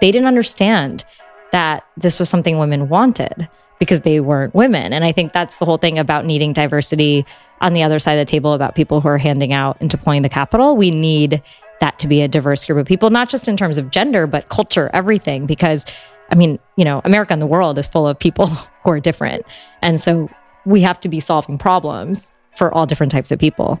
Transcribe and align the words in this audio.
they 0.00 0.10
didn't 0.10 0.26
understand 0.26 1.04
that 1.52 1.84
this 1.96 2.20
was 2.20 2.28
something 2.28 2.58
women 2.58 2.88
wanted 2.88 3.48
because 3.78 4.00
they 4.00 4.20
weren't 4.20 4.54
women. 4.54 4.92
And 4.92 5.04
I 5.04 5.12
think 5.12 5.32
that's 5.32 5.58
the 5.58 5.64
whole 5.64 5.78
thing 5.78 5.98
about 5.98 6.24
needing 6.24 6.52
diversity 6.52 7.24
on 7.60 7.74
the 7.74 7.82
other 7.82 7.98
side 7.98 8.14
of 8.14 8.26
the 8.26 8.30
table 8.30 8.52
about 8.52 8.74
people 8.74 9.00
who 9.00 9.08
are 9.08 9.18
handing 9.18 9.52
out 9.52 9.76
and 9.80 9.88
deploying 9.88 10.22
the 10.22 10.28
capital. 10.28 10.76
We 10.76 10.90
need 10.90 11.42
that 11.80 11.98
to 12.00 12.08
be 12.08 12.22
a 12.22 12.28
diverse 12.28 12.64
group 12.64 12.78
of 12.78 12.86
people, 12.86 13.10
not 13.10 13.28
just 13.28 13.46
in 13.46 13.56
terms 13.56 13.78
of 13.78 13.90
gender, 13.90 14.26
but 14.26 14.48
culture, 14.48 14.90
everything. 14.92 15.46
Because, 15.46 15.86
I 16.30 16.34
mean, 16.34 16.58
you 16.76 16.84
know, 16.84 17.00
America 17.04 17.32
and 17.32 17.40
the 17.40 17.46
world 17.46 17.78
is 17.78 17.86
full 17.86 18.06
of 18.06 18.18
people 18.18 18.46
who 18.84 18.90
are 18.90 19.00
different. 19.00 19.46
And 19.80 20.00
so 20.00 20.28
we 20.66 20.80
have 20.82 20.98
to 21.00 21.08
be 21.08 21.20
solving 21.20 21.56
problems 21.56 22.30
for 22.56 22.74
all 22.74 22.86
different 22.86 23.12
types 23.12 23.30
of 23.30 23.38
people. 23.38 23.80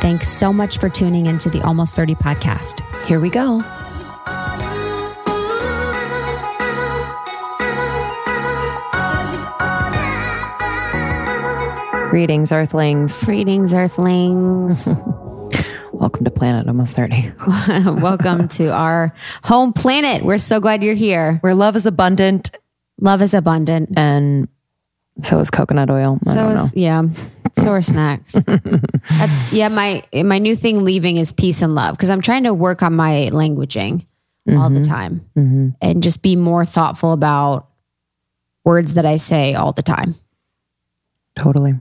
Thanks 0.00 0.28
so 0.28 0.52
much 0.52 0.78
for 0.78 0.88
tuning 0.88 1.26
into 1.26 1.48
the 1.48 1.62
Almost 1.62 1.94
30 1.94 2.14
podcast. 2.16 2.80
Here 3.06 3.20
we 3.20 3.30
go. 3.30 3.60
Greetings, 12.10 12.52
Earthlings. 12.52 13.24
Greetings, 13.24 13.74
Earthlings. 13.74 14.86
Welcome 15.92 16.24
to 16.24 16.30
Planet 16.30 16.68
Almost 16.68 16.94
30. 16.94 17.32
Welcome 18.00 18.46
to 18.48 18.68
our 18.72 19.12
home 19.42 19.72
planet. 19.72 20.24
We're 20.24 20.38
so 20.38 20.60
glad 20.60 20.84
you're 20.84 20.94
here. 20.94 21.38
Where 21.40 21.56
love 21.56 21.74
is 21.74 21.86
abundant. 21.86 22.52
Love 23.00 23.20
is 23.20 23.34
abundant. 23.34 23.90
And 23.96 24.46
so 25.22 25.40
is 25.40 25.50
coconut 25.50 25.90
oil. 25.90 26.18
I 26.28 26.34
so 26.34 26.48
is, 26.50 26.72
yeah. 26.76 27.02
So 27.56 27.68
are 27.68 27.82
snacks. 27.82 28.32
That's 28.32 29.52
yeah. 29.52 29.68
My 29.68 30.02
my 30.12 30.38
new 30.38 30.56
thing 30.56 30.84
leaving 30.84 31.16
is 31.18 31.32
peace 31.32 31.62
and 31.62 31.74
love 31.74 31.96
because 31.96 32.10
I'm 32.10 32.20
trying 32.20 32.44
to 32.44 32.54
work 32.54 32.82
on 32.82 32.94
my 32.94 33.30
languaging 33.32 34.06
mm-hmm. 34.48 34.58
all 34.58 34.70
the 34.70 34.80
mm-hmm. 34.80 34.92
time 34.92 35.30
mm-hmm. 35.36 35.68
and 35.80 36.02
just 36.02 36.22
be 36.22 36.36
more 36.36 36.64
thoughtful 36.64 37.12
about 37.12 37.68
words 38.64 38.94
that 38.94 39.06
I 39.06 39.16
say 39.16 39.54
all 39.54 39.72
the 39.72 39.82
time. 39.82 40.14
Totally. 41.36 41.74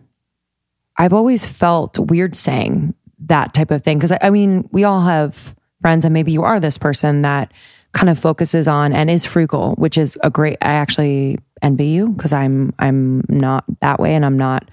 I've 0.98 1.14
always 1.14 1.48
felt 1.48 1.98
weird 1.98 2.36
saying 2.36 2.94
that 3.26 3.54
type 3.54 3.72
of 3.72 3.84
thing 3.84 3.98
because 3.98 4.12
I, 4.12 4.20
I 4.22 4.30
mean 4.30 4.70
we 4.72 4.84
all 4.84 5.02
have 5.02 5.56
friends 5.82 6.06
and 6.06 6.14
maybe 6.14 6.32
you 6.32 6.44
are 6.44 6.60
this 6.60 6.78
person 6.78 7.24
that 7.24 7.52
kind 7.94 8.10
of 8.10 8.20
focuses 8.20 8.68
on 8.68 8.92
and 8.94 9.10
is 9.10 9.26
frugal, 9.26 9.76
which 9.76 9.98
is 9.98 10.18
a 10.24 10.30
great. 10.30 10.58
I 10.62 10.74
actually 10.74 11.40
envy 11.62 11.86
you 11.88 12.10
because 12.10 12.34
I'm 12.34 12.74
I'm 12.80 13.24
not 13.30 13.64
that 13.82 14.00
way 14.00 14.16
and 14.16 14.26
I'm 14.26 14.38
not 14.38 14.70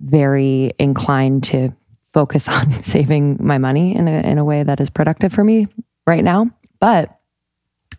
very 0.00 0.72
inclined 0.78 1.44
to 1.44 1.72
focus 2.12 2.48
on 2.56 2.82
saving 2.82 3.38
my 3.40 3.58
money 3.58 3.94
in 3.94 4.08
a 4.08 4.20
in 4.20 4.38
a 4.38 4.44
way 4.44 4.62
that 4.62 4.80
is 4.80 4.90
productive 4.90 5.32
for 5.32 5.44
me 5.44 5.68
right 6.06 6.24
now. 6.24 6.50
But 6.80 7.18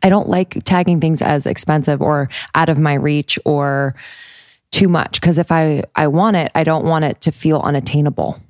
I 0.03 0.09
don't 0.09 0.29
like 0.29 0.63
tagging 0.63 0.99
things 0.99 1.21
as 1.21 1.45
expensive 1.45 2.01
or 2.01 2.29
out 2.55 2.69
of 2.69 2.79
my 2.79 2.93
reach 2.93 3.39
or 3.45 3.95
too 4.71 4.87
much 4.87 5.19
because 5.19 5.37
if 5.37 5.51
I 5.51 5.83
I 5.95 6.07
want 6.07 6.35
it, 6.35 6.51
I 6.55 6.63
don't 6.63 6.85
want 6.85 7.05
it 7.05 7.21
to 7.21 7.31
feel 7.31 7.59
unattainable. 7.61 8.41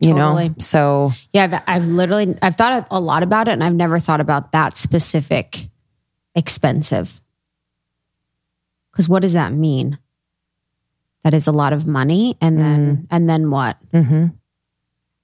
You 0.00 0.14
totally. 0.14 0.50
know, 0.50 0.54
so 0.58 1.10
yeah, 1.32 1.44
I've, 1.44 1.62
I've 1.82 1.88
literally 1.88 2.36
I've 2.40 2.54
thought 2.54 2.86
a 2.90 3.00
lot 3.00 3.22
about 3.22 3.48
it, 3.48 3.52
and 3.52 3.64
I've 3.64 3.74
never 3.74 3.98
thought 3.98 4.20
about 4.20 4.52
that 4.52 4.76
specific 4.76 5.68
expensive. 6.34 7.20
Because 8.92 9.08
what 9.08 9.22
does 9.22 9.32
that 9.32 9.52
mean? 9.52 9.98
That 11.24 11.34
is 11.34 11.46
a 11.46 11.52
lot 11.52 11.72
of 11.72 11.86
money, 11.86 12.36
and 12.40 12.60
then 12.60 12.96
mm. 12.96 13.06
and 13.10 13.28
then 13.28 13.50
what? 13.50 13.76
Mm-hmm. 13.92 14.26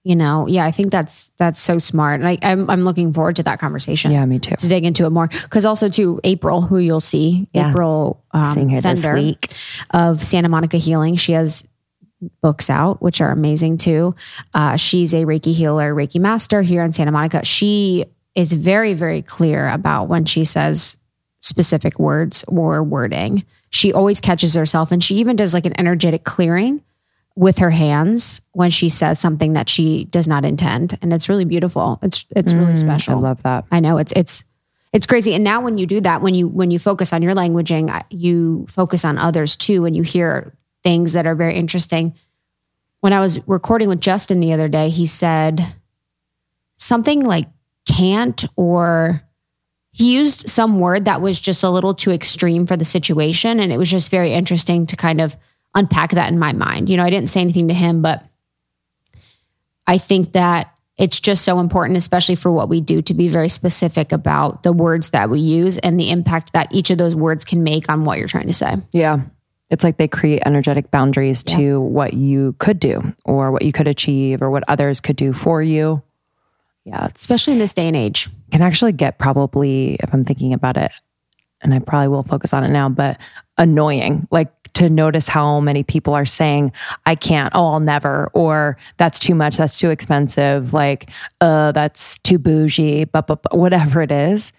You 0.02 0.16
know, 0.16 0.46
yeah, 0.46 0.66
I 0.66 0.70
think 0.70 0.90
that's 0.90 1.30
that's 1.38 1.60
so 1.60 1.78
smart, 1.78 2.20
and 2.20 2.28
I, 2.28 2.38
I'm 2.42 2.68
I'm 2.68 2.84
looking 2.84 3.12
forward 3.12 3.36
to 3.36 3.42
that 3.44 3.58
conversation. 3.58 4.12
Yeah, 4.12 4.26
me 4.26 4.38
too. 4.38 4.56
To 4.56 4.68
dig 4.68 4.84
into 4.84 5.06
it 5.06 5.10
more, 5.10 5.28
because 5.28 5.64
also 5.64 5.88
to 5.90 6.20
April, 6.24 6.60
who 6.60 6.78
you'll 6.78 7.00
see, 7.00 7.48
yeah. 7.54 7.70
April 7.70 8.22
um, 8.32 8.54
Seeing 8.54 8.68
her 8.70 8.82
Fender 8.82 9.14
this 9.14 9.22
week. 9.22 9.52
of 9.90 10.22
Santa 10.22 10.48
Monica 10.48 10.76
Healing. 10.76 11.16
She 11.16 11.32
has 11.32 11.64
books 12.42 12.68
out, 12.70 13.00
which 13.02 13.20
are 13.20 13.30
amazing 13.30 13.76
too. 13.76 14.14
Uh, 14.52 14.76
she's 14.76 15.14
a 15.14 15.24
Reiki 15.24 15.54
healer, 15.54 15.94
Reiki 15.94 16.20
master 16.20 16.62
here 16.62 16.82
in 16.82 16.92
Santa 16.92 17.12
Monica. 17.12 17.44
She 17.44 18.04
is 18.34 18.52
very, 18.52 18.94
very 18.94 19.22
clear 19.22 19.68
about 19.68 20.08
when 20.08 20.24
she 20.24 20.44
says 20.44 20.96
specific 21.40 21.98
words 21.98 22.44
or 22.48 22.82
wording. 22.82 23.44
She 23.74 23.92
always 23.92 24.20
catches 24.20 24.54
herself 24.54 24.92
and 24.92 25.02
she 25.02 25.16
even 25.16 25.34
does 25.34 25.52
like 25.52 25.66
an 25.66 25.78
energetic 25.80 26.22
clearing 26.22 26.80
with 27.34 27.58
her 27.58 27.70
hands 27.70 28.40
when 28.52 28.70
she 28.70 28.88
says 28.88 29.18
something 29.18 29.54
that 29.54 29.68
she 29.68 30.04
does 30.04 30.28
not 30.28 30.44
intend 30.44 30.96
and 31.02 31.12
it's 31.12 31.28
really 31.28 31.44
beautiful. 31.44 31.98
It's 32.00 32.24
it's 32.36 32.54
really 32.54 32.74
mm, 32.74 32.78
special. 32.78 33.14
I 33.14 33.18
love 33.18 33.42
that. 33.42 33.64
I 33.72 33.80
know 33.80 33.98
it's 33.98 34.12
it's 34.12 34.44
it's 34.92 35.06
crazy 35.06 35.34
and 35.34 35.42
now 35.42 35.60
when 35.60 35.76
you 35.76 35.86
do 35.88 36.00
that 36.02 36.22
when 36.22 36.36
you 36.36 36.46
when 36.46 36.70
you 36.70 36.78
focus 36.78 37.12
on 37.12 37.20
your 37.20 37.34
languaging 37.34 38.00
you 38.10 38.64
focus 38.68 39.04
on 39.04 39.18
others 39.18 39.56
too 39.56 39.86
and 39.86 39.96
you 39.96 40.04
hear 40.04 40.56
things 40.84 41.12
that 41.14 41.26
are 41.26 41.34
very 41.34 41.56
interesting. 41.56 42.14
When 43.00 43.12
I 43.12 43.18
was 43.18 43.44
recording 43.48 43.88
with 43.88 44.00
Justin 44.00 44.38
the 44.38 44.52
other 44.52 44.68
day, 44.68 44.88
he 44.88 45.06
said 45.06 45.74
something 46.76 47.24
like 47.24 47.48
can't 47.88 48.44
or 48.54 49.20
he 49.94 50.12
used 50.12 50.48
some 50.48 50.80
word 50.80 51.04
that 51.04 51.20
was 51.22 51.40
just 51.40 51.62
a 51.62 51.70
little 51.70 51.94
too 51.94 52.10
extreme 52.10 52.66
for 52.66 52.76
the 52.76 52.84
situation. 52.84 53.60
And 53.60 53.72
it 53.72 53.78
was 53.78 53.88
just 53.88 54.10
very 54.10 54.32
interesting 54.32 54.86
to 54.86 54.96
kind 54.96 55.20
of 55.20 55.36
unpack 55.72 56.10
that 56.10 56.32
in 56.32 56.38
my 56.38 56.52
mind. 56.52 56.88
You 56.88 56.96
know, 56.96 57.04
I 57.04 57.10
didn't 57.10 57.30
say 57.30 57.40
anything 57.40 57.68
to 57.68 57.74
him, 57.74 58.02
but 58.02 58.24
I 59.86 59.98
think 59.98 60.32
that 60.32 60.76
it's 60.98 61.20
just 61.20 61.44
so 61.44 61.60
important, 61.60 61.96
especially 61.96 62.34
for 62.34 62.50
what 62.50 62.68
we 62.68 62.80
do, 62.80 63.02
to 63.02 63.14
be 63.14 63.28
very 63.28 63.48
specific 63.48 64.10
about 64.10 64.64
the 64.64 64.72
words 64.72 65.10
that 65.10 65.30
we 65.30 65.38
use 65.38 65.78
and 65.78 65.98
the 65.98 66.10
impact 66.10 66.54
that 66.54 66.74
each 66.74 66.90
of 66.90 66.98
those 66.98 67.14
words 67.14 67.44
can 67.44 67.62
make 67.62 67.88
on 67.88 68.04
what 68.04 68.18
you're 68.18 68.26
trying 68.26 68.48
to 68.48 68.52
say. 68.52 68.74
Yeah. 68.90 69.20
It's 69.70 69.84
like 69.84 69.96
they 69.96 70.08
create 70.08 70.42
energetic 70.44 70.90
boundaries 70.90 71.44
yeah. 71.46 71.56
to 71.56 71.80
what 71.80 72.14
you 72.14 72.56
could 72.58 72.80
do 72.80 73.14
or 73.24 73.52
what 73.52 73.62
you 73.62 73.70
could 73.70 73.86
achieve 73.86 74.42
or 74.42 74.50
what 74.50 74.64
others 74.66 75.00
could 75.00 75.16
do 75.16 75.32
for 75.32 75.62
you. 75.62 76.02
Yeah, 76.84 77.08
especially 77.14 77.54
in 77.54 77.58
this 77.58 77.72
day 77.72 77.88
and 77.88 77.96
age. 77.96 78.28
Can 78.52 78.62
actually 78.62 78.92
get 78.92 79.18
probably, 79.18 79.94
if 79.94 80.12
I'm 80.12 80.24
thinking 80.24 80.52
about 80.52 80.76
it, 80.76 80.92
and 81.62 81.72
I 81.72 81.78
probably 81.78 82.08
will 82.08 82.22
focus 82.22 82.52
on 82.52 82.62
it 82.62 82.68
now, 82.68 82.88
but 82.88 83.18
annoying. 83.56 84.28
Like 84.30 84.50
to 84.74 84.90
notice 84.90 85.26
how 85.26 85.60
many 85.60 85.82
people 85.82 86.14
are 86.14 86.26
saying, 86.26 86.72
I 87.06 87.14
can't, 87.14 87.50
oh, 87.54 87.66
I'll 87.68 87.80
never, 87.80 88.28
or 88.34 88.76
that's 88.98 89.18
too 89.18 89.34
much, 89.34 89.56
that's 89.56 89.78
too 89.78 89.90
expensive, 89.90 90.74
like, 90.74 91.10
uh, 91.40 91.72
that's 91.72 92.18
too 92.18 92.38
bougie, 92.38 93.04
but, 93.04 93.26
but, 93.26 93.42
but 93.42 93.56
whatever 93.56 94.02
it 94.02 94.12
is. 94.12 94.52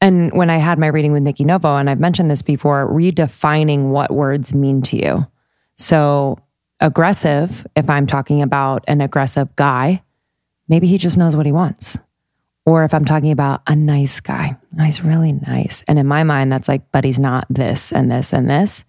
And 0.00 0.32
when 0.32 0.48
I 0.48 0.58
had 0.58 0.78
my 0.78 0.86
reading 0.86 1.12
with 1.12 1.24
Nikki 1.24 1.44
Novo, 1.44 1.76
and 1.76 1.90
I've 1.90 2.00
mentioned 2.00 2.30
this 2.30 2.42
before, 2.42 2.88
redefining 2.88 3.88
what 3.90 4.12
words 4.12 4.54
mean 4.54 4.80
to 4.82 4.96
you. 4.96 5.26
So, 5.76 6.38
aggressive, 6.80 7.66
if 7.74 7.90
I'm 7.90 8.06
talking 8.06 8.40
about 8.40 8.84
an 8.86 9.00
aggressive 9.00 9.54
guy, 9.56 10.02
maybe 10.68 10.86
he 10.86 10.98
just 10.98 11.18
knows 11.18 11.34
what 11.34 11.46
he 11.46 11.52
wants. 11.52 11.98
Or 12.66 12.84
if 12.84 12.92
I'm 12.92 13.06
talking 13.06 13.30
about 13.30 13.62
a 13.66 13.74
nice 13.74 14.20
guy, 14.20 14.56
he's 14.78 15.02
really 15.02 15.32
nice. 15.32 15.82
And 15.88 15.98
in 15.98 16.06
my 16.06 16.22
mind, 16.22 16.52
that's 16.52 16.68
like, 16.68 16.82
but 16.92 17.02
he's 17.02 17.18
not 17.18 17.46
this 17.48 17.92
and 17.92 18.10
this 18.10 18.32
and 18.34 18.50
this. 18.50 18.84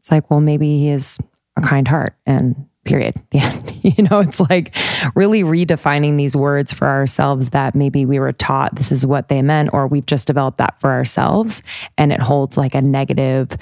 It's 0.00 0.10
like, 0.10 0.28
well, 0.28 0.40
maybe 0.40 0.78
he 0.78 0.88
is 0.88 1.18
a 1.56 1.60
kind 1.60 1.86
heart 1.86 2.16
and 2.26 2.66
period. 2.84 3.14
Yeah. 3.32 3.62
you 3.82 4.04
know, 4.04 4.20
it's 4.20 4.38
like 4.38 4.74
really 5.14 5.42
redefining 5.42 6.16
these 6.16 6.36
words 6.36 6.72
for 6.72 6.86
ourselves 6.86 7.50
that 7.50 7.74
maybe 7.74 8.04
we 8.06 8.20
were 8.20 8.32
taught 8.32 8.74
this 8.76 8.92
is 8.92 9.06
what 9.06 9.28
they 9.28 9.42
meant, 9.42 9.70
or 9.72 9.86
we've 9.86 10.06
just 10.06 10.26
developed 10.26 10.58
that 10.58 10.80
for 10.80 10.90
ourselves. 10.90 11.62
And 11.98 12.12
it 12.12 12.20
holds 12.20 12.56
like 12.56 12.74
a 12.74 12.82
negative 12.82 13.56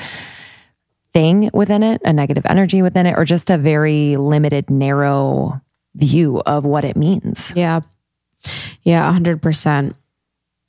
thing 1.12 1.50
within 1.52 1.82
it, 1.82 2.02
a 2.04 2.12
negative 2.12 2.44
energy 2.48 2.82
within 2.82 3.06
it, 3.06 3.14
or 3.16 3.24
just 3.24 3.50
a 3.50 3.58
very 3.58 4.16
limited, 4.16 4.68
narrow 4.70 5.60
view 5.94 6.40
of 6.40 6.64
what 6.64 6.84
it 6.84 6.96
means. 6.96 7.52
Yeah. 7.56 7.80
Yeah, 8.82 9.10
100%. 9.12 9.94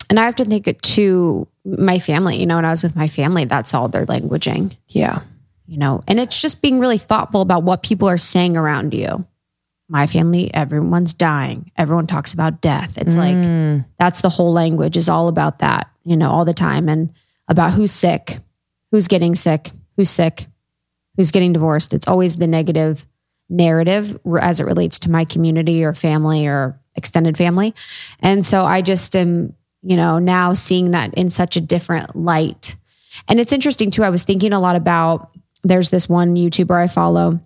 And 0.09 0.19
I 0.19 0.25
have 0.25 0.35
to 0.35 0.45
think 0.45 0.67
it 0.67 0.81
to 0.81 1.47
my 1.63 1.99
family. 1.99 2.39
You 2.39 2.45
know, 2.45 2.57
when 2.57 2.65
I 2.65 2.69
was 2.71 2.83
with 2.83 2.95
my 2.95 3.07
family, 3.07 3.45
that's 3.45 3.73
all 3.73 3.87
their 3.87 4.05
languaging, 4.05 4.75
Yeah. 4.89 5.21
you 5.67 5.77
know, 5.77 6.03
and 6.07 6.19
it's 6.19 6.41
just 6.41 6.61
being 6.61 6.79
really 6.79 6.97
thoughtful 6.97 7.41
about 7.41 7.63
what 7.63 7.81
people 7.83 8.09
are 8.09 8.17
saying 8.17 8.57
around 8.57 8.93
you. 8.93 9.25
My 9.87 10.07
family, 10.07 10.53
everyone's 10.53 11.13
dying. 11.13 11.71
Everyone 11.77 12.07
talks 12.07 12.33
about 12.33 12.61
death. 12.61 12.97
It's 12.97 13.15
like, 13.15 13.35
Mm. 13.35 13.85
that's 13.99 14.21
the 14.21 14.29
whole 14.29 14.51
language 14.53 14.97
is 14.97 15.07
all 15.09 15.27
about 15.27 15.59
that, 15.59 15.89
you 16.03 16.17
know, 16.17 16.29
all 16.29 16.45
the 16.45 16.53
time 16.53 16.89
and 16.89 17.09
about 17.47 17.73
who's 17.73 17.91
sick, 17.91 18.39
who's 18.91 19.07
getting 19.07 19.35
sick, 19.35 19.71
who's 19.97 20.09
sick, 20.09 20.45
who's 21.17 21.31
getting 21.31 21.53
divorced. 21.53 21.93
It's 21.93 22.07
always 22.07 22.37
the 22.37 22.47
negative 22.47 23.05
narrative 23.51 24.17
as 24.39 24.59
it 24.59 24.65
relates 24.65 24.97
to 24.99 25.11
my 25.11 25.25
community 25.25 25.83
or 25.83 25.93
family 25.93 26.47
or 26.47 26.79
extended 26.95 27.37
family. 27.37 27.75
And 28.21 28.45
so 28.45 28.65
I 28.65 28.81
just 28.81 29.15
am, 29.15 29.53
you 29.83 29.95
know, 29.97 30.17
now 30.19 30.53
seeing 30.53 30.91
that 30.91 31.13
in 31.15 31.29
such 31.29 31.55
a 31.57 31.61
different 31.61 32.15
light. 32.15 32.75
And 33.27 33.39
it's 33.39 33.51
interesting 33.51 33.91
too. 33.91 34.03
I 34.03 34.09
was 34.09 34.23
thinking 34.23 34.53
a 34.53 34.59
lot 34.59 34.75
about 34.75 35.29
there's 35.63 35.89
this 35.89 36.09
one 36.09 36.35
YouTuber 36.35 36.75
I 36.81 36.87
follow, 36.87 37.39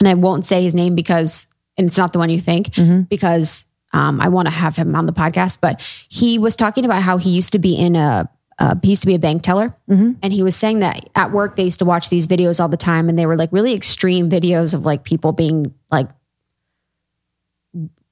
and 0.00 0.08
I 0.08 0.14
won't 0.14 0.46
say 0.46 0.62
his 0.64 0.74
name 0.74 0.94
because, 0.94 1.46
and 1.76 1.86
it's 1.86 1.98
not 1.98 2.12
the 2.12 2.18
one 2.18 2.30
you 2.30 2.40
think, 2.40 2.68
Mhm. 2.74 3.08
because 3.08 3.66
um, 3.92 4.20
I 4.20 4.28
want 4.28 4.46
to 4.46 4.52
have 4.52 4.76
him 4.76 4.94
on 4.96 5.06
the 5.06 5.12
podcast. 5.12 5.58
But 5.60 5.80
he 6.08 6.38
was 6.38 6.56
talking 6.56 6.84
about 6.84 7.02
how 7.02 7.16
he 7.18 7.30
used 7.30 7.52
to 7.52 7.58
be 7.58 7.74
in 7.74 7.96
a, 7.96 8.28
uh, 8.58 8.74
he 8.82 8.88
used 8.90 9.02
to 9.02 9.06
be 9.06 9.14
a 9.14 9.18
bank 9.18 9.42
teller. 9.42 9.74
Mhm. 9.88 10.16
And 10.22 10.32
he 10.32 10.42
was 10.42 10.56
saying 10.56 10.80
that 10.80 11.08
at 11.14 11.30
work, 11.32 11.54
they 11.56 11.64
used 11.64 11.78
to 11.78 11.84
watch 11.84 12.08
these 12.08 12.26
videos 12.26 12.58
all 12.60 12.68
the 12.68 12.76
time. 12.76 13.08
And 13.08 13.18
they 13.18 13.24
were 13.26 13.36
like 13.36 13.52
really 13.52 13.72
extreme 13.74 14.28
videos 14.28 14.74
of 14.74 14.84
like 14.84 15.04
people 15.04 15.32
being 15.32 15.72
like 15.92 16.08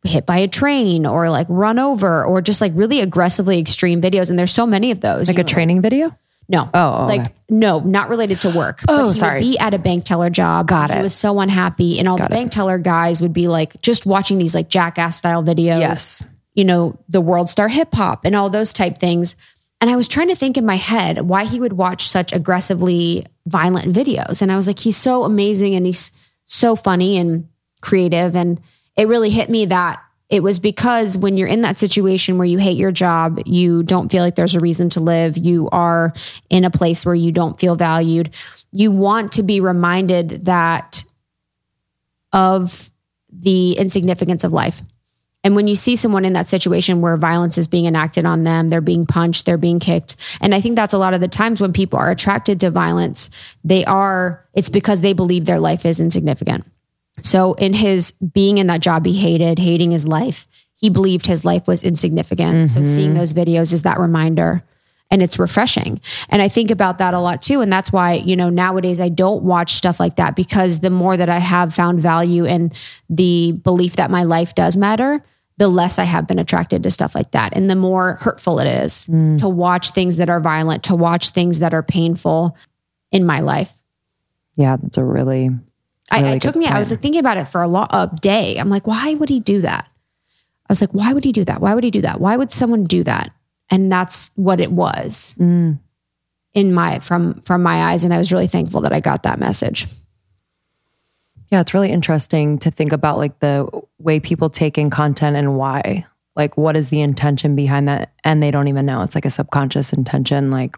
hit 0.04 0.25
by 0.25 0.38
a 0.38 0.46
train 0.48 1.04
or 1.04 1.31
like 1.31 1.46
run 1.50 1.78
over 1.78 2.25
or 2.25 2.40
just 2.40 2.60
like 2.60 2.72
really 2.76 3.00
aggressively 3.00 3.58
extreme 3.58 4.00
videos. 4.00 4.31
And 4.31 4.38
there's 4.38 4.52
so 4.54 4.66
many 4.66 4.90
of 4.93 5.00
those. 5.00 5.28
Like 5.28 5.38
a 5.38 5.43
know, 5.43 5.48
training 5.48 5.82
video? 5.82 6.16
no. 6.49 6.70
Oh, 6.72 7.06
okay. 7.06 7.19
Like 7.19 7.32
no, 7.49 7.81
not 7.81 8.08
related 8.08 8.40
to 8.42 8.50
work. 8.50 8.82
Oh, 8.87 9.10
sorry. 9.10 9.40
be 9.40 9.58
at 9.58 9.75
a 9.75 9.78
bank 9.78 10.04
teller 10.04 10.31
job. 10.31 10.69
Got 10.69 10.90
it. 10.92 10.96
He 10.99 11.02
was 11.02 11.14
so 11.14 11.40
unhappy, 11.40 11.99
and 11.99 12.06
all 12.06 12.16
Got 12.16 12.31
the 12.31 12.37
it. 12.37 12.38
bank 12.38 12.52
teller 12.52 12.78
guys 12.78 13.20
would 13.20 13.32
be 13.32 13.49
like 13.49 13.81
just 13.82 14.06
watching 14.06 14.38
these 14.38 14.54
like 14.54 14.69
jackass 14.69 15.16
style 15.16 15.42
videos. 15.42 15.81
Yes. 15.81 16.22
you 16.54 16.64
know, 16.64 16.96
the 17.08 17.20
world 17.20 17.50
star 17.50 17.66
hip 17.69 17.92
hop 17.92 18.25
and 18.25 18.37
all 18.37 18.49
those 18.49 18.72
type 18.72 18.99
things. 18.99 19.34
And 19.81 19.90
I 19.90 19.96
was 19.96 20.08
trying 20.08 20.28
to 20.28 20.37
think 20.37 20.56
in 20.56 20.64
my 20.64 20.76
head 20.76 21.23
why 21.23 21.44
he 21.44 21.61
would 21.61 21.75
watch 21.75 22.08
such 22.08 22.32
aggressively 22.32 23.26
violent 23.46 23.94
videos, 23.94 24.43
and 24.43 24.50
I 24.50 24.56
was 24.56 24.67
like, 24.67 24.78
he's 24.78 24.96
so 24.96 25.25
amazing 25.25 25.75
and 25.75 25.84
he's 25.84 26.12
so 26.46 26.76
funny 26.76 27.19
and 27.19 27.49
creative, 27.82 28.34
and 28.34 28.61
it 28.96 29.08
really 29.08 29.31
hit 29.31 29.50
me 29.50 29.67
that 29.67 30.02
it 30.28 30.43
was 30.43 30.58
because 30.58 31.17
when 31.17 31.37
you're 31.37 31.46
in 31.46 31.61
that 31.61 31.78
situation 31.78 32.37
where 32.37 32.46
you 32.46 32.58
hate 32.58 32.76
your 32.76 32.90
job, 32.90 33.40
you 33.46 33.82
don't 33.84 34.11
feel 34.11 34.25
like 34.25 34.34
there's 34.34 34.56
a 34.56 34.61
reason 34.61 34.88
to 34.90 35.00
live, 35.00 35.37
you 35.37 35.69
are 35.70 36.12
in 36.50 36.64
a 36.64 36.70
place 36.70 37.06
where 37.06 37.14
you 37.14 37.31
don't 37.31 37.61
feel 37.61 37.76
valued, 37.76 38.34
you 38.73 38.90
want 38.90 39.32
to 39.32 39.43
be 39.43 39.61
reminded 39.61 40.46
that 40.46 41.05
of 42.32 42.90
the 43.31 43.75
insignificance 43.75 44.43
of 44.43 44.52
life. 44.52 44.82
And 45.46 45.54
when 45.54 45.69
you 45.69 45.76
see 45.76 45.94
someone 45.94 46.25
in 46.25 46.32
that 46.32 46.48
situation 46.48 47.00
where 47.00 47.16
violence 47.16 47.56
is 47.56 47.69
being 47.69 47.87
enacted 47.87 48.26
on 48.26 48.43
them, 48.43 48.66
they're 48.66 48.81
being 48.81 49.06
punched, 49.06 49.46
they're 49.46 49.56
being 49.56 49.78
kicked. 49.78 50.16
And 50.40 50.52
I 50.52 50.60
think 50.60 50.75
that's 50.75 50.93
a 50.93 50.98
lot 50.98 51.14
of 51.14 51.20
the 51.20 51.28
times 51.28 51.60
when 51.60 51.72
people 51.72 52.00
are 52.00 52.10
attracted 52.10 52.58
to 52.58 52.70
violence, 52.72 53.31
they 53.62 53.84
are, 53.84 54.44
it's 54.54 54.69
because 54.69 55.02
they 55.02 55.12
believe 55.12 55.44
their 55.44 55.60
life 55.60 55.87
is 55.87 56.00
insignificant. 56.00 56.66
So 57.22 57.54
in 57.54 57.75
his 57.75 58.10
being 58.10 58.58
in 58.58 58.66
that 58.66 58.81
job 58.81 59.06
he 59.06 59.12
hated, 59.12 59.60
hating 59.60 59.93
his 59.93 60.08
life, 60.08 60.48
he 60.75 60.90
believed 60.90 61.28
his 61.28 61.44
life 61.44 61.69
was 61.69 61.84
insignificant. 61.84 62.69
So 62.70 62.81
mm-hmm. 62.81 62.92
seeing 62.92 63.14
those 63.14 63.32
videos 63.32 63.72
is 63.72 63.82
that 63.82 64.00
reminder 64.00 64.64
and 65.12 65.22
it's 65.22 65.38
refreshing. 65.38 66.00
And 66.28 66.42
I 66.42 66.49
think 66.49 66.72
about 66.72 66.99
that 66.99 67.14
a 67.14 67.20
lot 67.20 67.40
too. 67.40 67.60
And 67.60 67.72
that's 67.72 67.92
why, 67.92 68.14
you 68.14 68.34
know, 68.34 68.50
nowadays 68.50 69.00
I 69.00 69.10
don't 69.10 69.44
watch 69.44 69.75
stuff 69.75 70.00
like 70.00 70.16
that 70.16 70.34
because 70.34 70.81
the 70.81 70.90
more 70.90 71.16
that 71.16 71.28
I 71.28 71.38
have 71.38 71.72
found 71.72 72.00
value 72.00 72.44
in 72.44 72.72
the 73.08 73.52
belief 73.52 73.94
that 73.94 74.10
my 74.10 74.25
life 74.25 74.56
does 74.56 74.76
matter, 74.76 75.22
the 75.58 75.69
less 75.69 75.99
I 75.99 76.05
have 76.05 76.26
been 76.26 76.38
attracted 76.38 76.82
to 76.82 76.91
stuff 76.91 77.14
like 77.14 77.31
that. 77.31 77.56
And 77.56 77.70
the 77.70 77.76
more 77.76 78.14
hurtful 78.20 78.58
it 78.58 78.67
is 78.67 79.06
to 79.06 79.49
watch 79.49 79.91
things 79.91 80.17
that 80.19 80.29
are 80.29 80.41
violent, 80.41 80.85
to 80.85 80.94
watch 80.94 81.31
things 81.31 81.61
that 81.61 81.73
are 81.73 81.82
painful 81.82 82.56
in 83.11 83.25
my 83.25 83.41
life. 83.41 83.73
Yeah, 84.56 84.76
that's 84.76 84.99
a 84.99 85.05
really 85.05 85.50
I, 86.11 86.20
Really 86.20 86.37
it 86.37 86.43
took 86.43 86.56
me, 86.56 86.67
I 86.67 86.79
was 86.79 86.88
point. 86.91 87.03
thinking 87.03 87.19
about 87.20 87.37
it 87.37 87.47
for 87.47 87.62
a, 87.62 87.69
lo- 87.69 87.87
a 87.91 88.11
day. 88.20 88.58
I'm 88.58 88.70
like, 88.70 88.87
why 88.87 89.14
would 89.14 89.29
he 89.29 89.41
do 89.41 89.62
that? 89.62 89.88
I 90.69 90.73
was 90.73 90.81
like, 90.81 90.93
why 90.93 91.12
would 91.12 91.25
he 91.25 91.32
do 91.32 91.44
that? 91.44 91.61
Why 91.61 91.75
would 91.75 91.85
he 91.85 91.91
do 91.91 92.02
that? 92.02 92.20
Why 92.20 92.37
would 92.37 92.52
someone 92.52 92.85
do 92.85 93.02
that? 93.05 93.32
And 93.70 93.91
that's 93.91 94.31
what 94.37 94.61
it 94.61 94.70
was 94.70 95.35
mm, 95.38 95.79
in 96.55 96.73
my 96.73 97.00
from 97.00 97.41
from 97.41 97.62
my 97.62 97.91
eyes. 97.91 98.05
And 98.05 98.14
I 98.14 98.19
was 98.19 98.31
really 98.31 98.47
thankful 98.47 98.81
that 98.82 98.93
I 98.93 99.00
got 99.00 99.25
that 99.25 99.41
message. 99.41 99.87
Yeah, 101.50 101.60
it's 101.60 101.75
really 101.75 101.90
interesting 101.93 102.58
to 102.58 102.70
think 102.70 102.93
about 102.93 103.19
like 103.19 103.38
the 103.38 103.69
way 103.98 104.20
people 104.20 104.50
take 104.50 104.78
in 104.78 104.90
content 104.90 105.37
and 105.37 105.56
why. 105.56 106.06
Like 106.34 106.56
what 106.56 106.76
is 106.76 106.88
the 106.88 107.00
intention 107.00 107.56
behind 107.56 107.88
that? 107.88 108.12
And 108.25 108.43
they 108.43 108.50
don't 108.50 108.69
even 108.69 108.87
know. 108.87 109.02
It's 109.02 109.14
like 109.14 109.25
a 109.25 109.31
subconscious 109.31 109.93
intention. 109.93 110.50
Like 110.50 110.76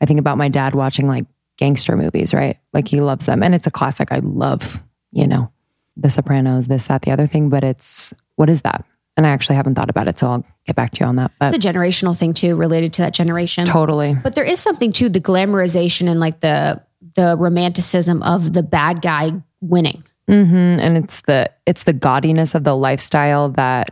I 0.00 0.06
think 0.06 0.18
about 0.20 0.36
my 0.38 0.48
dad 0.48 0.74
watching 0.74 1.06
like 1.06 1.24
gangster 1.56 1.96
movies, 1.96 2.34
right? 2.34 2.58
Like 2.72 2.88
he 2.88 3.00
loves 3.00 3.26
them. 3.26 3.42
And 3.42 3.54
it's 3.54 3.66
a 3.66 3.70
classic. 3.70 4.10
I 4.12 4.18
love, 4.18 4.82
you 5.12 5.26
know, 5.26 5.50
The 5.96 6.10
Sopranos, 6.10 6.66
this, 6.66 6.86
that, 6.86 7.02
the 7.02 7.12
other 7.12 7.26
thing. 7.26 7.48
But 7.48 7.64
it's 7.64 8.12
what 8.36 8.50
is 8.50 8.62
that? 8.62 8.84
And 9.16 9.26
I 9.26 9.30
actually 9.30 9.54
haven't 9.54 9.76
thought 9.76 9.90
about 9.90 10.08
it. 10.08 10.18
So 10.18 10.26
I'll 10.26 10.44
get 10.66 10.74
back 10.74 10.90
to 10.94 11.00
you 11.00 11.06
on 11.06 11.16
that. 11.16 11.30
But 11.38 11.54
It's 11.54 11.64
a 11.64 11.68
generational 11.72 12.18
thing 12.18 12.34
too, 12.34 12.56
related 12.56 12.92
to 12.94 13.02
that 13.02 13.14
generation. 13.14 13.64
totally. 13.64 14.14
But 14.14 14.34
there 14.34 14.44
is 14.44 14.58
something 14.58 14.90
to 14.94 15.08
the 15.08 15.20
glamorization 15.20 16.10
and 16.10 16.18
like 16.20 16.40
the 16.40 16.82
the 17.14 17.36
romanticism 17.36 18.22
of 18.24 18.54
the 18.54 18.62
bad 18.62 19.00
guy 19.02 19.30
winning. 19.68 20.02
hmm 20.28 20.76
And 20.80 20.96
it's 20.96 21.22
the 21.22 21.50
it's 21.66 21.84
the 21.84 21.94
gaudiness 21.94 22.54
of 22.54 22.64
the 22.64 22.76
lifestyle 22.76 23.50
that, 23.50 23.90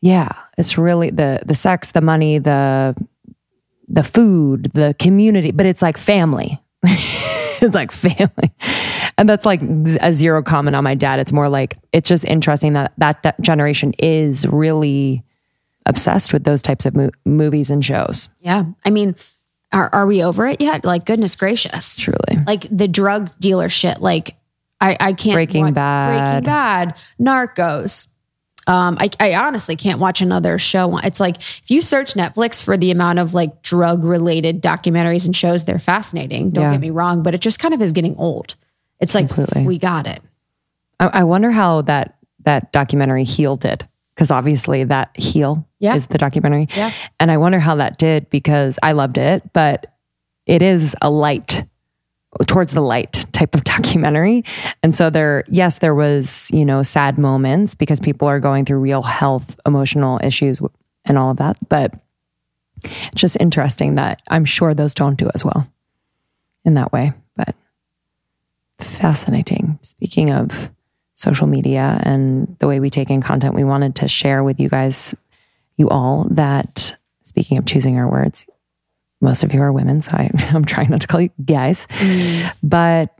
yeah, 0.00 0.32
it's 0.58 0.76
really 0.78 1.10
the 1.10 1.40
the 1.46 1.54
sex, 1.54 1.92
the 1.92 2.00
money, 2.00 2.38
the 2.38 2.94
the 3.88 4.02
food, 4.02 4.70
the 4.74 4.94
community, 4.98 5.52
but 5.52 5.66
it's 5.66 5.82
like 5.82 5.98
family. 5.98 6.60
it's 6.84 7.74
like 7.74 7.92
family, 7.92 8.50
and 9.16 9.28
that's 9.28 9.46
like 9.46 9.60
a 10.00 10.12
zero 10.12 10.42
comment 10.42 10.74
on 10.74 10.82
my 10.82 10.94
dad. 10.94 11.20
It's 11.20 11.32
more 11.32 11.48
like 11.48 11.78
it's 11.92 12.08
just 12.08 12.24
interesting 12.24 12.72
that 12.72 12.92
that, 12.98 13.22
that 13.22 13.40
generation 13.40 13.92
is 13.98 14.46
really 14.46 15.22
obsessed 15.86 16.32
with 16.32 16.44
those 16.44 16.62
types 16.62 16.86
of 16.86 16.94
mo- 16.94 17.10
movies 17.24 17.70
and 17.70 17.84
shows. 17.84 18.28
Yeah. 18.40 18.64
I 18.84 18.90
mean, 18.90 19.14
are 19.72 19.90
are 19.92 20.06
we 20.06 20.22
over 20.22 20.46
it 20.46 20.60
yet? 20.60 20.84
Like 20.84 21.04
goodness 21.06 21.34
gracious. 21.36 21.96
Truly, 21.96 22.44
like 22.46 22.66
the 22.70 22.88
drug 22.88 23.30
dealer 23.40 23.68
shit. 23.68 24.00
Like 24.00 24.36
I, 24.80 24.96
I 25.00 25.12
can't 25.12 25.34
Breaking 25.34 25.64
watch- 25.66 25.74
Bad. 25.74 26.30
Breaking 26.44 26.44
Bad, 26.44 26.96
Narcos. 27.20 28.08
Um, 28.68 28.96
I, 29.00 29.10
I 29.18 29.34
honestly 29.34 29.74
can't 29.74 29.98
watch 29.98 30.20
another 30.22 30.56
show. 30.56 30.96
It's 30.98 31.18
like 31.18 31.36
if 31.38 31.68
you 31.70 31.80
search 31.80 32.14
Netflix 32.14 32.62
for 32.62 32.76
the 32.76 32.92
amount 32.92 33.18
of 33.18 33.34
like 33.34 33.62
drug 33.62 34.04
related 34.04 34.62
documentaries 34.62 35.26
and 35.26 35.34
shows, 35.34 35.64
they're 35.64 35.80
fascinating. 35.80 36.50
Don't 36.50 36.64
Yeah. 36.64 36.70
get 36.72 36.80
me 36.80 36.90
wrong, 36.90 37.24
but 37.24 37.34
it 37.34 37.40
just 37.40 37.58
kind 37.58 37.74
of 37.74 37.82
is 37.82 37.92
getting 37.92 38.14
old. 38.18 38.54
It's 39.00 39.16
like 39.16 39.26
Completely. 39.28 39.66
we 39.66 39.78
got 39.78 40.06
it. 40.06 40.20
I, 41.00 41.06
I 41.08 41.24
wonder 41.24 41.50
how 41.50 41.82
that 41.82 42.16
that 42.44 42.70
documentary 42.72 43.24
Heal 43.24 43.56
did 43.56 43.86
because 44.14 44.30
obviously 44.30 44.84
that 44.84 45.10
Heal 45.16 45.66
Yeah. 45.82 45.96
is 45.96 46.06
the 46.06 46.16
documentary. 46.16 46.68
Yeah. 46.74 46.92
And 47.20 47.30
I 47.30 47.36
wonder 47.36 47.58
how 47.58 47.74
that 47.74 47.98
did 47.98 48.30
because 48.30 48.78
I 48.82 48.92
loved 48.92 49.18
it, 49.18 49.52
but 49.52 49.92
it 50.46 50.62
is 50.62 50.96
a 51.02 51.10
light 51.10 51.64
towards 52.46 52.72
the 52.72 52.80
light 52.80 53.26
type 53.32 53.54
of 53.54 53.64
documentary. 53.76 54.44
And 54.82 54.94
so 54.94 55.10
there, 55.10 55.44
yes, 55.48 55.80
there 55.80 55.94
was, 55.94 56.50
you 56.52 56.64
know, 56.64 56.82
sad 56.82 57.18
moments 57.18 57.74
because 57.74 58.00
people 58.00 58.26
are 58.28 58.40
going 58.40 58.64
through 58.64 58.78
real 58.78 59.02
health, 59.02 59.58
emotional 59.66 60.18
issues 60.22 60.60
and 61.04 61.18
all 61.18 61.30
of 61.32 61.36
that. 61.38 61.56
But 61.68 61.92
it's 62.84 63.20
just 63.20 63.36
interesting 63.40 63.96
that 63.96 64.22
I'm 64.28 64.44
sure 64.44 64.74
those 64.74 64.94
don't 64.94 65.18
do 65.18 65.30
as 65.34 65.44
well 65.44 65.68
in 66.64 66.74
that 66.74 66.92
way. 66.92 67.12
But 67.36 67.54
fascinating. 68.78 69.78
Speaking 69.82 70.30
of 70.30 70.70
social 71.14 71.46
media 71.46 72.00
and 72.04 72.56
the 72.58 72.66
way 72.66 72.80
we 72.80 72.90
take 72.90 73.10
in 73.10 73.20
content, 73.20 73.54
we 73.54 73.64
wanted 73.64 73.94
to 73.96 74.08
share 74.08 74.42
with 74.42 74.58
you 74.58 74.68
guys, 74.68 75.14
you 75.76 75.88
all, 75.88 76.26
that 76.30 76.96
speaking 77.22 77.58
of 77.58 77.66
choosing 77.66 77.98
our 77.98 78.10
words, 78.10 78.46
most 79.20 79.44
of 79.44 79.54
you 79.54 79.62
are 79.62 79.72
women, 79.72 80.02
so 80.02 80.12
I, 80.12 80.30
I'm 80.52 80.64
trying 80.64 80.90
not 80.90 81.00
to 81.02 81.06
call 81.06 81.20
you 81.20 81.30
guys, 81.44 81.86
mm. 81.86 82.52
but 82.62 83.16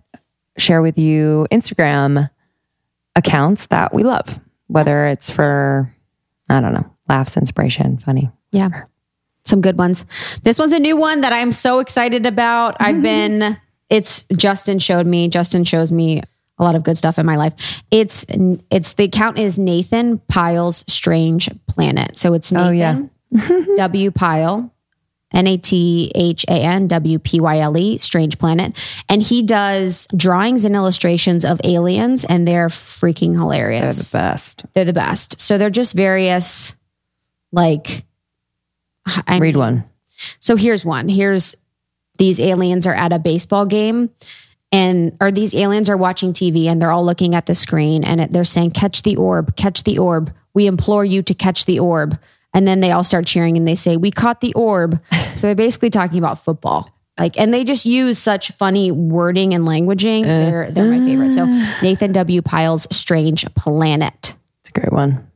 share 0.58 0.82
with 0.82 0.98
you 0.98 1.46
Instagram 1.50 2.28
accounts 3.16 3.66
that 3.68 3.94
we 3.94 4.02
love, 4.02 4.38
whether 4.66 5.06
it's 5.06 5.30
for, 5.30 5.92
I 6.48 6.60
don't 6.60 6.74
know, 6.74 6.90
laughs, 7.08 7.36
inspiration, 7.36 7.98
funny. 7.98 8.30
Yeah. 8.50 8.84
Some 9.44 9.60
good 9.60 9.76
ones. 9.76 10.04
This 10.42 10.58
one's 10.58 10.72
a 10.72 10.78
new 10.78 10.96
one 10.96 11.22
that 11.22 11.32
I'm 11.32 11.52
so 11.52 11.78
excited 11.80 12.26
about. 12.26 12.76
I've 12.78 12.96
mm-hmm. 12.96 13.02
been, 13.02 13.58
it's 13.90 14.24
Justin 14.36 14.78
showed 14.78 15.06
me, 15.06 15.28
Justin 15.28 15.64
shows 15.64 15.90
me 15.90 16.22
a 16.62 16.64
lot 16.64 16.74
of 16.76 16.82
good 16.82 16.96
stuff 16.96 17.18
in 17.18 17.26
my 17.26 17.36
life. 17.36 17.82
It's 17.90 18.24
it's 18.70 18.94
the 18.94 19.04
account 19.04 19.38
is 19.38 19.58
Nathan 19.58 20.18
Pyle's 20.28 20.84
Strange 20.88 21.50
Planet. 21.66 22.16
So 22.16 22.32
it's 22.32 22.50
Nathan 22.52 22.68
Oh, 22.68 22.70
yeah. 22.70 23.66
W 23.76 24.10
Pyle. 24.10 24.72
N 25.34 25.46
A 25.46 25.56
T 25.56 26.12
H 26.14 26.44
A 26.46 26.52
N 26.52 26.88
W 26.88 27.18
P 27.18 27.40
Y 27.40 27.58
L 27.60 27.74
E, 27.78 27.96
Strange 27.96 28.38
Planet. 28.38 28.76
And 29.08 29.22
he 29.22 29.42
does 29.42 30.06
drawings 30.14 30.66
and 30.66 30.74
illustrations 30.76 31.44
of 31.46 31.58
aliens, 31.64 32.24
and 32.26 32.46
they're 32.46 32.68
freaking 32.68 33.32
hilarious. 33.32 34.12
They're 34.12 34.20
the 34.20 34.30
best. 34.30 34.64
They're 34.74 34.84
the 34.84 34.92
best. 34.92 35.40
So 35.40 35.56
they're 35.56 35.70
just 35.70 35.94
various, 35.94 36.74
like, 37.50 38.04
I 39.26 39.38
Read 39.38 39.54
mean- 39.54 39.58
one. 39.58 39.84
So 40.38 40.54
here's 40.54 40.84
one. 40.84 41.08
Here's 41.08 41.54
these 42.18 42.38
aliens 42.38 42.86
are 42.86 42.92
at 42.94 43.14
a 43.14 43.18
baseball 43.18 43.64
game, 43.64 44.10
and 44.72 45.16
or 45.20 45.30
these 45.30 45.54
aliens 45.54 45.90
are 45.90 45.96
watching 45.96 46.32
TV, 46.32 46.64
and 46.64 46.80
they're 46.80 46.90
all 46.90 47.04
looking 47.04 47.34
at 47.34 47.46
the 47.46 47.54
screen, 47.54 48.02
and 48.02 48.20
it, 48.22 48.30
they're 48.30 48.42
saying, 48.42 48.70
"Catch 48.70 49.02
the 49.02 49.16
orb! 49.16 49.54
Catch 49.54 49.84
the 49.84 49.98
orb! 49.98 50.32
We 50.54 50.66
implore 50.66 51.04
you 51.04 51.22
to 51.22 51.34
catch 51.34 51.66
the 51.66 51.78
orb!" 51.78 52.18
And 52.54 52.66
then 52.66 52.80
they 52.80 52.90
all 52.90 53.04
start 53.04 53.26
cheering, 53.26 53.56
and 53.56 53.68
they 53.68 53.74
say, 53.74 53.96
"We 53.98 54.10
caught 54.10 54.40
the 54.40 54.54
orb!" 54.54 55.00
so 55.36 55.46
they're 55.46 55.54
basically 55.54 55.90
talking 55.90 56.18
about 56.18 56.42
football. 56.42 56.90
Like, 57.18 57.38
and 57.38 57.52
they 57.52 57.62
just 57.62 57.84
use 57.84 58.18
such 58.18 58.50
funny 58.52 58.90
wording 58.90 59.52
and 59.52 59.66
languaging. 59.66 60.24
Uh, 60.24 60.26
they're 60.26 60.70
they're 60.70 60.90
my 60.90 61.00
favorite. 61.00 61.32
So 61.32 61.44
uh. 61.44 61.80
Nathan 61.82 62.12
W. 62.12 62.40
Pyle's 62.40 62.86
Strange 62.90 63.44
Planet. 63.54 64.34
It's 64.62 64.70
a 64.70 64.72
great 64.72 64.92
one. 64.92 65.30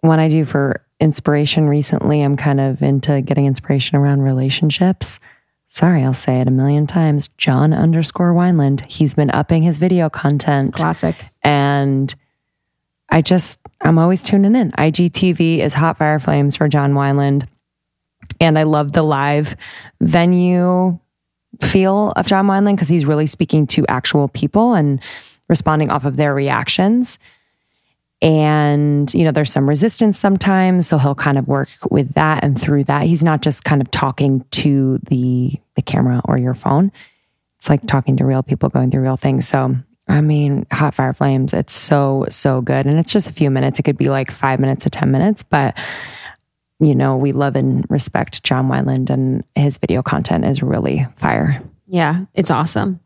What 0.00 0.18
I 0.18 0.28
do 0.28 0.44
for 0.44 0.82
inspiration 1.00 1.68
recently, 1.68 2.22
I'm 2.22 2.36
kind 2.36 2.60
of 2.60 2.82
into 2.82 3.20
getting 3.20 3.46
inspiration 3.46 3.96
around 3.96 4.22
relationships. 4.22 5.20
Sorry, 5.74 6.04
I'll 6.04 6.14
say 6.14 6.40
it 6.40 6.46
a 6.46 6.52
million 6.52 6.86
times. 6.86 7.30
John 7.36 7.72
underscore 7.72 8.32
Wineland. 8.32 8.82
He's 8.82 9.16
been 9.16 9.32
upping 9.32 9.64
his 9.64 9.78
video 9.78 10.08
content. 10.08 10.72
Classic. 10.72 11.26
And 11.42 12.14
I 13.08 13.20
just, 13.20 13.58
I'm 13.80 13.98
always 13.98 14.22
tuning 14.22 14.54
in. 14.54 14.70
IGTV 14.70 15.58
is 15.58 15.74
Hot 15.74 15.98
Fire 15.98 16.20
Flames 16.20 16.54
for 16.54 16.68
John 16.68 16.92
Wineland. 16.92 17.48
And 18.40 18.56
I 18.56 18.62
love 18.62 18.92
the 18.92 19.02
live 19.02 19.56
venue 20.00 20.96
feel 21.60 22.12
of 22.14 22.28
John 22.28 22.46
Wineland 22.46 22.76
because 22.76 22.88
he's 22.88 23.04
really 23.04 23.26
speaking 23.26 23.66
to 23.66 23.84
actual 23.88 24.28
people 24.28 24.74
and 24.74 25.00
responding 25.48 25.90
off 25.90 26.04
of 26.04 26.14
their 26.16 26.36
reactions. 26.36 27.18
And, 28.22 29.12
you 29.12 29.24
know, 29.24 29.32
there's 29.32 29.50
some 29.50 29.68
resistance 29.68 30.20
sometimes. 30.20 30.86
So 30.86 30.98
he'll 30.98 31.16
kind 31.16 31.36
of 31.36 31.48
work 31.48 31.70
with 31.90 32.14
that 32.14 32.44
and 32.44 32.56
through 32.56 32.84
that. 32.84 33.08
He's 33.08 33.24
not 33.24 33.42
just 33.42 33.64
kind 33.64 33.82
of 33.82 33.90
talking 33.90 34.44
to 34.52 35.00
the 35.08 35.58
the 35.76 35.82
camera 35.82 36.20
or 36.24 36.38
your 36.38 36.54
phone. 36.54 36.92
It's 37.58 37.68
like 37.68 37.86
talking 37.86 38.16
to 38.18 38.24
real 38.24 38.42
people 38.42 38.68
going 38.68 38.90
through 38.90 39.02
real 39.02 39.16
things. 39.16 39.46
So 39.48 39.76
I 40.06 40.20
mean, 40.20 40.66
Hot 40.70 40.94
Fire 40.94 41.14
Flames, 41.14 41.54
it's 41.54 41.74
so, 41.74 42.26
so 42.28 42.60
good. 42.60 42.86
And 42.86 42.98
it's 42.98 43.12
just 43.12 43.30
a 43.30 43.32
few 43.32 43.50
minutes. 43.50 43.78
It 43.78 43.84
could 43.84 43.96
be 43.96 44.10
like 44.10 44.30
five 44.30 44.60
minutes 44.60 44.84
to 44.84 44.90
10 44.90 45.10
minutes, 45.10 45.42
but 45.42 45.78
you 46.80 46.94
know, 46.94 47.16
we 47.16 47.32
love 47.32 47.56
and 47.56 47.86
respect 47.88 48.42
John 48.42 48.68
Wineland 48.68 49.08
and 49.08 49.44
his 49.54 49.78
video 49.78 50.02
content 50.02 50.44
is 50.44 50.62
really 50.62 51.06
fire. 51.16 51.62
Yeah, 51.86 52.24
it's 52.34 52.50
awesome. 52.50 53.00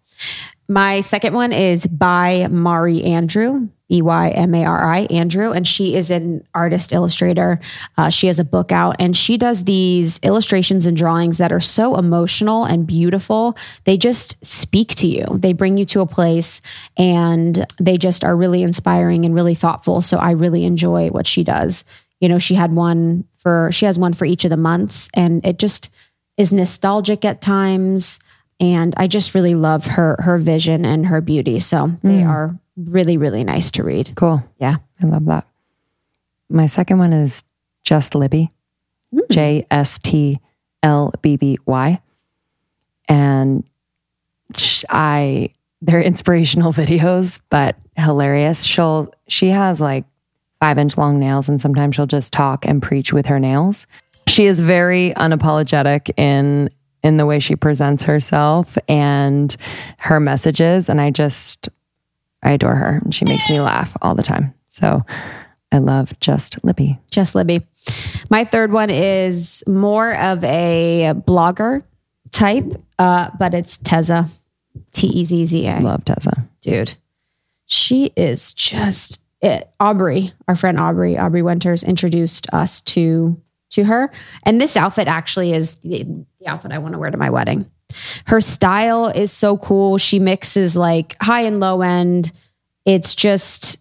My 0.70 1.00
second 1.00 1.32
one 1.32 1.52
is 1.52 1.86
by 1.86 2.46
Mari 2.48 3.02
Andrew, 3.02 3.68
E 3.90 4.02
Y 4.02 4.28
M 4.30 4.54
A 4.54 4.66
R 4.66 4.84
I, 4.84 4.98
Andrew, 5.04 5.50
and 5.50 5.66
she 5.66 5.94
is 5.94 6.10
an 6.10 6.46
artist 6.54 6.92
illustrator. 6.92 7.58
Uh, 7.96 8.10
she 8.10 8.26
has 8.26 8.38
a 8.38 8.44
book 8.44 8.70
out 8.70 8.96
and 8.98 9.16
she 9.16 9.38
does 9.38 9.64
these 9.64 10.18
illustrations 10.22 10.84
and 10.84 10.94
drawings 10.94 11.38
that 11.38 11.52
are 11.52 11.60
so 11.60 11.96
emotional 11.96 12.64
and 12.64 12.86
beautiful. 12.86 13.56
They 13.84 13.96
just 13.96 14.44
speak 14.44 14.94
to 14.96 15.06
you, 15.06 15.24
they 15.38 15.54
bring 15.54 15.78
you 15.78 15.86
to 15.86 16.02
a 16.02 16.06
place 16.06 16.60
and 16.98 17.66
they 17.80 17.96
just 17.96 18.22
are 18.22 18.36
really 18.36 18.62
inspiring 18.62 19.24
and 19.24 19.34
really 19.34 19.54
thoughtful. 19.54 20.02
So 20.02 20.18
I 20.18 20.32
really 20.32 20.64
enjoy 20.64 21.08
what 21.08 21.26
she 21.26 21.44
does. 21.44 21.82
You 22.20 22.28
know, 22.28 22.38
she 22.38 22.54
had 22.54 22.74
one 22.74 23.24
for, 23.38 23.70
she 23.72 23.86
has 23.86 23.98
one 23.98 24.12
for 24.12 24.26
each 24.26 24.44
of 24.44 24.50
the 24.50 24.56
months 24.58 25.08
and 25.14 25.44
it 25.46 25.58
just 25.58 25.88
is 26.36 26.52
nostalgic 26.52 27.24
at 27.24 27.40
times 27.40 28.18
and 28.60 28.94
I 28.96 29.06
just 29.06 29.34
really 29.34 29.54
love 29.54 29.86
her 29.86 30.16
her 30.20 30.38
vision 30.38 30.84
and 30.84 31.06
her 31.06 31.20
beauty. 31.20 31.58
So 31.60 31.92
they 32.02 32.22
mm. 32.22 32.28
are 32.28 32.58
really 32.76 33.16
really 33.16 33.44
nice 33.44 33.70
to 33.72 33.84
read. 33.84 34.12
Cool. 34.16 34.42
Yeah. 34.58 34.76
I 35.02 35.06
love 35.06 35.24
that. 35.26 35.46
My 36.48 36.66
second 36.66 36.98
one 36.98 37.12
is 37.12 37.44
Just 37.84 38.14
Libby, 38.14 38.50
mm. 39.14 39.20
J 39.30 39.66
S 39.70 39.98
T 39.98 40.40
L 40.82 41.12
B 41.22 41.36
B 41.36 41.58
Y. 41.66 42.00
And 43.08 43.64
I, 44.88 45.50
they're 45.80 46.02
inspirational 46.02 46.72
videos, 46.72 47.40
but 47.48 47.76
hilarious. 47.96 48.64
She'll, 48.64 49.12
she 49.28 49.48
has 49.48 49.80
like 49.80 50.04
five 50.60 50.78
inch 50.78 50.98
long 50.98 51.18
nails, 51.18 51.48
and 51.48 51.60
sometimes 51.60 51.96
she'll 51.96 52.06
just 52.06 52.32
talk 52.32 52.66
and 52.66 52.82
preach 52.82 53.12
with 53.12 53.26
her 53.26 53.38
nails. 53.38 53.86
She 54.26 54.44
is 54.46 54.60
very 54.60 55.14
unapologetic 55.16 56.10
in 56.18 56.70
in 57.08 57.16
the 57.16 57.26
way 57.26 57.40
she 57.40 57.56
presents 57.56 58.04
herself 58.04 58.78
and 58.88 59.56
her 59.98 60.20
messages 60.20 60.88
and 60.88 61.00
I 61.00 61.10
just 61.10 61.68
I 62.42 62.52
adore 62.52 62.74
her. 62.76 63.00
and 63.02 63.12
She 63.12 63.24
makes 63.24 63.48
me 63.50 63.60
laugh 63.60 63.96
all 64.00 64.14
the 64.14 64.22
time. 64.22 64.54
So 64.68 65.04
I 65.72 65.78
love 65.78 66.18
Just 66.20 66.62
Libby. 66.64 66.98
Just 67.10 67.34
Libby. 67.34 67.66
My 68.30 68.44
third 68.44 68.70
one 68.72 68.90
is 68.90 69.64
more 69.66 70.14
of 70.14 70.44
a 70.44 71.14
blogger 71.26 71.82
type, 72.30 72.64
uh, 72.98 73.30
but 73.38 73.54
it's 73.54 73.78
Tezza, 73.78 74.30
T 74.92 75.08
E 75.08 75.24
Z 75.24 75.44
Z 75.46 75.66
A. 75.66 75.78
Love 75.80 76.04
Tezza. 76.04 76.46
Dude, 76.60 76.94
she 77.66 78.12
is 78.16 78.52
just 78.52 79.20
it. 79.40 79.68
Aubrey, 79.80 80.30
our 80.46 80.54
friend 80.56 80.78
Aubrey, 80.78 81.18
Aubrey 81.18 81.42
Winters 81.42 81.82
introduced 81.82 82.46
us 82.52 82.80
to 82.82 83.40
to 83.70 83.84
her, 83.84 84.10
and 84.44 84.60
this 84.60 84.76
outfit 84.76 85.08
actually 85.08 85.52
is 85.52 85.76
the, 85.76 86.06
outfit 86.46 86.72
I 86.72 86.78
want 86.78 86.94
to 86.94 86.98
wear 86.98 87.10
to 87.10 87.18
my 87.18 87.30
wedding. 87.30 87.70
Her 88.26 88.40
style 88.40 89.08
is 89.08 89.32
so 89.32 89.56
cool. 89.56 89.98
She 89.98 90.18
mixes 90.18 90.76
like 90.76 91.16
high 91.20 91.42
and 91.42 91.60
low 91.60 91.82
end. 91.82 92.32
It's 92.84 93.14
just 93.14 93.78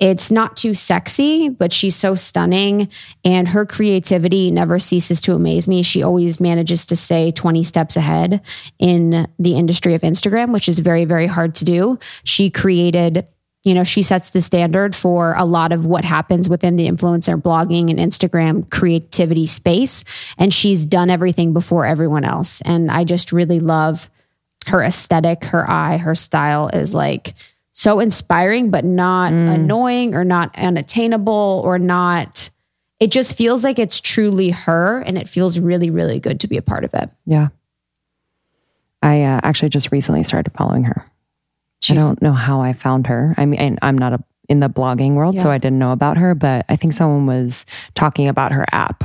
it's 0.00 0.30
not 0.30 0.56
too 0.56 0.74
sexy, 0.74 1.48
but 1.48 1.72
she's 1.72 1.94
so 1.94 2.16
stunning 2.16 2.88
and 3.24 3.46
her 3.48 3.64
creativity 3.64 4.50
never 4.50 4.80
ceases 4.80 5.20
to 5.22 5.34
amaze 5.34 5.68
me. 5.68 5.84
She 5.84 6.02
always 6.02 6.40
manages 6.40 6.84
to 6.86 6.96
stay 6.96 7.30
20 7.30 7.62
steps 7.62 7.96
ahead 7.96 8.42
in 8.80 9.28
the 9.38 9.56
industry 9.56 9.94
of 9.94 10.02
Instagram, 10.02 10.52
which 10.52 10.68
is 10.68 10.80
very, 10.80 11.04
very 11.04 11.26
hard 11.26 11.54
to 11.56 11.64
do. 11.64 11.98
She 12.24 12.50
created, 12.50 13.28
you 13.64 13.72
know, 13.72 13.82
she 13.82 14.02
sets 14.02 14.30
the 14.30 14.42
standard 14.42 14.94
for 14.94 15.34
a 15.36 15.44
lot 15.44 15.72
of 15.72 15.86
what 15.86 16.04
happens 16.04 16.48
within 16.48 16.76
the 16.76 16.86
influencer 16.86 17.40
blogging 17.40 17.90
and 17.90 17.98
Instagram 17.98 18.70
creativity 18.70 19.46
space. 19.46 20.04
And 20.36 20.52
she's 20.52 20.84
done 20.84 21.08
everything 21.08 21.54
before 21.54 21.86
everyone 21.86 22.24
else. 22.24 22.60
And 22.60 22.90
I 22.90 23.04
just 23.04 23.32
really 23.32 23.60
love 23.60 24.10
her 24.66 24.82
aesthetic, 24.82 25.44
her 25.46 25.68
eye, 25.68 25.96
her 25.96 26.14
style 26.14 26.68
is 26.68 26.94
like, 26.94 27.34
so 27.76 27.98
inspiring, 27.98 28.70
but 28.70 28.84
not 28.84 29.32
annoying 29.32 30.14
or 30.14 30.24
not 30.24 30.56
unattainable 30.56 31.60
or 31.64 31.76
not. 31.76 32.48
It 33.00 33.10
just 33.10 33.36
feels 33.36 33.64
like 33.64 33.80
it's 33.80 34.00
truly 34.00 34.50
her 34.50 35.00
and 35.00 35.18
it 35.18 35.28
feels 35.28 35.58
really, 35.58 35.90
really 35.90 36.20
good 36.20 36.38
to 36.40 36.46
be 36.46 36.56
a 36.56 36.62
part 36.62 36.84
of 36.84 36.94
it. 36.94 37.10
Yeah. 37.26 37.48
I 39.02 39.22
uh, 39.24 39.40
actually 39.42 39.70
just 39.70 39.90
recently 39.90 40.22
started 40.22 40.52
following 40.52 40.84
her. 40.84 41.04
I 41.90 41.94
don't 41.94 42.22
know 42.22 42.32
how 42.32 42.60
I 42.60 42.72
found 42.72 43.06
her. 43.06 43.34
I 43.36 43.46
mean, 43.46 43.60
and 43.60 43.78
I'm 43.82 43.98
not 43.98 44.12
a, 44.12 44.24
in 44.48 44.60
the 44.60 44.68
blogging 44.68 45.14
world, 45.14 45.40
so 45.40 45.50
I 45.50 45.58
didn't 45.58 45.78
know 45.78 45.92
about 45.92 46.16
her, 46.18 46.34
but 46.34 46.66
I 46.68 46.76
think 46.76 46.92
someone 46.92 47.26
was 47.26 47.66
talking 47.94 48.28
about 48.28 48.52
her 48.52 48.66
app. 48.72 49.04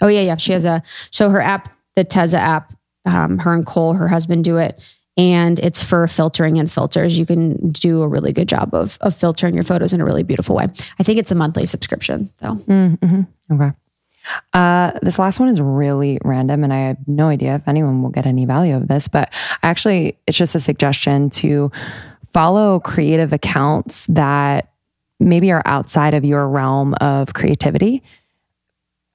Oh, 0.00 0.08
yeah, 0.08 0.22
yeah. 0.22 0.36
She 0.36 0.52
has 0.52 0.64
a, 0.64 0.82
so 1.10 1.28
her 1.30 1.40
app, 1.40 1.72
the 1.96 2.04
Tezza 2.04 2.38
app, 2.38 2.72
um, 3.04 3.38
her 3.38 3.52
and 3.52 3.66
Cole, 3.66 3.92
her 3.94 4.08
husband, 4.08 4.44
do 4.44 4.56
it. 4.56 4.82
And 5.16 5.58
it's 5.58 5.82
for 5.82 6.06
filtering 6.06 6.58
and 6.58 6.70
filters. 6.70 7.18
You 7.18 7.26
can 7.26 7.70
do 7.72 8.00
a 8.00 8.08
really 8.08 8.32
good 8.32 8.48
job 8.48 8.72
of, 8.72 8.96
of 9.02 9.14
filtering 9.14 9.54
your 9.54 9.64
photos 9.64 9.92
in 9.92 10.00
a 10.00 10.04
really 10.04 10.22
beautiful 10.22 10.56
way. 10.56 10.68
I 10.98 11.02
think 11.02 11.18
it's 11.18 11.30
a 11.30 11.34
monthly 11.34 11.66
subscription, 11.66 12.32
though. 12.38 12.54
Mm-hmm. 12.54 13.22
Okay. 13.52 13.72
Uh, 14.52 14.92
this 15.02 15.18
last 15.18 15.40
one 15.40 15.48
is 15.48 15.60
really 15.60 16.18
random, 16.24 16.62
and 16.62 16.72
I 16.72 16.88
have 16.88 16.98
no 17.06 17.28
idea 17.28 17.56
if 17.56 17.66
anyone 17.66 18.02
will 18.02 18.10
get 18.10 18.26
any 18.26 18.44
value 18.44 18.76
of 18.76 18.88
this, 18.88 19.08
but 19.08 19.32
actually, 19.62 20.16
it's 20.26 20.38
just 20.38 20.54
a 20.54 20.60
suggestion 20.60 21.30
to 21.30 21.72
follow 22.32 22.80
creative 22.80 23.32
accounts 23.32 24.06
that 24.06 24.72
maybe 25.18 25.52
are 25.52 25.62
outside 25.64 26.14
of 26.14 26.24
your 26.24 26.48
realm 26.48 26.94
of 26.94 27.34
creativity. 27.34 28.02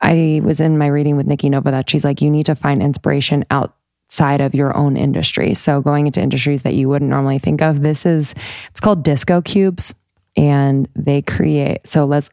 I 0.02 0.42
was 0.44 0.60
in 0.60 0.78
my 0.78 0.88
reading 0.88 1.18
with 1.18 1.28
Nikki 1.28 1.50
Novo 1.50 1.72
that 1.72 1.90
she's 1.90 2.04
like, 2.04 2.22
you 2.22 2.30
need 2.30 2.46
to 2.46 2.56
find 2.56 2.84
inspiration 2.84 3.46
outside 3.50 4.42
of 4.42 4.54
your 4.54 4.76
own 4.78 4.98
industry. 4.98 5.54
So 5.54 5.82
going 5.82 6.06
into 6.06 6.22
industries 6.22 6.62
that 6.62 6.76
you 6.76 6.88
wouldn't 6.90 7.10
normally 7.10 7.40
think 7.40 7.62
of. 7.62 7.82
This 7.82 8.06
is 8.06 8.36
it's 8.70 8.80
called 8.80 9.04
Disco 9.04 9.42
Cubes, 9.42 9.96
and 10.36 10.88
they 10.96 11.22
create. 11.22 11.88
So 11.88 12.06
Les, 12.06 12.30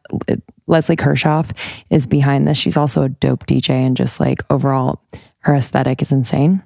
Leslie 0.67 0.95
Kirchhoff 0.95 1.51
is 1.89 2.05
behind 2.05 2.47
this. 2.47 2.57
She's 2.57 2.77
also 2.77 3.03
a 3.03 3.09
dope 3.09 3.45
DJ, 3.47 3.71
and 3.71 3.97
just 3.97 4.19
like 4.19 4.43
overall, 4.49 5.01
her 5.39 5.55
aesthetic 5.55 6.01
is 6.01 6.11
insane. 6.11 6.61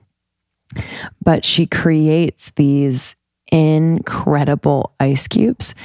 But 1.23 1.45
she 1.45 1.65
creates 1.65 2.51
these 2.57 3.15
incredible 3.51 4.93
ice 4.99 5.27
cubes 5.27 5.75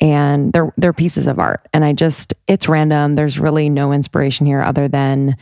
and 0.00 0.52
they're 0.52 0.72
they're 0.76 0.92
pieces 0.92 1.26
of 1.26 1.38
art. 1.38 1.66
And 1.72 1.84
i 1.84 1.92
just 1.92 2.34
it's 2.46 2.68
random. 2.68 3.14
There's 3.14 3.38
really 3.38 3.68
no 3.68 3.92
inspiration 3.92 4.46
here 4.46 4.62
other 4.62 4.88
than 4.88 5.36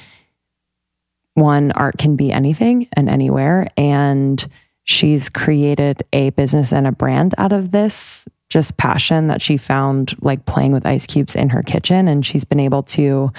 one 1.34 1.72
art 1.72 1.98
can 1.98 2.16
be 2.16 2.30
anything 2.30 2.88
and 2.92 3.08
anywhere. 3.08 3.68
And 3.76 4.46
she's 4.84 5.28
created 5.28 6.02
a 6.12 6.30
business 6.30 6.72
and 6.72 6.86
a 6.86 6.92
brand 6.92 7.34
out 7.38 7.52
of 7.52 7.70
this 7.70 8.26
just 8.48 8.76
passion 8.76 9.28
that 9.28 9.40
she 9.40 9.56
found 9.56 10.14
like 10.20 10.44
playing 10.44 10.72
with 10.72 10.84
ice 10.84 11.06
cubes 11.06 11.34
in 11.34 11.48
her 11.48 11.62
kitchen. 11.62 12.06
And 12.06 12.24
she's 12.24 12.44
been 12.44 12.60
able 12.60 12.82
to 12.84 13.32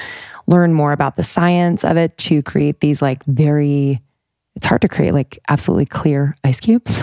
learn 0.47 0.73
more 0.73 0.91
about 0.91 1.15
the 1.15 1.23
science 1.23 1.85
of 1.85 1.97
it 1.97 2.17
to 2.17 2.41
create 2.41 2.79
these 2.79 3.01
like 3.01 3.23
very 3.25 4.01
it's 4.55 4.67
hard 4.67 4.81
to 4.81 4.87
create 4.87 5.13
like 5.13 5.39
absolutely 5.49 5.85
clear 5.85 6.35
ice 6.43 6.59
cubes. 6.59 7.01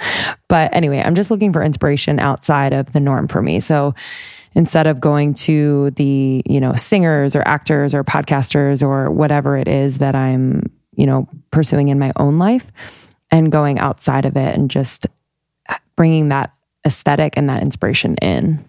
but 0.48 0.74
anyway, 0.74 1.02
I'm 1.04 1.14
just 1.14 1.30
looking 1.30 1.52
for 1.52 1.62
inspiration 1.62 2.18
outside 2.20 2.72
of 2.72 2.92
the 2.92 3.00
norm 3.00 3.28
for 3.28 3.42
me. 3.42 3.60
So 3.60 3.94
instead 4.54 4.86
of 4.86 5.00
going 5.00 5.34
to 5.34 5.90
the, 5.92 6.42
you 6.46 6.60
know, 6.60 6.74
singers 6.74 7.34
or 7.34 7.42
actors 7.46 7.94
or 7.94 8.04
podcasters 8.04 8.82
or 8.82 9.10
whatever 9.10 9.56
it 9.56 9.66
is 9.66 9.98
that 9.98 10.14
I'm, 10.14 10.70
you 10.94 11.06
know, 11.06 11.28
pursuing 11.50 11.88
in 11.88 11.98
my 11.98 12.12
own 12.16 12.38
life 12.38 12.70
and 13.30 13.50
going 13.50 13.78
outside 13.78 14.24
of 14.24 14.36
it 14.36 14.54
and 14.54 14.70
just 14.70 15.06
bringing 15.96 16.28
that 16.28 16.52
aesthetic 16.86 17.34
and 17.36 17.48
that 17.48 17.62
inspiration 17.62 18.16
in. 18.16 18.64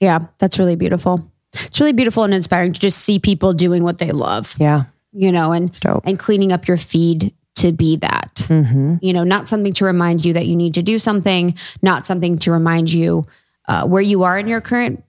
Yeah, 0.00 0.20
that's 0.38 0.58
really 0.58 0.76
beautiful. 0.76 1.30
It's 1.52 1.80
really 1.80 1.92
beautiful 1.92 2.24
and 2.24 2.34
inspiring 2.34 2.72
to 2.72 2.80
just 2.80 2.98
see 2.98 3.18
people 3.18 3.52
doing 3.52 3.82
what 3.82 3.98
they 3.98 4.12
love. 4.12 4.56
Yeah. 4.58 4.84
You 5.12 5.30
know, 5.30 5.52
and 5.52 5.78
and 6.04 6.18
cleaning 6.18 6.50
up 6.50 6.66
your 6.66 6.76
feed 6.76 7.32
to 7.56 7.72
be 7.72 7.96
that. 7.96 8.34
Mm-hmm. 8.48 8.96
You 9.00 9.12
know, 9.12 9.24
not 9.24 9.48
something 9.48 9.72
to 9.74 9.84
remind 9.84 10.24
you 10.24 10.32
that 10.32 10.46
you 10.46 10.56
need 10.56 10.74
to 10.74 10.82
do 10.82 10.98
something, 10.98 11.54
not 11.82 12.04
something 12.06 12.38
to 12.38 12.50
remind 12.52 12.92
you 12.92 13.26
uh, 13.68 13.86
where 13.86 14.02
you 14.02 14.24
are 14.24 14.38
in 14.38 14.48
your 14.48 14.60
current 14.60 15.02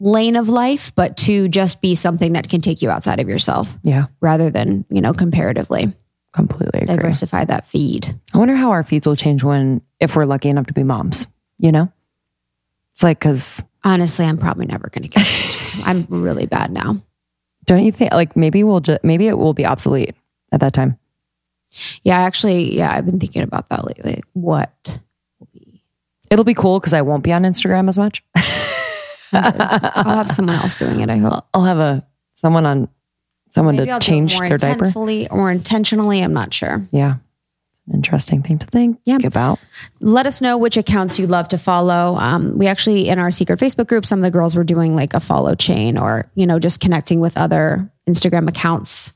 lane 0.00 0.36
of 0.36 0.48
life, 0.48 0.92
but 0.94 1.16
to 1.16 1.48
just 1.48 1.80
be 1.80 1.94
something 1.94 2.32
that 2.34 2.48
can 2.48 2.60
take 2.60 2.82
you 2.82 2.90
outside 2.90 3.20
of 3.20 3.28
yourself 3.28 3.78
Yeah. 3.82 4.06
rather 4.20 4.50
than, 4.50 4.84
you 4.90 5.00
know, 5.00 5.12
comparatively 5.12 5.92
Completely 6.32 6.80
agree. 6.82 6.96
diversify 6.96 7.44
that 7.44 7.64
feed. 7.66 8.12
I 8.34 8.38
wonder 8.38 8.54
how 8.56 8.70
our 8.72 8.82
feeds 8.84 9.06
will 9.06 9.16
change 9.16 9.44
when, 9.44 9.80
if 10.00 10.16
we're 10.16 10.24
lucky 10.24 10.48
enough 10.48 10.66
to 10.66 10.72
be 10.72 10.82
moms, 10.82 11.26
you 11.58 11.70
know? 11.72 11.92
It's 12.94 13.02
like, 13.02 13.20
cause 13.20 13.62
Honestly, 13.84 14.24
I'm 14.24 14.38
probably 14.38 14.66
never 14.66 14.88
going 14.90 15.02
to 15.02 15.08
get 15.08 15.26
Instagram. 15.26 15.82
I'm 15.84 16.06
really 16.22 16.46
bad 16.46 16.70
now. 16.70 17.02
don't 17.64 17.84
you 17.84 17.90
think, 17.92 18.12
like, 18.12 18.36
maybe 18.36 18.62
we'll 18.64 18.80
just, 18.80 19.02
maybe 19.02 19.26
it 19.28 19.36
will 19.36 19.54
be 19.54 19.66
obsolete 19.66 20.14
at 20.52 20.60
that 20.60 20.72
time. 20.72 20.98
Yeah, 22.04 22.18
actually, 22.20 22.76
yeah, 22.76 22.94
I've 22.94 23.06
been 23.06 23.18
thinking 23.20 23.42
about 23.42 23.68
that 23.70 23.84
lately. 23.86 24.22
What 24.34 24.98
will 25.38 25.48
be? 25.52 25.82
It'll 26.30 26.44
be 26.44 26.54
cool 26.54 26.80
because 26.80 26.92
I 26.92 27.02
won't 27.02 27.22
be 27.24 27.32
on 27.32 27.42
Instagram 27.42 27.88
as 27.88 27.98
much. 27.98 28.22
I'll 29.32 30.16
have 30.16 30.30
someone 30.30 30.56
else 30.56 30.76
doing 30.76 31.00
it. 31.00 31.08
I 31.10 31.16
hope. 31.16 31.46
I'll 31.54 31.64
have 31.64 31.78
a, 31.78 32.06
someone 32.34 32.66
on, 32.66 32.88
someone 33.50 33.76
Maybe 33.76 33.86
to 33.86 33.92
I'll 33.92 34.00
change 34.00 34.38
their 34.38 34.58
diaper. 34.58 34.92
or 35.30 35.50
intentionally. 35.50 36.20
I'm 36.22 36.32
not 36.34 36.52
sure. 36.52 36.86
Yeah. 36.90 37.16
Interesting 37.92 38.42
thing 38.42 38.58
to 38.58 38.66
think 38.66 39.00
Yeah. 39.04 39.18
about. 39.24 39.58
Let 40.00 40.26
us 40.26 40.40
know 40.40 40.56
which 40.56 40.76
accounts 40.76 41.18
you 41.18 41.26
love 41.26 41.48
to 41.48 41.58
follow. 41.58 42.16
Um, 42.16 42.56
we 42.56 42.66
actually, 42.68 43.08
in 43.08 43.18
our 43.18 43.30
secret 43.30 43.58
Facebook 43.58 43.88
group, 43.88 44.06
some 44.06 44.20
of 44.20 44.22
the 44.22 44.30
girls 44.30 44.54
were 44.54 44.64
doing 44.64 44.94
like 44.94 45.14
a 45.14 45.20
follow 45.20 45.54
chain 45.54 45.98
or, 45.98 46.30
you 46.34 46.46
know, 46.46 46.58
just 46.58 46.78
connecting 46.80 47.18
with 47.18 47.36
other 47.36 47.90
Instagram 48.08 48.48
accounts 48.48 49.12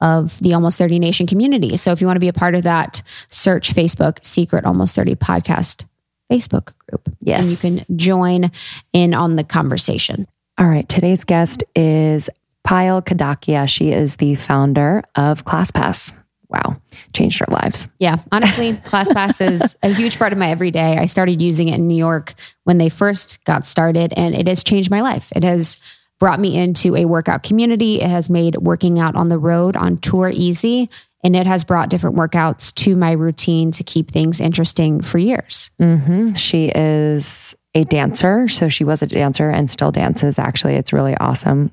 of 0.00 0.38
the 0.40 0.54
Almost 0.54 0.78
30 0.78 0.98
Nation 0.98 1.26
community. 1.26 1.76
So 1.76 1.92
if 1.92 2.00
you 2.00 2.06
want 2.06 2.16
to 2.16 2.20
be 2.20 2.28
a 2.28 2.32
part 2.32 2.54
of 2.54 2.62
that, 2.62 3.02
search 3.30 3.74
Facebook 3.74 4.24
Secret 4.24 4.64
Almost 4.64 4.94
30 4.94 5.16
Podcast 5.16 5.86
Facebook 6.30 6.74
group. 6.86 7.08
Yes. 7.20 7.42
And 7.42 7.50
you 7.50 7.56
can 7.56 7.96
join 7.96 8.50
in 8.92 9.14
on 9.14 9.36
the 9.36 9.44
conversation. 9.44 10.26
All 10.58 10.66
right. 10.66 10.88
Today's 10.88 11.24
guest 11.24 11.64
is 11.74 12.28
Payal 12.66 13.04
Kadakia. 13.04 13.68
She 13.68 13.92
is 13.92 14.16
the 14.16 14.34
founder 14.34 15.02
of 15.14 15.44
ClassPass. 15.44 16.12
Wow. 16.48 16.80
Changed 17.12 17.42
our 17.42 17.54
lives. 17.54 17.88
Yeah, 17.98 18.16
honestly, 18.32 18.72
ClassPass 18.86 19.46
is 19.46 19.76
a 19.82 19.92
huge 19.92 20.18
part 20.18 20.32
of 20.32 20.38
my 20.38 20.50
everyday. 20.50 20.96
I 20.96 21.06
started 21.06 21.42
using 21.42 21.68
it 21.68 21.74
in 21.74 21.86
New 21.86 21.96
York 21.96 22.34
when 22.64 22.78
they 22.78 22.88
first 22.88 23.44
got 23.44 23.66
started, 23.66 24.14
and 24.16 24.34
it 24.34 24.48
has 24.48 24.64
changed 24.64 24.90
my 24.90 25.02
life. 25.02 25.30
It 25.36 25.44
has 25.44 25.78
brought 26.18 26.40
me 26.40 26.56
into 26.56 26.96
a 26.96 27.04
workout 27.04 27.42
community. 27.42 28.00
It 28.00 28.08
has 28.08 28.28
made 28.28 28.56
working 28.56 28.98
out 28.98 29.14
on 29.16 29.28
the 29.28 29.38
road 29.38 29.76
on 29.76 29.98
tour 29.98 30.30
easy, 30.32 30.90
and 31.22 31.36
it 31.36 31.46
has 31.46 31.64
brought 31.64 31.90
different 31.90 32.16
workouts 32.16 32.74
to 32.76 32.96
my 32.96 33.12
routine 33.12 33.70
to 33.72 33.84
keep 33.84 34.10
things 34.10 34.40
interesting 34.40 35.00
for 35.00 35.18
years. 35.18 35.70
hmm 35.78 36.34
She 36.34 36.72
is 36.74 37.54
a 37.74 37.84
dancer. 37.84 38.48
So 38.48 38.68
she 38.68 38.84
was 38.84 39.02
a 39.02 39.06
dancer 39.06 39.50
and 39.50 39.70
still 39.70 39.92
dances. 39.92 40.38
Actually, 40.38 40.74
it's 40.74 40.92
really 40.92 41.16
awesome. 41.18 41.70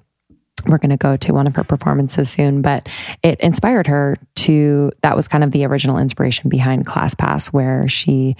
We're 0.68 0.78
going 0.78 0.90
to 0.90 0.98
go 0.98 1.16
to 1.16 1.34
one 1.34 1.48
of 1.48 1.56
her 1.56 1.64
performances 1.64 2.30
soon, 2.30 2.62
but 2.62 2.90
it 3.24 3.40
inspired 3.40 3.88
her 3.88 4.18
to. 4.36 4.92
That 5.02 5.16
was 5.16 5.28
kind 5.28 5.44
of 5.44 5.52
the 5.52 5.66
original 5.66 5.98
inspiration 5.98 6.50
behind 6.50 6.86
ClassPass, 6.88 7.48
where 7.48 7.88
she 7.88 8.36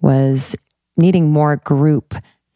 was 0.00 0.54
needing 0.96 1.30
more 1.30 1.56
group 1.56 2.14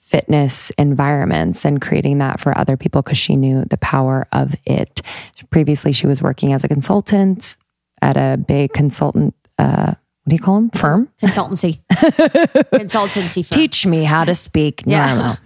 fitness 0.09 0.71
environments 0.79 1.65
and 1.65 1.81
creating 1.81 2.19
that 2.19 2.41
for 2.41 2.57
other 2.59 2.77
people 2.77 3.03
because 3.03 3.19
she 3.19 3.37
knew 3.37 3.65
the 3.69 3.77
power 3.79 4.27
of 4.33 4.55
it. 4.65 5.03
Previously, 5.51 5.93
she 5.93 6.07
was 6.07 6.23
working 6.23 6.53
as 6.53 6.65
a 6.65 6.69
consultant 6.69 7.57
at 8.01 8.17
a 8.17 8.37
big 8.39 8.73
consultant. 8.73 9.35
Uh, 9.59 9.95
what 10.25 10.31
do 10.31 10.35
you 10.37 10.41
call 10.43 10.55
them? 10.57 10.71
Firm. 10.71 11.09
Consultancy, 11.23 11.81
consultancy. 11.91 13.45
Firm. 13.47 13.57
teach 13.59 13.87
me 13.87 14.05
how 14.05 14.25
to 14.25 14.35
speak 14.35 14.83
Yeah. 14.87 15.15
normal. 15.15 15.37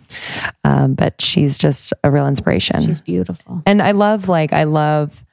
Um, 0.64 0.94
but 0.94 1.20
she's 1.20 1.56
just 1.58 1.92
a 2.04 2.10
real 2.10 2.26
inspiration. 2.26 2.80
She's 2.82 3.00
beautiful. 3.00 3.62
and 3.66 3.80
I 3.82 3.92
love, 3.92 4.28
like, 4.28 4.52
I 4.52 4.64
love 4.64 5.24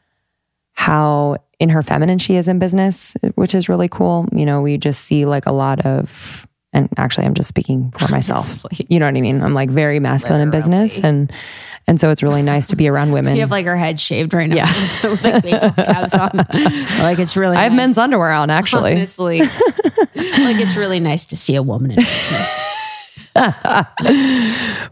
how 0.74 1.38
in 1.60 1.70
her 1.70 1.82
feminine 1.82 2.20
she 2.20 2.36
is 2.36 2.48
in 2.48 2.58
business, 2.60 3.16
which 3.36 3.54
is 3.54 3.68
really 3.68 3.90
cool. 3.90 4.28
You 4.32 4.46
know, 4.46 4.62
we 4.62 4.78
just 4.78 5.02
see 5.06 5.26
like 5.26 5.46
a 5.46 5.52
lot 5.52 5.86
of, 5.86 6.48
and 6.74 6.90
actually, 6.98 7.26
I'm 7.26 7.34
just 7.34 7.50
speaking 7.50 7.92
for 7.98 8.08
myself. 8.12 8.66
You 8.88 9.00
know 9.00 9.06
what 9.06 9.16
I 9.18 9.22
mean? 9.22 9.42
I'm 9.42 9.54
like 9.54 9.70
very 9.70 10.00
masculine 10.00 10.42
in 10.42 10.52
business, 10.52 10.98
and 11.00 11.32
and 11.88 12.00
so 12.00 12.12
it's 12.12 12.22
really 12.22 12.44
nice 12.44 12.68
to 12.68 12.76
be 12.76 12.88
around 12.88 13.12
women. 13.12 13.36
You 13.40 13.42
have 13.42 13.52
like 13.52 13.66
her 13.66 13.78
head 13.78 14.00
shaved 14.00 14.34
right 14.34 14.50
now. 14.50 14.56
Yeah, 14.58 15.18
like 15.24 15.44
baseball 15.44 15.72
caps 15.72 16.14
on. 16.14 16.30
Like 17.00 17.20
it's 17.20 17.36
really. 17.38 17.58
I 17.58 17.64
have 17.64 17.72
nice. 17.72 17.78
men's 17.78 17.98
underwear 17.98 18.32
on 18.32 18.50
actually. 18.50 18.92
Honestly, 18.92 19.40
like 19.40 20.60
it's 20.60 20.76
really 20.76 21.00
nice 21.00 21.26
to 21.28 21.38
see 21.38 21.56
a 21.56 21.64
woman 21.64 21.92
in 21.92 21.98
business. 21.98 22.64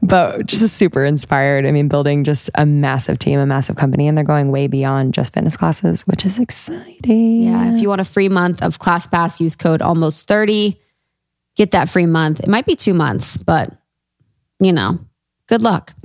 but 0.02 0.46
just 0.46 0.76
super 0.76 1.04
inspired. 1.04 1.66
I 1.66 1.72
mean, 1.72 1.88
building 1.88 2.24
just 2.24 2.50
a 2.56 2.66
massive 2.66 3.20
team, 3.20 3.40
a 3.40 3.46
massive 3.46 3.76
company, 3.76 4.08
and 4.08 4.18
they're 4.18 4.24
going 4.24 4.52
way 4.52 4.68
beyond 4.68 5.14
just 5.14 5.34
fitness 5.34 5.58
classes, 5.58 6.08
which 6.08 6.26
is 6.26 6.40
exciting. 6.40 7.44
Yeah, 7.44 7.74
if 7.74 7.82
you 7.82 7.90
want 7.90 8.02
a 8.02 8.06
free 8.06 8.30
month 8.30 8.62
of 8.62 8.80
ClassPass, 8.80 9.40
use 9.40 9.56
code 9.56 9.82
almost 9.82 10.28
thirty. 10.28 10.80
Get 11.58 11.72
that 11.72 11.90
free 11.90 12.06
month. 12.06 12.40
It 12.40 12.48
might 12.48 12.66
be 12.66 12.76
two 12.78 12.94
months, 12.94 13.36
but 13.36 13.74
you 14.60 14.72
know, 14.72 15.00
good 15.48 15.62
luck. 15.62 15.94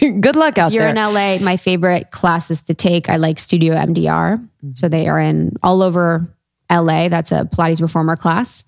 Good 0.00 0.34
luck 0.34 0.58
out 0.58 0.68
If 0.68 0.74
you're 0.74 0.92
there. 0.92 1.06
in 1.06 1.14
LA, 1.14 1.38
my 1.38 1.56
favorite 1.56 2.10
classes 2.10 2.62
to 2.64 2.74
take, 2.74 3.08
I 3.08 3.18
like 3.18 3.38
Studio 3.38 3.76
MDR. 3.76 4.38
Mm-hmm. 4.38 4.72
So 4.74 4.88
they 4.88 5.06
are 5.06 5.20
in 5.20 5.54
all 5.62 5.80
over 5.80 6.26
LA. 6.68 7.08
That's 7.08 7.30
a 7.30 7.44
Pilates 7.44 7.80
reformer 7.80 8.16
class. 8.16 8.64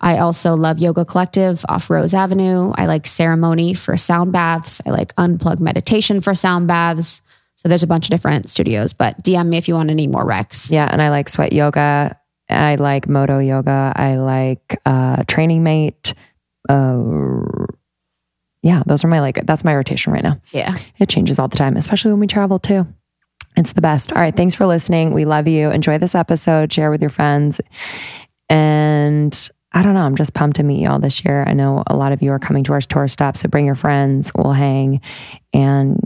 I 0.00 0.16
also 0.18 0.54
love 0.54 0.78
Yoga 0.78 1.04
Collective 1.04 1.62
off 1.68 1.90
Rose 1.90 2.14
Avenue. 2.14 2.72
I 2.74 2.86
like 2.86 3.06
ceremony 3.06 3.74
for 3.74 3.98
sound 3.98 4.32
baths. 4.32 4.80
I 4.86 4.90
like 4.90 5.14
unplug 5.16 5.60
meditation 5.60 6.22
for 6.22 6.34
sound 6.34 6.68
baths. 6.68 7.20
So 7.56 7.68
there's 7.68 7.82
a 7.82 7.86
bunch 7.86 8.06
of 8.06 8.10
different 8.10 8.48
studios, 8.48 8.94
but 8.94 9.22
DM 9.22 9.48
me 9.48 9.58
if 9.58 9.68
you 9.68 9.74
want 9.74 9.90
any 9.90 10.06
more 10.06 10.24
recs. 10.24 10.70
yeah, 10.70 10.88
and 10.90 11.02
I 11.02 11.10
like 11.10 11.28
sweat 11.28 11.52
yoga. 11.52 12.17
I 12.50 12.76
like 12.76 13.08
moto 13.08 13.38
yoga. 13.38 13.92
I 13.94 14.16
like 14.16 14.80
uh, 14.86 15.24
training 15.24 15.62
mate. 15.62 16.14
Uh, 16.68 17.42
yeah, 18.62 18.82
those 18.86 19.04
are 19.04 19.08
my 19.08 19.20
like. 19.20 19.46
That's 19.46 19.64
my 19.64 19.74
rotation 19.74 20.12
right 20.12 20.22
now. 20.22 20.40
Yeah. 20.52 20.76
It 20.98 21.08
changes 21.08 21.38
all 21.38 21.48
the 21.48 21.56
time, 21.56 21.76
especially 21.76 22.10
when 22.10 22.20
we 22.20 22.26
travel 22.26 22.58
too. 22.58 22.86
It's 23.56 23.72
the 23.72 23.80
best. 23.80 24.12
All 24.12 24.20
right. 24.20 24.36
Thanks 24.36 24.54
for 24.54 24.66
listening. 24.66 25.12
We 25.12 25.24
love 25.24 25.48
you. 25.48 25.70
Enjoy 25.70 25.98
this 25.98 26.14
episode. 26.14 26.72
Share 26.72 26.90
with 26.90 27.00
your 27.00 27.10
friends. 27.10 27.60
And 28.48 29.50
I 29.72 29.82
don't 29.82 29.94
know. 29.94 30.02
I'm 30.02 30.16
just 30.16 30.32
pumped 30.32 30.56
to 30.56 30.62
meet 30.62 30.80
y'all 30.80 30.98
this 30.98 31.24
year. 31.24 31.44
I 31.46 31.54
know 31.54 31.82
a 31.86 31.96
lot 31.96 32.12
of 32.12 32.22
you 32.22 32.30
are 32.32 32.38
coming 32.38 32.64
to 32.64 32.72
our 32.72 32.80
tour 32.80 33.08
stop. 33.08 33.36
So 33.36 33.48
bring 33.48 33.66
your 33.66 33.74
friends. 33.74 34.30
We'll 34.34 34.52
hang 34.52 35.00
and 35.52 36.00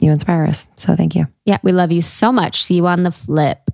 you 0.00 0.10
inspire 0.10 0.44
us. 0.46 0.66
So 0.76 0.96
thank 0.96 1.14
you. 1.14 1.26
Yeah. 1.44 1.58
We 1.62 1.72
love 1.72 1.92
you 1.92 2.02
so 2.02 2.32
much. 2.32 2.64
See 2.64 2.76
you 2.76 2.86
on 2.86 3.02
the 3.02 3.12
flip. 3.12 3.70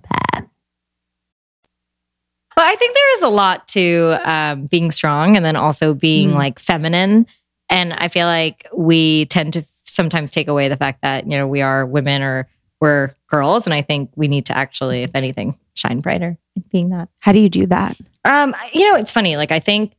But 2.57 2.65
I 2.65 2.75
think 2.75 2.95
there 2.95 3.15
is 3.17 3.21
a 3.21 3.29
lot 3.29 3.67
to 3.69 4.17
um, 4.25 4.65
being 4.65 4.89
strong 4.89 5.37
and 5.37 5.45
then 5.45 5.55
also 5.55 5.93
being 5.93 6.31
Mm. 6.31 6.37
like 6.37 6.57
feminine. 6.57 7.27
And 7.69 7.93
I 7.93 8.07
feel 8.07 8.25
like 8.25 8.67
we 8.75 9.25
tend 9.27 9.53
to 9.53 9.63
sometimes 9.83 10.31
take 10.31 10.47
away 10.47 10.67
the 10.67 10.75
fact 10.75 11.03
that, 11.03 11.25
you 11.25 11.37
know, 11.37 11.45
we 11.47 11.61
are 11.61 11.85
women 11.85 12.23
or 12.23 12.47
we're 12.81 13.11
girls. 13.29 13.67
And 13.67 13.75
I 13.75 13.83
think 13.83 14.09
we 14.15 14.27
need 14.27 14.47
to 14.47 14.57
actually, 14.57 15.03
if 15.03 15.11
anything, 15.13 15.55
shine 15.75 15.99
brighter 16.01 16.35
in 16.55 16.63
being 16.71 16.89
that. 16.89 17.09
How 17.19 17.31
do 17.31 17.37
you 17.39 17.47
do 17.49 17.67
that? 17.67 17.95
Um, 18.25 18.55
you 18.73 18.91
know, 18.91 18.97
it's 18.97 19.11
funny. 19.11 19.37
Like 19.37 19.51
I 19.51 19.59
think 19.59 19.93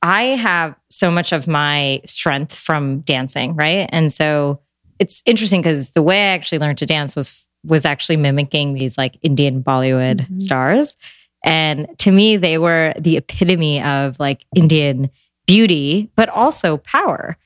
I 0.00 0.22
have 0.22 0.76
so 0.90 1.10
much 1.10 1.32
of 1.32 1.48
my 1.48 2.00
strength 2.06 2.54
from 2.54 3.00
dancing, 3.00 3.56
right? 3.56 3.88
And 3.90 4.12
so 4.12 4.60
it's 5.00 5.20
interesting 5.26 5.62
because 5.62 5.90
the 5.90 6.02
way 6.02 6.20
I 6.20 6.34
actually 6.34 6.60
learned 6.60 6.78
to 6.78 6.86
dance 6.86 7.16
was 7.16 7.44
was 7.64 7.84
actually 7.84 8.16
mimicking 8.18 8.74
these 8.74 8.96
like 8.96 9.18
Indian 9.22 9.64
Bollywood 9.64 10.28
Mhm. 10.28 10.40
stars. 10.40 10.94
And 11.44 11.88
to 11.98 12.10
me, 12.10 12.36
they 12.36 12.58
were 12.58 12.94
the 12.98 13.16
epitome 13.16 13.82
of 13.82 14.18
like 14.18 14.44
Indian 14.54 15.10
beauty, 15.46 16.10
but 16.16 16.28
also 16.28 16.78
power, 16.78 17.36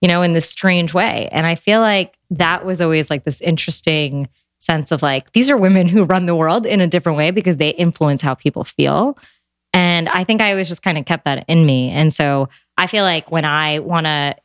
you 0.00 0.08
know, 0.08 0.22
in 0.22 0.32
this 0.32 0.48
strange 0.48 0.94
way. 0.94 1.28
And 1.32 1.46
I 1.46 1.54
feel 1.54 1.80
like 1.80 2.16
that 2.30 2.64
was 2.64 2.80
always 2.80 3.10
like 3.10 3.24
this 3.24 3.40
interesting 3.40 4.28
sense 4.58 4.92
of 4.92 5.02
like, 5.02 5.32
these 5.32 5.50
are 5.50 5.56
women 5.56 5.88
who 5.88 6.04
run 6.04 6.26
the 6.26 6.34
world 6.34 6.66
in 6.66 6.80
a 6.80 6.86
different 6.86 7.18
way 7.18 7.30
because 7.30 7.56
they 7.56 7.70
influence 7.70 8.22
how 8.22 8.34
people 8.34 8.62
feel. 8.62 9.18
And 9.72 10.08
I 10.08 10.24
think 10.24 10.40
I 10.40 10.50
always 10.50 10.68
just 10.68 10.82
kind 10.82 10.98
of 10.98 11.04
kept 11.04 11.24
that 11.24 11.44
in 11.48 11.66
me. 11.66 11.90
And 11.90 12.12
so 12.12 12.48
I 12.76 12.86
feel 12.86 13.04
like 13.04 13.30
when 13.30 13.44
I 13.44 13.78
want 13.78 14.06
to 14.06 14.36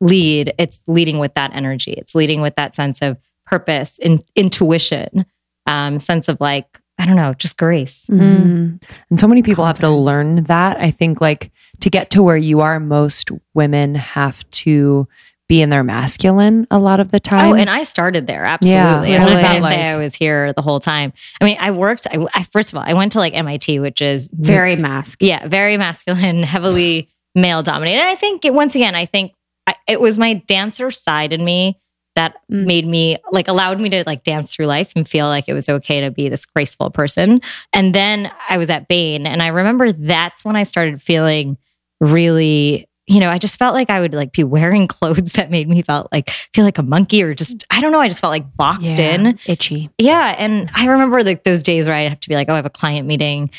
lead, 0.00 0.54
it's 0.58 0.80
leading 0.86 1.18
with 1.18 1.34
that 1.34 1.52
energy. 1.54 1.92
It's 1.92 2.14
leading 2.14 2.40
with 2.40 2.56
that 2.56 2.74
sense 2.74 3.00
of 3.00 3.16
purpose, 3.46 3.98
in, 3.98 4.22
intuition, 4.34 5.24
um, 5.66 5.98
sense 5.98 6.28
of 6.28 6.40
like, 6.40 6.80
I 6.98 7.06
don't 7.06 7.16
know, 7.16 7.34
just 7.34 7.58
grace. 7.58 8.06
Mhm. 8.10 8.82
And 9.10 9.20
so 9.20 9.28
many 9.28 9.42
people 9.42 9.64
have 9.66 9.78
to 9.80 9.90
learn 9.90 10.44
that. 10.44 10.78
I 10.78 10.90
think 10.90 11.20
like 11.20 11.50
to 11.80 11.90
get 11.90 12.10
to 12.10 12.22
where 12.22 12.36
you 12.36 12.60
are, 12.60 12.80
most 12.80 13.30
women 13.54 13.94
have 13.94 14.48
to 14.52 15.06
be 15.48 15.62
in 15.62 15.70
their 15.70 15.84
masculine 15.84 16.66
a 16.70 16.78
lot 16.78 16.98
of 16.98 17.12
the 17.12 17.20
time. 17.20 17.52
Oh, 17.52 17.54
and 17.54 17.70
I 17.70 17.84
started 17.84 18.26
there. 18.26 18.44
Absolutely. 18.44 18.76
Yeah, 19.12 19.16
I'm 19.16 19.20
not 19.20 19.28
really. 19.28 19.42
going 19.42 19.62
to 19.62 19.68
say 19.68 19.88
I 19.90 19.96
was 19.96 20.14
here 20.14 20.52
the 20.54 20.62
whole 20.62 20.80
time. 20.80 21.12
I 21.40 21.44
mean, 21.44 21.56
I 21.60 21.70
worked, 21.70 22.06
I, 22.10 22.26
I, 22.34 22.42
first 22.44 22.72
of 22.72 22.78
all, 22.78 22.84
I 22.84 22.94
went 22.94 23.12
to 23.12 23.18
like 23.18 23.32
MIT, 23.34 23.78
which 23.78 24.02
is 24.02 24.28
Very 24.32 24.74
mask. 24.74 25.22
yeah, 25.22 25.46
very 25.46 25.76
masculine, 25.76 26.42
heavily 26.44 27.10
male 27.36 27.62
dominated. 27.62 28.02
I 28.02 28.16
think 28.16 28.44
it, 28.44 28.54
once 28.54 28.74
again, 28.74 28.94
I 28.96 29.06
think 29.06 29.32
I, 29.68 29.76
it 29.86 30.00
was 30.00 30.18
my 30.18 30.34
dancer 30.34 30.90
side 30.90 31.32
in 31.32 31.44
me 31.44 31.78
that 32.16 32.34
Mm. 32.52 32.64
made 32.66 32.86
me 32.86 33.16
like 33.30 33.46
allowed 33.48 33.80
me 33.80 33.88
to 33.90 34.02
like 34.06 34.24
dance 34.24 34.54
through 34.54 34.66
life 34.66 34.92
and 34.96 35.08
feel 35.08 35.26
like 35.26 35.44
it 35.48 35.52
was 35.54 35.68
okay 35.68 36.00
to 36.00 36.10
be 36.10 36.28
this 36.28 36.44
graceful 36.46 36.90
person. 36.90 37.40
And 37.72 37.94
then 37.94 38.30
I 38.48 38.58
was 38.58 38.68
at 38.70 38.88
Bain, 38.88 39.26
and 39.26 39.42
I 39.42 39.46
remember 39.48 39.92
that's 39.92 40.44
when 40.44 40.56
I 40.56 40.64
started 40.64 41.00
feeling 41.00 41.56
really. 42.00 42.88
You 43.08 43.20
know, 43.20 43.30
I 43.30 43.38
just 43.38 43.56
felt 43.56 43.72
like 43.72 43.88
I 43.88 44.00
would 44.00 44.14
like 44.14 44.32
be 44.32 44.42
wearing 44.42 44.86
clothes 44.88 45.30
that 45.34 45.48
made 45.48 45.68
me 45.68 45.80
felt 45.80 46.08
like 46.10 46.28
feel 46.52 46.64
like 46.64 46.78
a 46.78 46.82
monkey 46.82 47.22
or 47.22 47.34
just 47.34 47.64
I 47.70 47.80
don't 47.80 47.92
know. 47.92 48.00
I 48.00 48.08
just 48.08 48.20
felt 48.20 48.32
like 48.32 48.56
boxed 48.56 48.98
in. 48.98 49.38
Itchy. 49.46 49.90
Yeah. 49.98 50.34
And 50.36 50.68
I 50.74 50.86
remember 50.86 51.22
like 51.22 51.44
those 51.44 51.62
days 51.62 51.86
where 51.86 51.94
I'd 51.94 52.08
have 52.08 52.18
to 52.18 52.28
be 52.28 52.34
like, 52.34 52.48
oh, 52.48 52.54
I 52.54 52.56
have 52.56 52.66
a 52.66 52.70
client 52.70 53.06
meeting. 53.06 53.50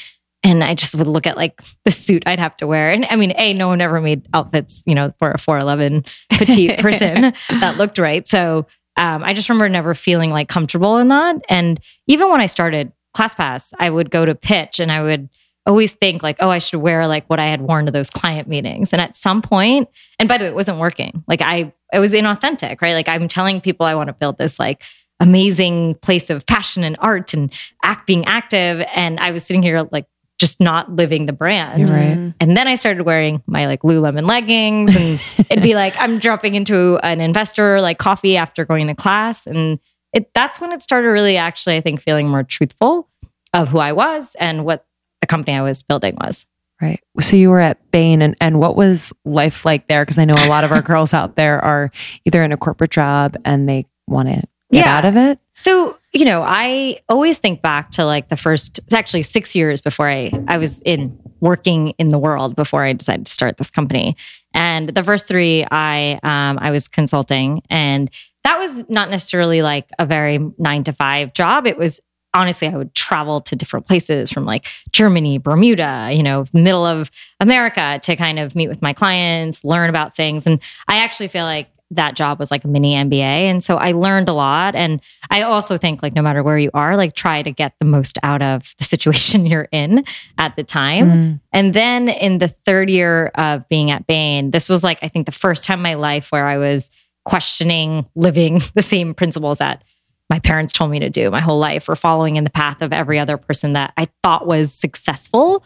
And 0.48 0.64
I 0.64 0.76
just 0.76 0.96
would 0.96 1.08
look 1.08 1.28
at 1.28 1.36
like 1.36 1.60
the 1.84 1.92
suit 1.92 2.24
I'd 2.26 2.40
have 2.40 2.56
to 2.58 2.68
wear. 2.68 2.90
And 2.90 3.06
I 3.10 3.18
mean, 3.18 3.34
A, 3.38 3.54
no 3.54 3.68
one 3.68 3.82
ever 3.82 4.00
made 4.00 4.28
outfits, 4.34 4.82
you 4.86 4.96
know, 4.96 5.14
for 5.20 5.32
a 5.32 5.38
4'11 5.38 6.08
petite 6.32 6.80
person 6.80 7.34
that 7.50 7.76
looked 7.76 7.98
right. 7.98 8.26
So 8.26 8.66
um, 8.96 9.26
I 9.26 9.34
just 9.34 9.50
remember 9.50 9.68
never 9.68 9.94
feeling 9.94 10.32
like 10.32 10.48
comfortable 10.48 10.98
in 10.98 11.10
that. 11.10 11.36
And 11.50 11.82
even 12.08 12.32
when 12.32 12.40
I 12.40 12.46
started 12.46 12.94
ClassPass, 13.16 13.74
I 13.78 13.90
would 13.90 14.10
go 14.10 14.26
to 14.26 14.34
pitch 14.36 14.80
and 14.80 14.90
I 14.90 15.04
would 15.04 15.28
always 15.66 15.92
think 15.92 16.24
like, 16.24 16.38
oh, 16.40 16.50
I 16.50 16.60
should 16.60 16.80
wear 16.80 17.08
like 17.08 17.26
what 17.28 17.42
I 17.42 17.48
had 17.48 17.62
worn 17.62 17.86
to 17.86 17.92
those 17.92 18.10
client 18.10 18.48
meetings. 18.48 18.94
And 18.94 19.02
at 19.02 19.18
some 19.18 19.42
point, 19.42 19.90
and 20.18 20.30
by 20.30 20.38
the 20.38 20.46
way, 20.46 20.50
it 20.50 20.56
wasn't 20.56 20.78
working. 20.78 21.26
Like 21.28 21.42
I, 21.42 21.74
it 21.92 22.00
was 22.00 22.14
inauthentic, 22.14 22.82
right? 22.82 22.94
Like 22.94 23.10
I'm 23.10 23.28
telling 23.28 23.60
people 23.60 23.86
I 23.86 23.96
want 23.96 24.08
to 24.08 24.14
build 24.14 24.38
this 24.38 24.60
like 24.60 24.82
amazing 25.20 25.96
place 25.96 26.30
of 26.30 26.46
passion 26.46 26.86
and 26.86 26.96
art 27.00 27.34
and 27.34 27.52
act 27.84 28.08
being 28.08 28.26
active. 28.26 28.86
And 28.96 29.20
I 29.20 29.32
was 29.32 29.44
sitting 29.44 29.62
here 29.62 29.86
like 29.92 30.06
just 30.38 30.60
not 30.60 30.96
living 30.96 31.26
the 31.26 31.34
brand. 31.34 31.80
You're 31.80 31.98
right. 31.98 32.18
Mhm. 32.18 32.34
And 32.40 32.56
then 32.56 32.68
I 32.68 32.76
started 32.76 33.04
wearing 33.04 33.42
my 33.48 33.66
like 33.66 33.82
Lululemon 33.82 34.28
leggings 34.28 34.96
and 34.96 35.20
it'd 35.50 35.64
be 35.64 35.74
like 35.76 35.96
I'm 36.00 36.20
dropping 36.20 36.56
into 36.56 36.98
an 37.04 37.22
investor 37.22 37.82
like 37.82 37.98
coffee 37.98 38.38
after 38.38 38.64
going 38.66 38.88
to 38.88 38.96
class. 38.96 39.48
And 39.48 39.80
it 40.14 40.32
that's 40.34 40.62
when 40.62 40.72
it 40.72 40.82
started 40.84 41.08
really 41.10 41.38
actually, 41.38 41.76
I 41.78 41.82
think, 41.82 42.02
feeling 42.02 42.30
more 42.30 42.44
truthful 42.44 43.10
of 43.54 43.70
who 43.70 43.80
I 43.80 43.94
was 43.94 44.36
and 44.40 44.64
what 44.66 44.86
the 45.22 45.28
company 45.28 45.58
I 45.58 45.62
was 45.62 45.82
building 45.82 46.16
was. 46.22 46.46
Right. 46.80 47.02
So 47.20 47.36
you 47.36 47.50
were 47.50 47.60
at 47.60 47.80
Bain 47.90 48.22
and, 48.22 48.36
and 48.40 48.60
what 48.60 48.76
was 48.76 49.12
life 49.26 49.66
like 49.66 49.88
there? 49.88 50.04
Because 50.06 50.20
I 50.20 50.26
know 50.26 50.36
a 50.38 50.48
lot 50.48 50.64
of 50.64 50.72
our 50.72 50.82
girls 50.84 51.12
out 51.12 51.36
there 51.36 51.60
are 51.66 51.92
either 52.26 52.44
in 52.44 52.52
a 52.52 52.58
corporate 52.58 52.92
job 52.92 53.36
and 53.44 53.68
they 53.68 53.88
want 54.06 54.30
to 54.30 54.36
get 54.72 54.86
Yeah. 54.86 54.96
out 54.98 55.06
of 55.06 55.18
it. 55.18 55.40
So, 55.58 55.98
you 56.14 56.24
know, 56.24 56.44
I 56.44 57.00
always 57.10 57.40
think 57.40 57.62
back 57.62 57.90
to 57.92 58.06
like 58.06 58.30
the 58.30 58.38
first, 58.38 58.78
it's 58.80 58.94
actually 58.94 59.24
six 59.24 59.56
years 59.56 59.82
before 59.82 60.08
I, 60.08 60.32
I 60.48 60.58
was 60.58 60.80
in 60.82 61.18
working 61.40 61.90
in 61.98 62.10
the 62.10 62.20
world 62.20 62.56
before 62.56 62.84
I 62.84 62.94
decided 62.94 63.26
to 63.26 63.32
start 63.32 63.58
this 63.58 63.72
company. 63.72 64.16
And 64.54 64.90
the 64.90 65.04
first 65.04 65.28
three, 65.28 65.66
I, 65.70 66.20
um, 66.24 66.60
I 66.62 66.70
was 66.70 66.88
consulting 66.88 67.64
and 67.70 68.10
that 68.44 68.60
was 68.60 68.88
not 68.88 69.10
necessarily 69.10 69.62
like 69.62 69.90
a 70.00 70.06
very 70.06 70.40
nine 70.58 70.84
to 70.86 70.94
five 70.94 71.34
job. 71.34 71.66
It 71.66 71.78
was 71.78 72.00
honestly, 72.34 72.68
I 72.68 72.78
would 72.78 72.94
travel 72.94 73.42
to 73.42 73.56
different 73.56 73.88
places 73.88 74.30
from 74.30 74.46
like 74.46 74.68
Germany, 74.92 75.40
Bermuda, 75.40 76.12
you 76.14 76.22
know, 76.22 76.46
middle 76.54 76.86
of 76.86 77.10
America 77.40 78.00
to 78.04 78.16
kind 78.16 78.38
of 78.38 78.56
meet 78.56 78.68
with 78.68 78.82
my 78.82 78.94
clients, 78.94 79.64
learn 79.64 79.90
about 79.90 80.16
things. 80.16 80.46
And 80.46 80.62
I 80.88 80.98
actually 80.98 81.30
feel 81.30 81.46
like 81.46 81.70
that 81.92 82.16
job 82.16 82.40
was 82.40 82.52
like 82.52 82.64
a 82.64 82.68
mini 82.68 82.96
MBA. 82.96 83.22
And 83.22 83.64
so 83.64 83.78
I 83.78 83.94
learned 83.94 84.30
a 84.30 84.34
lot. 84.34 84.76
And 84.76 85.02
I 85.30 85.44
also 85.44 85.78
think 85.78 86.04
like 86.04 86.16
no 86.16 86.22
matter 86.22 86.44
where 86.44 86.58
you 86.58 86.70
are, 86.74 86.98
like 86.98 87.16
try 87.16 87.42
to 87.42 87.52
get 87.52 87.74
the 87.80 87.86
most 87.86 88.18
out 88.24 88.42
of 88.42 88.74
the 88.78 88.84
situation 88.84 89.46
you're 89.46 89.70
in 89.72 90.04
at 90.38 90.56
the 90.56 90.64
time. 90.64 91.10
Mm. 91.10 91.40
And 91.54 91.74
then 91.74 92.10
in 92.10 92.40
the 92.40 92.50
third 92.50 92.90
year 92.90 93.28
of 93.36 93.68
being 93.70 93.92
at 93.92 94.08
Bain, 94.08 94.52
this 94.52 94.70
was 94.70 94.84
like, 94.84 95.00
I 95.02 95.08
think 95.08 95.26
the 95.26 95.32
first 95.32 95.64
time 95.64 95.80
in 95.80 95.84
my 95.84 95.94
life 95.94 96.32
where 96.32 96.46
I 96.46 96.58
was 96.58 96.92
questioning 97.26 98.06
living 98.16 98.62
the 98.76 98.82
same 98.82 99.14
principles 99.14 99.60
that 99.60 99.84
my 100.30 100.40
parents 100.40 100.74
told 100.74 100.92
me 100.92 101.00
to 101.00 101.10
do 101.10 101.32
my 101.32 101.40
whole 101.40 101.60
life 101.60 101.88
or 101.88 101.96
following 101.96 102.36
in 102.36 102.44
the 102.44 102.50
path 102.50 102.82
of 102.82 102.92
every 102.92 103.18
other 103.18 103.38
person 103.38 103.74
that 103.74 103.94
I 103.96 104.10
thought 104.24 104.46
was 104.46 104.74
successful. 104.74 105.64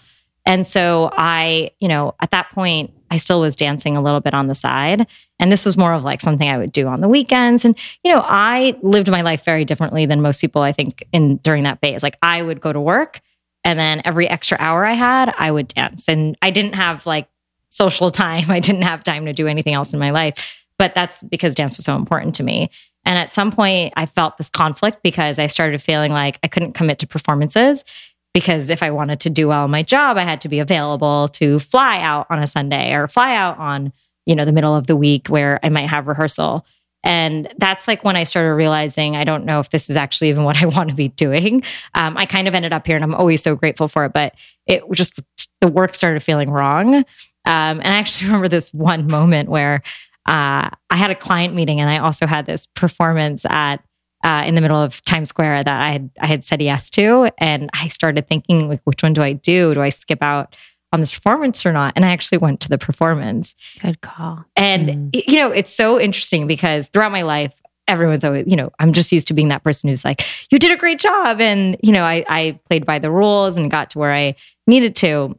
And 0.51 0.67
so 0.67 1.09
I, 1.13 1.71
you 1.79 1.87
know, 1.87 2.13
at 2.19 2.31
that 2.31 2.51
point, 2.51 2.91
I 3.09 3.15
still 3.15 3.39
was 3.39 3.55
dancing 3.55 3.95
a 3.95 4.01
little 4.01 4.19
bit 4.19 4.33
on 4.33 4.47
the 4.47 4.53
side. 4.53 5.07
And 5.39 5.49
this 5.49 5.63
was 5.63 5.77
more 5.77 5.93
of 5.93 6.03
like 6.03 6.19
something 6.19 6.49
I 6.49 6.57
would 6.57 6.73
do 6.73 6.87
on 6.87 6.99
the 6.99 7.07
weekends. 7.07 7.63
And, 7.63 7.79
you 8.03 8.11
know, 8.11 8.21
I 8.21 8.77
lived 8.81 9.09
my 9.09 9.21
life 9.21 9.45
very 9.45 9.63
differently 9.63 10.05
than 10.05 10.21
most 10.21 10.41
people, 10.41 10.61
I 10.61 10.73
think, 10.73 11.05
in 11.13 11.37
during 11.37 11.63
that 11.63 11.79
phase. 11.79 12.03
Like 12.03 12.17
I 12.21 12.41
would 12.41 12.59
go 12.59 12.73
to 12.73 12.81
work 12.81 13.21
and 13.63 13.79
then 13.79 14.01
every 14.03 14.29
extra 14.29 14.57
hour 14.59 14.85
I 14.85 14.91
had, 14.91 15.33
I 15.37 15.51
would 15.51 15.69
dance. 15.69 16.09
And 16.09 16.37
I 16.41 16.51
didn't 16.51 16.75
have 16.75 17.05
like 17.05 17.29
social 17.69 18.09
time. 18.09 18.51
I 18.51 18.59
didn't 18.59 18.81
have 18.81 19.03
time 19.03 19.27
to 19.27 19.33
do 19.33 19.47
anything 19.47 19.73
else 19.73 19.93
in 19.93 20.01
my 20.01 20.11
life. 20.11 20.65
But 20.77 20.93
that's 20.93 21.23
because 21.23 21.55
dance 21.55 21.77
was 21.77 21.85
so 21.85 21.95
important 21.95 22.35
to 22.35 22.43
me. 22.43 22.71
And 23.05 23.17
at 23.17 23.31
some 23.31 23.53
point, 23.53 23.93
I 23.95 24.05
felt 24.05 24.37
this 24.37 24.49
conflict 24.49 25.01
because 25.01 25.39
I 25.39 25.47
started 25.47 25.81
feeling 25.81 26.11
like 26.11 26.39
I 26.43 26.49
couldn't 26.49 26.73
commit 26.73 26.99
to 26.99 27.07
performances 27.07 27.85
because 28.33 28.69
if 28.69 28.81
I 28.81 28.91
wanted 28.91 29.19
to 29.21 29.29
do 29.29 29.47
well 29.47 29.67
my 29.67 29.83
job, 29.83 30.17
I 30.17 30.23
had 30.23 30.41
to 30.41 30.49
be 30.49 30.59
available 30.59 31.27
to 31.29 31.59
fly 31.59 31.99
out 31.99 32.27
on 32.29 32.41
a 32.41 32.47
Sunday 32.47 32.93
or 32.93 33.07
fly 33.07 33.35
out 33.35 33.57
on, 33.57 33.91
you 34.25 34.35
know, 34.35 34.45
the 34.45 34.51
middle 34.51 34.75
of 34.75 34.87
the 34.87 34.95
week 34.95 35.27
where 35.27 35.59
I 35.63 35.69
might 35.69 35.89
have 35.89 36.07
rehearsal. 36.07 36.65
And 37.03 37.51
that's 37.57 37.87
like 37.87 38.03
when 38.03 38.15
I 38.15 38.23
started 38.23 38.53
realizing 38.53 39.15
I 39.15 39.23
don't 39.23 39.45
know 39.45 39.59
if 39.59 39.69
this 39.69 39.89
is 39.89 39.95
actually 39.95 40.29
even 40.29 40.43
what 40.45 40.61
I 40.61 40.65
want 40.65 40.89
to 40.89 40.95
be 40.95 41.09
doing. 41.09 41.63
Um, 41.93 42.17
I 42.17 42.25
kind 42.25 42.47
of 42.47 42.55
ended 42.55 42.73
up 42.73 42.87
here 42.87 42.95
and 42.95 43.03
I'm 43.03 43.15
always 43.15 43.41
so 43.43 43.55
grateful 43.55 43.87
for 43.87 44.05
it, 44.05 44.13
but 44.13 44.35
it 44.67 44.83
just, 44.93 45.19
the 45.59 45.67
work 45.67 45.93
started 45.93 46.23
feeling 46.23 46.49
wrong. 46.49 46.95
Um, 46.95 47.05
and 47.45 47.87
I 47.87 47.97
actually 47.97 48.27
remember 48.27 48.47
this 48.47 48.73
one 48.73 49.07
moment 49.07 49.49
where 49.49 49.81
uh, 50.27 50.69
I 50.89 50.95
had 50.95 51.11
a 51.11 51.15
client 51.15 51.55
meeting 51.55 51.81
and 51.81 51.89
I 51.89 51.97
also 51.97 52.27
had 52.27 52.45
this 52.45 52.67
performance 52.67 53.45
at 53.45 53.83
uh, 54.23 54.43
in 54.45 54.55
the 54.55 54.61
middle 54.61 54.81
of 54.81 55.03
Times 55.03 55.29
Square 55.29 55.63
that 55.65 55.81
I 55.81 55.91
had 55.91 56.09
I 56.19 56.25
had 56.27 56.43
said 56.43 56.61
yes 56.61 56.89
to, 56.91 57.29
and 57.37 57.69
I 57.73 57.87
started 57.87 58.27
thinking 58.27 58.67
like, 58.69 58.81
which 58.83 59.03
one 59.03 59.13
do 59.13 59.21
I 59.21 59.33
do? 59.33 59.73
Do 59.73 59.81
I 59.81 59.89
skip 59.89 60.21
out 60.21 60.55
on 60.93 60.99
this 60.99 61.11
performance 61.11 61.65
or 61.65 61.71
not? 61.71 61.93
And 61.95 62.03
I 62.05 62.09
actually 62.11 62.37
went 62.39 62.59
to 62.61 62.69
the 62.69 62.77
performance, 62.77 63.55
Good 63.81 64.01
call. 64.01 64.45
and 64.55 65.11
Mm. 65.13 65.23
you 65.27 65.35
know 65.39 65.51
it's 65.51 65.73
so 65.73 65.99
interesting 65.99 66.47
because 66.47 66.87
throughout 66.89 67.11
my 67.11 67.21
life. 67.23 67.53
Everyone's 67.87 68.23
always, 68.23 68.45
you 68.47 68.55
know, 68.55 68.69
I'm 68.79 68.93
just 68.93 69.11
used 69.11 69.27
to 69.27 69.33
being 69.33 69.49
that 69.49 69.63
person 69.65 69.89
who's 69.89 70.05
like, 70.05 70.23
you 70.49 70.59
did 70.59 70.71
a 70.71 70.77
great 70.77 70.97
job. 70.99 71.41
And, 71.41 71.75
you 71.83 71.91
know, 71.91 72.03
I, 72.05 72.23
I 72.29 72.59
played 72.69 72.85
by 72.85 72.99
the 72.99 73.11
rules 73.11 73.57
and 73.57 73.69
got 73.69 73.89
to 73.89 73.99
where 73.99 74.13
I 74.13 74.35
needed 74.65 74.95
to. 74.97 75.37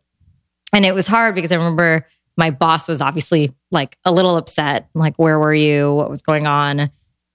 And 0.74 0.84
it 0.84 0.92
was 0.94 1.06
hard 1.06 1.34
because 1.34 1.50
I 1.52 1.54
remember 1.54 2.06
my 2.36 2.50
boss 2.50 2.88
was 2.88 3.00
obviously 3.00 3.54
like 3.70 3.96
a 4.04 4.12
little 4.12 4.36
upset. 4.36 4.88
Like, 4.92 5.14
where 5.16 5.38
were 5.38 5.54
you? 5.54 5.94
What 5.94 6.10
was 6.10 6.20
going 6.20 6.46
on? 6.46 6.90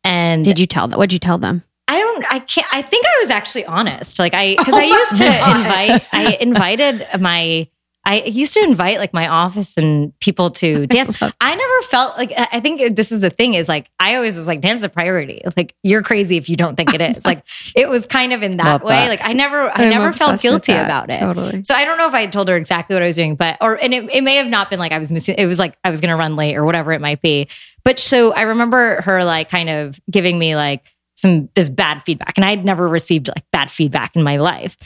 And 0.07 0.45
Did 0.45 0.57
you 0.57 0.65
tell 0.65 0.87
them? 0.87 0.97
What'd 0.97 1.11
you 1.11 1.19
tell 1.19 1.37
them? 1.37 1.63
I 1.89 1.97
don't, 1.97 2.25
I 2.29 2.39
can't, 2.39 2.67
I 2.71 2.81
think 2.81 3.05
I 3.05 3.17
was 3.21 3.29
actually 3.29 3.65
honest. 3.65 4.19
Like, 4.19 4.33
I, 4.33 4.55
because 4.57 4.73
oh 4.73 4.77
I 4.77 4.83
used 4.83 5.15
to 5.17 5.23
God. 5.25 5.57
invite, 5.57 6.07
I 6.13 6.37
invited 6.39 7.07
my 7.19 7.67
I 8.07 8.21
used 8.21 8.53
to 8.53 8.63
invite 8.63 8.99
like 8.99 9.13
my 9.13 9.27
office 9.27 9.75
and 9.75 10.17
people 10.21 10.49
to 10.51 10.87
dance. 10.87 11.21
I 11.21 11.55
never 11.55 11.81
felt 11.89 12.17
like 12.17 12.31
I 12.35 12.61
think 12.61 12.95
this 12.95 13.11
is 13.11 13.19
the 13.19 13.29
thing 13.29 13.53
is 13.53 13.67
like 13.67 13.89
I 13.99 14.15
always 14.15 14.37
was 14.37 14.47
like 14.47 14.61
dance 14.61 14.79
is 14.79 14.85
a 14.85 14.89
priority. 14.89 15.41
Like 15.57 15.75
you're 15.83 16.01
crazy 16.01 16.37
if 16.37 16.47
you 16.47 16.55
don't 16.55 16.77
think 16.77 16.93
it 16.93 17.01
is. 17.01 17.25
like 17.25 17.43
it 17.75 17.89
was 17.89 18.07
kind 18.07 18.31
of 18.31 18.43
in 18.43 18.57
that 18.57 18.63
Love 18.63 18.83
way. 18.83 18.95
that. 18.95 19.09
Like 19.09 19.21
I 19.25 19.33
never 19.33 19.69
I 19.69 19.83
I'm 19.83 19.89
never 19.89 20.13
felt 20.13 20.41
guilty 20.41 20.71
about 20.71 21.09
it. 21.09 21.19
Totally. 21.19 21.63
So 21.63 21.75
I 21.75 21.83
don't 21.83 21.97
know 21.97 22.07
if 22.07 22.13
I 22.13 22.27
told 22.27 22.47
her 22.47 22.55
exactly 22.55 22.95
what 22.95 23.03
I 23.03 23.07
was 23.07 23.17
doing, 23.17 23.35
but 23.35 23.57
or 23.59 23.75
and 23.75 23.93
it, 23.93 24.09
it 24.09 24.23
may 24.23 24.37
have 24.37 24.47
not 24.47 24.69
been 24.69 24.79
like 24.79 24.93
I 24.93 24.99
was 24.99 25.11
missing. 25.11 25.35
It 25.37 25.45
was 25.45 25.59
like 25.59 25.77
I 25.83 25.89
was 25.89 25.99
going 25.99 26.11
to 26.11 26.15
run 26.15 26.37
late 26.37 26.55
or 26.55 26.63
whatever 26.63 26.93
it 26.93 27.01
might 27.01 27.21
be. 27.21 27.49
But 27.83 27.99
so 27.99 28.31
I 28.33 28.43
remember 28.43 29.01
her 29.01 29.25
like 29.25 29.49
kind 29.49 29.69
of 29.69 29.99
giving 30.09 30.39
me 30.39 30.55
like 30.55 30.93
some 31.15 31.49
this 31.55 31.69
bad 31.69 32.03
feedback, 32.03 32.37
and 32.37 32.45
I 32.45 32.51
had 32.51 32.63
never 32.63 32.87
received 32.87 33.27
like 33.27 33.43
bad 33.51 33.69
feedback 33.69 34.15
in 34.15 34.23
my 34.23 34.37
life. 34.37 34.77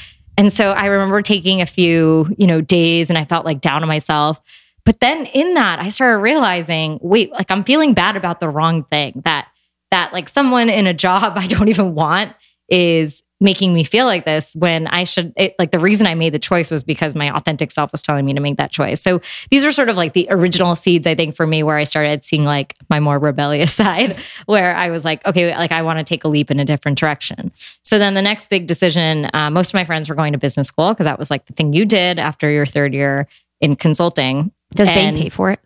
And 0.42 0.52
so 0.52 0.72
I 0.72 0.86
remember 0.86 1.22
taking 1.22 1.62
a 1.62 1.68
few 1.68 2.34
you 2.36 2.48
know 2.48 2.62
days, 2.62 3.12
and 3.12 3.20
I 3.20 3.26
felt 3.26 3.46
like 3.46 3.62
down 3.62 3.84
on 3.84 3.88
myself. 3.88 4.42
But 4.86 5.00
then 5.00 5.28
in 5.28 5.54
that, 5.54 5.80
I 5.80 5.90
started 5.90 6.18
realizing, 6.18 6.98
wait, 7.04 7.32
like 7.32 7.52
I'm 7.52 7.64
feeling 7.64 7.94
bad 7.94 8.16
about 8.16 8.40
the 8.40 8.50
wrong 8.50 8.84
thing. 8.86 9.22
That 9.24 9.50
that 9.92 10.14
like 10.14 10.30
someone 10.30 10.68
in 10.68 10.88
a 10.88 10.96
job 10.96 11.34
I 11.36 11.46
don't 11.46 11.70
even 11.70 11.94
want 11.94 12.34
is 12.70 13.22
making 13.42 13.74
me 13.74 13.84
feel 13.84 14.06
like 14.06 14.24
this 14.24 14.56
when 14.56 14.88
I 14.88 15.04
should 15.04 15.34
it, 15.36 15.56
like 15.60 15.72
the 15.72 15.80
reason 15.80 16.08
I 16.08 16.14
made 16.16 16.34
the 16.34 16.40
choice 16.40 16.72
was 16.72 16.84
because 16.84 17.16
my 17.16 17.36
authentic 17.36 17.72
self 17.72 17.92
was 17.92 18.02
telling 18.02 18.24
me 18.24 18.34
to 18.34 18.40
make 18.40 18.58
that 18.58 18.72
choice. 18.72 19.02
So 19.02 19.20
these 19.50 19.66
were 19.66 19.72
sort 19.72 19.90
of 19.90 19.98
like 19.98 20.14
the 20.14 20.28
original 20.30 20.76
seeds 20.76 21.08
I 21.08 21.16
think 21.16 21.36
for 21.36 21.48
me 21.48 21.64
where 21.64 21.76
I 21.76 21.84
started 21.84 22.24
seeing 22.24 22.46
like 22.46 22.76
my 22.90 23.00
more 23.00 23.18
rebellious 23.20 23.74
side 23.82 24.18
where 24.46 24.76
I 24.76 24.92
was 24.92 25.04
like 25.04 25.26
okay 25.26 25.58
like 25.58 25.72
I 25.72 25.82
want 25.82 25.98
to 26.00 26.06
take 26.06 26.24
a 26.24 26.28
leap 26.28 26.52
in 26.52 26.60
a 26.60 26.66
different 26.66 26.98
direction. 26.98 27.52
So 27.82 28.00
then 28.00 28.14
the 28.14 28.22
next 28.22 28.50
big 28.50 28.68
decision 28.68 29.30
uh, 29.34 29.50
most 29.50 29.70
of 29.70 29.74
my 29.74 29.84
friends 29.84 30.08
were 30.08 30.16
going 30.16 30.34
to 30.34 30.40
business 30.40 30.68
school 30.68 30.94
because 30.94 31.06
that 31.06 31.20
was 31.20 31.32
like 31.32 31.48
the 31.48 31.54
thing 31.54 31.74
you 31.74 31.86
did 31.86 32.20
after 32.20 32.50
your 32.50 32.66
third 32.66 32.94
year 32.94 33.28
in 33.60 33.76
consulting. 33.76 34.52
Does 34.74 34.88
Bain 34.90 35.18
pay 35.18 35.30
for 35.30 35.52
it? 35.52 35.60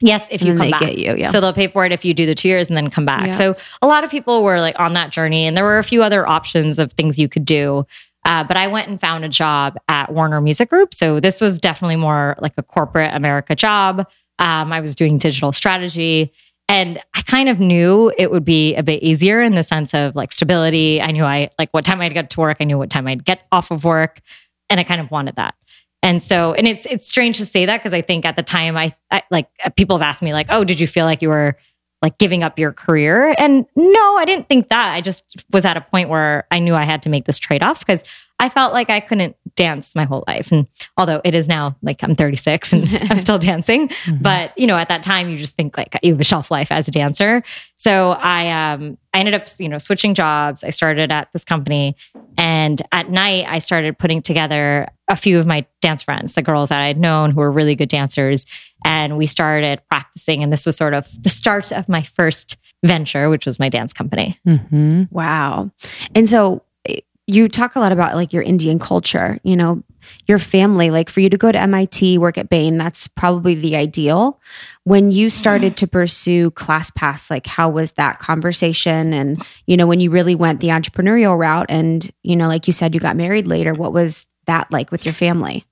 Yes, 0.00 0.24
if 0.30 0.42
you 0.42 0.56
come 0.56 0.70
back. 0.70 0.80
get 0.80 0.98
you, 0.98 1.16
yeah. 1.16 1.26
So 1.26 1.40
they'll 1.40 1.52
pay 1.52 1.66
for 1.66 1.84
it 1.84 1.92
if 1.92 2.04
you 2.04 2.14
do 2.14 2.24
the 2.24 2.34
two 2.34 2.48
years 2.48 2.68
and 2.68 2.76
then 2.76 2.88
come 2.88 3.04
back. 3.04 3.26
Yeah. 3.26 3.32
So 3.32 3.56
a 3.82 3.86
lot 3.86 4.04
of 4.04 4.10
people 4.10 4.42
were 4.42 4.60
like 4.60 4.78
on 4.78 4.92
that 4.92 5.10
journey, 5.10 5.46
and 5.46 5.56
there 5.56 5.64
were 5.64 5.78
a 5.78 5.84
few 5.84 6.02
other 6.02 6.28
options 6.28 6.78
of 6.78 6.92
things 6.92 7.18
you 7.18 7.28
could 7.28 7.44
do. 7.44 7.84
Uh, 8.24 8.44
but 8.44 8.56
I 8.56 8.66
went 8.66 8.88
and 8.88 9.00
found 9.00 9.24
a 9.24 9.28
job 9.28 9.76
at 9.88 10.12
Warner 10.12 10.40
Music 10.40 10.68
Group. 10.68 10.92
So 10.92 11.18
this 11.18 11.40
was 11.40 11.58
definitely 11.58 11.96
more 11.96 12.36
like 12.40 12.52
a 12.58 12.62
corporate 12.62 13.14
America 13.14 13.54
job. 13.54 14.00
Um, 14.38 14.72
I 14.72 14.80
was 14.80 14.94
doing 14.94 15.18
digital 15.18 15.52
strategy. 15.52 16.32
And 16.68 17.00
I 17.14 17.22
kind 17.22 17.48
of 17.48 17.60
knew 17.60 18.12
it 18.18 18.30
would 18.30 18.44
be 18.44 18.74
a 18.74 18.82
bit 18.82 19.02
easier 19.02 19.40
in 19.40 19.54
the 19.54 19.62
sense 19.62 19.94
of 19.94 20.14
like 20.14 20.32
stability. 20.32 21.00
I 21.00 21.12
knew 21.12 21.24
I 21.24 21.48
like 21.58 21.70
what 21.70 21.86
time 21.86 22.02
I'd 22.02 22.12
get 22.12 22.28
to 22.30 22.40
work. 22.40 22.58
I 22.60 22.64
knew 22.64 22.76
what 22.76 22.90
time 22.90 23.06
I'd 23.06 23.24
get 23.24 23.46
off 23.50 23.70
of 23.70 23.84
work. 23.84 24.20
And 24.68 24.78
I 24.78 24.84
kind 24.84 25.00
of 25.00 25.10
wanted 25.10 25.36
that. 25.36 25.54
And 26.02 26.22
so, 26.22 26.52
and 26.54 26.68
it's 26.68 26.86
it's 26.86 27.08
strange 27.08 27.38
to 27.38 27.46
say 27.46 27.66
that 27.66 27.78
because 27.78 27.92
I 27.92 28.02
think 28.02 28.24
at 28.24 28.36
the 28.36 28.42
time 28.42 28.76
I, 28.76 28.94
I 29.10 29.22
like 29.30 29.48
uh, 29.64 29.70
people 29.70 29.96
have 29.96 30.02
asked 30.02 30.22
me 30.22 30.32
like, 30.32 30.46
"Oh, 30.50 30.64
did 30.64 30.78
you 30.78 30.86
feel 30.86 31.04
like 31.04 31.22
you 31.22 31.28
were 31.28 31.56
like 32.02 32.18
giving 32.18 32.44
up 32.44 32.58
your 32.58 32.72
career?" 32.72 33.34
And 33.36 33.66
no, 33.74 34.16
I 34.16 34.24
didn't 34.24 34.48
think 34.48 34.68
that. 34.68 34.92
I 34.92 35.00
just 35.00 35.44
was 35.50 35.64
at 35.64 35.76
a 35.76 35.80
point 35.80 36.08
where 36.08 36.46
I 36.50 36.60
knew 36.60 36.74
I 36.74 36.84
had 36.84 37.02
to 37.02 37.08
make 37.08 37.24
this 37.24 37.38
trade-off 37.38 37.80
because 37.80 38.04
I 38.40 38.48
felt 38.48 38.72
like 38.72 38.88
I 38.88 39.00
couldn't 39.00 39.36
dance 39.56 39.96
my 39.96 40.04
whole 40.04 40.22
life. 40.28 40.52
And 40.52 40.68
although 40.96 41.20
it 41.24 41.34
is 41.34 41.48
now 41.48 41.76
like 41.82 42.02
I'm 42.04 42.14
36 42.14 42.72
and 42.72 42.88
I'm 43.10 43.18
still 43.18 43.38
dancing, 43.38 43.90
but 44.20 44.56
you 44.56 44.68
know, 44.68 44.76
at 44.76 44.88
that 44.88 45.02
time 45.02 45.28
you 45.28 45.36
just 45.36 45.56
think 45.56 45.76
like 45.76 45.98
you 46.02 46.12
have 46.12 46.20
a 46.20 46.24
shelf 46.24 46.50
life 46.50 46.70
as 46.70 46.86
a 46.86 46.92
dancer. 46.92 47.42
So 47.76 48.12
I 48.12 48.72
um 48.72 48.96
I 49.12 49.18
ended 49.18 49.34
up, 49.34 49.48
you 49.58 49.68
know, 49.68 49.78
switching 49.78 50.14
jobs. 50.14 50.62
I 50.62 50.70
started 50.70 51.10
at 51.10 51.32
this 51.32 51.44
company 51.44 51.96
and 52.36 52.80
at 52.92 53.10
night 53.10 53.46
I 53.48 53.58
started 53.58 53.98
putting 53.98 54.22
together 54.22 54.86
a 55.08 55.16
few 55.16 55.38
of 55.38 55.46
my 55.46 55.66
dance 55.80 56.02
friends, 56.02 56.34
the 56.34 56.42
girls 56.42 56.68
that 56.68 56.80
I 56.80 56.86
had 56.86 56.98
known 56.98 57.30
who 57.30 57.40
were 57.40 57.50
really 57.50 57.74
good 57.74 57.88
dancers. 57.88 58.46
And 58.84 59.16
we 59.16 59.26
started 59.26 59.80
practicing. 59.90 60.42
And 60.42 60.52
this 60.52 60.66
was 60.66 60.76
sort 60.76 60.94
of 60.94 61.08
the 61.22 61.28
start 61.30 61.72
of 61.72 61.88
my 61.88 62.02
first 62.02 62.56
venture, 62.84 63.28
which 63.28 63.46
was 63.46 63.58
my 63.58 63.68
dance 63.68 63.92
company. 63.92 64.38
Mm-hmm. 64.46 65.04
Wow. 65.10 65.70
And 66.14 66.28
so 66.28 66.62
eh, 66.86 67.00
you 67.26 67.48
talk 67.48 67.74
a 67.76 67.80
lot 67.80 67.92
about 67.92 68.14
like 68.14 68.32
your 68.32 68.42
Indian 68.42 68.78
culture, 68.78 69.38
you 69.42 69.56
know, 69.56 69.82
your 70.26 70.38
family, 70.38 70.90
like 70.90 71.10
for 71.10 71.20
you 71.20 71.28
to 71.28 71.36
go 71.36 71.50
to 71.52 71.60
MIT, 71.60 72.18
work 72.18 72.38
at 72.38 72.48
Bain, 72.48 72.78
that's 72.78 73.08
probably 73.08 73.54
the 73.54 73.76
ideal. 73.76 74.40
When 74.84 75.10
you 75.10 75.28
started 75.28 75.76
to 75.78 75.86
pursue 75.86 76.50
ClassPass, 76.52 77.30
like 77.30 77.46
how 77.46 77.68
was 77.68 77.92
that 77.92 78.18
conversation? 78.18 79.12
And, 79.12 79.44
you 79.66 79.76
know, 79.76 79.86
when 79.86 80.00
you 80.00 80.10
really 80.10 80.34
went 80.34 80.60
the 80.60 80.68
entrepreneurial 80.68 81.38
route 81.38 81.66
and, 81.68 82.10
you 82.22 82.36
know, 82.36 82.48
like 82.48 82.66
you 82.66 82.72
said, 82.72 82.94
you 82.94 83.00
got 83.00 83.16
married 83.16 83.46
later, 83.46 83.74
what 83.74 83.92
was 83.92 84.26
that 84.48 84.70
like 84.72 84.90
with 84.90 85.04
your 85.04 85.14
family? 85.14 85.64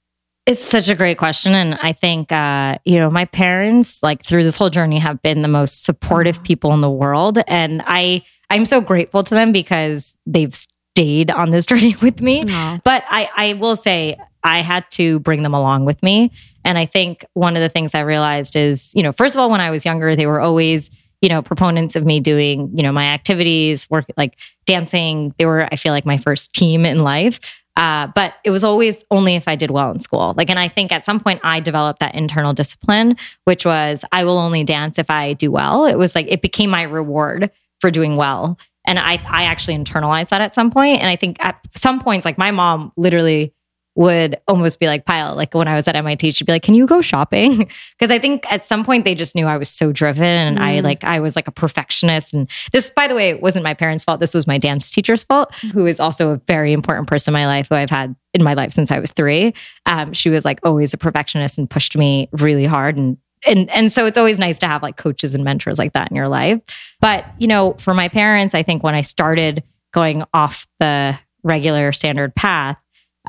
It's 0.47 0.65
such 0.65 0.89
a 0.89 0.95
great 0.95 1.19
question. 1.19 1.55
And 1.55 1.75
I 1.75 1.93
think, 1.93 2.31
uh, 2.31 2.79
you 2.85 3.01
know, 3.01 3.11
my 3.11 3.25
parents, 3.25 4.01
like 4.01 4.25
through 4.25 4.45
this 4.45 4.57
whole 4.57 4.71
journey, 4.71 5.01
have 5.01 5.21
been 5.21 5.43
the 5.43 5.49
most 5.49 5.85
supportive 5.85 6.41
people 6.45 6.73
in 6.73 6.81
the 6.81 6.91
world. 6.91 7.39
And 7.49 7.83
I, 7.85 8.23
I'm 8.49 8.65
so 8.65 8.81
grateful 8.81 9.25
to 9.25 9.35
them 9.35 9.51
because 9.51 10.15
they've 10.25 10.55
stayed 10.55 11.33
on 11.33 11.51
this 11.51 11.67
journey 11.71 11.97
with 12.01 12.21
me. 12.21 12.45
Aw. 12.49 12.81
But 12.85 13.03
I, 13.11 13.29
I 13.37 13.53
will 13.55 13.75
say 13.75 14.17
I 14.45 14.63
had 14.63 14.89
to 14.93 15.19
bring 15.19 15.43
them 15.43 15.53
along 15.53 15.85
with 15.85 16.01
me. 16.05 16.31
And 16.65 16.79
I 16.79 16.87
think 16.87 17.25
one 17.35 17.57
of 17.57 17.63
the 17.63 17.69
things 17.69 17.95
I 17.95 18.01
realized 18.01 18.55
is, 18.55 18.93
you 18.95 19.03
know, 19.03 19.11
first 19.11 19.35
of 19.35 19.41
all, 19.41 19.51
when 19.51 19.61
I 19.61 19.71
was 19.71 19.85
younger, 19.85 20.15
they 20.15 20.27
were 20.27 20.41
always, 20.41 20.91
you 21.21 21.29
know, 21.29 21.43
proponents 21.43 21.97
of 21.97 22.05
me 22.05 22.21
doing, 22.21 22.71
you 22.73 22.85
know, 22.85 22.93
my 22.93 23.07
activities, 23.07 23.91
work 23.91 24.05
like 24.17 24.39
dancing. 24.65 25.35
They 25.39 25.47
were, 25.47 25.69
I 25.73 25.75
feel 25.75 25.93
like, 25.93 26.07
my 26.07 26.19
first 26.19 26.53
team 26.53 26.87
in 26.87 27.01
life. 27.01 27.41
Uh, 27.77 28.07
but 28.15 28.35
it 28.45 28.51
was 28.51 28.65
always 28.65 29.05
only 29.11 29.35
if 29.35 29.47
I 29.47 29.55
did 29.55 29.71
well 29.71 29.91
in 29.91 30.01
school. 30.01 30.35
Like, 30.37 30.49
and 30.49 30.59
I 30.59 30.69
think 30.69 30.93
at 30.93 31.05
some 31.05 31.21
point 31.21 31.41
I 31.45 31.61
developed 31.61 32.01
that 32.01 32.15
internal 32.15 32.55
discipline, 32.55 33.17
which 33.45 33.67
was 33.67 34.05
I 34.13 34.25
will 34.25 34.39
only 34.39 34.65
dance 34.65 34.99
if 34.99 35.11
I 35.11 35.35
do 35.35 35.51
well. 35.51 35.85
It 35.85 35.97
was 35.97 36.15
like 36.15 36.27
it 36.29 36.41
became 36.41 36.71
my 36.71 36.83
reward 36.83 37.51
for 37.81 37.91
doing 37.91 38.17
well. 38.17 38.59
And 38.87 38.99
I, 38.99 39.15
I 39.27 39.45
actually 39.45 39.77
internalized 39.77 40.29
that 40.29 40.41
at 40.41 40.55
some 40.55 40.71
point. 40.71 41.01
And 41.01 41.11
I 41.11 41.17
think 41.17 41.45
at 41.45 41.59
some 41.75 42.01
points, 42.01 42.25
like 42.25 42.39
my 42.39 42.51
mom 42.51 42.93
literally 42.97 43.53
would 43.97 44.37
almost 44.47 44.79
be 44.79 44.87
like, 44.87 45.05
Payal, 45.07 45.35
like 45.35 45.55
when 45.55 45.67
I 45.69 45.75
was 45.75 45.89
at 45.89 45.97
MIT, 45.97 46.31
she'd 46.33 46.45
be 46.47 46.53
like, 46.53 46.63
Can 46.63 46.75
you 46.75 46.87
go 46.87 47.01
shopping? 47.01 47.71
Because 47.99 48.11
I 48.11 48.19
think 48.19 48.51
at 48.53 48.63
some 48.65 48.85
point 48.85 49.05
they 49.07 49.15
just 49.15 49.35
knew 49.35 49.47
I 49.47 49.57
was 49.57 49.71
so 49.71 49.91
driven 49.91 50.25
and 50.25 50.59
I 50.61 50.77
Mm. 50.81 50.85
like, 50.85 51.03
I 51.03 51.19
was 51.21 51.35
like 51.35 51.49
a 51.49 51.51
perfectionist. 51.53 52.35
And 52.35 52.49
this, 52.73 52.91
by 52.91 53.09
the 53.09 53.15
way, 53.15 53.33
wasn't 53.35 53.65
my 53.65 53.73
parents' 53.75 54.05
fault. 54.05 54.21
This 54.21 54.35
was 54.35 54.47
my 54.47 54.59
dance 54.59 54.91
teacher's 54.91 55.25
fault, 55.25 55.55
who 55.73 55.87
is 55.87 55.99
also 55.99 56.31
a 56.33 56.37
very 56.47 56.73
important 56.75 57.09
person 57.09 57.35
in 57.35 57.41
my 57.41 57.47
life, 57.47 57.69
who 57.71 57.75
I've 57.75 57.89
had 57.91 58.15
in 58.35 58.43
my 58.43 58.53
life 58.53 58.73
since 58.73 58.93
I 58.93 58.99
was 58.99 59.11
three. 59.13 59.55
Um, 59.87 60.13
she 60.13 60.29
was 60.29 60.45
like 60.45 60.61
always 60.63 60.93
a 60.93 60.99
perfectionist 60.99 61.59
and 61.59 61.69
pushed 61.71 61.97
me 61.97 62.29
really 62.33 62.67
hard. 62.67 62.97
And 62.99 63.17
and 63.47 63.71
and 63.71 63.91
so 63.93 64.05
it's 64.07 64.19
always 64.19 64.39
nice 64.39 64.59
to 64.59 64.67
have 64.67 64.83
like 64.83 64.97
coaches 64.97 65.35
and 65.35 65.43
mentors 65.45 65.79
like 65.79 65.95
that 65.95 66.11
in 66.11 66.17
your 66.17 66.29
life. 66.29 66.61
But 67.01 67.25
you 67.39 67.47
know, 67.47 67.75
for 67.79 67.95
my 67.95 68.09
parents, 68.09 68.55
I 68.55 68.63
think 68.63 68.83
when 68.83 68.95
I 68.95 69.01
started 69.03 69.63
going 69.95 70.23
off 70.35 70.67
the 70.81 71.19
regular 71.43 71.93
standard 71.93 72.35
path, 72.35 72.77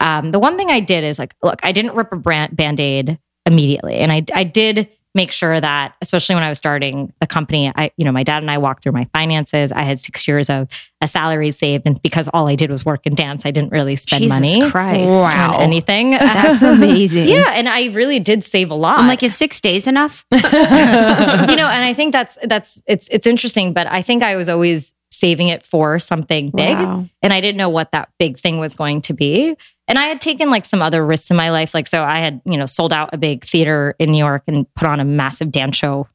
um, 0.02 0.32
the 0.32 0.40
one 0.40 0.58
thing 0.58 0.70
I 0.70 0.80
did 0.80 1.04
is 1.04 1.20
like, 1.20 1.34
look, 1.44 1.60
I 1.64 1.72
didn't 1.72 1.96
rip 1.96 2.12
a 2.12 2.16
brand 2.18 2.56
band-aid 2.56 3.18
immediately. 3.46 3.96
And 3.96 4.12
I 4.12 4.24
I 4.34 4.44
did 4.44 4.90
make 5.16 5.32
sure 5.32 5.60
that, 5.60 5.96
especially 6.00 6.36
when 6.36 6.44
I 6.44 6.50
was 6.50 6.60
starting 6.60 7.12
the 7.22 7.26
company, 7.26 7.72
I, 7.76 7.90
you 7.98 8.06
know, 8.06 8.12
my 8.12 8.22
dad 8.22 8.44
and 8.44 8.52
I 8.52 8.60
walked 8.60 8.84
through 8.84 8.92
my 8.92 9.08
finances. 9.16 9.72
I 9.72 9.82
had 9.82 10.00
six 10.00 10.28
years 10.28 10.48
of 10.48 10.68
a 11.02 11.08
salary 11.08 11.50
saved. 11.50 11.88
And 11.88 12.00
because 12.04 12.28
all 12.36 12.48
I 12.48 12.54
did 12.54 12.70
was 12.70 12.86
work 12.86 13.08
and 13.08 13.18
dance, 13.18 13.44
I 13.44 13.50
didn't 13.50 13.72
really 13.72 13.96
spend 13.96 14.22
Jesus 14.24 14.36
money 14.36 14.70
Christ. 14.70 15.00
on 15.02 15.08
Wow. 15.10 15.58
anything. 15.60 16.12
That's 16.12 16.62
amazing. 16.62 17.30
yeah. 17.30 17.52
And 17.54 17.68
I 17.68 17.86
really 17.86 18.20
did 18.20 18.44
save 18.44 18.70
a 18.70 18.76
lot 18.76 19.00
I'm 19.00 19.08
like, 19.08 19.24
is 19.24 19.36
six 19.36 19.60
days 19.60 19.88
enough? 19.88 20.24
you 20.32 20.38
know, 20.40 21.68
and 21.68 21.84
I 21.84 21.94
think 21.96 22.12
that's 22.14 22.38
that's 22.44 22.82
it's 22.86 23.08
it's 23.10 23.26
interesting, 23.26 23.74
but 23.74 23.88
I 23.88 24.04
think 24.04 24.22
I 24.22 24.36
was 24.36 24.50
always 24.50 24.94
saving 25.10 25.48
it 25.48 25.66
for 25.66 25.98
something 26.00 26.52
big, 26.52 26.78
Wow. 26.78 27.08
and 27.24 27.34
I 27.34 27.42
didn't 27.42 27.58
know 27.58 27.70
what 27.70 27.92
that 27.94 28.10
big 28.20 28.38
thing 28.40 28.60
was 28.60 28.76
going 28.76 29.02
to 29.04 29.14
be. 29.14 29.56
And 29.88 29.98
I 29.98 30.08
had 30.08 30.20
taken 30.20 30.50
like 30.50 30.66
some 30.66 30.82
other 30.82 31.06
risks 31.06 31.32
in 31.32 31.38
my 31.38 31.50
life, 31.50 31.74
like 31.74 31.88
so 31.88 32.04
I 32.04 32.20
had 32.20 32.42
you 32.46 32.58
know 32.58 32.66
sold 32.66 32.94
out 32.94 33.14
a 33.14 33.18
big 33.18 33.46
theater 33.46 33.96
in 34.00 34.12
New 34.12 34.18
York 34.18 34.44
and 34.48 34.72
put 34.76 34.88
on 34.88 35.00
a 35.00 35.06
massive 35.06 35.52
dance 35.52 35.78
show 35.78 36.08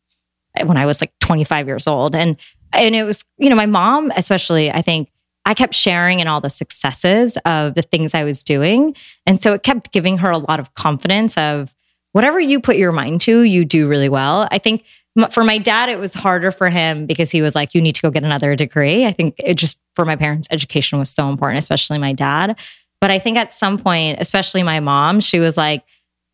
when 0.65 0.77
I 0.77 0.85
was 0.85 1.01
like 1.01 1.13
25 1.21 1.67
years 1.67 1.87
old, 1.87 2.15
and 2.15 2.37
and 2.73 2.95
it 2.95 3.05
was 3.05 3.25
you 3.39 3.49
know 3.49 3.57
my 3.57 3.67
mom 3.67 4.13
especially 4.17 4.71
I 4.71 4.83
think. 4.83 5.09
I 5.45 5.55
kept 5.55 5.75
sharing 5.75 6.21
in 6.21 6.29
all 6.29 6.41
the 6.41 6.49
successes 6.49 7.37
of 7.45 7.75
the 7.75 7.83
things 7.83 8.15
I 8.15 8.23
was 8.23 8.45
doing. 8.45 8.95
And 9.27 9.43
so 9.43 9.53
it 9.55 9.65
kept 9.65 9.91
giving 9.91 10.19
her 10.19 10.31
a 10.31 10.39
lot 10.39 10.61
of 10.61 10.73
confidence 10.75 11.37
of 11.37 11.75
whatever 12.13 12.39
you 12.39 12.61
put 12.61 12.77
your 12.77 12.93
mind 12.93 13.23
to, 13.23 13.43
you 13.43 13.65
do 13.65 13.89
really 13.89 14.09
well. 14.09 14.47
I 14.53 14.59
think 14.59 14.85
for 15.31 15.45
my 15.45 15.59
dad, 15.59 15.89
it 15.89 15.99
was 15.99 16.15
harder 16.15 16.51
for 16.51 16.71
him 16.71 17.07
because 17.07 17.31
he 17.31 17.43
was 17.43 17.55
like, 17.55 17.75
you 17.75 17.81
need 17.81 17.95
to 17.97 18.03
go 18.03 18.11
get 18.11 18.25
another 18.25 18.57
degree. 18.57 19.05
I 19.05 19.13
think 19.13 19.35
it 19.39 19.55
just 19.55 19.79
for 19.95 20.05
my 20.05 20.17
parents, 20.17 20.49
education 20.51 20.99
was 20.99 21.11
so 21.11 21.29
important, 21.29 21.59
especially 21.59 21.99
my 21.99 22.13
dad. 22.13 22.59
But 23.03 23.11
I 23.11 23.19
think 23.19 23.37
at 23.37 23.53
some 23.53 23.79
point, 23.79 24.19
especially 24.21 24.63
my 24.63 24.79
mom, 24.79 25.19
she 25.19 25.41
was 25.41 25.57
like, 25.57 25.83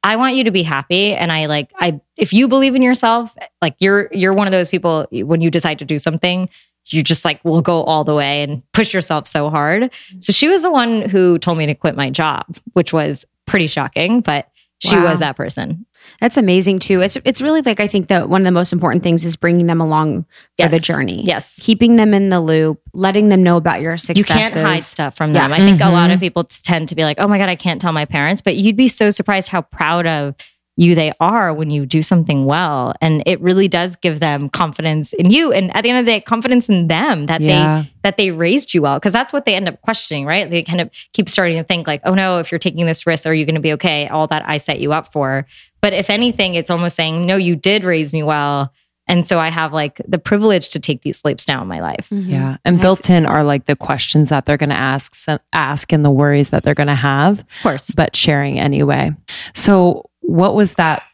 I 0.05 0.17
want 0.17 0.37
you 0.37 0.45
to 0.45 0.51
be 0.51 0.63
happy. 0.63 1.15
And 1.15 1.33
I 1.33 1.47
like, 1.47 1.73
I, 1.81 1.99
if 2.19 2.33
you 2.35 2.47
believe 2.47 2.75
in 2.75 2.83
yourself, 2.83 3.35
like 3.63 3.75
you're, 3.79 4.11
you're 4.13 4.35
one 4.35 4.47
of 4.47 4.53
those 4.53 4.69
people 4.69 5.07
when 5.11 5.41
you 5.41 5.51
decide 5.51 5.79
to 5.79 5.87
do 5.87 5.97
something, 5.97 6.51
you 6.89 7.03
just 7.03 7.25
like 7.25 7.43
will 7.43 7.63
go 7.63 7.85
all 7.85 8.05
the 8.05 8.15
way 8.15 8.43
and 8.43 8.63
push 8.73 8.93
yourself 8.93 9.27
so 9.27 9.49
hard. 9.49 9.85
Mm-hmm. 9.85 10.21
So 10.21 10.35
she 10.35 10.49
was 10.49 10.61
the 10.61 10.71
one 10.71 11.09
who 11.09 11.39
told 11.39 11.57
me 11.57 11.65
to 11.65 11.75
quit 11.75 11.97
my 11.97 12.11
job, 12.11 12.45
which 12.75 12.93
was 12.93 13.25
pretty 13.47 13.67
shocking, 13.67 14.21
but 14.21 14.49
she 14.81 14.95
Wow. 14.95 15.07
was 15.09 15.21
that 15.21 15.37
person. 15.37 15.87
That's 16.21 16.37
amazing 16.37 16.81
too. 16.81 17.01
It's 17.01 17.17
it's 17.25 17.41
really 17.41 17.63
like 17.63 17.81
I 17.81 17.87
think 17.87 18.09
that 18.09 18.29
one 18.29 18.41
of 18.43 18.45
the 18.45 18.51
most 18.51 18.73
important 18.73 19.03
things 19.03 19.25
is 19.25 19.37
bringing 19.37 19.67
them 19.67 19.81
along 19.81 20.27
for 20.59 20.69
the 20.69 20.81
journey. 20.81 21.23
Yes. 21.25 21.61
Keeping 21.63 21.97
them 21.97 22.15
in 22.15 22.29
the 22.29 22.41
loop, 22.41 22.81
letting 22.93 23.29
them 23.29 23.43
know 23.43 23.57
about 23.57 23.81
your 23.81 23.97
successes. 23.97 24.29
You 24.29 24.35
can't 24.35 24.55
hide 24.55 24.83
stuff 24.83 25.17
from 25.17 25.35
Yeah. 25.35 25.49
them. 25.49 25.53
I 25.53 25.59
think 25.59 25.81
a 25.81 25.89
lot 25.89 26.11
of 26.11 26.17
mm-hmm. 26.17 26.21
people 26.21 26.45
tend 26.45 26.89
to 26.91 26.95
be 26.95 27.05
like, 27.05 27.19
"Oh 27.21 27.29
my 27.29 27.39
god, 27.39 27.49
I 27.49 27.57
can't 27.57 27.81
tell 27.81 27.93
my 27.93 28.05
parents," 28.05 28.41
but 28.41 28.57
you'd 28.57 28.77
be 28.77 28.89
so 28.89 29.11
surprised 29.11 29.49
how 29.49 29.63
proud 29.63 30.07
of 30.07 30.35
you 30.79 30.95
they 30.95 31.13
are 31.19 31.53
when 31.53 31.71
you 31.73 31.85
do 31.85 32.01
something 32.03 32.45
well, 32.47 32.95
and 33.01 33.23
it 33.27 33.41
really 33.41 33.67
does 33.67 33.97
give 33.97 34.21
them 34.21 34.49
confidence 34.49 35.13
in 35.13 35.29
you, 35.31 35.53
and 35.53 35.75
at 35.77 35.83
the 35.83 35.91
end 35.91 35.99
of 35.99 36.07
the 36.07 36.13
day, 36.13 36.21
confidence 36.21 36.69
in 36.69 36.87
them 36.87 37.27
that 37.27 37.41
Yeah. 37.41 37.83
they 37.83 37.93
that 38.05 38.17
they 38.17 38.31
raised 38.31 38.73
you 38.73 38.83
well, 38.83 38.95
because 38.97 39.13
that's 39.13 39.33
what 39.33 39.45
they 39.45 39.55
end 39.57 39.69
up 39.69 39.81
questioning, 39.83 40.25
right? 40.25 40.49
They 40.49 40.63
kind 40.63 40.81
of 40.81 40.89
keep 41.13 41.29
starting 41.29 41.57
to 41.59 41.65
think 41.65 41.87
like, 41.89 42.01
"Oh 42.05 42.15
no, 42.15 42.39
if 42.39 42.53
you're 42.53 42.61
taking 42.61 42.87
this 42.87 43.07
risk, 43.07 43.27
are 43.27 43.35
you 43.35 43.45
going 43.45 43.57
to 43.57 43.61
be 43.61 43.73
okay?" 43.73 44.07
All 44.09 44.29
that 44.29 44.45
I 44.49 44.57
set 44.59 44.79
you 44.79 44.93
up 44.93 45.13
for, 45.13 45.47
but 45.83 45.93
if 45.93 46.09
anything, 46.11 46.55
it's 46.55 46.71
almost 46.71 46.95
saying, 46.95 47.27
"No, 47.27 47.37
you 47.37 47.57
did 47.57 47.83
raise 47.83 48.13
me 48.13 48.23
well." 48.23 48.73
And 49.11 49.27
so 49.27 49.39
I 49.41 49.49
have 49.49 49.73
like 49.73 50.01
the 50.07 50.19
privilege 50.19 50.69
to 50.69 50.79
take 50.79 51.01
these 51.01 51.25
leaps 51.25 51.49
now 51.49 51.63
in 51.63 51.67
my 51.67 51.81
life. 51.81 52.09
Mhm. 52.13 52.29
Yeah. 52.31 52.57
And 52.67 52.79
built 52.79 53.09
in 53.09 53.25
are 53.25 53.43
like 53.43 53.65
the 53.65 53.75
questions 53.75 54.29
that 54.29 54.45
they're 54.45 54.59
going 54.59 54.69
to 54.69 54.77
ask, 54.77 55.15
ask 55.55 55.93
and 55.95 56.05
the 56.05 56.11
worries 56.11 56.51
that 56.51 56.63
they're 56.63 56.75
going 56.75 56.89
to 56.89 56.95
have, 56.95 57.39
Of 57.41 57.47
course. 57.63 57.91
but 57.97 58.15
sharing 58.15 58.61
anyway. 58.61 59.13
So, 59.55 60.08
what 60.29 60.55
was 60.55 60.75
that? 60.75 61.05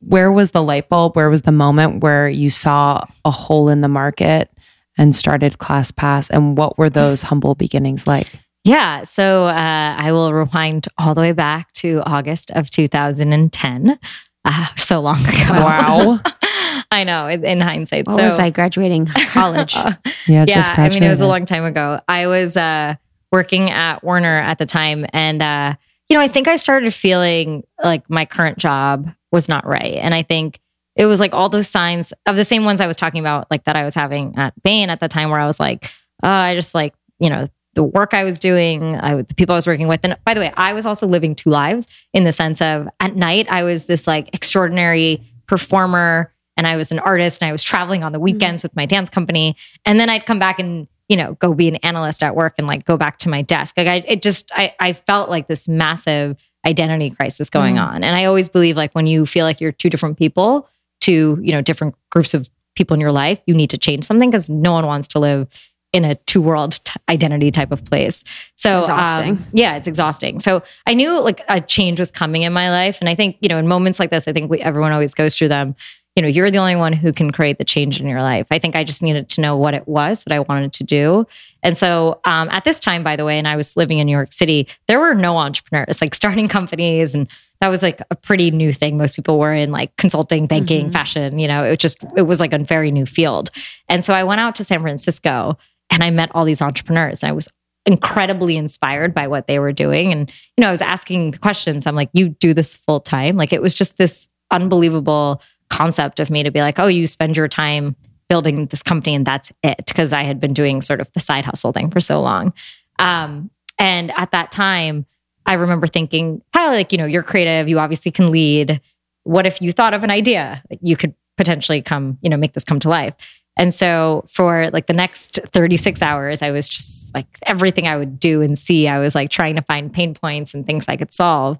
Where 0.00 0.30
was 0.30 0.50
the 0.50 0.62
light 0.62 0.90
bulb? 0.90 1.16
Where 1.16 1.30
was 1.30 1.42
the 1.42 1.52
moment 1.52 2.02
where 2.02 2.28
you 2.28 2.50
saw 2.50 3.02
a 3.24 3.30
hole 3.30 3.70
in 3.70 3.80
the 3.80 3.88
market 3.88 4.50
and 4.98 5.16
started 5.16 5.56
ClassPass? 5.56 6.28
And 6.28 6.58
what 6.58 6.76
were 6.76 6.90
those 6.90 7.22
humble 7.22 7.54
beginnings 7.54 8.06
like? 8.06 8.26
Yeah. 8.64 9.04
So 9.04 9.46
uh, 9.46 9.96
I 9.98 10.12
will 10.12 10.34
rewind 10.34 10.88
all 10.98 11.14
the 11.14 11.22
way 11.22 11.32
back 11.32 11.72
to 11.74 12.02
August 12.04 12.50
of 12.50 12.68
2010. 12.68 13.98
Uh, 14.44 14.66
so 14.76 15.00
long 15.00 15.20
ago. 15.20 15.52
Wow. 15.52 16.20
I 16.90 17.04
know 17.04 17.26
in, 17.28 17.42
in 17.42 17.60
hindsight. 17.62 18.06
What 18.06 18.16
so 18.16 18.24
was 18.24 18.38
I 18.38 18.50
graduating 18.50 19.06
college? 19.06 19.74
Yeah. 20.26 20.44
yeah, 20.46 20.56
just 20.56 20.78
I 20.78 20.90
mean, 20.90 21.02
it 21.02 21.08
was 21.08 21.22
a 21.22 21.26
long 21.26 21.46
time 21.46 21.64
ago. 21.64 22.00
I 22.06 22.26
was 22.26 22.56
uh, 22.56 22.94
working 23.32 23.70
at 23.70 24.04
Warner 24.04 24.36
at 24.36 24.58
the 24.58 24.66
time. 24.66 25.06
And, 25.12 25.42
uh, 25.42 25.74
you 26.10 26.16
know, 26.16 26.22
I 26.22 26.28
think 26.28 26.48
I 26.48 26.56
started 26.56 26.92
feeling 26.92 27.62
like 27.82 28.10
my 28.10 28.24
current 28.24 28.58
job 28.58 29.08
was 29.30 29.48
not 29.48 29.64
right. 29.64 29.94
And 29.94 30.12
I 30.12 30.22
think 30.22 30.60
it 30.96 31.06
was 31.06 31.20
like 31.20 31.32
all 31.34 31.48
those 31.48 31.68
signs 31.68 32.12
of 32.26 32.34
the 32.34 32.44
same 32.44 32.64
ones 32.64 32.80
I 32.80 32.88
was 32.88 32.96
talking 32.96 33.20
about, 33.20 33.48
like 33.48 33.64
that 33.64 33.76
I 33.76 33.84
was 33.84 33.94
having 33.94 34.36
at 34.36 34.60
Bain 34.64 34.90
at 34.90 34.98
the 34.98 35.06
time, 35.06 35.30
where 35.30 35.38
I 35.38 35.46
was 35.46 35.60
like, 35.60 35.84
uh, 36.22 36.26
I 36.26 36.54
just 36.56 36.74
like, 36.74 36.94
you 37.20 37.30
know, 37.30 37.48
the 37.74 37.84
work 37.84 38.12
I 38.12 38.24
was 38.24 38.40
doing, 38.40 38.96
I, 38.96 39.14
the 39.22 39.34
people 39.36 39.54
I 39.54 39.58
was 39.58 39.68
working 39.68 39.86
with. 39.86 40.00
And 40.02 40.16
by 40.24 40.34
the 40.34 40.40
way, 40.40 40.52
I 40.56 40.72
was 40.72 40.84
also 40.84 41.06
living 41.06 41.36
two 41.36 41.50
lives 41.50 41.86
in 42.12 42.24
the 42.24 42.32
sense 42.32 42.60
of 42.60 42.88
at 42.98 43.14
night, 43.14 43.46
I 43.48 43.62
was 43.62 43.84
this 43.84 44.08
like 44.08 44.34
extraordinary 44.34 45.22
performer 45.46 46.34
and 46.56 46.66
I 46.66 46.74
was 46.76 46.90
an 46.90 46.98
artist 46.98 47.40
and 47.40 47.48
I 47.48 47.52
was 47.52 47.62
traveling 47.62 48.02
on 48.02 48.10
the 48.10 48.18
weekends 48.18 48.64
with 48.64 48.74
my 48.74 48.84
dance 48.84 49.08
company. 49.08 49.56
And 49.86 50.00
then 50.00 50.10
I'd 50.10 50.26
come 50.26 50.40
back 50.40 50.58
and, 50.58 50.88
you 51.10 51.16
know, 51.16 51.34
go 51.34 51.52
be 51.52 51.68
an 51.68 51.76
analyst 51.76 52.22
at 52.22 52.34
work 52.34 52.54
and 52.56 52.66
like 52.66 52.84
go 52.86 52.96
back 52.96 53.18
to 53.18 53.28
my 53.28 53.42
desk. 53.42 53.74
Like 53.76 53.88
I, 53.88 53.96
it 54.06 54.22
just, 54.22 54.50
I, 54.54 54.74
I 54.80 54.92
felt 54.94 55.28
like 55.28 55.48
this 55.48 55.68
massive 55.68 56.36
identity 56.66 57.10
crisis 57.10 57.50
going 57.50 57.74
Mm. 57.76 57.86
on. 57.86 58.04
And 58.04 58.14
I 58.16 58.24
always 58.26 58.48
believe 58.48 58.76
like 58.76 58.94
when 58.94 59.06
you 59.06 59.26
feel 59.26 59.44
like 59.44 59.60
you're 59.60 59.72
two 59.72 59.90
different 59.90 60.16
people 60.18 60.68
to, 61.02 61.38
you 61.42 61.52
know, 61.52 61.60
different 61.60 61.96
groups 62.10 62.32
of 62.32 62.48
people 62.76 62.94
in 62.94 63.00
your 63.00 63.10
life, 63.12 63.40
you 63.46 63.54
need 63.54 63.70
to 63.70 63.78
change 63.78 64.04
something 64.04 64.30
because 64.30 64.48
no 64.48 64.72
one 64.72 64.86
wants 64.86 65.08
to 65.08 65.18
live 65.18 65.48
in 65.92 66.04
a 66.04 66.14
two 66.14 66.40
world 66.40 66.78
t- 66.84 66.92
identity 67.08 67.50
type 67.50 67.72
of 67.72 67.84
place. 67.84 68.22
So, 68.54 68.78
exhausting. 68.78 69.30
um, 69.38 69.46
yeah, 69.52 69.74
it's 69.74 69.88
exhausting. 69.88 70.38
So 70.38 70.62
I 70.86 70.94
knew 70.94 71.18
like 71.20 71.42
a 71.48 71.60
change 71.60 71.98
was 71.98 72.12
coming 72.12 72.42
in 72.42 72.52
my 72.52 72.70
life. 72.70 72.98
And 73.00 73.08
I 73.08 73.16
think, 73.16 73.36
you 73.40 73.48
know, 73.48 73.58
in 73.58 73.66
moments 73.66 73.98
like 73.98 74.10
this, 74.10 74.28
I 74.28 74.32
think 74.32 74.48
we, 74.48 74.60
everyone 74.60 74.92
always 74.92 75.14
goes 75.14 75.36
through 75.36 75.48
them. 75.48 75.74
You 76.20 76.24
know, 76.24 76.28
you're 76.28 76.50
the 76.50 76.58
only 76.58 76.76
one 76.76 76.92
who 76.92 77.14
can 77.14 77.30
create 77.30 77.56
the 77.56 77.64
change 77.64 77.98
in 77.98 78.06
your 78.06 78.20
life. 78.20 78.46
I 78.50 78.58
think 78.58 78.76
I 78.76 78.84
just 78.84 79.02
needed 79.02 79.30
to 79.30 79.40
know 79.40 79.56
what 79.56 79.72
it 79.72 79.88
was 79.88 80.22
that 80.24 80.34
I 80.34 80.40
wanted 80.40 80.74
to 80.74 80.84
do. 80.84 81.26
And 81.62 81.74
so 81.74 82.20
um, 82.26 82.50
at 82.50 82.64
this 82.64 82.78
time, 82.78 83.02
by 83.02 83.16
the 83.16 83.24
way, 83.24 83.38
and 83.38 83.48
I 83.48 83.56
was 83.56 83.74
living 83.74 84.00
in 84.00 84.06
New 84.06 84.12
York 84.12 84.30
City, 84.30 84.68
there 84.86 85.00
were 85.00 85.14
no 85.14 85.38
entrepreneurs 85.38 86.02
like 86.02 86.14
starting 86.14 86.46
companies. 86.58 87.14
And 87.14 87.26
that 87.62 87.68
was 87.68 87.82
like 87.82 88.02
a 88.10 88.14
pretty 88.14 88.50
new 88.50 88.70
thing. 88.70 88.98
Most 88.98 89.16
people 89.16 89.38
were 89.38 89.54
in 89.54 89.70
like 89.72 89.96
consulting, 89.96 90.44
banking, 90.44 90.90
Mhm. 90.90 90.92
fashion, 90.92 91.38
you 91.38 91.48
know, 91.48 91.64
it 91.64 91.78
just, 91.80 92.04
it 92.14 92.22
was 92.26 92.38
like 92.38 92.52
a 92.52 92.58
very 92.58 92.90
new 92.90 93.06
field. 93.06 93.48
And 93.88 94.04
so 94.04 94.12
I 94.12 94.22
went 94.24 94.42
out 94.42 94.54
to 94.56 94.64
San 94.64 94.82
Francisco 94.82 95.56
and 95.88 96.04
I 96.04 96.10
met 96.10 96.30
all 96.34 96.44
these 96.44 96.60
entrepreneurs. 96.60 97.22
And 97.22 97.30
I 97.30 97.32
was 97.32 97.48
incredibly 97.86 98.58
inspired 98.58 99.14
by 99.14 99.26
what 99.26 99.46
they 99.46 99.58
were 99.58 99.72
doing. 99.72 100.12
And, 100.12 100.30
you 100.58 100.60
know, 100.60 100.68
I 100.68 100.70
was 100.70 100.82
asking 100.82 101.32
questions. 101.32 101.86
I'm 101.86 101.96
like, 101.96 102.10
you 102.12 102.28
do 102.28 102.52
this 102.52 102.76
full 102.76 103.00
time? 103.00 103.38
Like 103.38 103.54
it 103.54 103.62
was 103.62 103.72
just 103.72 103.96
this 103.96 104.28
unbelievable 104.50 105.40
concept 105.70 106.20
of 106.20 106.30
me 106.30 106.42
to 106.42 106.50
be 106.50 106.60
like, 106.60 106.78
oh, 106.78 106.86
you 106.86 107.06
spend 107.06 107.36
your 107.36 107.48
time 107.48 107.96
building 108.28 108.66
this 108.66 108.82
company 108.82 109.14
and 109.14 109.26
that's 109.26 109.50
it. 109.62 109.84
Because 109.86 110.12
I 110.12 110.24
had 110.24 110.40
been 110.40 110.52
doing 110.52 110.82
sort 110.82 111.00
of 111.00 111.12
the 111.12 111.20
side 111.20 111.44
hustle 111.44 111.72
thing 111.72 111.90
for 111.90 112.00
so 112.00 112.20
long. 112.20 112.52
Um, 112.98 113.50
and 113.78 114.12
at 114.16 114.32
that 114.32 114.52
time, 114.52 115.06
I 115.46 115.54
remember 115.54 115.86
thinking, 115.86 116.42
Payal, 116.54 116.72
like, 116.72 116.92
you 116.92 116.98
know, 116.98 117.06
you're 117.06 117.22
creative, 117.22 117.68
you 117.68 117.78
obviously 117.78 118.10
can 118.10 118.30
lead. 118.30 118.80
What 119.24 119.46
if 119.46 119.60
you 119.60 119.72
thought 119.72 119.94
of 119.94 120.04
an 120.04 120.10
idea? 120.10 120.62
You 120.80 120.96
could 120.96 121.14
potentially 121.36 121.80
come, 121.82 122.18
you 122.20 122.28
know, 122.28 122.36
make 122.36 122.52
this 122.52 122.64
come 122.64 122.78
to 122.80 122.88
life. 122.88 123.14
And 123.56 123.74
so 123.74 124.24
for 124.28 124.70
like 124.70 124.86
the 124.86 124.92
next 124.92 125.40
36 125.52 126.02
hours, 126.02 126.40
I 126.42 126.50
was 126.50 126.68
just 126.68 127.14
like 127.14 127.26
everything 127.42 127.88
I 127.88 127.96
would 127.96 128.20
do 128.20 128.42
and 128.42 128.58
see, 128.58 128.86
I 128.86 128.98
was 128.98 129.14
like 129.14 129.30
trying 129.30 129.56
to 129.56 129.62
find 129.62 129.92
pain 129.92 130.14
points 130.14 130.54
and 130.54 130.64
things 130.64 130.86
I 130.88 130.96
could 130.96 131.12
solve. 131.12 131.58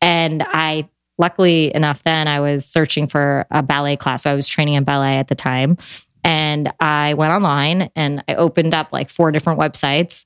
And 0.00 0.42
I, 0.44 0.88
luckily 1.18 1.74
enough, 1.74 2.02
then 2.02 2.28
I 2.28 2.40
was 2.40 2.66
searching 2.66 3.06
for 3.06 3.46
a 3.50 3.62
ballet 3.62 3.96
class. 3.96 4.24
So 4.24 4.30
I 4.30 4.34
was 4.34 4.48
training 4.48 4.74
in 4.74 4.84
ballet 4.84 5.16
at 5.16 5.28
the 5.28 5.34
time. 5.34 5.78
And 6.24 6.72
I 6.80 7.14
went 7.14 7.32
online 7.32 7.90
and 7.94 8.24
I 8.26 8.34
opened 8.34 8.74
up 8.74 8.92
like 8.92 9.10
four 9.10 9.30
different 9.30 9.60
websites. 9.60 10.24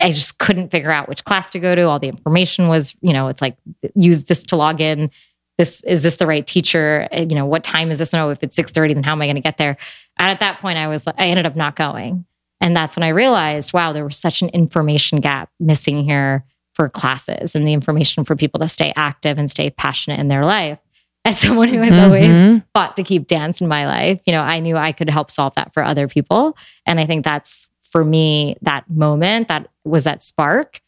I 0.00 0.10
just 0.10 0.38
couldn't 0.38 0.70
figure 0.70 0.90
out 0.90 1.08
which 1.08 1.24
class 1.24 1.50
to 1.50 1.58
go 1.58 1.74
to. 1.74 1.82
All 1.82 1.98
the 1.98 2.08
information 2.08 2.68
was, 2.68 2.96
you 3.02 3.12
know, 3.12 3.28
it's 3.28 3.42
like 3.42 3.56
use 3.94 4.24
this 4.24 4.44
to 4.44 4.56
log 4.56 4.80
in. 4.80 5.10
This 5.58 5.82
is 5.84 6.02
this 6.02 6.16
the 6.16 6.26
right 6.26 6.46
teacher? 6.46 7.08
Uh, 7.12 7.20
You 7.20 7.34
know, 7.34 7.46
what 7.46 7.64
time 7.64 7.90
is 7.90 7.98
this? 7.98 8.12
No, 8.12 8.30
if 8.30 8.42
it's 8.42 8.56
six 8.56 8.70
thirty, 8.72 8.94
then 8.94 9.02
how 9.02 9.12
am 9.12 9.22
I 9.22 9.26
going 9.26 9.36
to 9.36 9.42
get 9.42 9.58
there? 9.58 9.76
And 10.18 10.30
at 10.30 10.40
that 10.40 10.60
point, 10.60 10.78
I 10.78 10.88
was 10.88 11.06
I 11.06 11.14
ended 11.28 11.46
up 11.46 11.56
not 11.56 11.76
going, 11.76 12.26
and 12.60 12.76
that's 12.76 12.96
when 12.96 13.04
I 13.04 13.08
realized, 13.08 13.72
wow, 13.72 13.92
there 13.92 14.04
was 14.04 14.18
such 14.18 14.42
an 14.42 14.50
information 14.50 15.20
gap 15.20 15.50
missing 15.58 16.04
here 16.04 16.44
for 16.76 16.88
classes 16.90 17.54
and 17.54 17.66
the 17.66 17.72
information 17.72 18.22
for 18.22 18.36
people 18.36 18.60
to 18.60 18.68
stay 18.68 18.92
active 18.96 19.38
and 19.38 19.50
stay 19.50 19.70
passionate 19.70 20.20
in 20.20 20.28
their 20.28 20.44
life. 20.44 20.78
As 21.24 21.40
someone 21.40 21.68
who 21.68 21.80
has 21.80 21.98
always 21.98 22.32
Mhm. 22.32 22.62
fought 22.74 22.96
to 22.96 23.02
keep 23.02 23.26
dance 23.26 23.60
in 23.60 23.66
my 23.66 23.86
life, 23.86 24.20
you 24.26 24.32
know, 24.32 24.42
I 24.42 24.60
knew 24.60 24.76
I 24.76 24.92
could 24.92 25.10
help 25.10 25.30
solve 25.30 25.54
that 25.56 25.72
for 25.72 25.82
other 25.82 26.06
people. 26.06 26.56
And 26.84 27.00
I 27.00 27.06
think 27.06 27.24
that's 27.24 27.66
for 27.90 28.04
me 28.04 28.56
that 28.62 28.88
moment 28.90 29.48
that 29.48 29.68
was 29.84 30.04
that 30.04 30.22
spark. 30.22 30.80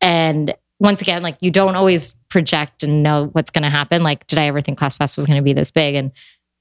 And 0.00 0.54
once 0.78 1.02
again, 1.02 1.22
like 1.22 1.36
you 1.40 1.50
don't 1.50 1.74
always 1.74 2.14
project 2.30 2.82
and 2.82 3.02
know 3.02 3.28
what's 3.32 3.50
going 3.50 3.64
to 3.64 3.70
happen. 3.70 4.02
Like, 4.02 4.26
did 4.28 4.38
I 4.38 4.46
ever 4.46 4.60
think 4.60 4.78
ClassPass 4.78 5.16
was 5.16 5.26
going 5.26 5.36
to 5.36 5.42
be 5.42 5.52
this 5.52 5.70
big? 5.70 5.94
And 5.96 6.12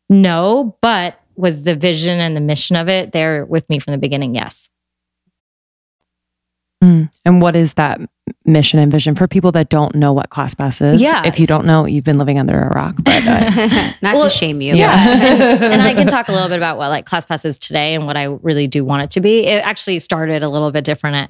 no, 0.10 0.76
but 0.82 1.20
was 1.38 1.62
the 1.62 1.76
vision 1.76 2.20
and 2.20 2.36
the 2.36 2.42
mission 2.42 2.76
of 2.76 2.90
it 2.90 3.14
there 3.14 3.46
with 3.46 3.70
me 3.70 3.80
from 3.80 3.92
the 3.92 3.98
beginning? 3.98 4.36
Yes. 4.36 4.70
Mm. 6.84 7.12
And 7.26 7.42
what 7.42 7.56
is 7.56 7.76
that 7.76 8.02
mission 8.46 8.80
and 8.80 8.92
vision 8.92 9.14
for 9.14 9.28
people 9.28 9.52
that 9.52 9.70
don't 9.70 9.94
know 9.96 10.14
what 10.14 10.30
ClassPass 10.30 10.94
is? 10.94 11.02
Yeah. 11.02 11.26
If 11.26 11.40
you 11.40 11.46
don't 11.46 11.66
know, 11.66 11.86
you've 11.86 12.04
been 12.04 12.18
living 12.18 12.40
under 12.40 12.60
a 12.60 12.70
rock. 12.70 12.96
But 13.04 13.26
uh, 13.26 13.94
Not 14.02 14.16
Well, 14.16 14.24
to 14.24 14.30
shame 14.30 14.62
you. 14.62 14.76
Yeah. 14.76 15.10
and, 15.64 15.82
I 15.82 15.94
can 15.94 16.08
talk 16.08 16.28
a 16.28 16.32
little 16.32 16.50
bit 16.50 16.58
about 16.58 16.78
what 16.78 16.90
like 16.90 17.08
ClassPass 17.08 17.46
is 17.46 17.58
today 17.58 17.94
and 17.94 18.08
what 18.08 18.18
I 18.18 18.24
really 18.24 18.68
do 18.68 18.84
want 18.84 19.04
it 19.04 19.12
to 19.12 19.22
be. 19.22 19.46
It 19.46 19.64
actually 19.64 20.00
started 20.00 20.42
a 20.44 20.50
little 20.50 20.72
bit 20.72 20.84
different 20.84 21.16
at, 21.18 21.30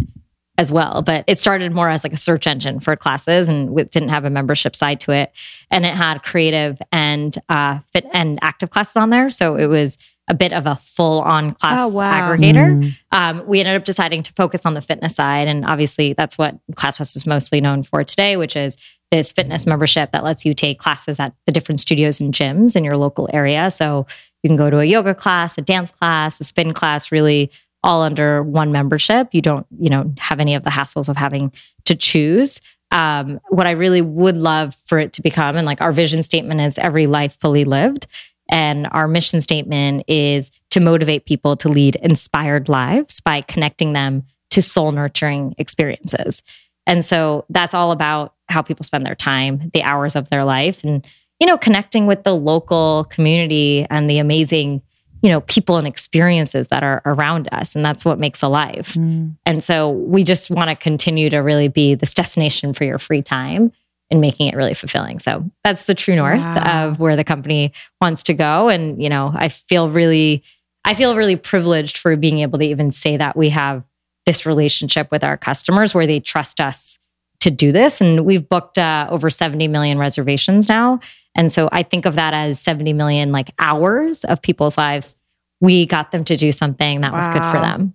as 0.58 0.72
well, 0.72 1.02
but 1.02 1.26
it 1.28 1.40
started 1.40 1.74
more 1.74 1.90
as 1.90 2.04
like 2.04 2.14
a 2.14 2.18
search 2.18 2.48
engine 2.48 2.80
for 2.80 2.96
classes 2.96 3.50
and 3.50 3.78
it 3.80 3.92
didn't 3.92 4.10
have 4.10 4.26
a 4.26 4.30
membership 4.30 4.76
side 4.76 5.00
to 5.02 5.12
it. 5.12 5.34
And 5.70 5.86
it 5.86 5.96
had 5.96 6.24
creative 6.24 6.82
and 6.92 7.36
uh, 7.50 7.80
fit 7.92 8.06
and 8.14 8.40
active 8.42 8.70
classes 8.70 8.96
on 8.96 9.10
there. 9.10 9.30
So 9.30 9.56
it 9.56 9.68
was 9.68 9.98
a 10.30 10.34
bit 10.34 10.54
of 10.54 10.66
a 10.66 10.76
full 10.82 11.22
on 11.22 11.54
class 11.56 11.78
Oh, 11.82 11.90
wow. 11.90 12.14
aggregator. 12.32 12.80
Mm. 12.82 12.96
um, 13.12 13.46
we 13.48 13.60
ended 13.60 13.76
up 13.76 13.84
deciding 13.86 14.24
to 14.24 14.34
focus 14.34 14.66
on 14.66 14.74
the 14.76 14.82
fitness 14.82 15.16
side. 15.16 15.48
And 15.48 15.66
obviously, 15.66 16.14
that's 16.14 16.38
what 16.38 16.56
ClassPass 16.74 17.16
is 17.16 17.26
mostly 17.26 17.60
known 17.60 17.84
for 17.84 18.04
today, 18.04 18.38
which 18.38 18.56
is 18.56 18.78
this 19.12 19.34
fitness 19.34 19.66
membership 19.66 20.12
that 20.12 20.24
lets 20.24 20.46
you 20.46 20.54
take 20.54 20.80
classes 20.80 21.20
at 21.20 21.34
the 21.46 21.52
different 21.52 21.80
studios 21.82 22.22
and 22.22 22.34
gyms 22.34 22.76
in 22.78 22.84
your 22.86 22.96
local 22.96 23.30
area. 23.34 23.70
So 23.70 24.08
you 24.42 24.50
can 24.50 24.56
go 24.56 24.70
to 24.70 24.80
a 24.80 24.86
yoga 24.86 25.14
class, 25.14 25.58
a 25.58 25.62
dance 25.62 25.92
class, 25.92 26.40
a 26.40 26.46
spin 26.46 26.72
class, 26.74 27.12
really 27.12 27.52
all 27.84 28.02
under 28.04 28.42
one 28.42 28.72
membership. 28.72 29.28
You 29.34 29.42
don't, 29.42 29.66
you 29.80 29.90
know, 29.90 30.14
have 30.18 30.40
any 30.40 30.56
of 30.56 30.64
the 30.64 30.70
hassles 30.70 31.10
of 31.10 31.18
having 31.18 31.52
to 31.86 31.96
choose. 31.96 32.62
Um, 32.92 33.40
what 33.50 33.68
I 33.68 33.72
really 33.72 34.02
would 34.02 34.36
love 34.38 34.78
for 34.86 35.00
it 35.00 35.14
to 35.14 35.22
become, 35.22 35.56
and 35.58 35.66
like 35.66 35.82
our 35.82 35.94
vision 35.94 36.24
statement 36.24 36.60
is 36.62 36.78
every 36.78 37.08
life 37.08 37.38
fully 37.40 37.64
lived. 37.66 38.06
And 38.52 38.88
our 38.92 39.08
mission 39.08 39.42
statement 39.42 40.04
is 40.08 40.52
to 40.72 40.80
motivate 40.80 41.26
people 41.26 41.56
to 41.58 41.70
lead 41.70 41.96
inspired 41.98 42.70
lives 42.70 43.22
by 43.22 43.42
connecting 43.42 43.94
them 43.94 44.24
to 44.52 44.62
soul 44.62 44.92
nurturing 44.92 45.56
experiences. 45.58 46.44
And 46.86 47.04
so 47.06 47.46
that's 47.50 47.74
all 47.74 47.92
about 47.92 48.36
how 48.50 48.62
people 48.62 48.84
spend 48.84 49.06
their 49.06 49.16
time, 49.16 49.72
the 49.74 49.84
hours 49.84 50.16
of 50.16 50.30
their 50.30 50.44
life, 50.44 50.84
and 50.84 51.06
you 51.40 51.48
know, 51.48 51.58
connecting 51.58 52.06
with 52.06 52.24
the 52.24 52.36
local 52.36 53.06
community 53.06 53.88
and 53.90 54.08
the 54.08 54.20
amazing 54.20 54.84
you 55.24 55.30
know 55.30 55.42
people 55.42 55.78
and 55.78 55.88
experiences 55.88 56.68
that 56.70 56.84
are 56.84 57.02
around 57.06 57.48
us 57.52 57.76
and 57.76 57.86
that's 57.86 58.04
what 58.04 58.20
makes 58.20 58.42
alive 58.42 58.94
mm. 58.96 59.36
and 59.46 59.64
so 59.64 59.90
we 59.90 60.24
just 60.24 60.50
want 60.50 60.70
to 60.70 60.76
continue 60.76 61.30
to 61.30 61.38
really 61.38 61.68
be 61.68 61.94
this 61.94 62.14
destination 62.14 62.74
for 62.74 62.86
your 62.86 62.98
free 62.98 63.22
time 63.22 63.72
and 64.12 64.22
making 64.22 64.48
it 64.48 64.56
really 64.56 64.74
fulfilling 64.74 65.18
so 65.18 65.50
that's 65.64 65.86
the 65.86 65.96
true 65.96 66.16
north 66.16 66.40
wow. 66.40 66.90
of 66.90 67.00
where 67.00 67.16
the 67.16 67.24
company 67.24 67.72
wants 68.00 68.22
to 68.24 68.34
go 68.34 68.70
and 68.70 69.02
you 69.02 69.10
know 69.10 69.32
i 69.36 69.50
feel 69.50 69.90
really 69.90 70.44
i 70.86 70.94
feel 70.94 71.16
really 71.16 71.36
privileged 71.36 71.98
for 71.98 72.16
being 72.16 72.40
able 72.40 72.60
to 72.60 72.66
even 72.66 72.92
say 72.92 73.18
that 73.18 73.36
we 73.36 73.50
have 73.50 73.84
this 74.26 74.46
relationship 74.46 75.10
with 75.12 75.24
our 75.24 75.38
customers 75.38 75.96
where 75.96 76.06
they 76.06 76.20
trust 76.20 76.60
us 76.60 77.00
to 77.40 77.50
do 77.50 77.72
this 77.72 78.02
and 78.02 78.24
we've 78.24 78.48
booked 78.48 78.78
uh, 78.78 79.08
over 79.10 79.32
70 79.32 79.68
million 79.68 79.98
reservations 79.98 80.70
now 80.70 81.00
and 81.36 81.52
so 81.52 81.70
I 81.72 81.84
think 81.84 82.06
of 82.06 82.16
that 82.16 82.34
as 82.34 82.60
70 82.60 82.94
million 82.94 83.32
like 83.32 83.52
hours 83.60 84.24
of 84.26 84.42
people's 84.42 84.78
lives. 84.78 85.16
We 85.60 85.86
got 85.86 86.12
them 86.12 86.24
to 86.26 86.36
do 86.36 86.52
something 86.52 87.02
that 87.02 87.12
wow. 87.12 87.18
was 87.18 87.28
good 87.28 87.46
for 87.46 87.60
them. 87.60 87.94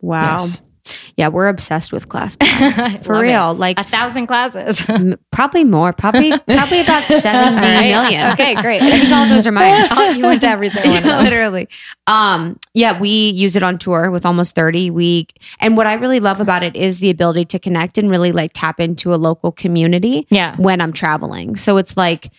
Wow. 0.00 0.44
Yes. 0.44 0.60
Yeah, 1.16 1.28
we're 1.28 1.48
obsessed 1.48 1.92
with 1.92 2.08
ClassPass 2.08 3.04
for 3.04 3.18
real. 3.18 3.52
It. 3.52 3.58
Like 3.58 3.78
a 3.80 3.84
thousand 3.84 4.26
classes, 4.26 4.84
probably 5.30 5.64
more. 5.64 5.92
Probably 5.92 6.30
probably 6.46 6.80
about 6.80 7.06
seventy 7.06 7.60
million. 7.60 8.32
Okay, 8.32 8.54
great. 8.56 8.82
I 8.82 8.90
think 8.90 9.12
all 9.12 9.28
those 9.28 9.46
are 9.46 9.52
mine. 9.52 9.88
oh, 9.90 10.10
you 10.10 10.24
went 10.24 10.40
to 10.42 10.48
every 10.48 10.70
single 10.70 10.92
one. 10.92 11.24
Literally. 11.24 11.68
Um, 12.06 12.58
yeah, 12.74 12.98
we 12.98 13.30
use 13.30 13.56
it 13.56 13.62
on 13.62 13.78
tour 13.78 14.10
with 14.10 14.24
almost 14.24 14.54
thirty. 14.54 14.90
We 14.90 15.26
and 15.58 15.76
what 15.76 15.86
I 15.86 15.94
really 15.94 16.20
love 16.20 16.40
about 16.40 16.62
it 16.62 16.76
is 16.76 16.98
the 16.98 17.10
ability 17.10 17.46
to 17.46 17.58
connect 17.58 17.98
and 17.98 18.10
really 18.10 18.32
like 18.32 18.52
tap 18.54 18.80
into 18.80 19.14
a 19.14 19.16
local 19.16 19.52
community. 19.52 20.26
Yeah. 20.30 20.56
When 20.56 20.80
I'm 20.80 20.92
traveling, 20.92 21.56
so 21.56 21.76
it's 21.76 21.96
like 21.96 22.30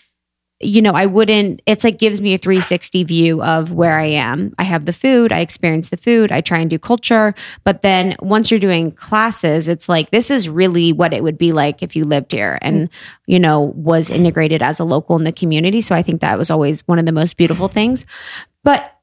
you 0.64 0.82
know, 0.82 0.94
I 0.94 1.06
wouldn't, 1.06 1.62
it's 1.66 1.84
like 1.84 2.00
gives 2.00 2.22
me 2.22 2.34
a 2.34 2.38
360 2.38 3.04
view 3.04 3.44
of 3.44 3.72
where 3.72 3.98
I 4.00 4.06
am. 4.06 4.54
I 4.58 4.64
have 4.64 4.86
the 4.86 4.94
food, 4.94 5.32
I 5.32 5.40
experience 5.40 5.90
the 5.90 5.98
food, 5.98 6.32
I 6.32 6.42
try 6.42 6.60
and 6.60 6.70
do 6.70 6.80
culture. 6.80 7.34
But 7.64 7.82
then 7.82 8.16
once 8.22 8.52
you're 8.52 8.60
doing 8.60 8.92
classes, 8.92 9.68
it's 9.68 9.90
like, 9.90 10.12
this 10.12 10.32
is 10.32 10.50
really 10.50 10.94
what 10.94 11.14
it 11.14 11.24
would 11.24 11.38
be 11.38 11.52
like 11.52 11.82
if 11.84 11.96
you 11.96 12.06
lived 12.06 12.32
here 12.32 12.58
and, 12.62 12.90
you 13.28 13.40
know, 13.40 13.74
was 13.76 14.10
integrated 14.10 14.62
as 14.62 14.80
a 14.80 14.84
local 14.84 15.16
in 15.16 15.24
the 15.24 15.32
community. 15.32 15.82
So 15.82 15.96
I 15.96 16.04
think 16.04 16.22
that 16.22 16.38
was 16.38 16.50
always 16.50 16.88
one 16.88 17.00
of 17.00 17.06
the 17.06 17.12
most 17.12 17.38
beautiful 17.38 17.68
things. 17.68 18.06
But 18.64 18.98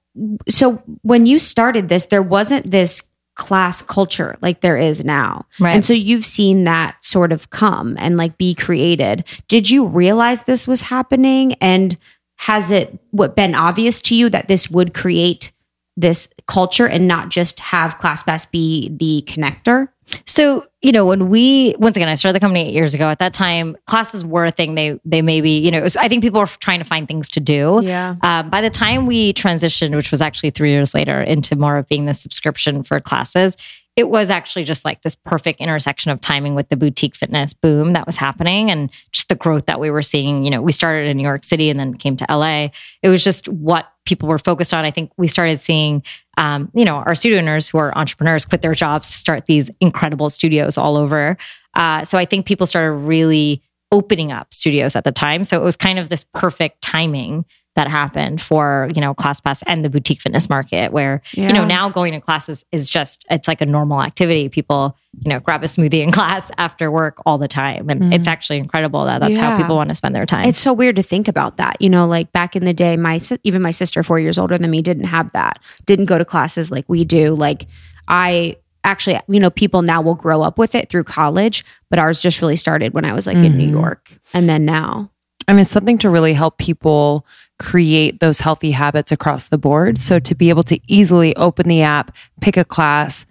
so 0.48 0.82
when 1.02 1.26
you 1.26 1.38
started 1.38 1.88
this, 1.88 2.06
there 2.06 2.22
wasn't 2.22 2.70
this 2.70 3.02
class 3.38 3.80
culture 3.80 4.36
like 4.42 4.60
there 4.60 4.76
is 4.76 5.02
now. 5.02 5.46
Right. 5.58 5.74
And 5.74 5.84
so 5.84 5.94
you've 5.94 6.26
seen 6.26 6.64
that 6.64 6.96
sort 7.02 7.32
of 7.32 7.48
come 7.50 7.96
and 7.98 8.18
like 8.18 8.36
be 8.36 8.54
created. 8.54 9.24
Did 9.46 9.70
you 9.70 9.86
realize 9.86 10.42
this 10.42 10.68
was 10.68 10.82
happening? 10.82 11.54
And 11.54 11.96
has 12.36 12.70
it 12.70 12.98
what 13.12 13.36
been 13.36 13.54
obvious 13.54 14.02
to 14.02 14.14
you 14.14 14.28
that 14.28 14.48
this 14.48 14.70
would 14.70 14.92
create 14.92 15.52
this 15.96 16.32
culture 16.46 16.86
and 16.86 17.08
not 17.08 17.30
just 17.30 17.60
have 17.60 17.98
ClassPass 17.98 18.50
be 18.50 18.90
the 18.90 19.24
connector? 19.32 19.88
So, 20.26 20.66
you 20.82 20.92
know, 20.92 21.04
when 21.04 21.28
we 21.28 21.74
once 21.78 21.96
again, 21.96 22.08
I 22.08 22.14
started 22.14 22.36
the 22.36 22.40
company 22.40 22.68
eight 22.68 22.74
years 22.74 22.94
ago. 22.94 23.08
At 23.08 23.18
that 23.18 23.34
time, 23.34 23.76
classes 23.86 24.24
were 24.24 24.44
a 24.44 24.50
thing. 24.50 24.74
They 24.74 24.98
they 25.04 25.22
maybe 25.22 25.50
you 25.50 25.70
know, 25.70 25.80
was, 25.80 25.96
I 25.96 26.08
think 26.08 26.22
people 26.22 26.40
were 26.40 26.46
trying 26.46 26.78
to 26.78 26.84
find 26.84 27.06
things 27.06 27.30
to 27.30 27.40
do. 27.40 27.80
Yeah. 27.82 28.16
Um, 28.22 28.50
by 28.50 28.60
the 28.60 28.70
time 28.70 29.06
we 29.06 29.32
transitioned, 29.34 29.94
which 29.94 30.10
was 30.10 30.20
actually 30.20 30.50
three 30.50 30.70
years 30.70 30.94
later, 30.94 31.20
into 31.20 31.56
more 31.56 31.76
of 31.76 31.88
being 31.88 32.06
the 32.06 32.14
subscription 32.14 32.82
for 32.82 33.00
classes, 33.00 33.56
it 33.98 34.10
was 34.10 34.30
actually 34.30 34.62
just 34.62 34.84
like 34.84 35.02
this 35.02 35.16
perfect 35.16 35.60
intersection 35.60 36.12
of 36.12 36.20
timing 36.20 36.54
with 36.54 36.68
the 36.68 36.76
boutique 36.76 37.16
fitness 37.16 37.52
boom 37.52 37.94
that 37.94 38.06
was 38.06 38.16
happening 38.16 38.70
and 38.70 38.90
just 39.10 39.28
the 39.28 39.34
growth 39.34 39.66
that 39.66 39.80
we 39.80 39.90
were 39.90 40.02
seeing. 40.02 40.44
You 40.44 40.52
know, 40.52 40.62
we 40.62 40.70
started 40.70 41.08
in 41.08 41.16
New 41.16 41.24
York 41.24 41.42
City 41.42 41.68
and 41.68 41.80
then 41.80 41.94
came 41.94 42.16
to 42.18 42.26
LA. 42.30 42.68
It 43.02 43.08
was 43.08 43.24
just 43.24 43.48
what 43.48 43.90
people 44.04 44.28
were 44.28 44.38
focused 44.38 44.72
on. 44.72 44.84
I 44.84 44.92
think 44.92 45.10
we 45.16 45.26
started 45.26 45.60
seeing, 45.60 46.04
um, 46.36 46.70
you 46.74 46.84
know, 46.84 46.94
our 46.94 47.16
studio 47.16 47.38
owners 47.38 47.68
who 47.68 47.78
are 47.78 47.92
entrepreneurs 47.98 48.44
quit 48.44 48.62
their 48.62 48.72
jobs 48.72 49.10
to 49.10 49.18
start 49.18 49.46
these 49.46 49.68
incredible 49.80 50.30
studios 50.30 50.78
all 50.78 50.96
over. 50.96 51.36
Uh, 51.74 52.04
so 52.04 52.16
I 52.16 52.24
think 52.24 52.46
people 52.46 52.66
started 52.66 52.92
really 52.92 53.64
opening 53.90 54.30
up 54.30 54.54
studios 54.54 54.94
at 54.94 55.02
the 55.02 55.10
time. 55.10 55.42
So 55.42 55.60
it 55.60 55.64
was 55.64 55.74
kind 55.74 55.98
of 55.98 56.08
this 56.08 56.22
perfect 56.22 56.82
timing 56.82 57.46
that 57.78 57.86
happened 57.86 58.42
for 58.42 58.90
you 58.92 59.00
know 59.00 59.14
ClassPass 59.14 59.62
and 59.64 59.84
the 59.84 59.88
boutique 59.88 60.20
fitness 60.20 60.48
market 60.48 60.90
where 60.92 61.22
yeah. 61.34 61.46
you 61.46 61.52
know 61.52 61.64
now 61.64 61.88
going 61.88 62.12
to 62.12 62.20
classes 62.20 62.64
is 62.72 62.90
just 62.90 63.24
it's 63.30 63.46
like 63.46 63.60
a 63.60 63.66
normal 63.66 64.02
activity 64.02 64.48
people 64.48 64.98
you 65.20 65.28
know 65.28 65.38
grab 65.38 65.62
a 65.62 65.66
smoothie 65.66 66.02
in 66.02 66.10
class 66.18 66.50
after 66.58 66.90
work 66.90 67.22
all 67.24 67.38
the 67.38 67.46
time 67.46 67.88
and 67.88 68.02
mm. 68.02 68.12
it's 68.12 68.26
actually 68.26 68.58
incredible 68.58 69.04
that 69.04 69.20
that's 69.20 69.36
yeah. 69.36 69.52
how 69.52 69.56
people 69.56 69.76
want 69.76 69.90
to 69.90 69.94
spend 69.94 70.12
their 70.12 70.26
time 70.26 70.44
it's 70.44 70.58
so 70.58 70.72
weird 70.72 70.96
to 70.96 71.04
think 71.04 71.28
about 71.28 71.56
that 71.56 71.80
you 71.80 71.88
know 71.88 72.04
like 72.04 72.32
back 72.32 72.56
in 72.56 72.64
the 72.64 72.74
day 72.74 72.96
my 72.96 73.20
even 73.44 73.62
my 73.62 73.70
sister 73.70 74.02
4 74.02 74.18
years 74.18 74.38
older 74.38 74.58
than 74.58 74.68
me 74.72 74.82
didn't 74.82 75.04
have 75.04 75.30
that 75.34 75.60
didn't 75.86 76.06
go 76.06 76.18
to 76.18 76.24
classes 76.24 76.72
like 76.72 76.84
we 76.88 77.04
do 77.04 77.32
like 77.36 77.66
I 78.10 78.56
actually, 78.84 79.20
you 79.28 79.38
know, 79.38 79.50
people 79.50 79.82
now 79.82 80.00
will 80.00 80.14
grow 80.14 80.40
up 80.40 80.56
with 80.56 80.74
it 80.74 80.88
through 80.88 81.04
college, 81.04 81.62
but 81.90 81.98
ours 81.98 82.22
just 82.22 82.40
really 82.40 82.56
started 82.56 82.94
when 82.94 83.04
I 83.04 83.12
was 83.12 83.26
like 83.26 83.36
mm-hmm. 83.36 83.44
in 83.44 83.58
New 83.58 83.64
mm-hmm. 83.66 83.80
York 83.80 84.18
and 84.32 84.48
then 84.48 84.64
now. 84.64 85.10
I 85.46 85.52
mean, 85.52 85.60
it's 85.60 85.70
something 85.70 85.98
to 85.98 86.10
really 86.10 86.34
help 86.34 86.58
people 86.58 87.24
create 87.58 88.20
those 88.20 88.40
healthy 88.40 88.70
habits 88.70 89.12
across 89.12 89.48
the 89.48 89.58
board. 89.58 89.98
So 89.98 90.18
to 90.18 90.34
be 90.34 90.48
able 90.48 90.62
to 90.64 90.78
easily 90.86 91.34
open 91.36 91.68
the 91.68 91.82
app, 91.82 92.14
pick 92.40 92.56
a 92.56 92.64
class, 92.64 93.26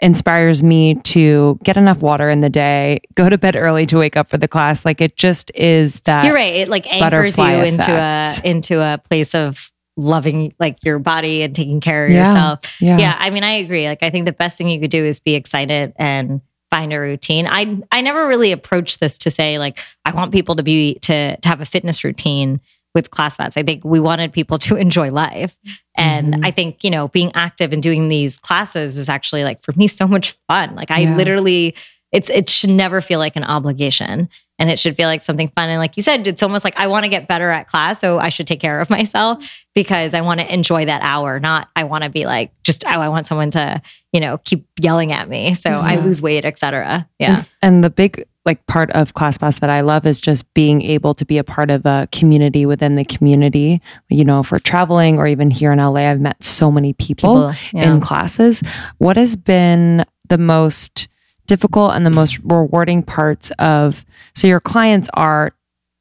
inspires 0.00 0.62
me 0.62 0.96
to 0.96 1.58
get 1.62 1.76
enough 1.76 2.02
water 2.02 2.28
in 2.28 2.40
the 2.40 2.50
day, 2.50 3.00
go 3.14 3.28
to 3.28 3.38
bed 3.38 3.56
early 3.56 3.86
to 3.86 3.96
wake 3.96 4.16
up 4.16 4.28
for 4.28 4.36
the 4.36 4.48
class. 4.48 4.84
Like 4.84 5.00
it 5.00 5.16
just 5.16 5.50
is 5.54 6.00
that. 6.00 6.24
You're 6.24 6.34
right. 6.34 6.54
It 6.54 6.68
like 6.68 6.92
anchors 6.92 7.38
you 7.38 7.44
into 7.44 7.92
a 7.92 8.34
into 8.44 8.80
a 8.80 8.98
place 8.98 9.34
of 9.34 9.70
loving 9.96 10.54
like 10.58 10.78
your 10.82 10.98
body 10.98 11.42
and 11.42 11.54
taking 11.54 11.80
care 11.80 12.06
of 12.06 12.12
yeah. 12.12 12.20
yourself. 12.20 12.60
Yeah. 12.80 12.98
yeah. 12.98 13.16
I 13.18 13.30
mean, 13.30 13.44
I 13.44 13.52
agree. 13.52 13.86
Like 13.86 14.02
I 14.02 14.10
think 14.10 14.26
the 14.26 14.32
best 14.32 14.58
thing 14.58 14.68
you 14.68 14.80
could 14.80 14.90
do 14.90 15.04
is 15.04 15.20
be 15.20 15.34
excited 15.34 15.92
and 15.96 16.40
find 16.70 16.92
a 16.92 16.98
routine. 16.98 17.46
I 17.46 17.80
I 17.92 18.00
never 18.00 18.26
really 18.26 18.50
approached 18.50 18.98
this 18.98 19.18
to 19.18 19.30
say 19.30 19.58
like 19.58 19.78
I 20.04 20.12
want 20.12 20.32
people 20.32 20.56
to 20.56 20.62
be 20.62 20.94
to 21.02 21.36
to 21.36 21.48
have 21.48 21.60
a 21.60 21.66
fitness 21.66 22.02
routine 22.02 22.60
with 22.94 23.10
ClassPass. 23.10 23.56
I 23.56 23.62
think 23.62 23.84
we 23.84 24.00
wanted 24.00 24.32
people 24.32 24.58
to 24.58 24.76
enjoy 24.86 25.10
life. 25.10 25.56
And 25.96 26.34
mm-hmm. 26.34 26.44
I 26.44 26.50
think, 26.50 26.84
you 26.84 26.90
know, 26.90 27.08
being 27.08 27.32
active 27.34 27.72
and 27.72 27.82
doing 27.82 28.08
these 28.08 28.38
classes 28.38 28.96
is 28.96 29.08
actually 29.08 29.44
like 29.44 29.62
for 29.62 29.72
me 29.76 29.86
so 29.86 30.06
much 30.06 30.36
fun. 30.48 30.74
Like 30.74 30.90
I 30.90 31.00
yeah. 31.00 31.16
literally 31.16 31.74
it's 32.12 32.30
it 32.30 32.48
should 32.48 32.70
never 32.70 33.00
feel 33.00 33.18
like 33.18 33.36
an 33.36 33.44
obligation 33.44 34.28
and 34.58 34.70
it 34.70 34.78
should 34.78 34.96
feel 34.96 35.08
like 35.08 35.22
something 35.22 35.48
fun 35.48 35.68
and 35.68 35.80
like 35.80 35.96
you 35.96 36.02
said 36.02 36.26
it's 36.26 36.42
almost 36.42 36.64
like 36.64 36.76
I 36.76 36.86
want 36.86 37.04
to 37.04 37.08
get 37.08 37.26
better 37.26 37.50
at 37.50 37.68
class 37.68 38.00
so 38.00 38.18
I 38.18 38.28
should 38.28 38.46
take 38.46 38.60
care 38.60 38.80
of 38.80 38.90
myself 38.90 39.64
because 39.74 40.14
I 40.14 40.20
want 40.20 40.40
to 40.40 40.52
enjoy 40.52 40.84
that 40.84 41.02
hour 41.02 41.40
not 41.40 41.68
I 41.74 41.84
want 41.84 42.04
to 42.04 42.10
be 42.10 42.26
like 42.26 42.52
just 42.62 42.84
oh 42.86 42.90
I 42.90 43.08
want 43.08 43.26
someone 43.26 43.50
to 43.52 43.82
you 44.12 44.20
know 44.20 44.38
keep 44.38 44.66
yelling 44.80 45.12
at 45.12 45.28
me 45.28 45.54
so 45.54 45.70
yeah. 45.70 45.80
I 45.80 45.96
lose 45.96 46.22
weight 46.22 46.44
etc 46.44 47.08
yeah 47.18 47.38
and, 47.38 47.48
and 47.62 47.84
the 47.84 47.90
big 47.90 48.26
like 48.44 48.64
part 48.66 48.90
of 48.90 49.14
class 49.14 49.38
ClassPass 49.38 49.60
that 49.60 49.70
I 49.70 49.82
love 49.82 50.04
is 50.04 50.20
just 50.20 50.52
being 50.52 50.82
able 50.82 51.14
to 51.14 51.24
be 51.24 51.38
a 51.38 51.44
part 51.44 51.70
of 51.70 51.86
a 51.86 52.08
community 52.10 52.66
within 52.66 52.96
the 52.96 53.04
community. 53.04 53.80
You 54.08 54.24
know, 54.24 54.40
if 54.40 54.50
we're 54.50 54.58
traveling 54.58 55.18
or 55.18 55.28
even 55.28 55.48
here 55.48 55.70
in 55.70 55.78
LA, 55.78 56.10
I've 56.10 56.20
met 56.20 56.42
so 56.42 56.68
many 56.68 56.92
people, 56.92 57.52
people 57.52 57.54
yeah. 57.72 57.92
in 57.92 58.00
classes. 58.00 58.60
What 58.98 59.16
has 59.16 59.36
been 59.36 60.04
the 60.28 60.38
most 60.38 61.06
difficult 61.52 61.92
and 61.92 62.06
the 62.06 62.10
most 62.10 62.38
rewarding 62.44 63.02
parts 63.02 63.52
of 63.58 64.06
so 64.34 64.46
your 64.46 64.58
clients 64.58 65.10
are 65.12 65.52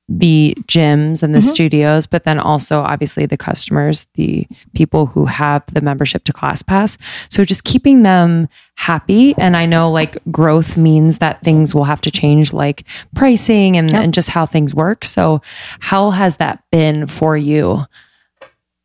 the 0.07 0.55
gyms 0.65 1.23
and 1.23 1.35
the 1.35 1.39
mm-hmm. 1.39 1.53
studios, 1.53 2.07
but 2.07 2.23
then 2.23 2.39
also 2.39 2.79
obviously 2.79 3.25
the 3.25 3.35
customers, 3.35 4.07
the 4.13 4.47
people 4.73 5.07
who 5.07 5.25
have 5.25 5.61
the 5.73 5.81
membership 5.81 6.23
to 6.23 6.31
ClassPass. 6.31 6.97
So 7.29 7.43
just 7.43 7.65
keeping 7.65 8.03
them 8.03 8.47
happy. 8.75 9.35
And 9.37 9.57
I 9.57 9.65
know 9.65 9.91
like 9.91 10.17
growth 10.31 10.77
means 10.77 11.17
that 11.17 11.41
things 11.41 11.75
will 11.75 11.83
have 11.83 11.99
to 12.01 12.11
change, 12.11 12.53
like 12.53 12.85
pricing 13.13 13.75
and, 13.75 13.91
yep. 13.91 14.03
and 14.03 14.13
just 14.13 14.29
how 14.29 14.45
things 14.45 14.73
work. 14.73 15.03
So 15.03 15.41
how 15.81 16.11
has 16.11 16.37
that 16.37 16.63
been 16.71 17.07
for 17.07 17.35
you? 17.35 17.83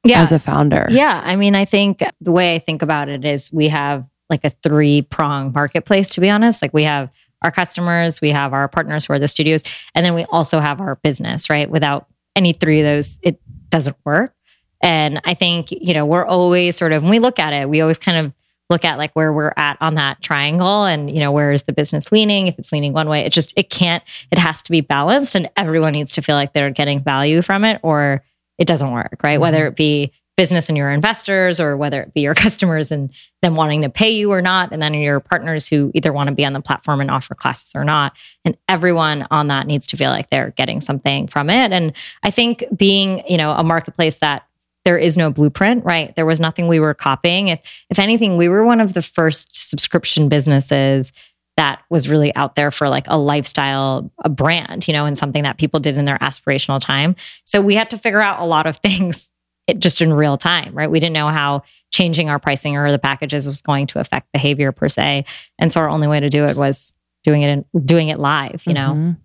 Yes. 0.04 0.30
as 0.30 0.40
a 0.40 0.44
founder? 0.44 0.86
Yeah. 0.90 1.20
I 1.24 1.34
mean, 1.34 1.56
I 1.56 1.64
think 1.64 2.02
the 2.20 2.32
way 2.32 2.54
I 2.54 2.60
think 2.60 2.82
about 2.82 3.08
it 3.08 3.24
is 3.24 3.52
we 3.52 3.68
have 3.68 4.04
like 4.30 4.44
a 4.44 4.50
three 4.50 5.02
prong 5.02 5.52
marketplace, 5.52 6.10
to 6.10 6.20
be 6.20 6.30
honest. 6.30 6.62
Like 6.62 6.74
we 6.74 6.84
have 6.84 7.10
our 7.42 7.50
customers, 7.50 8.20
we 8.20 8.30
have 8.30 8.52
our 8.52 8.68
partners 8.68 9.06
who 9.06 9.12
are 9.12 9.18
the 9.18 9.28
studios, 9.28 9.62
and 9.94 10.04
then 10.04 10.14
we 10.14 10.24
also 10.26 10.60
have 10.60 10.80
our 10.80 10.96
business, 10.96 11.50
right? 11.50 11.70
Without 11.70 12.06
any 12.34 12.52
three 12.52 12.80
of 12.80 12.84
those, 12.86 13.18
it 13.22 13.40
doesn't 13.68 13.96
work. 14.04 14.34
And 14.82 15.20
I 15.24 15.34
think, 15.34 15.70
you 15.70 15.94
know, 15.94 16.04
we're 16.04 16.26
always 16.26 16.76
sort 16.76 16.92
of, 16.92 17.02
when 17.02 17.10
we 17.10 17.18
look 17.18 17.38
at 17.38 17.52
it, 17.52 17.68
we 17.68 17.80
always 17.80 17.98
kind 17.98 18.26
of 18.26 18.32
look 18.68 18.84
at 18.84 18.98
like 18.98 19.12
where 19.14 19.32
we're 19.32 19.52
at 19.56 19.78
on 19.80 19.94
that 19.94 20.20
triangle 20.22 20.84
and, 20.84 21.08
you 21.10 21.20
know, 21.20 21.30
where 21.30 21.52
is 21.52 21.62
the 21.62 21.72
business 21.72 22.10
leaning? 22.10 22.46
If 22.48 22.58
it's 22.58 22.72
leaning 22.72 22.92
one 22.92 23.08
way, 23.08 23.20
it 23.20 23.32
just, 23.32 23.52
it 23.56 23.70
can't, 23.70 24.02
it 24.32 24.38
has 24.38 24.62
to 24.62 24.70
be 24.70 24.80
balanced 24.80 25.34
and 25.34 25.48
everyone 25.56 25.92
needs 25.92 26.12
to 26.12 26.22
feel 26.22 26.34
like 26.34 26.52
they're 26.52 26.70
getting 26.70 27.02
value 27.02 27.42
from 27.42 27.64
it 27.64 27.80
or 27.82 28.24
it 28.58 28.66
doesn't 28.66 28.90
work, 28.90 29.20
right? 29.22 29.34
Mm-hmm. 29.34 29.40
Whether 29.40 29.66
it 29.66 29.76
be 29.76 30.12
business 30.36 30.68
and 30.68 30.76
your 30.76 30.90
investors, 30.90 31.58
or 31.58 31.76
whether 31.76 32.02
it 32.02 32.14
be 32.14 32.20
your 32.20 32.34
customers 32.46 32.92
and 32.92 33.10
them 33.42 33.56
wanting 33.56 33.82
to 33.82 33.88
pay 33.88 34.10
you 34.10 34.32
or 34.32 34.42
not, 34.42 34.72
and 34.72 34.82
then 34.82 34.94
your 34.94 35.20
partners 35.20 35.66
who 35.66 35.90
either 35.94 36.12
want 36.12 36.28
to 36.28 36.34
be 36.34 36.44
on 36.44 36.52
the 36.52 36.60
platform 36.60 37.00
and 37.00 37.10
offer 37.10 37.34
classes 37.34 37.72
or 37.74 37.84
not. 37.84 38.12
And 38.44 38.56
everyone 38.68 39.26
on 39.30 39.48
that 39.48 39.66
needs 39.66 39.86
to 39.88 39.96
feel 39.96 40.10
like 40.10 40.30
they're 40.30 40.50
getting 40.50 40.80
something 40.80 41.28
from 41.28 41.50
it. 41.50 41.72
And 41.72 41.92
I 42.22 42.30
think 42.30 42.64
being, 42.76 43.22
you 43.28 43.36
know, 43.36 43.52
a 43.52 43.64
marketplace 43.64 44.18
that 44.18 44.46
there 44.84 44.96
is 44.96 45.16
no 45.16 45.30
blueprint, 45.30 45.84
right? 45.84 46.14
There 46.14 46.24
was 46.24 46.38
nothing 46.38 46.68
we 46.68 46.78
were 46.78 46.94
copying. 46.94 47.48
If 47.48 47.84
if 47.90 47.98
anything, 47.98 48.36
we 48.36 48.48
were 48.48 48.64
one 48.64 48.80
of 48.80 48.94
the 48.94 49.02
first 49.02 49.68
subscription 49.68 50.28
businesses 50.28 51.12
that 51.56 51.82
was 51.90 52.08
really 52.08 52.34
out 52.36 52.54
there 52.54 52.70
for 52.70 52.88
like 52.88 53.06
a 53.08 53.16
lifestyle, 53.16 54.12
a 54.22 54.28
brand, 54.28 54.86
you 54.86 54.92
know, 54.92 55.06
and 55.06 55.16
something 55.16 55.42
that 55.42 55.58
people 55.58 55.80
did 55.80 55.96
in 55.96 56.04
their 56.04 56.18
aspirational 56.18 56.78
time. 56.78 57.16
So 57.44 57.60
we 57.60 57.74
had 57.74 57.90
to 57.90 57.98
figure 57.98 58.20
out 58.20 58.40
a 58.40 58.44
lot 58.44 58.66
of 58.66 58.76
things 58.82 59.30
it, 59.66 59.80
just 59.80 60.00
in 60.00 60.12
real 60.12 60.36
time, 60.36 60.74
right? 60.74 60.90
We 60.90 61.00
didn't 61.00 61.14
know 61.14 61.28
how 61.28 61.62
changing 61.90 62.30
our 62.30 62.38
pricing 62.38 62.76
or 62.76 62.90
the 62.92 62.98
packages 62.98 63.46
was 63.46 63.62
going 63.62 63.86
to 63.88 63.98
affect 64.00 64.30
behavior 64.32 64.72
per 64.72 64.88
se. 64.88 65.24
And 65.58 65.72
so 65.72 65.80
our 65.80 65.88
only 65.88 66.06
way 66.06 66.20
to 66.20 66.28
do 66.28 66.44
it 66.44 66.56
was 66.56 66.92
doing 67.24 67.42
it 67.42 67.50
in 67.74 67.84
doing 67.84 68.08
it 68.08 68.18
live, 68.20 68.62
you 68.66 68.72
know, 68.74 68.92
Mhm. 68.94 69.16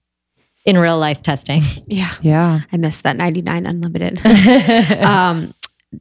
in 0.66 0.78
real 0.78 0.98
life 0.98 1.22
testing. 1.22 1.62
Yeah. 1.88 2.12
Yeah. 2.22 2.62
I 2.72 2.78
missed 2.78 3.04
that 3.04 3.18
99 3.18 3.66
unlimited. 3.66 4.20
um, 5.04 5.54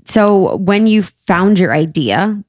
so 0.07 0.57
when 0.57 0.87
you 0.87 1.03
found 1.03 1.59
your 1.59 1.75
idea, 1.75 2.43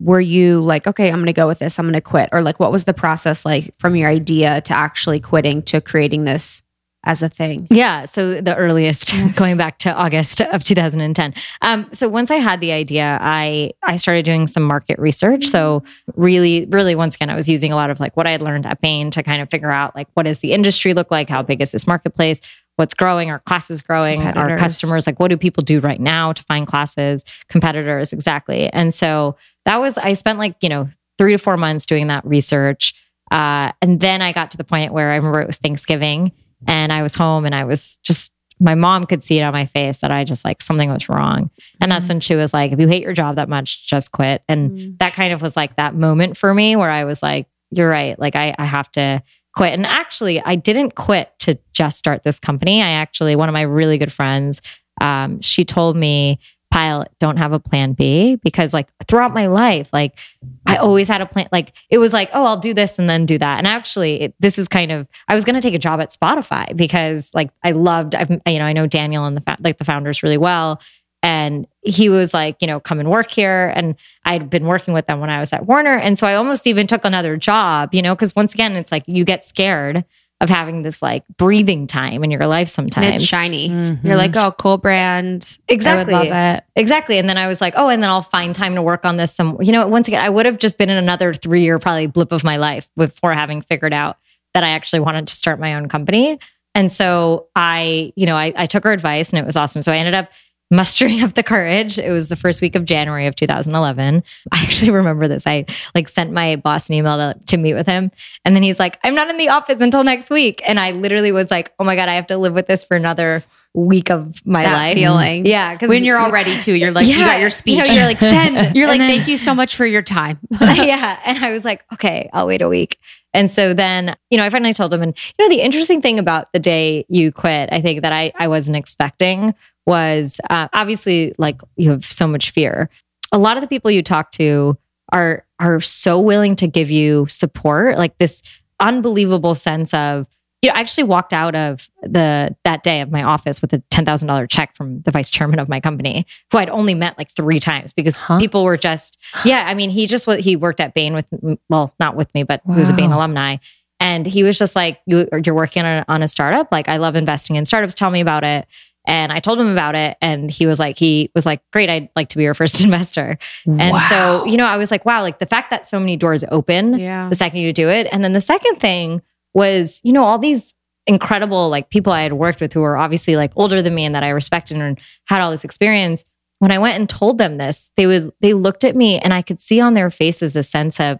were 0.00 0.20
you 0.20 0.60
like, 0.62 0.86
okay, 0.86 1.08
I'm 1.08 1.16
going 1.16 1.26
to 1.26 1.32
go 1.34 1.46
with 1.46 1.58
this. 1.58 1.78
I'm 1.78 1.84
going 1.84 1.92
to 1.92 2.00
quit. 2.00 2.30
Or 2.32 2.40
like, 2.42 2.58
what 2.58 2.72
was 2.72 2.84
the 2.84 2.94
process 2.94 3.44
like 3.44 3.74
from 3.78 3.94
your 3.96 4.08
idea 4.08 4.62
to 4.62 4.72
actually 4.74 5.20
quitting 5.20 5.62
to 5.64 5.80
creating 5.82 6.24
this 6.24 6.62
as 7.08 7.22
a 7.22 7.28
thing? 7.28 7.66
Yeah. 7.70 8.04
So 8.04 8.40
the 8.40 8.54
earliest, 8.54 9.14
going 9.34 9.56
back 9.56 9.78
to 9.78 9.92
August 9.92 10.42
of 10.42 10.62
2010. 10.62 11.34
Um, 11.62 11.88
so 11.92 12.06
once 12.06 12.30
I 12.30 12.36
had 12.36 12.60
the 12.60 12.70
idea, 12.70 13.18
I 13.20 13.72
I 13.82 13.96
started 13.96 14.24
doing 14.26 14.46
some 14.46 14.62
market 14.62 14.98
research. 14.98 15.46
So 15.46 15.82
really, 16.14 16.66
really, 16.66 16.94
once 16.94 17.14
again, 17.14 17.30
I 17.30 17.34
was 17.34 17.48
using 17.48 17.72
a 17.72 17.76
lot 17.76 17.90
of 17.90 17.98
like 17.98 18.16
what 18.16 18.28
I 18.28 18.30
had 18.30 18.42
learned 18.42 18.66
at 18.66 18.80
Bain 18.82 19.10
to 19.12 19.22
kind 19.22 19.40
of 19.40 19.50
figure 19.50 19.70
out 19.70 19.96
like 19.96 20.06
what 20.14 20.24
does 20.24 20.40
the 20.40 20.52
industry 20.52 20.92
look 20.92 21.10
like, 21.10 21.30
how 21.30 21.42
big 21.42 21.62
is 21.62 21.72
this 21.72 21.86
marketplace, 21.86 22.42
what's 22.76 22.92
growing, 22.94 23.30
our 23.30 23.38
classes 23.40 23.80
growing, 23.80 24.22
our 24.22 24.58
customers, 24.58 25.06
like 25.06 25.18
what 25.18 25.28
do 25.28 25.38
people 25.38 25.64
do 25.64 25.80
right 25.80 26.00
now 26.00 26.34
to 26.34 26.42
find 26.42 26.66
classes, 26.66 27.24
competitors, 27.48 28.12
exactly. 28.12 28.68
And 28.68 28.92
so 28.92 29.36
that 29.64 29.78
was 29.80 29.96
I 29.96 30.12
spent 30.12 30.38
like 30.38 30.56
you 30.60 30.68
know 30.68 30.90
three 31.16 31.32
to 31.32 31.38
four 31.38 31.56
months 31.56 31.86
doing 31.86 32.08
that 32.08 32.24
research. 32.26 32.94
Uh, 33.30 33.72
and 33.80 33.98
then 34.00 34.20
I 34.20 34.32
got 34.32 34.50
to 34.50 34.56
the 34.58 34.64
point 34.64 34.92
where 34.92 35.10
I 35.10 35.16
remember 35.16 35.40
it 35.40 35.46
was 35.46 35.56
Thanksgiving 35.56 36.32
and 36.66 36.92
I 36.92 37.02
was 37.02 37.14
home 37.14 37.44
and 37.44 37.54
I 37.54 37.64
was 37.64 37.98
just, 38.02 38.32
my 38.60 38.74
mom 38.74 39.04
could 39.06 39.22
see 39.22 39.38
it 39.38 39.42
on 39.42 39.52
my 39.52 39.66
face 39.66 39.98
that 39.98 40.10
I 40.10 40.24
just 40.24 40.44
like 40.44 40.60
something 40.60 40.90
was 40.90 41.08
wrong. 41.08 41.50
And 41.80 41.92
that's 41.92 42.08
when 42.08 42.20
she 42.20 42.34
was 42.34 42.52
like, 42.52 42.72
if 42.72 42.80
you 42.80 42.88
hate 42.88 43.02
your 43.02 43.12
job 43.12 43.36
that 43.36 43.48
much, 43.48 43.86
just 43.86 44.10
quit. 44.10 44.42
And 44.48 44.98
that 44.98 45.12
kind 45.12 45.32
of 45.32 45.42
was 45.42 45.56
like 45.56 45.76
that 45.76 45.94
moment 45.94 46.36
for 46.36 46.52
me 46.52 46.74
where 46.74 46.90
I 46.90 47.04
was 47.04 47.22
like, 47.22 47.46
you're 47.70 47.88
right. 47.88 48.18
Like 48.18 48.34
I, 48.34 48.54
I 48.58 48.64
have 48.64 48.90
to 48.92 49.22
quit. 49.54 49.74
And 49.74 49.86
actually, 49.86 50.40
I 50.40 50.56
didn't 50.56 50.94
quit 50.94 51.30
to 51.40 51.58
just 51.72 51.98
start 51.98 52.24
this 52.24 52.38
company. 52.38 52.82
I 52.82 52.90
actually, 52.90 53.36
one 53.36 53.48
of 53.48 53.52
my 53.52 53.62
really 53.62 53.98
good 53.98 54.12
friends, 54.12 54.60
um, 55.00 55.40
she 55.40 55.64
told 55.64 55.96
me, 55.96 56.40
Payal 56.72 57.06
don't 57.18 57.38
have 57.38 57.52
a 57.52 57.58
plan 57.58 57.92
b 57.94 58.36
because 58.36 58.74
like 58.74 58.88
throughout 59.06 59.32
my 59.32 59.46
life 59.46 59.88
like 59.92 60.18
i 60.66 60.76
always 60.76 61.08
had 61.08 61.22
a 61.22 61.26
plan 61.26 61.48
like 61.50 61.72
it 61.88 61.96
was 61.96 62.12
like 62.12 62.28
oh 62.34 62.44
i'll 62.44 62.58
do 62.58 62.74
this 62.74 62.98
and 62.98 63.08
then 63.08 63.24
do 63.24 63.38
that. 63.38 63.58
And 63.58 63.66
actually 63.66 64.20
it, 64.20 64.34
this 64.38 64.58
is 64.58 64.68
kind 64.68 64.92
of 64.92 65.08
i 65.28 65.34
was 65.34 65.44
going 65.44 65.54
to 65.54 65.62
take 65.62 65.74
a 65.74 65.78
job 65.78 66.00
at 66.00 66.10
spotify 66.10 66.76
because 66.76 67.30
like 67.32 67.50
i 67.64 67.70
loved 67.70 68.14
i've 68.14 68.30
you 68.30 68.58
know 68.58 68.64
i 68.64 68.72
know 68.72 68.86
daniel 68.86 69.24
and 69.24 69.36
the 69.36 69.56
like 69.60 69.78
the 69.78 69.84
founders 69.84 70.22
really 70.22 70.38
well. 70.38 70.80
And 71.22 71.66
he 71.80 72.08
was 72.08 72.32
like 72.32 72.56
you 72.60 72.66
know 72.66 72.80
come 72.80 73.00
and 73.00 73.10
work 73.10 73.30
here. 73.30 73.72
And 73.74 73.96
i'd 74.24 74.50
been 74.50 74.66
working 74.66 74.92
with 74.92 75.06
them 75.06 75.20
when 75.20 75.30
i 75.30 75.40
was 75.40 75.52
at 75.52 75.66
warner. 75.66 75.96
And 75.96 76.18
so 76.18 76.26
i 76.26 76.34
almost 76.34 76.66
even 76.66 76.86
took 76.86 77.04
another 77.04 77.36
job 77.36 77.94
you 77.94 78.02
know 78.02 78.14
because 78.14 78.36
once 78.36 78.52
again 78.52 78.76
it's 78.76 78.92
like 78.92 79.04
you 79.06 79.24
get 79.24 79.44
scared 79.44 80.04
of 80.40 80.48
having 80.48 80.82
this 80.82 81.02
like 81.02 81.24
breathing 81.36 81.86
time 81.86 82.22
in 82.22 82.30
your 82.30 82.46
life 82.46 82.68
sometimes 82.68 83.06
And 83.06 83.14
it's 83.16 83.24
shiny. 83.24 83.70
Mhm. 83.70 84.04
You're 84.04 84.16
like, 84.16 84.36
oh, 84.36 84.52
cool 84.52 84.78
brand. 84.78 85.58
Exactly. 85.66 86.14
I 86.14 86.18
would 86.20 86.28
love 86.30 86.56
it. 86.56 86.64
Exactly. 86.76 87.18
And 87.18 87.28
then 87.28 87.36
I 87.36 87.48
was 87.48 87.60
like, 87.60 87.74
oh, 87.76 87.88
and 87.88 88.02
then 88.02 88.08
I'll 88.08 88.22
find 88.22 88.54
time 88.54 88.76
to 88.76 88.82
work 88.82 89.04
on 89.04 89.16
this. 89.16 89.34
Some, 89.34 89.58
you 89.60 89.72
know, 89.72 89.86
once 89.88 90.06
again, 90.06 90.24
I 90.24 90.28
would 90.28 90.46
have 90.46 90.58
just 90.58 90.78
been 90.78 90.90
in 90.90 90.96
another 90.96 91.34
three 91.34 91.62
year 91.62 91.78
probably 91.80 92.06
blip 92.06 92.30
of 92.30 92.44
my 92.44 92.56
life 92.56 92.88
before 92.96 93.34
having 93.34 93.62
figured 93.62 93.92
out 93.92 94.18
that 94.54 94.62
I 94.62 94.70
actually 94.70 95.00
wanted 95.00 95.26
to 95.26 95.34
start 95.34 95.58
my 95.58 95.74
own 95.74 95.88
company. 95.88 96.38
And 96.74 96.92
so 96.92 97.48
I, 97.56 98.12
you 98.14 98.26
know, 98.26 98.36
I, 98.36 98.52
I 98.54 98.66
took 98.66 98.84
her 98.84 98.92
advice 98.92 99.30
and 99.32 99.40
it 99.40 99.44
was 99.46 99.56
awesome. 99.56 99.82
So 99.82 99.92
I 99.92 99.96
ended 99.96 100.14
up 100.14 100.30
mustering 100.70 101.22
up 101.22 101.34
the 101.34 101.42
courage. 101.42 101.98
It 101.98 102.10
was 102.10 102.28
the 102.28 102.36
first 102.36 102.60
week 102.60 102.74
of 102.74 102.84
January 102.84 103.26
of 103.26 103.34
2011. 103.34 104.22
I 104.52 104.62
actually 104.62 104.90
remember 104.90 105.26
this. 105.28 105.46
I 105.46 105.64
like 105.94 106.08
sent 106.08 106.32
my 106.32 106.56
boss 106.56 106.88
an 106.88 106.94
email 106.94 107.16
to, 107.16 107.38
to 107.46 107.56
meet 107.56 107.74
with 107.74 107.86
him. 107.86 108.10
And 108.44 108.54
then 108.54 108.62
he's 108.62 108.78
like, 108.78 108.98
I'm 109.02 109.14
not 109.14 109.30
in 109.30 109.36
the 109.38 109.48
office 109.48 109.80
until 109.80 110.04
next 110.04 110.30
week. 110.30 110.62
And 110.68 110.78
I 110.78 110.90
literally 110.90 111.32
was 111.32 111.50
like, 111.50 111.72
oh 111.78 111.84
my 111.84 111.96
God, 111.96 112.08
I 112.08 112.14
have 112.14 112.26
to 112.28 112.36
live 112.36 112.52
with 112.52 112.66
this 112.66 112.84
for 112.84 112.96
another 112.96 113.42
week 113.74 114.10
of 114.10 114.44
my 114.46 114.62
That 114.62 114.72
life. 114.72 114.94
feeling. 114.94 115.46
Yeah. 115.46 115.76
Cause 115.76 115.88
When 115.88 116.04
you're 116.04 116.18
all 116.18 116.30
ready 116.30 116.58
to, 116.60 116.72
you're 116.72 116.90
like, 116.90 117.06
you 117.06 117.18
got 117.18 117.38
your 117.40 117.50
speech. 117.50 117.76
You 117.78 117.84
know, 117.84 117.92
you're 117.92 118.04
like, 118.06 118.18
send. 118.18 118.76
You're 118.76 118.88
like, 118.88 118.98
then- 118.98 119.08
thank 119.10 119.28
you 119.28 119.36
so 119.36 119.54
much 119.54 119.76
for 119.76 119.86
your 119.86 120.02
time. 120.02 120.38
yeah. 120.60 121.20
And 121.24 121.44
I 121.44 121.52
was 121.52 121.64
like, 121.64 121.84
okay, 121.92 122.28
I'll 122.32 122.46
wait 122.46 122.62
a 122.62 122.68
week. 122.68 122.98
And 123.34 123.52
so 123.52 123.74
then, 123.74 124.16
you 124.30 124.38
know, 124.38 124.44
I 124.44 124.50
finally 124.50 124.72
told 124.72 124.92
him. 124.92 125.02
And, 125.02 125.14
you 125.38 125.44
know, 125.44 125.54
the 125.54 125.60
interesting 125.60 126.00
thing 126.00 126.18
about 126.18 126.50
the 126.54 126.58
day 126.58 127.04
you 127.10 127.30
quit, 127.30 127.68
I 127.70 127.80
think 127.82 128.00
that 128.02 128.12
I, 128.12 128.32
I 128.36 128.48
wasn't 128.48 128.78
expecting 128.78 129.54
was 129.88 130.40
uh, 130.50 130.68
obviously 130.72 131.34
like 131.38 131.60
you 131.76 131.90
have 131.90 132.04
so 132.04 132.28
much 132.28 132.50
fear. 132.50 132.88
A 133.32 133.38
lot 133.38 133.56
of 133.56 133.62
the 133.62 133.66
people 133.68 133.90
you 133.90 134.02
talk 134.02 134.30
to 134.32 134.78
are 135.12 135.44
are 135.58 135.80
so 135.80 136.20
willing 136.20 136.54
to 136.56 136.66
give 136.68 136.90
you 136.90 137.26
support, 137.28 137.98
like 137.98 138.16
this 138.18 138.42
unbelievable 138.80 139.54
sense 139.54 139.92
of, 139.92 140.26
you 140.62 140.68
know, 140.70 140.76
I 140.76 140.80
actually 140.80 141.04
walked 141.04 141.32
out 141.32 141.54
of 141.54 141.88
the 142.02 142.54
that 142.64 142.82
day 142.82 143.00
of 143.00 143.10
my 143.10 143.22
office 143.22 143.60
with 143.62 143.72
a 143.72 143.78
ten 143.90 144.04
thousand 144.04 144.28
dollar 144.28 144.46
check 144.46 144.74
from 144.76 145.00
the 145.02 145.10
vice 145.10 145.30
chairman 145.30 145.58
of 145.58 145.68
my 145.68 145.80
company, 145.80 146.26
who 146.52 146.58
I'd 146.58 146.68
only 146.70 146.94
met 146.94 147.16
like 147.18 147.30
three 147.30 147.58
times 147.58 147.92
because 147.92 148.18
Huh? 148.20 148.38
people 148.38 148.64
were 148.64 148.76
just, 148.76 149.18
yeah. 149.44 149.64
I 149.66 149.74
mean, 149.74 149.90
he 149.90 150.06
just 150.06 150.26
was 150.26 150.44
he 150.44 150.56
worked 150.56 150.80
at 150.80 150.94
Bain 150.94 151.14
with, 151.14 151.26
well, 151.68 151.94
not 151.98 152.14
with 152.16 152.32
me, 152.34 152.42
but 152.42 152.60
he 152.66 152.72
was 152.72 152.90
a 152.90 152.92
Bain 152.92 153.12
alumni, 153.12 153.56
and 154.00 154.26
he 154.26 154.42
was 154.42 154.58
just 154.58 154.76
like, 154.76 155.00
you, 155.06 155.28
you're 155.44 155.54
working 155.54 155.84
on 155.84 156.04
on 156.08 156.22
a 156.22 156.28
startup. 156.28 156.68
Like, 156.72 156.88
I 156.88 156.96
love 156.98 157.16
investing 157.16 157.56
in 157.56 157.64
startups. 157.64 157.94
Tell 157.94 158.10
me 158.10 158.20
about 158.20 158.44
it. 158.44 158.66
And 159.08 159.32
I 159.32 159.40
told 159.40 159.58
him 159.58 159.68
about 159.68 159.94
it, 159.96 160.16
and 160.20 160.50
he 160.50 160.66
was 160.66 160.78
like, 160.78 160.98
he 160.98 161.30
was 161.34 161.46
like, 161.46 161.62
great. 161.72 161.88
I'd 161.90 162.10
like 162.14 162.28
to 162.28 162.36
be 162.36 162.44
your 162.44 162.54
first 162.54 162.80
investor. 162.84 163.38
And 163.66 163.96
so, 164.08 164.44
you 164.44 164.56
know, 164.56 164.66
I 164.66 164.76
was 164.76 164.90
like, 164.90 165.04
wow, 165.04 165.22
like 165.22 165.38
the 165.40 165.46
fact 165.46 165.70
that 165.70 165.88
so 165.88 165.98
many 165.98 166.16
doors 166.16 166.44
open 166.50 166.98
Yeah. 166.98 167.28
the 167.28 167.34
second 167.34 167.58
you 167.60 167.72
do 167.72 167.88
it. 167.88 168.06
And 168.12 168.22
then 168.22 168.34
the 168.34 168.40
second 168.40 168.76
thing 168.76 169.22
was, 169.54 170.00
you 170.04 170.12
know, 170.12 170.24
all 170.24 170.38
these 170.38 170.74
incredible 171.06 171.70
like 171.70 171.88
people 171.88 172.12
I 172.12 172.22
had 172.22 172.34
worked 172.34 172.60
with 172.60 172.72
who 172.74 172.80
were 172.82 172.96
obviously 172.98 173.34
like 173.34 173.50
older 173.56 173.80
than 173.80 173.94
me 173.94 174.04
and 174.04 174.14
that 174.14 174.22
I 174.22 174.28
respected 174.28 174.76
and 174.76 174.98
had 175.24 175.40
all 175.40 175.50
this 175.50 175.64
experience. 175.64 176.24
When 176.58 176.70
I 176.70 176.78
went 176.78 176.98
and 176.98 177.08
told 177.08 177.38
them 177.38 177.56
this, 177.56 177.90
they 177.96 178.06
would 178.06 178.30
they 178.40 178.52
looked 178.52 178.84
at 178.84 178.94
me 178.94 179.18
and 179.18 179.32
I 179.32 179.40
could 179.42 179.58
see 179.60 179.80
on 179.80 179.94
their 179.94 180.10
faces 180.10 180.54
a 180.54 180.62
sense 180.62 181.00
of 181.00 181.18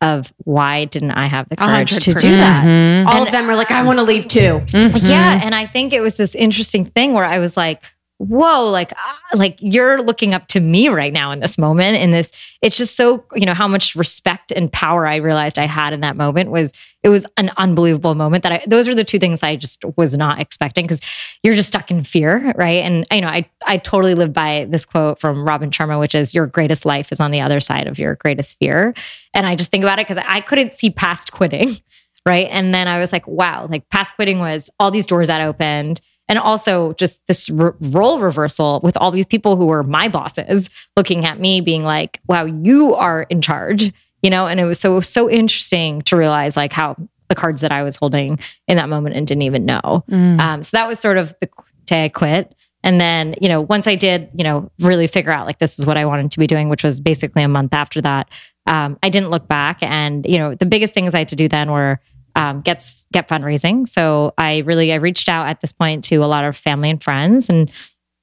of 0.00 0.32
why 0.44 0.84
didn't 0.86 1.10
I 1.12 1.26
have 1.26 1.48
the 1.48 1.56
courage 1.56 1.90
to 1.90 2.00
do 2.00 2.12
100%. 2.14 2.36
that? 2.38 2.64
Mhm. 2.64 3.06
All 3.06 3.18
And- 3.18 3.26
of 3.26 3.32
them 3.32 3.50
are 3.50 3.54
like, 3.54 3.70
I 3.70 3.82
want 3.82 3.98
to 3.98 4.02
leave 4.02 4.26
too. 4.28 4.62
Mhm. 4.66 5.08
Yeah, 5.08 5.40
and 5.42 5.54
I 5.54 5.66
think 5.66 5.92
it 5.92 6.00
was 6.00 6.16
this 6.16 6.34
interesting 6.34 6.86
thing 6.86 7.12
where 7.12 7.24
I 7.26 7.38
was 7.38 7.56
like, 7.56 7.82
"Whoa!" 8.20 8.70
Like, 8.70 8.92
ah, 8.96 9.18
like 9.32 9.56
you're 9.60 10.02
looking 10.02 10.34
up 10.34 10.46
to 10.48 10.60
me 10.60 10.88
right 10.88 11.12
now 11.12 11.32
in 11.32 11.40
this 11.40 11.56
moment. 11.56 11.96
In 11.96 12.10
this, 12.10 12.30
it's 12.60 12.76
just 12.76 12.96
so 12.96 13.24
you 13.34 13.46
know 13.46 13.54
how 13.54 13.66
much 13.66 13.94
respect 13.94 14.52
and 14.52 14.70
power 14.70 15.06
I 15.06 15.16
realized 15.16 15.58
I 15.58 15.66
had 15.66 15.94
in 15.94 16.00
that 16.00 16.16
moment 16.16 16.50
was 16.50 16.72
it 17.02 17.08
was 17.08 17.24
an 17.38 17.50
unbelievable 17.56 18.14
moment. 18.14 18.42
That 18.42 18.52
I 18.52 18.64
those 18.66 18.86
are 18.88 18.94
the 18.94 19.04
two 19.04 19.18
things 19.18 19.42
I 19.42 19.56
just 19.56 19.84
was 19.96 20.16
not 20.16 20.38
expecting 20.38 20.84
because 20.84 21.00
you're 21.42 21.54
just 21.54 21.68
stuck 21.68 21.90
in 21.90 22.04
fear, 22.04 22.52
right? 22.56 22.84
And 22.84 23.06
you 23.10 23.22
know, 23.22 23.28
I 23.28 23.48
I 23.66 23.78
totally 23.78 24.14
live 24.14 24.34
by 24.34 24.66
this 24.68 24.84
quote 24.84 25.18
from 25.18 25.42
Robin 25.42 25.70
Sharma, 25.70 25.98
which 25.98 26.14
is 26.14 26.34
"Your 26.34 26.46
greatest 26.46 26.84
life 26.84 27.12
is 27.12 27.20
on 27.20 27.30
the 27.30 27.40
other 27.40 27.58
side 27.58 27.86
of 27.86 27.98
your 27.98 28.16
greatest 28.16 28.58
fear." 28.58 28.92
And 29.32 29.46
I 29.46 29.54
just 29.56 29.70
think 29.70 29.82
about 29.82 29.98
it 29.98 30.06
because 30.06 30.22
I 30.28 30.42
couldn't 30.42 30.74
see 30.74 30.90
past 30.90 31.32
quitting 31.32 31.78
right? 32.26 32.48
And 32.50 32.74
then 32.74 32.88
I 32.88 33.00
was 33.00 33.12
like, 33.12 33.26
wow, 33.26 33.66
like 33.70 33.88
past 33.88 34.14
quitting 34.14 34.40
was 34.40 34.70
all 34.78 34.90
these 34.90 35.06
doors 35.06 35.28
that 35.28 35.40
opened. 35.40 36.00
And 36.30 36.38
also 36.38 36.92
just 36.92 37.26
this 37.26 37.50
r- 37.50 37.74
role 37.80 38.20
reversal 38.20 38.78
with 38.84 38.96
all 38.96 39.10
these 39.10 39.26
people 39.26 39.56
who 39.56 39.66
were 39.66 39.82
my 39.82 40.06
bosses 40.06 40.70
looking 40.96 41.26
at 41.26 41.40
me 41.40 41.60
being 41.60 41.82
like, 41.82 42.20
wow, 42.28 42.44
you 42.44 42.94
are 42.94 43.22
in 43.22 43.42
charge, 43.42 43.92
you 44.22 44.30
know? 44.30 44.46
And 44.46 44.60
it 44.60 44.64
was 44.64 44.78
so, 44.78 45.00
so 45.00 45.28
interesting 45.28 46.02
to 46.02 46.16
realize 46.16 46.56
like 46.56 46.72
how 46.72 46.94
the 47.28 47.34
cards 47.34 47.62
that 47.62 47.72
I 47.72 47.82
was 47.82 47.96
holding 47.96 48.38
in 48.68 48.76
that 48.76 48.88
moment 48.88 49.16
and 49.16 49.26
didn't 49.26 49.42
even 49.42 49.66
know. 49.66 50.04
Mm. 50.08 50.40
Um, 50.40 50.62
so 50.62 50.76
that 50.76 50.86
was 50.86 51.00
sort 51.00 51.18
of 51.18 51.34
the 51.40 51.48
day 51.86 52.04
I 52.04 52.08
quit. 52.08 52.54
And 52.84 53.00
then, 53.00 53.34
you 53.40 53.48
know, 53.48 53.60
once 53.60 53.88
I 53.88 53.96
did, 53.96 54.30
you 54.32 54.44
know, 54.44 54.70
really 54.78 55.08
figure 55.08 55.32
out 55.32 55.46
like 55.46 55.58
this 55.58 55.80
is 55.80 55.84
what 55.84 55.98
I 55.98 56.04
wanted 56.04 56.30
to 56.30 56.38
be 56.38 56.46
doing, 56.46 56.68
which 56.68 56.84
was 56.84 57.00
basically 57.00 57.42
a 57.42 57.48
month 57.48 57.74
after 57.74 58.00
that, 58.02 58.28
um, 58.66 58.98
I 59.02 59.08
didn't 59.08 59.30
look 59.30 59.48
back. 59.48 59.82
And, 59.82 60.24
you 60.26 60.38
know, 60.38 60.54
the 60.54 60.64
biggest 60.64 60.94
things 60.94 61.12
I 61.12 61.18
had 61.18 61.28
to 61.28 61.36
do 61.36 61.48
then 61.48 61.72
were 61.72 62.00
um, 62.36 62.60
get 62.60 62.84
get 63.12 63.28
fundraising. 63.28 63.88
So 63.88 64.34
I 64.38 64.58
really 64.58 64.92
I 64.92 64.96
reached 64.96 65.28
out 65.28 65.48
at 65.48 65.60
this 65.60 65.72
point 65.72 66.04
to 66.04 66.16
a 66.16 66.26
lot 66.26 66.44
of 66.44 66.56
family 66.56 66.90
and 66.90 67.02
friends 67.02 67.48
and 67.48 67.70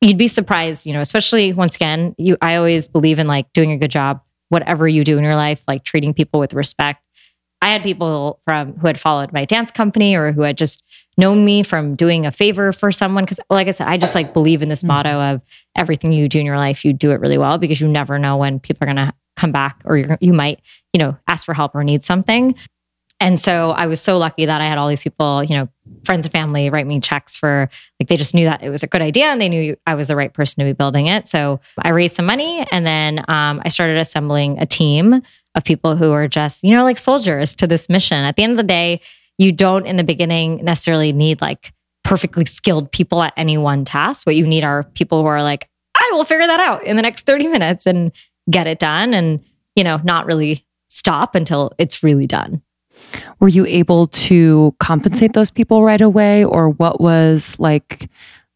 you'd 0.01 0.18
be 0.18 0.28
surprised, 0.28 0.86
you 0.86 0.93
know, 0.93 1.01
especially 1.01 1.53
once 1.53 1.76
again, 1.76 2.16
you 2.18 2.38
I 2.41 2.55
always 2.55 2.88
believe 2.88 3.20
in 3.20 3.28
like 3.28 3.51
doing 3.53 3.72
a 3.72 3.78
good 3.78 3.91
job, 3.91 4.22
whatever 4.49 4.88
you 4.88 5.03
do 5.03 5.18
in 5.18 5.24
your 5.24 5.36
life, 5.36 5.62
like 5.68 5.84
treating 5.84 6.14
people 6.14 6.39
with 6.39 6.53
respect. 6.53 7.01
I 7.62 7.70
had 7.72 7.82
people 7.82 8.39
from 8.45 8.74
who 8.74 8.86
had 8.88 8.99
followed 8.99 9.34
my 9.34 9.43
dance 9.43 9.72
company 9.72 10.16
or 10.16 10.32
who 10.32 10.43
had 10.43 10.58
just 10.58 10.84
known 11.18 11.43
me 11.43 11.64
from 11.64 11.95
doing 11.95 12.28
a 12.28 12.32
favor 12.32 12.72
for 12.72 12.91
someone. 12.91 13.26
Cause 13.26 13.39
like 13.49 13.68
I 13.68 13.72
said, 13.72 13.88
I 13.88 13.97
just 13.97 14.14
like 14.14 14.32
believe 14.34 14.62
in 14.62 14.70
this 14.70 14.84
Mhm. 14.84 14.88
motto 14.89 15.20
of 15.34 15.41
everything 15.76 16.14
you 16.14 16.30
do 16.30 16.39
in 16.39 16.45
your 16.45 16.58
life, 16.58 16.86
you 16.86 16.93
do 16.93 17.12
it 17.12 17.20
really 17.20 17.39
well 17.39 17.58
because 17.58 17.82
you 17.82 17.88
never 17.88 18.20
know 18.20 18.38
when 18.38 18.60
people 18.60 18.88
are 18.88 18.93
going 18.93 19.08
to 19.08 19.14
come 19.36 19.51
back 19.51 19.82
or 19.86 19.97
you're, 19.97 20.18
you 20.22 20.34
might, 20.34 20.60
you 20.93 20.99
know, 20.99 21.18
ask 21.28 21.45
for 21.45 21.55
help 21.55 21.74
or 21.74 21.84
need 21.84 22.03
something. 22.03 22.53
And 23.20 23.39
so 23.39 23.72
I 23.72 23.88
was 23.88 23.99
so 23.99 24.18
lucky 24.18 24.45
that 24.45 24.61
I 24.61 24.65
had 24.65 24.78
all 24.78 24.88
these 24.88 25.01
people, 25.01 25.43
you 25.43 25.55
know, 25.55 25.70
friends 26.03 26.26
and 26.26 26.32
family 26.32 26.70
write 26.70 26.86
me 26.86 26.99
checks 26.99 27.36
for 27.36 27.68
like 27.99 28.09
they 28.09 28.18
just 28.18 28.36
knew 28.36 28.45
that 28.45 28.61
it 28.61 28.70
was 28.70 28.84
a 28.84 28.88
good 28.88 29.01
idea 29.01 29.26
and 29.26 29.41
they 29.41 29.49
knew 29.49 29.76
I 29.88 29.95
was 29.95 30.07
the 30.07 30.15
right 30.15 30.32
person 30.32 30.63
to 30.63 30.65
be 30.65 30.74
building 30.74 31.07
it. 31.07 31.28
So 31.28 31.59
I 31.82 31.89
raised 31.89 32.15
some 32.15 32.26
money 32.26 32.65
and 32.72 32.86
then 32.86 33.26
um, 33.28 33.61
I 33.65 33.70
started 33.70 33.97
assembling 33.97 34.59
a 34.59 34.68
team 34.68 35.22
of 35.55 35.63
people 35.63 35.95
who 35.95 36.11
are 36.11 36.28
just, 36.28 36.63
you 36.63 36.76
know, 36.76 36.84
like 36.84 36.99
soldiers 36.99 37.55
to 37.55 37.65
this 37.65 37.89
mission. 37.89 38.24
At 38.24 38.36
the 38.36 38.43
end 38.43 38.51
of 38.51 38.57
the 38.57 38.63
day, 38.63 39.01
you 39.39 39.51
don't 39.51 39.88
in 39.88 39.97
the 39.97 40.03
beginning 40.03 40.63
necessarily 40.63 41.11
need 41.11 41.41
like 41.41 41.74
perfectly 42.03 42.45
skilled 42.45 42.91
people 42.91 43.24
at 43.24 43.34
any 43.36 43.57
one 43.57 43.84
task. 43.84 44.28
What 44.28 44.36
you 44.36 44.45
need 44.45 44.63
are 44.63 44.84
people 44.84 45.22
who 45.22 45.28
are 45.28 45.43
like, 45.43 45.68
I 45.95 46.09
will 46.13 46.24
figure 46.24 46.45
that 46.45 46.59
out 46.59 46.84
in 46.84 46.95
the 46.95 47.01
next 47.01 47.26
30 47.26 47.47
minutes 47.47 47.88
and 47.88 48.11
get 48.49 48.68
it 48.68 48.78
done 48.78 49.15
and, 49.15 49.43
you 49.76 49.84
know, 49.84 49.99
not 50.03 50.28
really 50.28 50.65
stop 50.88 51.36
until 51.36 51.74
it's 51.80 52.03
really 52.03 52.28
done. 52.28 52.61
Were 53.39 53.47
you 53.47 53.66
able 53.66 54.08
to 54.08 54.76
compensate 54.80 55.34
those 55.34 55.49
people 55.51 55.84
right 55.84 56.01
away, 56.01 56.43
or 56.43 56.70
what 56.70 56.99
was 57.01 57.55
like 57.60 58.10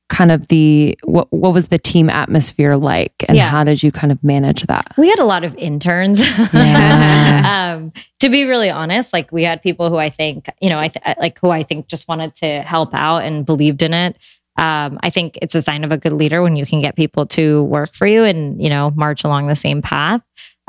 kind 0.10 0.30
of 0.32 0.48
the 0.50 0.98
what 1.04 1.32
what 1.32 1.54
was 1.54 1.70
the 1.70 1.78
team 1.80 2.10
atmosphere 2.10 2.76
like, 2.76 3.14
and 3.30 3.38
Yeah. 3.38 3.50
how 3.50 3.64
did 3.64 3.82
you 3.82 3.92
kind 3.92 4.12
of 4.12 4.22
manage 4.24 4.64
that? 4.64 4.92
We 4.98 5.08
had 5.10 5.20
a 5.20 5.26
lot 5.26 5.44
of 5.44 5.56
interns. 5.58 6.20
Yeah. 6.54 7.74
um, 7.76 7.94
to 8.20 8.30
be 8.30 8.44
really 8.46 8.70
honest, 8.70 9.14
like 9.14 9.32
we 9.32 9.44
had 9.44 9.62
people 9.62 9.90
who 9.90 9.98
I 9.98 10.10
think, 10.10 10.50
you 10.62 10.70
know, 10.70 10.80
I 10.80 10.90
th- 10.90 11.18
like 11.20 11.40
who 11.40 11.50
I 11.50 11.64
think 11.64 11.88
just 11.88 12.08
wanted 12.08 12.36
to 12.36 12.62
help 12.62 12.94
out 12.94 13.20
and 13.24 13.46
believed 13.46 13.82
in 13.84 13.94
it. 13.94 14.18
Um, 14.58 15.00
I 15.02 15.10
think 15.10 15.40
it's 15.42 15.56
a 15.56 15.62
sign 15.62 15.84
of 15.86 15.92
a 15.94 15.98
good 15.98 16.14
leader 16.14 16.42
when 16.44 16.56
you 16.58 16.66
can 16.66 16.82
get 16.82 16.96
people 16.98 17.26
to 17.28 17.64
work 17.64 17.96
for 17.96 18.06
you 18.06 18.24
and 18.26 18.62
you 18.62 18.70
know 18.70 18.92
march 18.96 19.24
along 19.24 19.48
the 19.48 19.56
same 19.56 19.82
path. 19.82 20.22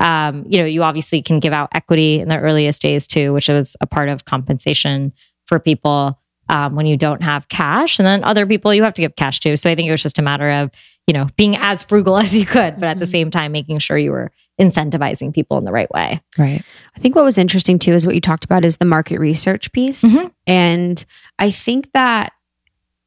Um, 0.02 0.44
you 0.48 0.58
know, 0.58 0.64
you 0.64 0.82
obviously 0.82 1.22
can 1.22 1.38
give 1.40 1.52
out 1.52 1.68
equity 1.72 2.20
in 2.20 2.28
the 2.28 2.38
earliest 2.38 2.82
days 2.82 3.06
too, 3.06 3.32
which 3.32 3.48
is 3.48 3.76
a 3.80 3.86
part 3.86 4.08
of 4.08 4.24
compensation 4.24 5.12
for 5.46 5.58
people 5.58 6.18
um, 6.48 6.74
when 6.74 6.86
you 6.86 6.96
don't 6.96 7.22
have 7.22 7.48
cash, 7.48 7.98
and 7.98 8.06
then 8.06 8.24
other 8.24 8.44
people 8.46 8.74
you 8.74 8.82
have 8.82 8.94
to 8.94 9.02
give 9.02 9.16
cash 9.16 9.40
to. 9.40 9.56
So 9.56 9.70
I 9.70 9.74
think 9.74 9.88
it 9.88 9.92
was 9.92 10.02
just 10.02 10.18
a 10.18 10.22
matter 10.22 10.50
of 10.50 10.70
you 11.06 11.14
know 11.14 11.28
being 11.36 11.56
as 11.56 11.82
frugal 11.82 12.18
as 12.24 12.36
you 12.36 12.44
could, 12.44 12.80
but 12.80 12.88
at 12.88 12.98
the 12.98 13.06
same 13.06 13.30
time 13.30 13.52
making 13.52 13.78
sure 13.78 13.96
you 13.96 14.10
were 14.10 14.32
incentivizing 14.60 15.32
people 15.32 15.56
in 15.56 15.64
the 15.64 15.72
right 15.72 15.90
way. 15.92 16.20
right. 16.38 16.62
I 16.94 16.98
think 17.00 17.14
what 17.16 17.24
was 17.24 17.38
interesting 17.38 17.78
too 17.78 17.92
is 17.92 18.04
what 18.04 18.14
you 18.14 18.20
talked 18.20 18.44
about 18.44 18.64
is 18.64 18.76
the 18.76 18.84
market 18.84 19.18
research 19.18 19.72
piece. 19.72 20.02
Mhm. 20.02 20.30
And 20.46 21.04
I 21.38 21.50
think 21.50 21.90
that 21.94 22.32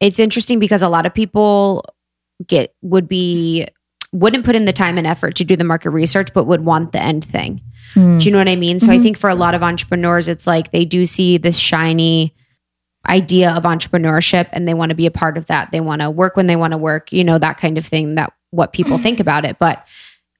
it's 0.00 0.18
interesting 0.18 0.58
because 0.58 0.82
a 0.82 0.88
lot 0.88 1.06
of 1.06 1.14
people 1.14 1.84
get 2.46 2.74
would 2.82 3.08
be 3.08 3.66
wouldn't 4.18 4.44
put 4.44 4.56
in 4.56 4.64
the 4.64 4.72
time 4.72 4.98
and 4.98 5.06
effort 5.06 5.34
to 5.36 5.44
do 5.44 5.56
the 5.56 5.64
market 5.64 5.90
research 5.90 6.28
but 6.32 6.44
would 6.44 6.64
want 6.64 6.92
the 6.92 7.02
end 7.02 7.24
thing. 7.24 7.60
Hmm. 7.94 8.16
Do 8.18 8.24
you 8.24 8.30
know 8.30 8.38
what 8.38 8.48
I 8.48 8.56
mean? 8.56 8.80
So 8.80 8.90
I 8.90 8.98
Mhm. 8.98 9.02
think 9.02 9.18
for 9.18 9.30
a 9.30 9.34
lot 9.34 9.54
of 9.54 9.62
entrepreneurs 9.62 10.28
it's 10.28 10.46
like 10.46 10.70
they 10.72 10.84
do 10.84 11.06
see 11.06 11.36
this 11.38 11.58
shiny 11.58 12.34
idea 13.08 13.50
of 13.52 13.62
entrepreneurship 13.64 14.48
and 14.52 14.66
they 14.66 14.74
want 14.74 14.88
to 14.90 14.94
be 14.96 15.06
a 15.06 15.10
part 15.10 15.38
of 15.38 15.46
that. 15.46 15.70
They 15.70 15.80
want 15.80 16.02
to 16.02 16.10
work 16.10 16.36
when 16.36 16.46
they 16.46 16.56
want 16.56 16.72
to 16.72 16.78
work, 16.78 17.12
you 17.12 17.22
know, 17.24 17.38
that 17.38 17.58
kind 17.58 17.78
of 17.78 17.86
thing 17.86 18.16
that 18.16 18.32
what 18.50 18.72
people 18.72 18.98
think 18.98 19.20
about 19.20 19.44
it. 19.44 19.58
But 19.58 19.84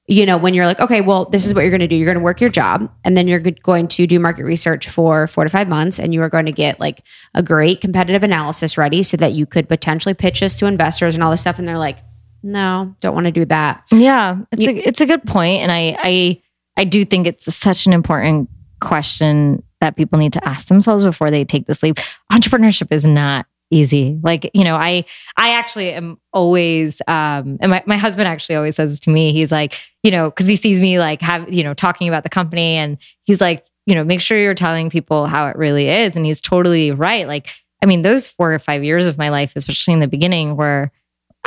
you 0.09 0.25
know, 0.25 0.37
when 0.37 0.53
you're 0.53 0.65
like, 0.65 0.79
okay, 0.79 1.01
well, 1.01 1.25
this 1.25 1.45
is 1.45 1.53
what 1.53 1.61
you're 1.61 1.69
going 1.69 1.81
to 1.81 1.87
do. 1.87 1.95
You're 1.95 2.05
going 2.05 2.17
to 2.17 2.23
work 2.23 2.39
your 2.39 2.49
job 2.49 2.89
and 3.03 3.17
then 3.17 3.27
you're 3.27 3.41
going 3.41 3.89
to 3.89 4.07
do 4.07 4.21
market 4.21 4.45
research 4.45 4.87
for 4.87 5.27
four 5.27 5.43
to 5.43 5.49
five 5.49 5.67
months 5.67 5.99
and 5.99 6.13
you 6.13 6.21
are 6.21 6.29
going 6.29 6.45
to 6.45 6.53
get 6.53 6.79
like 6.79 7.03
a 7.35 7.43
great 7.43 7.81
competitive 7.81 8.23
analysis 8.23 8.77
ready 8.77 9.03
so 9.03 9.17
that 9.17 9.33
you 9.33 9.45
could 9.45 9.67
potentially 9.67 10.13
pitch 10.13 10.39
this 10.39 10.55
to 10.55 10.65
investors 10.65 11.13
and 11.13 11.21
all 11.25 11.29
this 11.31 11.41
stuff. 11.41 11.59
And 11.59 11.67
they're 11.67 11.77
like, 11.77 11.97
no, 12.43 12.95
don't 13.01 13.13
want 13.13 13.25
to 13.25 13.31
do 13.31 13.45
that. 13.45 13.83
Yeah, 13.91 14.39
it's 14.51 14.63
You- 14.63 14.69
a 14.71 14.75
it's 14.75 15.01
a 15.01 15.05
good 15.05 15.23
point, 15.23 15.61
and 15.63 15.71
I 15.71 15.97
I 15.99 16.41
I 16.77 16.83
do 16.83 17.03
think 17.05 17.27
it's 17.27 17.53
such 17.55 17.85
an 17.87 17.93
important 17.93 18.49
question 18.79 19.63
that 19.81 19.95
people 19.95 20.17
need 20.19 20.33
to 20.33 20.47
ask 20.47 20.67
themselves 20.67 21.03
before 21.03 21.29
they 21.29 21.43
take 21.45 21.67
this 21.67 21.83
leap. 21.83 21.97
Entrepreneurship 22.31 22.91
is 22.91 23.05
not 23.05 23.45
easy. 23.69 24.17
Like 24.23 24.49
you 24.53 24.63
know, 24.63 24.75
I 24.75 25.05
I 25.35 25.53
actually 25.53 25.91
am 25.91 26.17
always 26.33 27.01
um, 27.07 27.57
and 27.59 27.69
my 27.69 27.83
my 27.85 27.97
husband 27.97 28.27
actually 28.27 28.55
always 28.55 28.75
says 28.75 28.99
to 29.01 29.09
me, 29.09 29.33
he's 29.33 29.51
like, 29.51 29.77
you 30.03 30.11
know, 30.11 30.29
because 30.29 30.47
he 30.47 30.55
sees 30.55 30.79
me 30.79 30.99
like 30.99 31.21
have 31.21 31.51
you 31.53 31.63
know 31.63 31.73
talking 31.73 32.07
about 32.07 32.23
the 32.23 32.29
company, 32.29 32.75
and 32.75 32.97
he's 33.23 33.41
like, 33.41 33.65
you 33.85 33.95
know, 33.95 34.03
make 34.03 34.21
sure 34.21 34.37
you're 34.39 34.53
telling 34.53 34.89
people 34.89 35.27
how 35.27 35.47
it 35.47 35.55
really 35.57 35.89
is, 35.89 36.15
and 36.15 36.25
he's 36.25 36.41
totally 36.41 36.91
right. 36.91 37.27
Like, 37.27 37.49
I 37.83 37.85
mean, 37.87 38.01
those 38.03 38.27
four 38.27 38.53
or 38.53 38.59
five 38.59 38.83
years 38.83 39.05
of 39.07 39.17
my 39.17 39.29
life, 39.29 39.53
especially 39.55 39.93
in 39.93 39.99
the 39.99 40.07
beginning, 40.07 40.55
where 40.55 40.91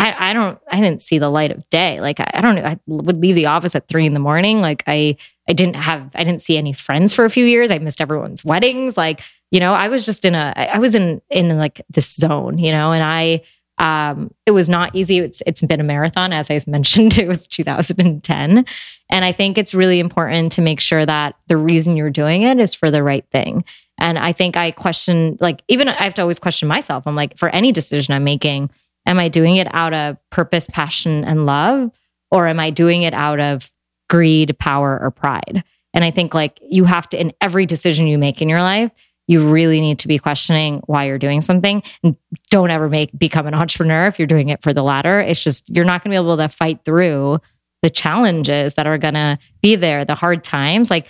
I, 0.01 0.31
I 0.31 0.33
don't 0.33 0.59
I 0.71 0.81
didn't 0.81 1.03
see 1.03 1.19
the 1.19 1.29
light 1.29 1.51
of 1.51 1.69
day. 1.69 2.01
Like 2.01 2.21
I, 2.21 2.31
I 2.35 2.41
don't 2.41 2.55
know. 2.55 2.65
I 2.65 2.79
would 2.87 3.21
leave 3.21 3.35
the 3.35 3.47
office 3.47 3.77
at 3.77 3.87
three 3.87 4.07
in 4.07 4.15
the 4.15 4.21
morning. 4.21 4.61
Like 4.61 4.83
I 4.87 5.17
I 5.47 5.53
didn't 5.53 5.77
have 5.77 6.11
I 6.15 6.25
didn't 6.25 6.41
see 6.41 6.57
any 6.57 6.73
friends 6.73 7.13
for 7.13 7.27
a 7.27 7.31
few 7.31 7.45
years. 7.45 7.71
I 7.71 7.79
missed 7.79 8.01
everyone's 8.01 8.43
weddings. 8.43 8.97
Like, 8.97 9.21
you 9.51 9.61
know, 9.61 9.75
I 9.75 9.89
was 9.89 10.07
just 10.07 10.25
in 10.25 10.35
a 10.35 10.55
I 10.57 10.79
was 10.79 10.95
in 10.95 11.21
in 11.29 11.57
like 11.59 11.83
this 11.91 12.15
zone, 12.15 12.57
you 12.59 12.73
know, 12.73 12.93
and 12.93 13.03
I 13.03 13.43
um 13.77 14.33
it 14.47 14.53
was 14.53 14.71
not 14.71 14.97
easy. 14.97 15.19
It's 15.19 15.43
it's 15.47 15.61
been 15.63 15.81
a 15.81 15.85
marathon, 15.85 16.33
as 16.33 16.51
I 16.51 16.59
mentioned. 16.67 17.19
It 17.19 17.29
was 17.29 17.47
2010. 17.47 18.65
And 19.11 19.25
I 19.25 19.33
think 19.33 19.59
it's 19.59 19.75
really 19.75 19.99
important 19.99 20.53
to 20.53 20.63
make 20.63 20.81
sure 20.81 21.05
that 21.05 21.35
the 21.49 21.59
reason 21.59 21.97
you're 21.97 22.09
doing 22.09 22.43
it 22.43 22.59
is 22.59 22.73
for 22.73 22.91
the 22.91 23.03
right 23.03 23.27
thing. 23.33 23.65
And 23.99 24.19
I 24.19 24.33
think 24.33 24.57
I 24.57 24.71
question, 24.71 25.37
like, 25.41 25.63
even 25.69 25.87
I 25.89 26.05
have 26.05 26.15
to 26.15 26.23
always 26.23 26.39
question 26.39 26.69
myself. 26.69 27.07
I'm 27.07 27.17
like, 27.17 27.37
for 27.37 27.51
any 27.51 27.71
decision 27.71 28.15
I'm 28.15 28.25
making, 28.25 28.71
am 29.11 29.19
I 29.19 29.29
doing 29.29 29.57
it 29.57 29.67
out 29.75 29.93
of 29.93 30.17
purpose, 30.31 30.67
passion, 30.71 31.25
and 31.25 31.45
love? 31.45 31.91
Or 32.31 32.47
am 32.47 32.61
I 32.61 32.71
doing 32.71 33.03
it 33.03 33.13
out 33.13 33.41
of 33.41 33.71
greed, 34.09 34.57
power, 34.59 34.99
or 35.03 35.11
pride? 35.11 35.65
And 35.93 36.05
I 36.05 36.13
think, 36.13 36.33
like, 36.33 36.59
you 36.63 36.85
have 36.85 37.09
to, 37.09 37.21
in 37.21 37.33
every 37.41 37.67
decision 37.67 38.07
you 38.07 38.17
make 38.19 38.41
in 38.41 38.49
your 38.49 38.63
life, 38.63 38.93
you 39.27 39.51
really 39.51 39.81
need 39.81 39.99
to 40.01 40.09
be 40.09 40.19
questioning 40.19 40.81
why 40.87 41.07
you're 41.07 41.19
doing 41.19 41.41
something. 41.41 41.83
And 42.05 42.17
don't 42.51 42.71
ever 42.71 42.89
make 42.89 43.11
become 43.19 43.47
an 43.49 43.55
entrepreneur 43.55 44.07
if 44.07 44.19
you're 44.19 44.27
doing 44.29 44.49
it 44.49 44.63
for 44.63 44.73
the 44.73 44.83
latter. 44.83 45.21
It's 45.21 45.43
just, 45.43 45.69
you're 45.69 45.85
not 45.85 46.05
going 46.05 46.13
to 46.13 46.21
be 46.21 46.25
able 46.25 46.37
to 46.37 46.49
fight 46.49 46.85
through 46.85 47.41
the 47.83 47.91
challenges 47.91 48.75
that 48.75 48.87
are 48.87 48.99
going 48.99 49.15
to 49.15 49.39
be 49.61 49.75
there, 49.75 50.05
the 50.05 50.15
hard 50.15 50.45
times. 50.45 50.91
Like, 50.91 51.07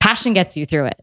passion 0.00 0.32
gets 0.32 0.56
you 0.56 0.64
through 0.64 0.86
it. 0.86 1.00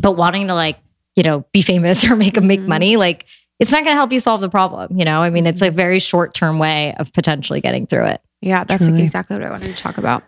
But 0.00 0.12
wanting 0.12 0.48
to, 0.48 0.54
like, 0.54 0.78
you 1.14 1.22
know, 1.22 1.44
be 1.52 1.62
famous 1.62 2.04
or 2.08 2.16
make 2.16 2.36
a 2.36 2.40
make 2.40 2.60
Mhm. 2.60 2.66
money, 2.66 2.96
like, 2.96 3.26
it's 3.62 3.70
not 3.70 3.84
going 3.84 3.92
to 3.92 3.98
help 3.98 4.12
you 4.12 4.18
solve 4.18 4.40
the 4.40 4.48
problem. 4.50 4.98
You 4.98 5.04
know, 5.04 5.22
I 5.22 5.30
mean, 5.30 5.46
it's 5.46 5.62
a 5.62 5.70
very 5.70 5.98
short 5.98 6.34
term 6.34 6.58
way 6.58 6.94
of 6.98 7.12
potentially 7.12 7.60
getting 7.60 7.86
through 7.86 8.06
it. 8.06 8.20
Yeah, 8.40 8.64
that's 8.64 8.84
Truly. 8.84 9.02
exactly 9.02 9.36
what 9.36 9.44
I 9.46 9.50
wanted 9.50 9.74
to 9.74 9.82
talk 9.82 9.98
about. 9.98 10.24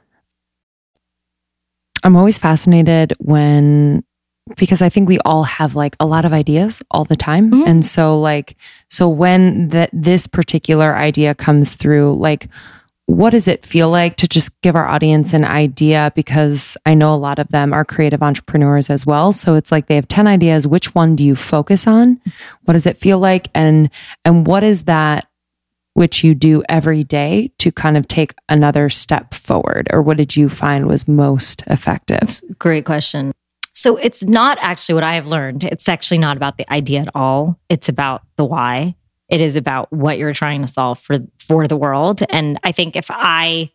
I'm 2.02 2.16
always 2.16 2.38
fascinated 2.38 3.14
when 3.18 4.04
because 4.56 4.82
I 4.82 4.90
think 4.90 5.08
we 5.08 5.18
all 5.24 5.44
have 5.44 5.74
like 5.74 5.96
a 6.00 6.06
lot 6.06 6.26
of 6.26 6.32
ideas 6.34 6.82
all 6.90 7.04
the 7.04 7.16
time. 7.16 7.50
Mhm. 7.50 7.66
And 7.66 7.84
so 7.84 8.20
like 8.20 8.56
so 8.90 9.08
when 9.08 9.68
that 9.68 9.90
this 9.92 10.26
particular 10.26 10.94
idea 10.96 11.34
comes 11.34 11.74
through 11.74 12.14
like 12.16 12.48
what 13.06 13.30
does 13.30 13.48
it 13.48 13.66
feel 13.66 13.90
like 13.90 14.16
to 14.16 14.26
just 14.26 14.50
give 14.62 14.74
our 14.74 14.86
audience 14.86 15.34
an 15.34 15.44
idea 15.44 16.10
because 16.14 16.76
I 16.86 16.94
know 16.94 17.14
a 17.14 17.16
lot 17.16 17.38
of 17.38 17.48
them 17.48 17.72
are 17.72 17.84
creative 17.84 18.22
entrepreneurs 18.22 18.88
as 18.88 19.04
well. 19.04 19.32
So 19.32 19.56
it's 19.56 19.70
like 19.70 19.88
they 19.88 19.96
have 19.96 20.08
10 20.08 20.26
ideas, 20.26 20.66
which 20.66 20.94
one 20.94 21.14
do 21.14 21.24
you 21.24 21.36
focus 21.36 21.86
on? 21.86 22.18
What 22.64 22.72
does 22.72 22.86
it 22.86 22.96
feel 22.96 23.18
like 23.18 23.48
and 23.54 23.90
and 24.24 24.46
what 24.46 24.62
is 24.62 24.84
that 24.84 25.28
which 25.92 26.24
you 26.24 26.34
do 26.34 26.62
every 26.68 27.04
day 27.04 27.52
to 27.58 27.70
kind 27.70 27.96
of 27.96 28.08
take 28.08 28.34
another 28.48 28.90
step 28.90 29.32
forward? 29.32 29.86
Or 29.92 30.02
what 30.02 30.16
did 30.16 30.34
you 30.34 30.48
find 30.48 30.86
was 30.86 31.06
most 31.06 31.62
effective? 31.66 32.40
Great 32.58 32.84
question. 32.84 33.32
So 33.74 33.96
it's 33.96 34.24
not 34.24 34.58
actually 34.60 34.94
what 34.94 35.04
I 35.04 35.14
have 35.14 35.26
learned. 35.26 35.64
It's 35.64 35.88
actually 35.88 36.18
not 36.18 36.36
about 36.36 36.58
the 36.58 36.72
idea 36.72 37.00
at 37.00 37.10
all. 37.14 37.58
It's 37.68 37.88
about 37.88 38.22
the 38.36 38.44
why. 38.44 38.96
It 39.28 39.40
is 39.40 39.56
about 39.56 39.92
what 39.92 40.18
you're 40.18 40.34
trying 40.34 40.62
to 40.62 40.68
solve 40.68 40.98
for 40.98 41.18
for 41.38 41.66
the 41.66 41.76
world. 41.76 42.22
And 42.28 42.58
I 42.62 42.72
think 42.72 42.96
if 42.96 43.06
I 43.10 43.70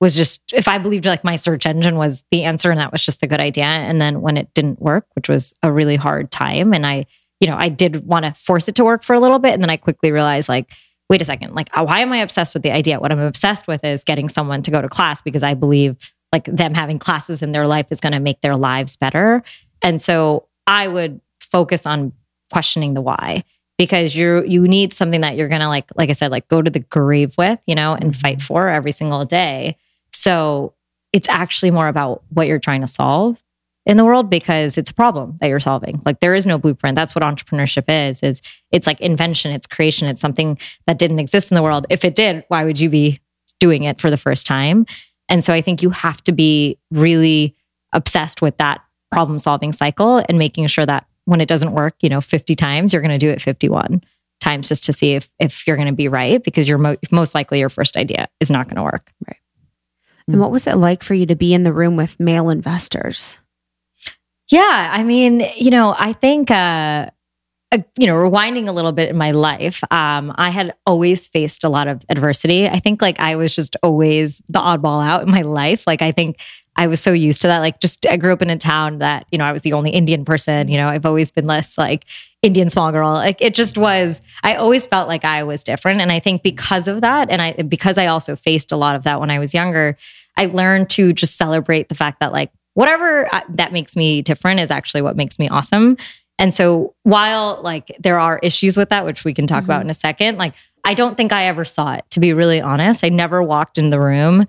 was 0.00 0.14
just 0.14 0.52
if 0.52 0.68
I 0.68 0.78
believed 0.78 1.06
like 1.06 1.24
my 1.24 1.36
search 1.36 1.66
engine 1.66 1.96
was 1.96 2.24
the 2.30 2.44
answer 2.44 2.70
and 2.70 2.80
that 2.80 2.92
was 2.92 3.02
just 3.02 3.22
a 3.22 3.26
good 3.26 3.40
idea, 3.40 3.64
and 3.64 4.00
then 4.00 4.20
when 4.20 4.36
it 4.36 4.52
didn't 4.54 4.80
work, 4.80 5.06
which 5.14 5.28
was 5.28 5.52
a 5.62 5.70
really 5.70 5.96
hard 5.96 6.30
time, 6.30 6.72
and 6.72 6.86
I, 6.86 7.06
you 7.40 7.48
know, 7.48 7.56
I 7.58 7.68
did 7.68 8.06
want 8.06 8.24
to 8.24 8.34
force 8.34 8.68
it 8.68 8.74
to 8.76 8.84
work 8.84 9.02
for 9.02 9.14
a 9.14 9.20
little 9.20 9.38
bit, 9.38 9.54
and 9.54 9.62
then 9.62 9.70
I 9.70 9.76
quickly 9.76 10.12
realized 10.12 10.48
like 10.48 10.72
wait 11.10 11.20
a 11.20 11.24
second, 11.24 11.54
like 11.54 11.68
why 11.74 12.00
am 12.00 12.12
I 12.12 12.18
obsessed 12.18 12.54
with 12.54 12.62
the 12.62 12.72
idea? 12.72 12.98
What 12.98 13.12
I'm 13.12 13.18
obsessed 13.18 13.68
with 13.68 13.84
is 13.84 14.04
getting 14.04 14.28
someone 14.28 14.62
to 14.62 14.70
go 14.70 14.80
to 14.80 14.88
class 14.88 15.20
because 15.20 15.42
I 15.42 15.54
believe 15.54 16.12
like 16.32 16.46
them 16.46 16.74
having 16.74 16.98
classes 16.98 17.42
in 17.42 17.52
their 17.52 17.66
life 17.66 17.86
is 17.90 18.00
going 18.00 18.12
to 18.12 18.20
make 18.20 18.40
their 18.40 18.56
lives 18.56 18.96
better. 18.96 19.42
And 19.82 20.00
so 20.00 20.48
I 20.66 20.88
would 20.88 21.20
focus 21.40 21.86
on 21.86 22.12
questioning 22.52 22.94
the 22.94 23.00
why. 23.00 23.44
Because 23.78 24.16
you're 24.16 24.44
you 24.44 24.66
need 24.68 24.92
something 24.92 25.22
that 25.22 25.36
you're 25.36 25.48
gonna 25.48 25.68
like 25.68 25.86
like 25.96 26.10
I 26.10 26.12
said, 26.12 26.30
like 26.30 26.48
go 26.48 26.62
to 26.62 26.70
the 26.70 26.80
grave 26.80 27.34
with, 27.36 27.58
you 27.66 27.74
know, 27.74 27.94
and 27.94 28.14
fight 28.14 28.38
Mm-hmm. 28.38 28.46
for 28.46 28.68
every 28.68 28.92
single 28.92 29.24
day. 29.24 29.76
So 30.12 30.74
it's 31.12 31.28
actually 31.28 31.70
more 31.70 31.88
about 31.88 32.22
what 32.30 32.46
you're 32.46 32.58
trying 32.58 32.80
to 32.80 32.86
solve 32.86 33.42
in 33.86 33.96
the 33.96 34.04
world 34.04 34.30
because 34.30 34.78
it's 34.78 34.90
a 34.90 34.94
problem 34.94 35.36
that 35.40 35.48
you're 35.48 35.60
solving. 35.60 36.00
Like 36.06 36.20
there 36.20 36.34
is 36.34 36.46
no 36.46 36.56
blueprint. 36.58 36.96
That's 36.96 37.14
what 37.14 37.22
entrepreneurship 37.22 37.84
is. 37.88 38.22
Is 38.22 38.42
it's 38.72 38.86
like 38.86 39.00
invention, 39.00 39.52
it's 39.52 39.66
creation, 39.66 40.08
it's 40.08 40.20
something 40.20 40.58
that 40.86 40.98
didn't 40.98 41.18
exist 41.18 41.50
in 41.50 41.54
the 41.54 41.62
world. 41.62 41.86
If 41.90 42.04
it 42.04 42.14
did, 42.14 42.44
why 42.48 42.64
would 42.64 42.80
you 42.80 42.88
be 42.88 43.20
doing 43.60 43.84
it 43.84 44.00
for 44.00 44.10
the 44.10 44.16
first 44.16 44.46
time? 44.46 44.86
And 45.28 45.44
so 45.44 45.52
I 45.52 45.60
think 45.60 45.82
you 45.82 45.90
have 45.90 46.22
to 46.24 46.32
be 46.32 46.78
really 46.90 47.54
obsessed 47.92 48.42
with 48.42 48.56
that 48.58 48.80
problem 49.12 49.38
solving 49.38 49.72
cycle 49.72 50.24
and 50.28 50.38
making 50.38 50.66
sure 50.66 50.86
that 50.86 51.06
when 51.24 51.40
it 51.40 51.48
doesn't 51.48 51.72
work, 51.72 51.94
you 52.00 52.08
know, 52.08 52.20
50 52.20 52.54
times, 52.54 52.92
you're 52.92 53.02
going 53.02 53.18
to 53.18 53.18
do 53.18 53.30
it 53.30 53.40
51 53.40 54.02
times 54.40 54.68
just 54.68 54.84
to 54.84 54.92
see 54.92 55.12
if 55.12 55.28
if 55.38 55.66
you're 55.66 55.76
going 55.76 55.88
to 55.88 55.94
be 55.94 56.08
right 56.08 56.42
because 56.42 56.68
you're 56.68 56.78
mo- 56.78 56.96
most 57.10 57.34
likely 57.34 57.60
your 57.60 57.70
first 57.70 57.96
idea 57.96 58.28
is 58.40 58.50
not 58.50 58.66
going 58.66 58.76
to 58.76 58.82
work. 58.82 59.10
Right. 59.26 59.38
And 60.28 60.40
what 60.40 60.50
was 60.50 60.66
it 60.66 60.76
like 60.76 61.02
for 61.02 61.14
you 61.14 61.26
to 61.26 61.36
be 61.36 61.54
in 61.54 61.62
the 61.62 61.72
room 61.72 61.96
with 61.96 62.18
male 62.20 62.50
investors? 62.50 63.38
Yeah, 64.50 64.90
I 64.92 65.02
mean, 65.02 65.46
you 65.56 65.70
know, 65.70 65.94
I 65.98 66.12
think 66.12 66.50
uh 66.50 67.10
uh, 67.72 67.78
you 67.98 68.06
know, 68.06 68.14
rewinding 68.14 68.68
a 68.68 68.72
little 68.72 68.92
bit 68.92 69.08
in 69.08 69.16
my 69.16 69.32
life, 69.32 69.82
um, 69.90 70.32
I 70.36 70.50
had 70.50 70.74
always 70.86 71.26
faced 71.26 71.64
a 71.64 71.68
lot 71.68 71.88
of 71.88 72.04
adversity. 72.08 72.68
I 72.68 72.78
think 72.78 73.02
like 73.02 73.18
I 73.18 73.34
was 73.34 73.52
just 73.54 73.74
always 73.82 74.40
the 74.48 74.60
oddball 74.60 75.04
out 75.04 75.22
in 75.22 75.30
my 75.30 75.42
life. 75.42 75.84
Like 75.84 76.00
I 76.00 76.12
think 76.12 76.38
I 76.76 76.86
was 76.86 77.00
so 77.00 77.12
used 77.12 77.42
to 77.42 77.48
that. 77.48 77.60
Like 77.60 77.80
just 77.80 78.06
I 78.06 78.16
grew 78.16 78.32
up 78.32 78.42
in 78.42 78.50
a 78.50 78.56
town 78.56 78.98
that, 78.98 79.26
you 79.30 79.38
know, 79.38 79.44
I 79.44 79.52
was 79.52 79.62
the 79.62 79.72
only 79.72 79.90
Indian 79.90 80.24
person. 80.24 80.68
You 80.68 80.76
know, 80.76 80.88
I've 80.88 81.06
always 81.06 81.30
been 81.30 81.46
less 81.46 81.78
like 81.78 82.04
Indian 82.42 82.68
small 82.68 82.90
girl. 82.90 83.12
Like 83.12 83.40
it 83.40 83.54
just 83.54 83.78
was, 83.78 84.20
I 84.42 84.56
always 84.56 84.84
felt 84.86 85.08
like 85.08 85.24
I 85.24 85.44
was 85.44 85.62
different. 85.62 86.00
And 86.00 86.10
I 86.10 86.18
think 86.18 86.42
because 86.42 86.88
of 86.88 87.00
that, 87.02 87.30
and 87.30 87.40
I 87.40 87.52
because 87.52 87.96
I 87.96 88.06
also 88.06 88.34
faced 88.34 88.72
a 88.72 88.76
lot 88.76 88.96
of 88.96 89.04
that 89.04 89.20
when 89.20 89.30
I 89.30 89.38
was 89.38 89.54
younger, 89.54 89.96
I 90.36 90.46
learned 90.46 90.90
to 90.90 91.12
just 91.12 91.36
celebrate 91.36 91.88
the 91.88 91.94
fact 91.94 92.20
that 92.20 92.32
like 92.32 92.50
whatever 92.74 93.32
uh, 93.32 93.42
that 93.50 93.72
makes 93.72 93.94
me 93.94 94.20
different 94.20 94.60
is 94.60 94.70
actually 94.70 95.02
what 95.02 95.16
makes 95.16 95.38
me 95.38 95.48
awesome. 95.48 95.96
And 96.38 96.52
so 96.52 96.94
while 97.04 97.60
like 97.62 97.96
there 98.00 98.18
are 98.18 98.40
issues 98.42 98.76
with 98.76 98.88
that, 98.88 99.04
which 99.04 99.24
we 99.24 99.32
can 99.32 99.46
talk 99.46 99.62
about 99.62 99.82
in 99.82 99.90
a 99.90 99.94
second, 99.94 100.38
like 100.38 100.54
I 100.84 100.94
don't 100.94 101.16
think 101.16 101.32
I 101.32 101.44
ever 101.46 101.64
saw 101.64 101.94
it, 101.94 102.04
to 102.10 102.20
be 102.20 102.32
really 102.32 102.60
honest. 102.60 103.04
I 103.04 103.08
never 103.08 103.42
walked 103.42 103.78
in 103.78 103.90
the 103.90 104.00
room 104.00 104.46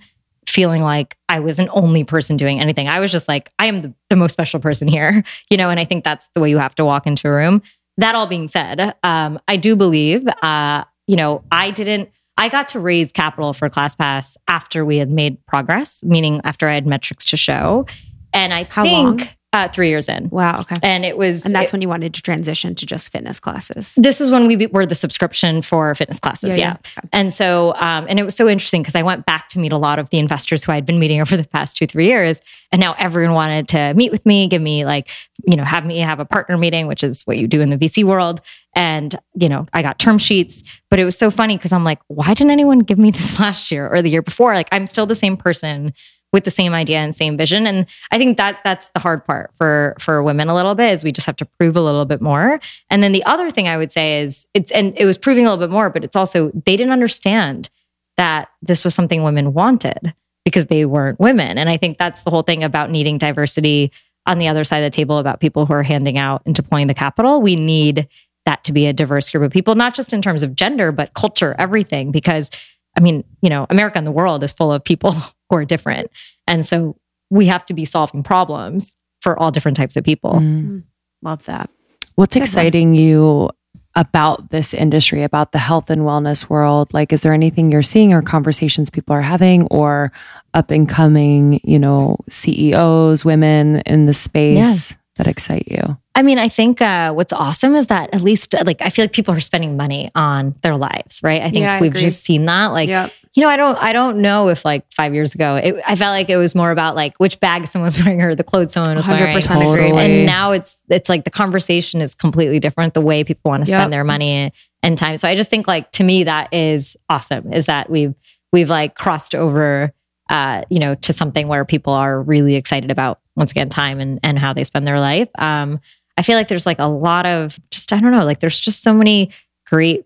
feeling 0.55 0.81
like 0.81 1.17
I 1.27 1.41
was 1.41 1.59
an 1.59 1.69
only 1.73 2.05
person 2.05 2.37
doing 2.37 2.61
anything. 2.61 2.87
I 2.87 3.01
was 3.01 3.11
just 3.11 3.27
like, 3.27 3.51
I 3.59 3.65
am 3.65 3.81
the, 3.81 3.93
the 4.09 4.15
most 4.15 4.31
special 4.31 4.61
person 4.61 4.87
here, 4.87 5.21
you 5.49 5.57
know, 5.57 5.69
and 5.69 5.79
I 5.81 5.83
think 5.85 6.05
that's 6.05 6.29
the 6.33 6.39
way 6.39 6.49
you 6.49 6.57
have 6.57 6.73
to 6.75 6.85
walk 6.85 7.05
into 7.05 7.27
a 7.27 7.31
room. 7.31 7.61
That 7.97 8.15
all 8.15 8.25
being 8.25 8.47
said, 8.47 8.95
um, 9.03 9.37
I 9.49 9.57
do 9.57 9.75
believe, 9.75 10.25
uh, 10.41 10.85
you 11.07 11.17
know, 11.17 11.43
I 11.51 11.71
didn't, 11.71 12.09
I 12.37 12.47
got 12.47 12.69
to 12.69 12.79
raise 12.79 13.11
capital 13.11 13.51
for 13.51 13.69
ClassPass 13.69 14.37
after 14.47 14.85
we 14.85 14.97
had 14.97 15.09
made 15.09 15.45
progress, 15.45 15.99
meaning 16.03 16.39
after 16.45 16.69
I 16.69 16.73
had 16.73 16.87
metrics 16.87 17.25
to 17.25 17.37
show. 17.37 17.85
And 18.33 18.53
I 18.53 18.63
How 18.63 18.83
think 18.83 19.19
long? 19.19 19.29
Uh, 19.55 19.69
three 19.69 19.87
years 19.89 20.09
in. 20.09 20.27
Wow. 20.31 20.59
Okay. 20.59 20.75
And 20.83 21.05
it 21.05 21.17
was, 21.17 21.45
And 21.45 21.55
that's 21.55 21.69
it- 21.69 21.73
when 21.73 21.81
you 21.81 21.87
wanted 21.87 22.13
to 22.15 22.21
transition 22.21 22.75
to 22.75 22.85
just 22.85 23.09
fitness 23.09 23.39
classes. 23.39 23.93
this 23.95 24.19
is 24.19 24.29
when 24.29 24.47
we 24.47 24.67
were 24.67 24.85
the 24.85 24.95
subscription 24.95 25.61
for 25.61 25.95
fitness 25.95 26.19
classes. 26.19 26.57
Yeah, 26.57 26.63
Yeah. 26.63 26.67
yeah. 26.83 26.99
Okay. 26.99 27.07
And 27.13 27.31
so, 27.31 27.73
um, 27.75 28.05
and 28.09 28.19
it 28.19 28.23
was 28.23 28.35
so 28.35 28.49
interesting 28.49 28.81
because 28.81 28.95
I 28.95 29.01
went 29.03 29.25
back 29.25 29.47
to 29.49 29.59
meet 29.59 29.71
a 29.71 29.77
lot 29.77 29.97
of 29.97 30.09
the 30.09 30.17
investors 30.17 30.65
who 30.65 30.73
I'd 30.73 30.85
been 30.85 30.99
meeting 30.99 31.21
over 31.25 31.37
the 31.37 31.47
past 31.47 31.77
two, 31.77 31.87
three 31.87 32.07
years. 32.07 32.41
And 32.73 32.81
now 32.81 32.95
everyone 32.97 33.33
wanted 33.33 33.69
to 33.69 33.93
meet 33.93 34.11
with 34.11 34.25
me, 34.25 34.47
give 34.47 34.61
me 34.61 34.83
like, 34.83 35.09
you 35.47 35.55
know, 35.55 35.63
have 35.63 35.85
me 35.85 35.99
have 35.99 36.19
a 36.19 36.25
partner 36.25 36.57
meeting, 36.57 36.87
which 36.87 37.03
is 37.03 37.21
what 37.23 37.37
you 37.37 37.47
do 37.47 37.61
in 37.61 37.69
the 37.69 37.77
VC 37.77 38.03
world. 38.03 38.41
And, 38.75 39.15
you 39.39 39.47
know, 39.47 39.67
I 39.73 39.81
got 39.81 39.99
term 39.99 40.17
sheets, 40.17 40.63
but 40.89 40.99
it 40.99 41.05
was 41.05 41.17
so 41.17 41.31
funny 41.31 41.55
because 41.55 41.71
I'm 41.71 41.85
like, 41.85 41.99
why 42.09 42.33
didn't 42.33 42.51
anyone 42.51 42.79
give 42.79 42.97
me 42.99 43.11
this 43.19 43.39
last 43.39 43.71
year 43.71 43.87
or 43.87 44.01
the 44.01 44.09
year 44.09 44.21
before? 44.21 44.53
Like, 44.53 44.67
I'm 44.73 44.85
still 44.85 45.05
the 45.05 45.15
same 45.15 45.37
person 45.37 45.93
with 46.33 46.43
the 46.43 46.51
same 46.51 46.73
idea 46.73 46.97
and 46.97 47.15
same 47.15 47.37
vision. 47.37 47.65
And 47.65 47.85
I 48.11 48.17
think 48.17 48.37
that 48.37 48.59
that's 48.63 48.89
the 48.89 48.99
hard 48.99 49.25
part 49.25 49.51
for 49.55 49.95
for 49.99 50.21
women 50.21 50.49
a 50.49 50.55
little 50.55 50.75
bit 50.75 50.91
is 50.91 51.03
we 51.03 51.11
just 51.11 51.27
have 51.27 51.37
to 51.37 51.45
prove 51.45 51.75
a 51.75 51.81
little 51.81 52.05
bit 52.05 52.21
more. 52.21 52.59
And 52.89 53.01
then 53.01 53.11
the 53.13 53.23
other 53.25 53.49
thing 53.49 53.67
I 53.67 53.77
would 53.77 53.91
say 53.91 54.21
is 54.21 54.45
it's 54.53 54.71
and 54.71 54.93
it 54.97 55.05
was 55.05 55.17
proving 55.17 55.45
a 55.45 55.49
little 55.49 55.65
bit 55.65 55.71
more, 55.71 55.89
but 55.89 56.03
it's 56.03 56.15
also 56.15 56.51
they 56.65 56.75
didn't 56.75 56.93
understand 56.93 57.69
that 58.17 58.49
this 58.61 58.83
was 58.83 58.93
something 58.93 59.23
women 59.23 59.53
wanted 59.53 60.13
because 60.43 60.67
they 60.67 60.85
weren't 60.85 61.19
women. 61.19 61.57
And 61.57 61.69
I 61.69 61.77
think 61.77 61.97
that's 61.97 62.23
the 62.23 62.29
whole 62.29 62.43
thing 62.43 62.63
about 62.63 62.91
needing 62.91 63.17
diversity 63.17 63.91
on 64.25 64.39
the 64.39 64.47
other 64.47 64.63
side 64.63 64.79
of 64.79 64.91
the 64.91 64.95
table 64.95 65.17
about 65.17 65.39
people 65.39 65.65
who 65.65 65.73
are 65.73 65.83
handing 65.83 66.17
out 66.17 66.41
and 66.45 66.55
deploying 66.55 66.87
the 66.87 66.93
capital. 66.93 67.41
We 67.41 67.55
need 67.55 68.07
that 68.45 68.63
to 68.63 68.71
be 68.71 68.85
a 68.85 68.93
diverse 68.93 69.29
group 69.29 69.43
of 69.43 69.51
people, 69.51 69.75
not 69.75 69.95
just 69.95 70.13
in 70.13 70.21
terms 70.21 70.43
of 70.43 70.55
gender, 70.55 70.91
but 70.91 71.13
culture, 71.13 71.55
everything. 71.57 72.11
Because 72.11 72.51
I 72.95 73.01
mean, 73.01 73.23
you 73.41 73.49
know, 73.49 73.65
America 73.69 73.97
and 73.97 74.07
the 74.07 74.11
world 74.11 74.43
is 74.43 74.51
full 74.51 74.71
of 74.71 74.83
people 74.83 75.11
who 75.49 75.55
are 75.57 75.65
different. 75.65 76.11
And 76.47 76.65
so 76.65 76.97
we 77.29 77.47
have 77.47 77.65
to 77.65 77.73
be 77.73 77.85
solving 77.85 78.23
problems 78.23 78.95
for 79.21 79.37
all 79.39 79.51
different 79.51 79.77
types 79.77 79.97
of 79.97 80.03
people. 80.03 80.33
Mm. 80.33 80.83
Love 81.21 81.45
that. 81.45 81.69
What's 82.15 82.35
Good 82.35 82.41
one. 82.41 82.43
exciting 82.43 82.95
you 82.95 83.49
about 83.95 84.49
this 84.49 84.73
industry, 84.73 85.23
about 85.23 85.51
the 85.51 85.57
health 85.57 85.89
and 85.89 86.01
wellness 86.03 86.49
world? 86.49 86.93
Like, 86.93 87.11
is 87.11 87.21
there 87.21 87.33
anything 87.33 87.71
you're 87.71 87.81
seeing 87.81 88.13
or 88.13 88.21
conversations 88.21 88.89
people 88.89 89.15
are 89.15 89.21
having 89.21 89.63
or 89.67 90.11
up 90.53 90.69
and 90.69 90.87
coming, 90.87 91.59
you 91.63 91.79
know, 91.79 92.17
CEOs, 92.29 93.25
women 93.25 93.81
in 93.81 94.05
the 94.05 94.13
space 94.13 94.95
that 95.15 95.27
excite 95.27 95.67
you? 95.67 95.97
I 96.13 96.21
mean, 96.21 96.39
I 96.39 96.47
think 96.49 96.81
uh, 96.81 97.11
what's 97.13 97.33
awesome 97.33 97.75
is 97.75 97.87
that 97.87 98.09
at 98.13 98.21
least, 98.21 98.55
uh, 98.55 98.63
like, 98.65 98.81
I 98.81 98.89
feel 98.89 99.03
like 99.03 99.11
people 99.13 99.33
are 99.33 99.39
spending 99.39 99.75
money 99.77 100.09
on 100.15 100.55
their 100.61 100.77
lives, 100.77 101.19
right? 101.23 101.41
I 101.41 101.45
think 101.49 101.63
Yeah, 101.63 101.75
I 101.75 101.81
we've 101.81 101.91
agree. 101.91 102.01
just 102.01 102.23
seen 102.23 102.45
that. 102.45 102.67
Like, 102.67 102.87
Yep. 102.89 103.11
you 103.35 103.41
know, 103.41 103.49
I 103.49 103.57
don't, 103.57 103.77
I 103.77 103.91
don't 103.93 104.19
know 104.21 104.47
if 104.49 104.63
like 104.63 104.85
five 104.93 105.13
years 105.13 105.35
ago, 105.35 105.55
it, 105.57 105.75
I 105.87 105.95
felt 105.95 106.11
like 106.13 106.29
it 106.29 106.37
was 106.37 106.55
more 106.55 106.71
about 106.71 106.95
like 106.95 107.17
which 107.17 107.39
bag 107.41 107.67
someone 107.67 107.85
was 107.85 107.97
wearing 108.03 108.21
or 108.21 108.33
the 108.35 108.43
clothes 108.43 108.73
someone 108.73 108.95
was 108.95 109.07
wearing. 109.09 109.35
100% 109.35 109.37
agreed. 109.55 109.89
Totally. 109.89 110.01
And 110.01 110.25
now 110.25 110.51
it's, 110.51 110.77
it's 110.89 111.09
like 111.09 111.23
the 111.25 111.31
conversation 111.31 112.01
is 112.01 112.13
completely 112.13 112.59
different. 112.59 112.93
The 112.93 113.01
way 113.01 113.23
people 113.23 113.49
want 113.51 113.65
to 113.65 113.71
Yep. 113.71 113.79
spend 113.81 113.93
their 113.93 114.03
money 114.05 114.53
and 114.83 114.97
time. 114.97 115.17
So 115.17 115.27
I 115.27 115.35
just 115.35 115.49
think 115.49 115.67
like 115.67 115.91
to 115.93 116.03
me 116.03 116.23
that 116.25 116.53
is 116.53 116.95
awesome. 117.09 117.51
Is 117.51 117.65
that 117.65 117.89
we've, 117.89 118.13
we've 118.53 118.69
like 118.69 118.95
crossed 118.95 119.35
over, 119.35 119.91
uh, 120.29 120.61
you 120.69 120.79
know, 120.79 120.95
to 120.95 121.11
something 121.13 121.47
where 121.47 121.65
people 121.65 121.93
are 121.93 122.21
really 122.21 122.55
excited 122.55 122.89
about 122.91 123.19
once 123.35 123.51
again 123.51 123.69
time 123.69 123.99
and 123.99 124.19
and 124.23 124.39
how 124.39 124.53
they 124.53 124.63
spend 124.63 124.87
their 124.87 124.99
life. 124.99 125.29
Um, 125.37 125.79
I 126.17 126.21
feel 126.21 126.37
like 126.37 126.47
there's 126.47 126.65
like 126.65 126.79
a 126.79 126.87
lot 126.87 127.25
of 127.25 127.59
just 127.71 127.91
I 127.91 127.99
don't 127.99 128.11
know, 128.11 128.25
like 128.25 128.39
there's 128.39 128.59
just 128.59 128.81
so 128.81 128.93
many 128.93 129.31
great 129.67 130.05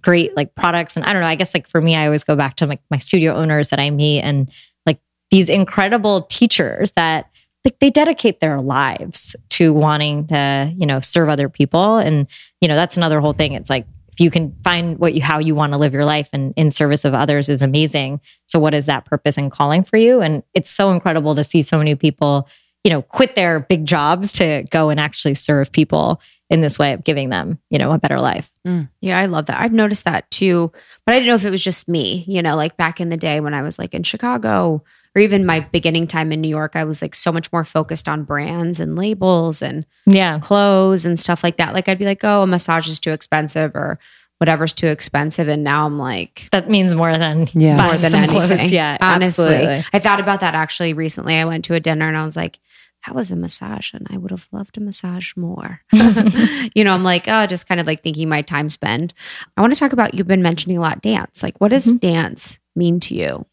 great 0.00 0.36
like 0.36 0.54
products 0.54 0.96
and 0.96 1.06
I 1.06 1.12
don't 1.12 1.22
know, 1.22 1.28
I 1.28 1.34
guess 1.34 1.54
like 1.54 1.68
for 1.68 1.80
me 1.80 1.96
I 1.96 2.04
always 2.04 2.24
go 2.24 2.36
back 2.36 2.56
to 2.56 2.66
like 2.66 2.80
my 2.90 2.98
studio 2.98 3.34
owners 3.34 3.70
that 3.70 3.80
I 3.80 3.90
meet 3.90 4.20
and 4.20 4.50
like 4.86 5.00
these 5.30 5.48
incredible 5.48 6.22
teachers 6.22 6.92
that 6.92 7.30
like 7.64 7.78
they 7.78 7.88
dedicate 7.88 8.40
their 8.40 8.60
lives 8.60 9.34
to 9.50 9.72
wanting 9.72 10.26
to, 10.26 10.72
you 10.76 10.84
know, 10.84 11.00
serve 11.00 11.30
other 11.30 11.48
people 11.48 11.96
and 11.96 12.26
you 12.60 12.68
know, 12.68 12.74
that's 12.74 12.96
another 12.96 13.20
whole 13.20 13.32
thing. 13.32 13.54
It's 13.54 13.70
like 13.70 13.86
if 14.12 14.20
you 14.20 14.30
can 14.30 14.54
find 14.62 14.98
what 14.98 15.14
you 15.14 15.22
how 15.22 15.38
you 15.38 15.54
want 15.54 15.72
to 15.72 15.78
live 15.78 15.94
your 15.94 16.04
life 16.04 16.28
and 16.32 16.52
in 16.56 16.70
service 16.70 17.04
of 17.04 17.14
others 17.14 17.48
is 17.48 17.62
amazing. 17.62 18.20
So 18.46 18.60
what 18.60 18.74
is 18.74 18.86
that 18.86 19.06
purpose 19.06 19.38
and 19.38 19.50
calling 19.50 19.84
for 19.84 19.96
you? 19.96 20.20
And 20.20 20.42
it's 20.52 20.70
so 20.70 20.90
incredible 20.90 21.34
to 21.34 21.44
see 21.44 21.62
so 21.62 21.78
many 21.78 21.94
people 21.94 22.48
you 22.84 22.90
know, 22.90 23.02
quit 23.02 23.34
their 23.34 23.60
big 23.60 23.86
jobs 23.86 24.32
to 24.34 24.64
go 24.70 24.90
and 24.90 25.00
actually 25.00 25.34
serve 25.34 25.72
people 25.72 26.20
in 26.50 26.60
this 26.60 26.78
way 26.78 26.92
of 26.92 27.02
giving 27.02 27.30
them, 27.30 27.58
you 27.70 27.78
know, 27.78 27.90
a 27.92 27.98
better 27.98 28.18
life. 28.18 28.52
Mm. 28.66 28.88
Yeah, 29.00 29.18
I 29.18 29.26
love 29.26 29.46
that. 29.46 29.58
I've 29.60 29.72
noticed 29.72 30.04
that 30.04 30.30
too, 30.30 30.70
but 31.06 31.14
I 31.14 31.18
didn't 31.18 31.28
know 31.28 31.34
if 31.34 31.44
it 31.46 31.50
was 31.50 31.64
just 31.64 31.88
me, 31.88 32.24
you 32.28 32.42
know, 32.42 32.54
like 32.54 32.76
back 32.76 33.00
in 33.00 33.08
the 33.08 33.16
day 33.16 33.40
when 33.40 33.54
I 33.54 33.62
was 33.62 33.78
like 33.78 33.94
in 33.94 34.02
Chicago 34.02 34.84
or 35.16 35.20
even 35.22 35.46
my 35.46 35.60
beginning 35.60 36.06
time 36.06 36.32
in 36.32 36.40
New 36.42 36.48
York, 36.48 36.76
I 36.76 36.84
was 36.84 37.00
like 37.00 37.14
so 37.14 37.32
much 37.32 37.50
more 37.52 37.64
focused 37.64 38.08
on 38.08 38.24
brands 38.24 38.78
and 38.80 38.96
labels 38.96 39.62
and 39.62 39.86
Yeah. 40.06 40.38
clothes 40.40 41.06
and 41.06 41.18
stuff 41.18 41.42
like 41.42 41.56
that. 41.56 41.72
Like 41.72 41.88
I'd 41.88 41.98
be 41.98 42.04
like, 42.04 42.22
oh, 42.24 42.42
a 42.42 42.46
massage 42.46 42.88
is 42.88 43.00
too 43.00 43.12
expensive 43.12 43.74
or 43.74 43.98
whatever's 44.38 44.72
too 44.72 44.88
expensive. 44.88 45.48
And 45.48 45.62
now 45.64 45.86
I'm 45.86 45.98
like, 45.98 46.48
That 46.52 46.68
means 46.68 46.94
more 46.94 47.16
than 47.16 47.46
Yeah. 47.54 47.76
more 47.76 47.94
than 47.94 48.10
some 48.10 48.28
clothes. 48.28 48.50
anything. 48.50 48.72
Yeah, 48.72 48.98
honestly. 49.02 49.44
absolutely. 49.54 49.84
I 49.92 49.98
thought 49.98 50.20
about 50.20 50.40
that 50.40 50.54
actually 50.54 50.92
recently. 50.92 51.36
I 51.36 51.44
went 51.44 51.64
to 51.66 51.74
a 51.74 51.80
dinner 51.80 52.08
and 52.08 52.16
I 52.16 52.24
was 52.24 52.36
like, 52.36 52.58
that 53.06 53.14
was 53.14 53.30
a 53.30 53.36
massage 53.36 53.92
and 53.92 54.06
I 54.10 54.16
would 54.16 54.30
have 54.30 54.48
loved 54.50 54.78
a 54.78 54.80
massage 54.80 55.36
more. 55.36 55.80
you 55.92 56.84
know, 56.84 56.92
I'm 56.94 57.02
like, 57.04 57.28
oh, 57.28 57.46
just 57.46 57.68
kind 57.68 57.80
of 57.80 57.86
like 57.86 58.02
thinking 58.02 58.28
my 58.28 58.40
time 58.42 58.68
spent. 58.70 59.12
I 59.56 59.60
want 59.60 59.72
to 59.74 59.78
talk 59.78 59.92
about 59.92 60.14
you've 60.14 60.26
been 60.26 60.42
mentioning 60.42 60.78
a 60.78 60.80
lot 60.80 61.02
dance. 61.02 61.42
Like, 61.42 61.60
what 61.60 61.68
does 61.68 61.84
dance 61.92 62.58
mean 62.74 63.00
to 63.00 63.14
you? 63.14 63.44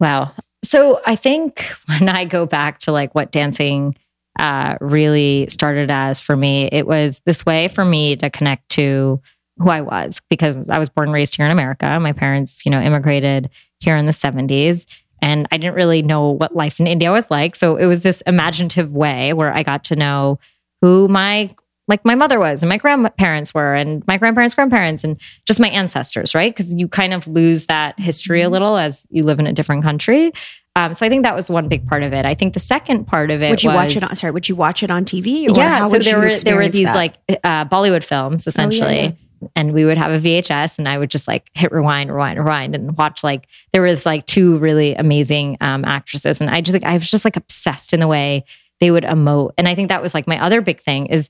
Wow. 0.00 0.32
So 0.64 1.00
I 1.06 1.14
think 1.16 1.72
when 1.86 2.08
I 2.08 2.24
go 2.24 2.46
back 2.46 2.80
to 2.80 2.92
like 2.92 3.14
what 3.14 3.30
dancing 3.30 3.96
uh, 4.38 4.76
really 4.80 5.46
started 5.50 5.90
as 5.90 6.20
for 6.20 6.36
me, 6.36 6.68
it 6.72 6.86
was 6.86 7.20
this 7.24 7.46
way 7.46 7.68
for 7.68 7.84
me 7.84 8.16
to 8.16 8.28
connect 8.28 8.68
to 8.70 9.20
who 9.60 9.68
I 9.70 9.80
was 9.80 10.20
because 10.30 10.56
I 10.68 10.78
was 10.78 10.88
born 10.88 11.08
and 11.08 11.14
raised 11.14 11.36
here 11.36 11.46
in 11.46 11.52
America. 11.52 11.98
My 12.00 12.12
parents, 12.12 12.64
you 12.64 12.70
know, 12.70 12.80
immigrated 12.80 13.50
here 13.78 13.96
in 13.96 14.06
the 14.06 14.12
70s. 14.12 14.86
And 15.22 15.46
I 15.52 15.58
didn't 15.58 15.74
really 15.74 16.00
know 16.02 16.30
what 16.30 16.56
life 16.56 16.80
in 16.80 16.86
India 16.86 17.10
was 17.10 17.26
like. 17.30 17.54
So 17.54 17.76
it 17.76 17.86
was 17.86 18.00
this 18.00 18.22
imaginative 18.26 18.92
way 18.92 19.32
where 19.34 19.54
I 19.54 19.62
got 19.62 19.84
to 19.84 19.96
know 19.96 20.38
who 20.80 21.08
my 21.08 21.54
like 21.88 22.04
my 22.04 22.14
mother 22.14 22.38
was 22.38 22.62
and 22.62 22.68
my 22.70 22.76
grandparents 22.76 23.52
were 23.52 23.74
and 23.74 24.02
my 24.06 24.16
grandparents 24.16 24.54
grandparents 24.54 25.02
and 25.02 25.20
just 25.44 25.58
my 25.58 25.68
ancestors 25.70 26.36
right 26.36 26.54
because 26.56 26.72
you 26.72 26.86
kind 26.86 27.12
of 27.12 27.26
lose 27.26 27.66
that 27.66 27.98
history 27.98 28.40
a 28.40 28.44
Mm-hmm. 28.44 28.52
little 28.52 28.78
as 28.78 29.04
you 29.10 29.24
live 29.24 29.40
in 29.40 29.46
a 29.48 29.52
different 29.52 29.82
country 29.82 30.32
um, 30.76 30.94
so 30.94 31.04
i 31.04 31.08
think 31.08 31.24
that 31.24 31.34
was 31.34 31.50
one 31.50 31.66
big 31.68 31.84
part 31.88 32.04
of 32.04 32.12
it 32.12 32.24
i 32.24 32.32
think 32.32 32.54
the 32.54 32.60
second 32.60 33.06
part 33.06 33.32
of 33.32 33.42
it 33.42 33.50
Would 33.50 33.64
you 33.64 33.70
watch 33.70 33.96
it 33.96 34.04
on? 34.04 34.14
Sorry, 34.14 34.30
would 34.30 34.48
you 34.48 34.54
watch 34.54 34.84
it 34.84 34.90
on 34.92 35.04
TV? 35.04 35.48
Or 35.48 35.56
yeah 35.58 35.88
so 35.88 35.98
there 35.98 36.18
were 36.20 36.36
there 36.36 36.54
were 36.56 36.68
these 36.68 36.86
that? 36.86 36.94
like 36.94 37.14
uh, 37.42 37.64
bollywood 37.64 38.04
films 38.04 38.46
essentially 38.46 39.00
yeah. 39.00 39.10
And 39.54 39.72
we 39.72 39.84
would 39.84 39.98
have 39.98 40.12
a 40.12 40.18
vhs 40.18 40.78
and 40.78 40.88
i 40.88 40.98
would 40.98 41.10
just 41.10 41.28
like 41.28 41.50
hit 41.54 41.72
rewind 41.72 42.10
rewind 42.10 42.38
rewind 42.38 42.74
and 42.74 42.96
watch 42.96 43.22
like 43.24 43.46
there 43.72 43.82
was 43.82 44.06
like 44.06 44.26
two 44.26 44.58
really 44.58 44.94
amazing 44.94 45.56
um, 45.60 45.84
actresses 45.84 46.40
and 46.40 46.50
i 46.50 46.60
just 46.60 46.72
like 46.72 46.84
i 46.84 46.94
was 46.94 47.10
just 47.10 47.24
like 47.24 47.36
obsessed 47.36 47.92
in 47.92 48.00
the 48.00 48.08
way 48.08 48.44
they 48.80 48.90
would 48.90 49.04
emote 49.04 49.52
and 49.58 49.68
i 49.68 49.74
think 49.74 49.88
that 49.88 50.02
was 50.02 50.14
like 50.14 50.26
my 50.26 50.42
other 50.42 50.60
big 50.60 50.80
thing 50.80 51.06
is 51.06 51.28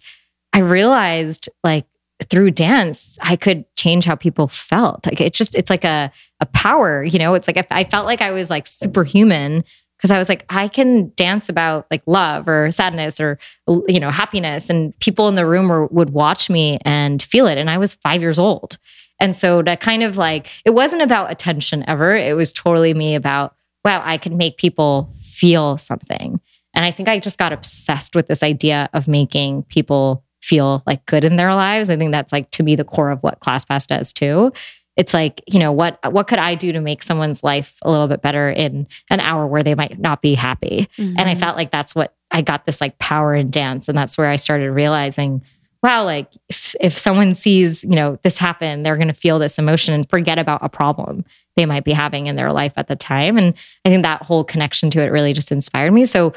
i 0.52 0.58
realized 0.58 1.48
like 1.64 1.86
through 2.28 2.50
dance 2.50 3.18
i 3.22 3.36
could 3.36 3.64
change 3.80 4.04
how 4.04 4.14
people 4.14 4.46
felt. 4.46 5.06
Like 5.06 5.20
it's 5.20 5.38
just 5.38 5.54
it's 5.54 5.70
like 5.70 5.84
a 5.84 6.12
a 6.40 6.46
power 6.46 7.02
you 7.02 7.18
know? 7.18 7.34
It's 7.34 7.48
like 7.48 7.56
I, 7.56 7.66
I 7.70 7.84
felt 7.84 8.06
like 8.06 8.20
i 8.20 8.30
was 8.30 8.50
like 8.50 8.66
superhuman 8.66 9.64
because 10.00 10.10
I 10.10 10.18
was 10.18 10.30
like, 10.30 10.46
I 10.48 10.66
can 10.66 11.12
dance 11.14 11.50
about 11.50 11.86
like 11.90 12.02
love 12.06 12.48
or 12.48 12.70
sadness 12.70 13.20
or 13.20 13.38
you 13.86 14.00
know 14.00 14.10
happiness, 14.10 14.70
and 14.70 14.98
people 15.00 15.28
in 15.28 15.34
the 15.34 15.46
room 15.46 15.68
were, 15.68 15.86
would 15.88 16.10
watch 16.10 16.48
me 16.48 16.78
and 16.86 17.22
feel 17.22 17.46
it. 17.46 17.58
And 17.58 17.68
I 17.68 17.76
was 17.76 17.94
five 17.94 18.22
years 18.22 18.38
old, 18.38 18.78
and 19.20 19.36
so 19.36 19.62
that 19.62 19.80
kind 19.80 20.02
of 20.02 20.16
like, 20.16 20.48
it 20.64 20.70
wasn't 20.70 21.02
about 21.02 21.30
attention 21.30 21.84
ever. 21.86 22.16
It 22.16 22.34
was 22.34 22.52
totally 22.52 22.94
me 22.94 23.14
about, 23.14 23.54
wow, 23.84 24.02
I 24.04 24.16
can 24.16 24.36
make 24.36 24.56
people 24.56 25.12
feel 25.20 25.76
something. 25.76 26.40
And 26.74 26.84
I 26.84 26.90
think 26.90 27.08
I 27.08 27.18
just 27.18 27.38
got 27.38 27.52
obsessed 27.52 28.14
with 28.14 28.28
this 28.28 28.42
idea 28.42 28.88
of 28.94 29.08
making 29.08 29.64
people 29.64 30.24
feel 30.40 30.82
like 30.86 31.04
good 31.04 31.24
in 31.24 31.36
their 31.36 31.54
lives. 31.54 31.90
I 31.90 31.96
think 31.96 32.12
that's 32.12 32.32
like 32.32 32.50
to 32.52 32.62
me 32.62 32.76
the 32.76 32.84
core 32.84 33.10
of 33.10 33.22
what 33.22 33.40
ClassPass 33.40 33.86
does 33.86 34.12
too 34.12 34.52
it's 35.00 35.14
like 35.14 35.42
you 35.46 35.58
know 35.58 35.72
what 35.72 35.98
what 36.12 36.28
could 36.28 36.38
i 36.38 36.54
do 36.54 36.72
to 36.72 36.80
make 36.80 37.02
someone's 37.02 37.42
life 37.42 37.76
a 37.82 37.90
little 37.90 38.06
bit 38.06 38.20
better 38.20 38.50
in 38.50 38.86
an 39.08 39.20
hour 39.20 39.46
where 39.46 39.62
they 39.62 39.74
might 39.74 39.98
not 39.98 40.20
be 40.20 40.34
happy? 40.34 40.88
And 40.98 41.18
i 41.18 41.24
mm-hmm. 41.24 41.40
felt 41.40 41.56
like 41.56 41.70
that's 41.70 41.94
what 41.94 42.14
i 42.30 42.42
got 42.42 42.66
this 42.66 42.80
like 42.80 42.98
power 42.98 43.34
in 43.34 43.50
dance. 43.50 43.88
And 43.88 43.96
that's 43.96 44.18
where 44.18 44.28
i 44.28 44.36
started 44.36 44.70
realizing 44.70 45.42
wow 45.82 46.04
like 46.04 46.30
if, 46.50 46.76
if 46.78 46.98
someone 46.98 47.34
sees 47.34 47.82
you 47.82 47.96
know 47.96 48.18
this 48.22 48.36
happen 48.36 48.82
they're 48.82 48.96
going 48.96 49.08
to 49.08 49.14
feel 49.14 49.38
this 49.38 49.58
emotion 49.58 49.94
and 49.94 50.08
forget 50.10 50.38
about 50.38 50.62
a 50.62 50.68
problem 50.68 51.24
they 51.56 51.66
might 51.66 51.84
be 51.84 51.92
having 51.92 52.26
in 52.26 52.36
their 52.36 52.52
life 52.52 52.72
at 52.76 52.88
the 52.88 52.96
time. 52.96 53.36
And 53.38 53.54
i 53.84 53.88
think 53.88 54.02
that 54.02 54.22
whole 54.22 54.44
connection 54.44 54.90
to 54.90 55.02
it 55.02 55.08
really 55.08 55.32
just 55.32 55.52
inspired 55.52 55.92
me. 55.92 56.04
So 56.04 56.32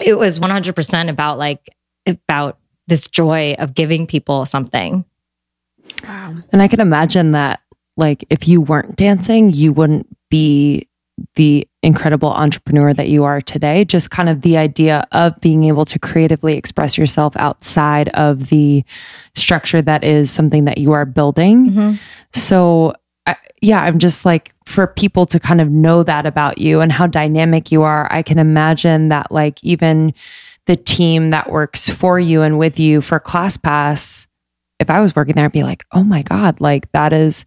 it 0.00 0.18
was 0.18 0.38
100% 0.38 1.10
about 1.10 1.38
like 1.38 1.68
about 2.06 2.58
this 2.86 3.06
joy 3.06 3.54
of 3.58 3.74
giving 3.74 4.06
people 4.06 4.44
something. 4.46 5.04
Wow. 6.04 6.36
And 6.52 6.62
I 6.62 6.68
can 6.68 6.80
imagine 6.80 7.32
that, 7.32 7.61
like, 7.96 8.24
if 8.30 8.48
you 8.48 8.60
weren't 8.60 8.96
dancing, 8.96 9.52
you 9.52 9.72
wouldn't 9.72 10.06
be 10.30 10.88
the 11.34 11.68
incredible 11.82 12.30
entrepreneur 12.32 12.94
that 12.94 13.08
you 13.08 13.22
are 13.24 13.40
today. 13.40 13.84
Just 13.84 14.10
kind 14.10 14.28
of 14.28 14.40
the 14.40 14.56
idea 14.56 15.04
of 15.12 15.38
being 15.40 15.64
able 15.64 15.84
to 15.84 15.98
creatively 15.98 16.56
express 16.56 16.96
yourself 16.96 17.36
outside 17.36 18.08
of 18.10 18.48
the 18.48 18.82
structure 19.34 19.82
that 19.82 20.04
is 20.04 20.30
something 20.30 20.64
that 20.64 20.78
you 20.78 20.92
are 20.92 21.04
building. 21.04 21.70
Mm-hmm. 21.70 21.94
So, 22.32 22.94
I, 23.26 23.36
yeah, 23.60 23.82
I'm 23.82 23.98
just 23.98 24.24
like, 24.24 24.54
for 24.64 24.86
people 24.86 25.26
to 25.26 25.38
kind 25.38 25.60
of 25.60 25.70
know 25.70 26.02
that 26.02 26.24
about 26.24 26.58
you 26.58 26.80
and 26.80 26.90
how 26.90 27.06
dynamic 27.06 27.70
you 27.70 27.82
are, 27.82 28.10
I 28.10 28.22
can 28.22 28.38
imagine 28.38 29.10
that, 29.10 29.30
like, 29.30 29.62
even 29.62 30.14
the 30.66 30.76
team 30.76 31.30
that 31.30 31.50
works 31.50 31.88
for 31.88 32.18
you 32.18 32.42
and 32.42 32.58
with 32.58 32.80
you 32.80 33.00
for 33.00 33.20
ClassPass, 33.20 34.26
if 34.80 34.88
I 34.88 35.00
was 35.00 35.14
working 35.14 35.34
there, 35.34 35.44
I'd 35.44 35.52
be 35.52 35.62
like, 35.62 35.84
oh 35.92 36.02
my 36.02 36.22
God, 36.22 36.60
like, 36.60 36.90
that 36.92 37.12
is 37.12 37.44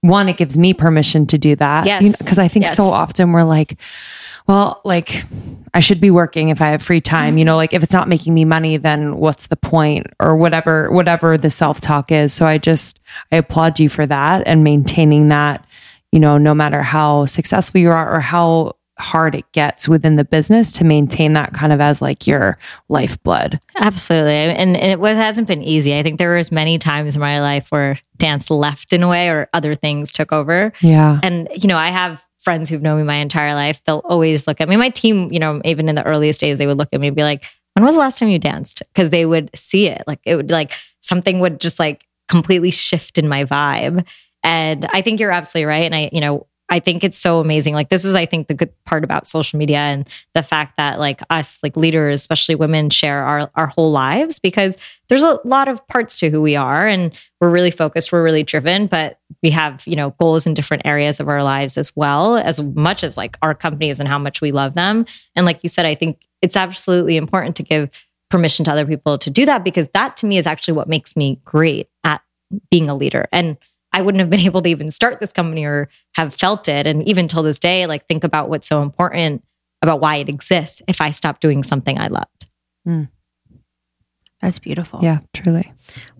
one, 0.00 0.28
it 0.28 0.36
gives 0.36 0.56
me 0.56 0.74
permission 0.74 1.26
to 1.26 1.38
do 1.38 1.56
that. 1.56 1.86
Yes. 1.86 2.18
Because 2.18 2.38
I 2.38 2.48
think 2.48 2.66
Yes. 2.66 2.76
so 2.76 2.84
often 2.84 3.32
we're 3.32 3.42
like, 3.42 3.78
well, 4.46 4.80
like, 4.84 5.24
I 5.74 5.80
should 5.80 6.00
be 6.00 6.10
working 6.10 6.48
if 6.48 6.62
I 6.62 6.68
have 6.68 6.82
free 6.82 7.02
time. 7.02 7.36
You 7.36 7.42
mm-hmm. 7.42 7.46
know, 7.46 7.56
like 7.56 7.74
if 7.74 7.82
it's 7.82 7.92
not 7.92 8.08
making 8.08 8.32
me 8.32 8.44
money, 8.44 8.78
then 8.78 9.18
what's 9.18 9.48
the 9.48 9.56
point 9.56 10.06
or 10.20 10.36
whatever, 10.36 10.90
whatever 10.90 11.36
the 11.36 11.50
self 11.50 11.80
talk 11.80 12.10
is. 12.10 12.32
So 12.32 12.46
I 12.46 12.56
just, 12.56 12.98
I 13.30 13.36
applaud 13.36 13.78
you 13.78 13.88
for 13.88 14.06
that 14.06 14.42
and 14.46 14.64
maintaining 14.64 15.28
that, 15.28 15.66
you 16.12 16.20
know, 16.20 16.38
no 16.38 16.54
matter 16.54 16.82
how 16.82 17.26
successful 17.26 17.80
you 17.80 17.90
are 17.90 18.14
or 18.16 18.20
how 18.20 18.76
hard 18.98 19.34
it 19.34 19.50
gets 19.52 19.88
within 19.88 20.16
the 20.16 20.24
business 20.24 20.72
to 20.72 20.84
maintain 20.84 21.32
that 21.34 21.54
kind 21.54 21.72
of 21.72 21.80
as 21.80 22.02
like 22.02 22.26
your 22.26 22.58
lifeblood. 22.88 23.60
Absolutely. 23.80 24.32
And, 24.32 24.76
it 24.76 25.00
was 25.00 25.16
hasn't 25.16 25.48
been 25.48 25.62
easy. 25.62 25.96
I 25.96 26.02
think 26.02 26.18
there 26.18 26.34
was 26.34 26.50
many 26.50 26.78
times 26.78 27.14
in 27.14 27.20
my 27.20 27.40
life 27.40 27.70
where 27.70 28.00
dance 28.16 28.50
left 28.50 28.92
in 28.92 29.02
a 29.02 29.08
way 29.08 29.28
or 29.28 29.48
other 29.52 29.74
things 29.74 30.10
took 30.10 30.32
over. 30.32 30.72
Yeah. 30.80 31.20
And, 31.22 31.48
you 31.54 31.68
know, 31.68 31.76
I 31.76 31.88
have 31.88 32.22
friends 32.38 32.68
who've 32.68 32.82
known 32.82 32.98
me 32.98 33.04
my 33.04 33.18
entire 33.18 33.54
life. 33.54 33.82
They'll 33.84 34.02
always 34.04 34.46
look 34.46 34.60
at 34.60 34.68
me. 34.68 34.76
My 34.76 34.90
team, 34.90 35.32
you 35.32 35.38
know, 35.38 35.60
even 35.64 35.88
in 35.88 35.94
the 35.94 36.04
earliest 36.04 36.40
days, 36.40 36.58
they 36.58 36.66
would 36.66 36.78
look 36.78 36.88
at 36.92 37.00
me 37.00 37.08
and 37.08 37.16
be 37.16 37.22
like, 37.22 37.44
when 37.74 37.84
was 37.84 37.94
the 37.94 38.00
last 38.00 38.18
time 38.18 38.28
you 38.28 38.40
danced? 38.40 38.82
Because 38.92 39.10
they 39.10 39.24
would 39.24 39.50
see 39.54 39.86
it. 39.86 40.02
Like 40.08 40.18
it 40.24 40.34
would 40.34 40.50
like 40.50 40.72
something 41.00 41.38
would 41.38 41.60
just 41.60 41.78
like 41.78 42.04
completely 42.28 42.72
shift 42.72 43.18
in 43.18 43.28
my 43.28 43.44
vibe. 43.44 44.04
And 44.42 44.84
I 44.92 45.02
think 45.02 45.20
you're 45.20 45.30
absolutely 45.30 45.66
right. 45.66 45.84
And 45.84 45.94
I, 45.94 46.10
you 46.12 46.20
know, 46.20 46.47
I 46.70 46.80
think 46.80 47.02
it's 47.02 47.16
so 47.16 47.40
amazing. 47.40 47.74
Like 47.74 47.88
this 47.88 48.04
is, 48.04 48.14
I 48.14 48.26
think, 48.26 48.48
the 48.48 48.54
good 48.54 48.72
part 48.84 49.04
about 49.04 49.26
social 49.26 49.58
media 49.58 49.78
and 49.78 50.06
the 50.34 50.42
fact 50.42 50.76
that 50.76 50.98
like 50.98 51.20
us, 51.30 51.58
like 51.62 51.76
leaders, 51.76 52.20
especially 52.20 52.54
women, 52.54 52.90
share 52.90 53.22
our 53.22 53.50
our 53.54 53.68
whole 53.68 53.90
lives 53.90 54.38
because 54.38 54.76
there's 55.08 55.24
a 55.24 55.40
lot 55.44 55.68
of 55.68 55.86
parts 55.88 56.18
to 56.20 56.30
who 56.30 56.42
we 56.42 56.56
are, 56.56 56.86
and 56.86 57.16
we're 57.40 57.50
really 57.50 57.70
focused, 57.70 58.12
we're 58.12 58.22
really 58.22 58.42
driven, 58.42 58.86
but 58.86 59.18
we 59.42 59.50
have 59.50 59.82
you 59.86 59.96
know 59.96 60.10
goals 60.20 60.46
in 60.46 60.54
different 60.54 60.82
areas 60.84 61.20
of 61.20 61.28
our 61.28 61.42
lives 61.42 61.78
as 61.78 61.96
well, 61.96 62.36
as 62.36 62.60
much 62.60 63.02
as 63.02 63.16
like 63.16 63.38
our 63.40 63.54
companies 63.54 63.98
and 63.98 64.08
how 64.08 64.18
much 64.18 64.40
we 64.40 64.52
love 64.52 64.74
them. 64.74 65.06
And 65.34 65.46
like 65.46 65.60
you 65.62 65.68
said, 65.68 65.86
I 65.86 65.94
think 65.94 66.20
it's 66.42 66.56
absolutely 66.56 67.16
important 67.16 67.56
to 67.56 67.62
give 67.62 67.90
permission 68.30 68.64
to 68.66 68.72
other 68.72 68.84
people 68.84 69.16
to 69.18 69.30
do 69.30 69.46
that 69.46 69.64
because 69.64 69.88
that 69.88 70.16
to 70.18 70.26
me 70.26 70.36
is 70.36 70.46
actually 70.46 70.74
what 70.74 70.88
makes 70.88 71.16
me 71.16 71.40
great 71.44 71.88
at 72.04 72.20
being 72.70 72.88
a 72.88 72.94
leader 72.94 73.26
and 73.32 73.56
I 73.92 74.02
wouldn't 74.02 74.20
have 74.20 74.30
been 74.30 74.40
able 74.50 74.62
to 74.62 74.68
even 74.68 74.90
start 74.90 75.20
this 75.20 75.32
company 75.32 75.64
or 75.64 75.88
have 76.14 76.34
felt 76.34 76.68
it. 76.68 76.86
And 76.86 77.06
even 77.08 77.28
till 77.28 77.42
this 77.42 77.58
day, 77.58 77.86
like 77.86 78.06
think 78.06 78.24
about 78.24 78.48
what's 78.48 78.68
so 78.68 78.82
important 78.82 79.44
about 79.82 80.00
why 80.00 80.16
it 80.16 80.28
exists 80.28 80.82
if 80.88 81.00
I 81.00 81.10
stopped 81.10 81.40
doing 81.40 81.62
something 81.62 81.98
I 81.98 82.08
loved. 82.08 82.46
That's 84.40 84.58
beautiful. 84.60 85.00
Yeah, 85.02 85.18
truly. 85.34 85.72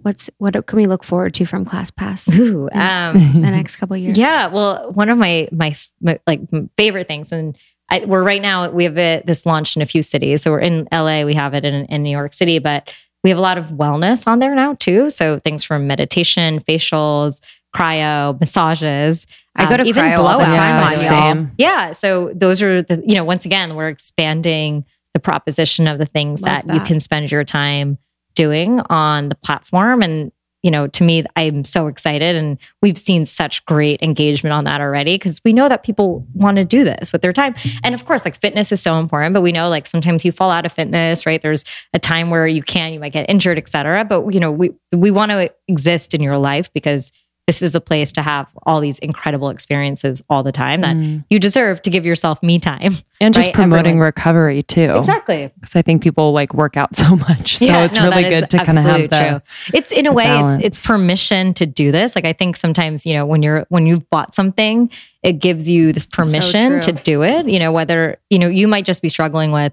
What's 0.03 0.29
what 0.39 0.67
can 0.67 0.77
we 0.77 0.87
look 0.87 1.05
forward 1.05 1.35
to 1.35 1.45
from 1.45 1.65
ClassPass 1.65 2.35
Ooh, 2.35 2.69
um, 2.73 3.15
the 3.15 3.51
next 3.51 3.77
couple 3.77 3.95
of 3.95 4.03
years? 4.03 4.19
yeah. 4.19 4.49
Well, 4.49 4.91
one 4.93 5.09
of 5.09 5.19
my, 5.19 5.49
my, 5.53 5.77
my 6.01 6.19
like 6.27 6.41
favorite 6.77 7.07
things, 7.07 7.31
and 7.31 7.57
I, 7.91 8.05
we're 8.05 8.25
right 8.25 8.43
now, 8.43 8.69
we 8.71 8.85
have 8.85 8.99
it, 8.99 9.27
this 9.27 9.47
launched 9.47 9.77
in 9.77 9.83
a 9.83 9.87
few 9.87 10.03
cities. 10.03 10.43
So 10.43 10.51
we're 10.51 10.61
in 10.61 10.89
LA, 10.93 11.23
we 11.23 11.35
have 11.35 11.55
it 11.55 11.65
in, 11.65 11.85
in 11.87 12.03
New 12.03 12.11
York 12.11 12.33
City, 12.33 12.59
but 12.59 12.93
we 13.23 13.31
have 13.31 13.39
a 13.39 13.43
lot 13.43 13.59
of 13.59 13.67
wellness 13.67 14.27
on 14.27 14.41
there 14.41 14.55
now 14.55 14.75
too. 14.75 15.11
So 15.11 15.39
things 15.39 15.63
from 15.63 15.87
meditation, 15.87 16.61
facials, 16.61 17.41
cryo, 17.79 18.39
massages. 18.41 19.27
I 19.55 19.67
go 19.67 19.75
um, 19.75 19.79
to 19.79 19.85
even 19.85 20.05
cryo 20.05 20.19
all 20.19 20.39
the 20.39 20.45
blowouts, 20.45 20.55
time 20.55 20.71
by 20.71 20.93
on 20.93 20.93
the 20.93 20.99
way. 20.99 21.05
y'all. 21.07 21.33
Same. 21.35 21.53
Yeah. 21.59 21.93
So 21.93 22.33
those 22.35 22.63
are 22.63 22.83
the, 22.83 23.03
you 23.07 23.15
know, 23.15 23.25
once 23.25 23.45
again, 23.45 23.75
we're 23.75 23.89
expanding 23.89 24.85
the 25.15 25.21
proposition 25.21 25.89
of 25.89 25.99
the 25.99 26.07
things 26.07 26.43
Love 26.43 26.67
that, 26.67 26.75
you 26.75 26.81
can 26.81 27.01
spend 27.01 27.31
your 27.31 27.45
time 27.45 27.99
doing 28.35 28.81
on 28.89 29.29
the 29.29 29.35
platform. 29.35 30.03
And, 30.03 30.31
you 30.63 30.71
know, 30.71 30.87
to 30.87 31.03
me, 31.03 31.25
I'm 31.35 31.65
so 31.65 31.87
excited. 31.87 32.37
And 32.37 32.59
we've 32.83 32.99
seen 32.99 33.25
such 33.25 33.65
great 33.65 34.03
engagement 34.03 34.53
on 34.53 34.65
that 34.65 34.81
already 34.81 35.15
because 35.15 35.41
we 35.45 35.53
know 35.53 35.69
that 35.69 35.83
people 35.83 36.27
want 36.35 36.57
to 36.57 36.65
do 36.65 36.85
this 36.85 37.13
with 37.13 37.23
their 37.23 37.33
time. 37.33 37.55
And 37.83 37.95
of 37.95 38.05
course, 38.05 38.25
like 38.25 38.41
fitness 38.41 38.71
is 38.71 38.81
so 38.81 38.99
important, 38.99 39.35
but 39.35 39.41
we 39.41 39.51
know 39.51 39.69
like 39.69 39.87
sometimes 39.87 40.25
you 40.25 40.31
fall 40.31 40.51
out 40.51 40.67
of 40.67 40.73
fitness, 40.73 41.27
right? 41.27 41.41
There's 41.41 41.65
a 41.95 41.99
time 41.99 42.31
where 42.31 42.47
you 42.47 42.63
can, 42.63 42.93
you 42.93 43.01
might 43.01 43.13
get 43.13 43.29
injured, 43.29 43.59
etc. 43.59 44.05
But, 44.05 44.33
you 44.33 44.41
know, 44.41 44.53
we, 44.53 44.71
we 44.93 45.11
want 45.11 45.31
to 45.31 45.53
exist 45.67 46.15
in 46.15 46.21
your 46.21 46.39
life 46.39 46.73
because 46.73 47.13
this 47.49 47.63
is 47.63 47.75
a 47.75 47.81
place 47.81 48.13
to 48.13 48.21
have 48.21 48.47
all 48.65 48.79
these 48.79 48.99
incredible 48.99 49.49
experiences 49.49 50.21
all 50.29 50.43
the 50.43 50.53
time 50.53 50.83
that 50.83 50.95
mm. 50.95 51.25
you 51.31 51.39
deserve 51.39 51.81
to 51.81 51.89
give 51.89 52.05
yourself 52.05 52.43
me 52.43 52.59
time. 52.59 52.95
And 53.21 53.35
just 53.35 53.49
right? 53.49 53.55
promoting 53.55 53.95
Everyone- 53.95 54.07
recovery 54.07 54.63
too. 54.63 54.95
Exactly. 54.97 55.51
Because 55.57 55.75
I 55.75 55.83
think 55.83 56.05
people 56.05 56.33
like 56.33 56.55
work 56.55 56.77
out 56.77 56.95
so 57.03 57.17
much. 57.17 57.57
So 57.57 57.67
it's 57.81 57.97
no, 57.97 58.05
really 58.05 58.23
good 58.23 58.49
to 58.51 58.59
kind 58.59 58.79
of 58.79 58.85
have 58.85 59.11
the, 59.11 59.43
It's 59.75 59.91
in 59.91 60.07
a 60.07 60.13
way, 60.13 60.27
balance. 60.27 60.63
it's 60.63 60.79
it's 60.79 60.87
permission 60.87 61.53
to 61.55 61.67
do 61.67 61.91
this. 61.91 62.15
Like 62.15 62.25
I 62.27 62.33
think 62.33 62.57
sometimes 62.57 63.05
you 63.05 63.15
know 63.15 63.27
when 63.27 63.43
you're 63.43 63.67
when 63.71 63.87
you've 63.87 64.09
bought 64.09 64.37
something, 64.37 64.89
it 65.25 65.41
gives 65.41 65.69
you 65.69 65.93
this 65.93 66.07
permission 66.07 66.81
to 66.83 66.93
do 66.93 67.25
it. 67.25 67.49
You 67.49 67.59
know 67.59 67.73
whether 67.73 68.21
you 68.31 68.39
know 68.39 68.47
you 68.47 68.69
might 68.69 68.85
just 68.85 69.03
be 69.03 69.09
struggling 69.09 69.51
with, 69.51 69.73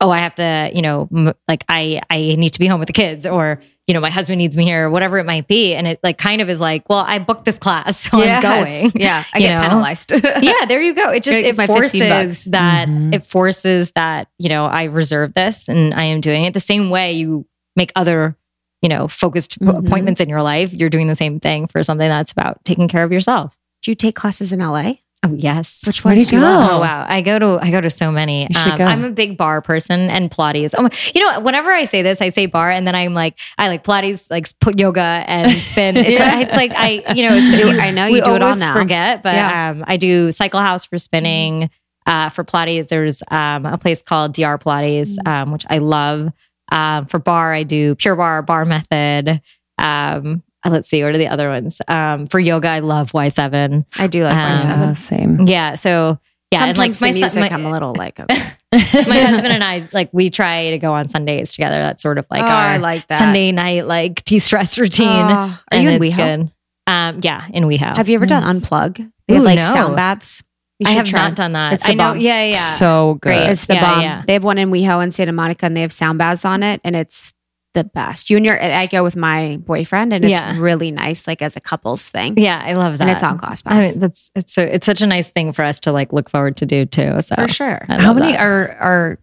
oh, 0.00 0.10
I 0.10 0.18
have 0.18 0.34
to, 0.36 0.70
you 0.72 0.80
know, 0.80 1.08
m- 1.14 1.34
like 1.46 1.64
I 1.68 2.00
I 2.08 2.16
need 2.36 2.54
to 2.54 2.58
be 2.58 2.66
home 2.66 2.80
with 2.80 2.86
the 2.86 2.94
kids, 2.94 3.26
or 3.26 3.60
you 3.90 3.94
know 3.94 4.00
my 4.00 4.08
husband 4.10 4.38
needs 4.38 4.56
me 4.56 4.64
here, 4.64 4.86
or 4.86 4.90
whatever 4.90 5.18
it 5.18 5.26
might 5.26 5.48
be, 5.48 5.74
and 5.74 5.88
it 5.88 5.98
like 6.04 6.16
kind 6.16 6.40
of 6.40 6.48
is 6.48 6.60
like, 6.60 6.88
well, 6.88 7.00
I 7.04 7.18
booked 7.18 7.44
this 7.44 7.58
class, 7.58 7.98
so 8.08 8.18
Yes. 8.18 8.44
I'm 8.44 8.62
going. 8.62 8.92
Yeah, 8.94 9.24
I 9.34 9.38
you 9.40 9.46
get 9.48 9.60
know? 9.60 9.68
penalized. 9.68 10.12
yeah, 10.42 10.64
there 10.68 10.80
you 10.80 10.94
go. 10.94 11.10
It 11.10 11.24
just 11.24 11.36
it 11.38 11.42
give 11.42 11.56
my 11.56 11.66
15 11.66 11.78
bucks. 11.80 11.90
forces 11.90 12.44
that 12.52 12.86
Mhm. 12.88 13.12
it 13.14 13.26
forces 13.26 13.90
that 13.96 14.28
you 14.38 14.48
know 14.48 14.66
I 14.66 14.84
reserve 14.84 15.34
this 15.34 15.68
and 15.68 15.92
I 15.92 16.04
am 16.04 16.20
doing 16.20 16.44
it 16.44 16.54
the 16.54 16.60
same 16.60 16.88
way 16.88 17.14
you 17.14 17.46
make 17.74 17.90
other 17.96 18.36
you 18.82 18.88
know, 18.88 19.08
focused 19.08 19.58
p- 19.58 19.66
Mhm. 19.66 19.86
appointments 19.86 20.22
in 20.22 20.28
your 20.30 20.40
life, 20.42 20.72
you're 20.72 20.88
doing 20.88 21.06
the 21.08 21.14
same 21.14 21.38
thing 21.38 21.66
for 21.66 21.82
something 21.82 22.08
that's 22.08 22.32
about 22.32 22.64
taking 22.64 22.88
care 22.88 23.04
of 23.04 23.12
yourself. 23.12 23.54
Do 23.82 23.90
you 23.90 23.94
take 23.94 24.14
classes 24.14 24.52
in 24.52 24.60
LA? 24.60 24.94
Oh 25.22 25.34
yes. 25.34 25.82
Which 25.86 26.02
Where 26.02 26.14
do 26.14 26.20
you 26.22 26.26
go? 26.30 26.38
love? 26.38 26.70
Oh 26.70 26.80
wow, 26.80 27.04
I 27.06 27.20
go 27.20 27.38
to 27.38 27.58
I 27.60 27.70
go 27.70 27.80
to 27.80 27.90
so 27.90 28.10
many. 28.10 28.48
Um. 28.54 28.80
I'm 28.80 29.04
a 29.04 29.10
big 29.10 29.36
barre 29.36 29.60
person 29.60 30.08
and 30.08 30.30
Pilates. 30.30 30.74
Oh, 30.78 30.82
my- 30.82 30.90
you 31.14 31.20
know, 31.20 31.40
whenever 31.40 31.70
I 31.70 31.84
say 31.84 32.00
this, 32.00 32.22
I 32.22 32.30
say 32.30 32.46
barre, 32.46 32.72
and 32.72 32.86
then 32.86 32.94
I'm 32.94 33.12
like, 33.12 33.38
I 33.58 33.68
like 33.68 33.84
Pilates, 33.84 34.30
like 34.30 34.46
yoga 34.78 35.00
and 35.26 35.60
spin. 35.62 35.96
It's, 35.98 36.18
Yeah. 36.18 36.40
it's 36.40 36.56
like 36.56 36.72
I, 36.74 37.12
you 37.14 37.28
know, 37.28 37.34
it's, 37.38 37.58
Do- 37.60 37.78
I 37.78 37.90
know 37.90 38.06
you 38.06 38.24
do 38.24 38.34
it 38.34 38.42
all 38.42 38.56
now. 38.56 38.72
Forget, 38.72 39.22
but 39.22 39.34
Yeah. 39.34 39.70
um, 39.72 39.84
I 39.86 39.98
do 39.98 40.30
Cycle 40.30 40.60
House 40.60 40.84
for 40.86 40.98
spinning. 40.98 41.68
Uh, 42.06 42.30
for 42.30 42.42
Pilates, 42.42 42.88
there's 42.88 43.22
um, 43.30 43.66
a 43.66 43.76
place 43.76 44.00
called 44.00 44.32
DR 44.32 44.58
Pilates, 44.58 45.16
Mm. 45.18 45.28
um, 45.42 45.52
which 45.52 45.66
I 45.68 45.78
love. 45.78 46.32
Um, 46.72 47.04
for 47.06 47.18
barre, 47.18 47.58
I 47.58 47.62
do 47.62 47.94
Pure 47.94 48.16
Barre, 48.16 48.42
Bar 48.42 48.64
Method. 48.64 49.42
Um, 49.78 50.42
uh, 50.64 50.70
let's 50.70 50.88
see, 50.88 51.02
what 51.02 51.14
are 51.14 51.18
the 51.18 51.28
other 51.28 51.48
ones? 51.48 51.80
Um, 51.88 52.26
for 52.26 52.38
yoga, 52.38 52.68
I 52.68 52.78
love 52.80 53.12
Y7. 53.12 53.84
I 53.98 54.06
do 54.06 54.24
like 54.24 54.34
Um, 54.36 54.70
um, 54.70 54.80
Yeah, 54.80 54.92
same. 54.94 55.46
Yeah, 55.46 55.74
so 55.74 56.18
yeah, 56.52 56.64
and 56.64 56.76
like 56.76 56.94
Sometimes 56.96 57.00
my 57.00 57.12
the 57.12 57.20
music, 57.20 57.40
my- 57.40 57.50
I'm 57.50 57.64
a 57.66 57.70
little 57.70 57.94
like, 57.94 58.18
okay. 58.30 58.42
my 58.72 59.20
husband 59.20 59.52
and 59.52 59.62
I 59.62 59.88
like 59.92 60.10
we 60.12 60.30
try 60.30 60.70
to 60.70 60.78
go 60.78 60.92
on 60.92 61.06
Sundays 61.08 61.52
together. 61.52 61.76
That's 61.76 62.02
sort 62.02 62.18
of 62.18 62.26
like 62.30 62.42
oh, 62.42 62.46
our 62.46 62.52
I 62.52 62.76
like 62.78 63.06
that. 63.08 63.18
Sunday 63.20 63.52
night 63.52 63.86
like 63.86 64.24
de-stress 64.24 64.76
routine. 64.78 65.06
Oh, 65.08 65.32
are 65.32 65.58
and 65.70 65.82
you 65.84 65.90
in 65.90 66.00
WeHo? 66.02 66.16
good. 66.16 66.52
Um, 66.92 67.20
yeah, 67.22 67.46
in 67.52 67.64
WeHo. 67.64 67.96
Have 67.96 68.08
you 68.08 68.16
ever 68.16 68.26
done 68.26 68.42
Nice. 68.42 68.62
unplug? 68.64 68.96
They 69.28 69.34
have 69.34 69.42
Ooh, 69.42 69.46
like 69.46 69.58
no. 69.60 69.72
sound 69.72 69.94
baths. 69.96 70.42
I 70.84 70.90
have 70.92 71.06
try. 71.06 71.20
not 71.28 71.36
done 71.36 71.52
that. 71.52 71.74
It's 71.74 71.84
the 71.84 71.90
I 71.90 71.94
know. 71.94 72.12
bomb. 72.14 72.20
Yeah, 72.20 72.42
yeah. 72.42 72.44
yeah. 72.46 72.52
So 72.52 73.14
good. 73.20 73.28
Great. 73.28 73.50
It's 73.50 73.66
the 73.66 73.74
Yeah, 73.74 73.80
bomb. 73.94 74.00
yeah. 74.02 74.22
They 74.26 74.32
have 74.32 74.42
one 74.42 74.56
in 74.58 74.70
WeHo 74.70 75.04
in 75.04 75.12
Santa 75.12 75.30
Monica, 75.32 75.66
and 75.66 75.76
they 75.76 75.82
have 75.82 75.92
sound 75.92 76.18
baths 76.18 76.44
on 76.44 76.62
it, 76.62 76.80
and 76.82 76.96
it's 76.96 77.32
the 77.74 77.84
best. 77.84 78.30
You 78.30 78.36
and 78.36 78.44
your, 78.46 78.60
I 78.60 78.86
go 78.86 79.02
with 79.04 79.14
my 79.16 79.58
boyfriend, 79.58 80.12
and 80.12 80.24
it's 80.24 80.32
Yeah. 80.32 80.58
really 80.58 80.90
nice, 80.90 81.26
like 81.26 81.40
as 81.42 81.56
a 81.56 81.60
couples 81.60 82.08
thing. 82.08 82.36
yeah, 82.38 82.60
I 82.64 82.72
love 82.74 82.98
that. 82.98 83.02
and 83.02 83.10
it's 83.10 83.22
on 83.22 83.38
class 83.38 83.62
I 83.64 83.70
pass 83.74 83.92
mean, 83.92 84.00
that's 84.00 84.30
it's 84.34 84.52
so 84.52 84.62
it's 84.62 84.86
such 84.86 85.02
a 85.02 85.06
nice 85.06 85.30
thing 85.30 85.52
for 85.52 85.62
us 85.64 85.78
to 85.80 85.92
like 85.92 86.12
look 86.12 86.28
forward 86.30 86.56
to 86.58 86.66
do 86.66 86.84
too. 86.84 87.20
So 87.20 87.36
for 87.36 87.48
sure. 87.48 87.84
How 87.88 88.12
many 88.12 88.32
that. 88.32 88.40
are 88.40 88.76
are? 88.80 89.18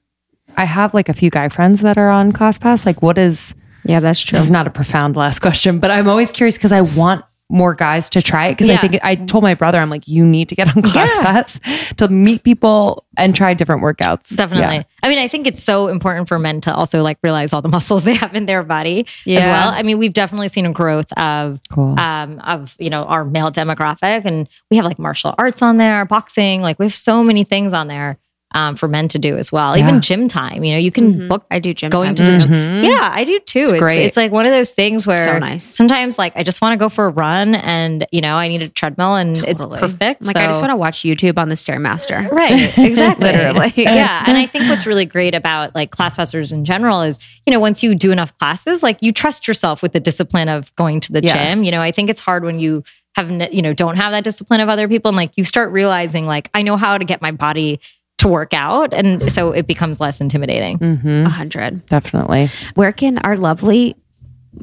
I 0.55 0.63
have 0.65 0.93
like 0.93 1.09
a 1.09 1.13
few 1.13 1.29
guy 1.29 1.49
friends 1.49 1.81
that 1.81 1.97
are 1.97 2.09
on 2.09 2.31
ClassPass. 2.31 2.85
Like, 2.85 3.01
what 3.01 3.17
is? 3.17 3.53
Yeah, 3.85 3.99
that's 3.99 4.19
true. 4.19 4.37
This 4.37 4.45
is 4.45 4.51
not 4.51 4.65
a 4.65 4.71
profound 4.71 5.15
last 5.15 5.39
question, 5.39 5.79
but 5.79 5.91
I'm 5.91 6.09
always 6.09 6.31
curious 6.31 6.57
because 6.57 6.71
I 6.71 6.81
want 6.81 7.23
more 7.49 7.73
guys 7.73 8.09
to 8.09 8.21
try 8.21 8.47
it 8.47 8.53
because 8.53 8.69
I 8.69 8.75
think 8.77 8.99
I 9.03 9.15
told 9.15 9.41
my 9.41 9.53
brother 9.53 9.79
I'm 9.79 9.89
like 9.89 10.05
you 10.07 10.25
need 10.25 10.49
to 10.49 10.55
get 10.55 10.67
on 10.67 10.81
ClassPass 10.83 11.95
to 11.95 12.07
meet 12.09 12.43
people 12.43 13.05
and 13.15 13.33
try 13.35 13.53
different 13.53 13.81
workouts. 13.81 14.35
Definitely. 14.35 14.75
Yeah. 14.77 14.83
I 15.01 15.07
mean, 15.07 15.17
I 15.19 15.27
think 15.29 15.47
it's 15.47 15.63
so 15.63 15.87
important 15.87 16.27
for 16.27 16.37
men 16.39 16.59
to 16.61 16.73
also 16.75 17.01
like 17.01 17.17
realize 17.23 17.53
all 17.53 17.61
the 17.61 17.69
muscles 17.77 18.03
they 18.03 18.15
have 18.15 18.35
in 18.35 18.47
their 18.47 18.63
body 18.63 19.01
as 19.07 19.13
Yeah. 19.25 19.45
well. 19.47 19.69
I 19.73 19.81
mean, 19.83 19.97
we've 19.97 20.11
definitely 20.13 20.49
seen 20.49 20.65
a 20.65 20.71
growth 20.73 21.11
of 21.13 21.61
Cool. 21.71 21.97
um 21.99 22.39
of, 22.39 22.75
you 22.79 22.89
know, 22.89 23.03
our 23.05 23.23
male 23.23 23.49
demographic 23.51 24.25
and 24.25 24.49
we 24.69 24.75
have 24.77 24.85
like 24.85 24.99
martial 24.99 25.33
arts 25.37 25.61
on 25.61 25.77
there, 25.77 26.03
boxing, 26.05 26.61
like 26.61 26.77
we 26.79 26.85
have 26.85 26.93
so 26.93 27.23
many 27.23 27.45
things 27.45 27.71
on 27.73 27.87
there 27.87 28.17
um 28.53 28.75
for 28.75 28.87
men 28.87 29.07
to 29.09 29.19
do 29.19 29.37
as 29.37 29.51
well. 29.51 29.75
Yeah. 29.77 29.83
Even 29.87 30.01
gym 30.01 30.27
time, 30.27 30.63
you 30.63 30.71
know, 30.71 30.77
you 30.79 30.91
can 30.91 31.13
Mhm. 31.13 31.27
book 31.27 31.45
I 31.51 31.59
do 31.59 31.73
gym 31.73 31.89
going 31.89 32.05
time 32.05 32.15
to 32.15 32.23
the 32.23 32.37
gym. 32.39 32.83
Yeah, 32.83 33.11
I 33.13 33.23
do 33.25 33.39
too. 33.39 33.59
It's, 33.63 33.71
great. 33.73 34.05
it's 34.05 34.15
like 34.17 34.31
one 34.31 34.45
of 34.45 34.51
those 34.53 34.71
things 34.71 35.05
where 35.05 35.25
So 35.25 35.37
nice. 35.39 35.63
sometimes 35.65 36.17
like 36.17 36.31
I 36.37 36.43
just 36.43 36.61
want 36.61 36.73
to 36.73 36.77
go 36.77 36.87
for 36.89 37.05
a 37.07 37.09
run 37.09 37.55
and 37.55 38.05
you 38.11 38.21
know, 38.21 38.35
I 38.35 38.47
need 38.47 38.61
a 38.61 38.69
treadmill 38.69 39.15
and 39.15 39.37
it's 39.39 39.65
perfect. 39.65 40.25
Like 40.25 40.37
I 40.37 40.45
just 40.47 40.61
want 40.61 40.71
to 40.71 40.77
watch 40.77 40.99
YouTube 40.99 41.37
on 41.37 41.49
the 41.49 41.55
Stairmaster. 41.55 42.29
Right, 42.37 42.77
exactly. 42.77 43.25
Literally. 43.31 43.73
yeah. 43.77 44.23
And 44.27 44.37
I 44.37 44.45
think 44.47 44.69
what's 44.69 44.85
really 44.85 45.05
great 45.05 45.35
about 45.35 45.75
like 45.75 45.91
class 45.91 46.15
passers 46.15 46.51
in 46.51 46.63
general 46.65 47.01
is, 47.01 47.19
you 47.45 47.51
know, 47.53 47.59
once 47.59 47.83
you 47.83 47.95
do 47.95 48.11
enough 48.11 48.37
classes, 48.37 48.81
like 48.83 48.97
you 49.01 49.11
trust 49.11 49.47
yourself 49.47 49.81
with 49.81 49.91
the 49.93 49.99
discipline 49.99 50.47
of 50.49 50.73
going 50.75 50.99
to 51.01 51.11
the 51.11 51.21
Yes. 51.23 51.53
gym. 51.55 51.63
You 51.63 51.71
know, 51.71 51.81
I 51.81 51.91
think 51.91 52.09
it's 52.09 52.21
hard 52.21 52.43
when 52.45 52.59
you 52.59 52.83
have, 53.15 53.31
you 53.51 53.61
know, 53.63 53.73
don't 53.73 53.97
have 53.97 54.11
that 54.11 54.23
discipline 54.23 54.61
of 54.61 54.69
other 54.69 54.87
people 54.87 55.09
and 55.09 55.17
like 55.17 55.31
you 55.35 55.43
start 55.43 55.71
realizing 55.71 56.27
like, 56.27 56.49
I 56.53 56.61
know 56.61 56.77
how 56.77 56.97
to 56.97 57.03
get 57.03 57.21
my 57.21 57.31
body 57.31 57.79
to 58.27 58.31
work 58.31 58.53
out. 58.53 58.93
And 58.93 59.31
so 59.31 59.51
it 59.51 59.67
becomes 59.67 59.99
less 59.99 60.21
intimidating. 60.21 60.79
Mm-hmm. 60.79 61.25
A 61.25 61.29
hundred. 61.29 61.85
Definitely. 61.87 62.49
Where 62.75 62.91
can 62.91 63.17
our 63.19 63.35
lovely 63.35 63.95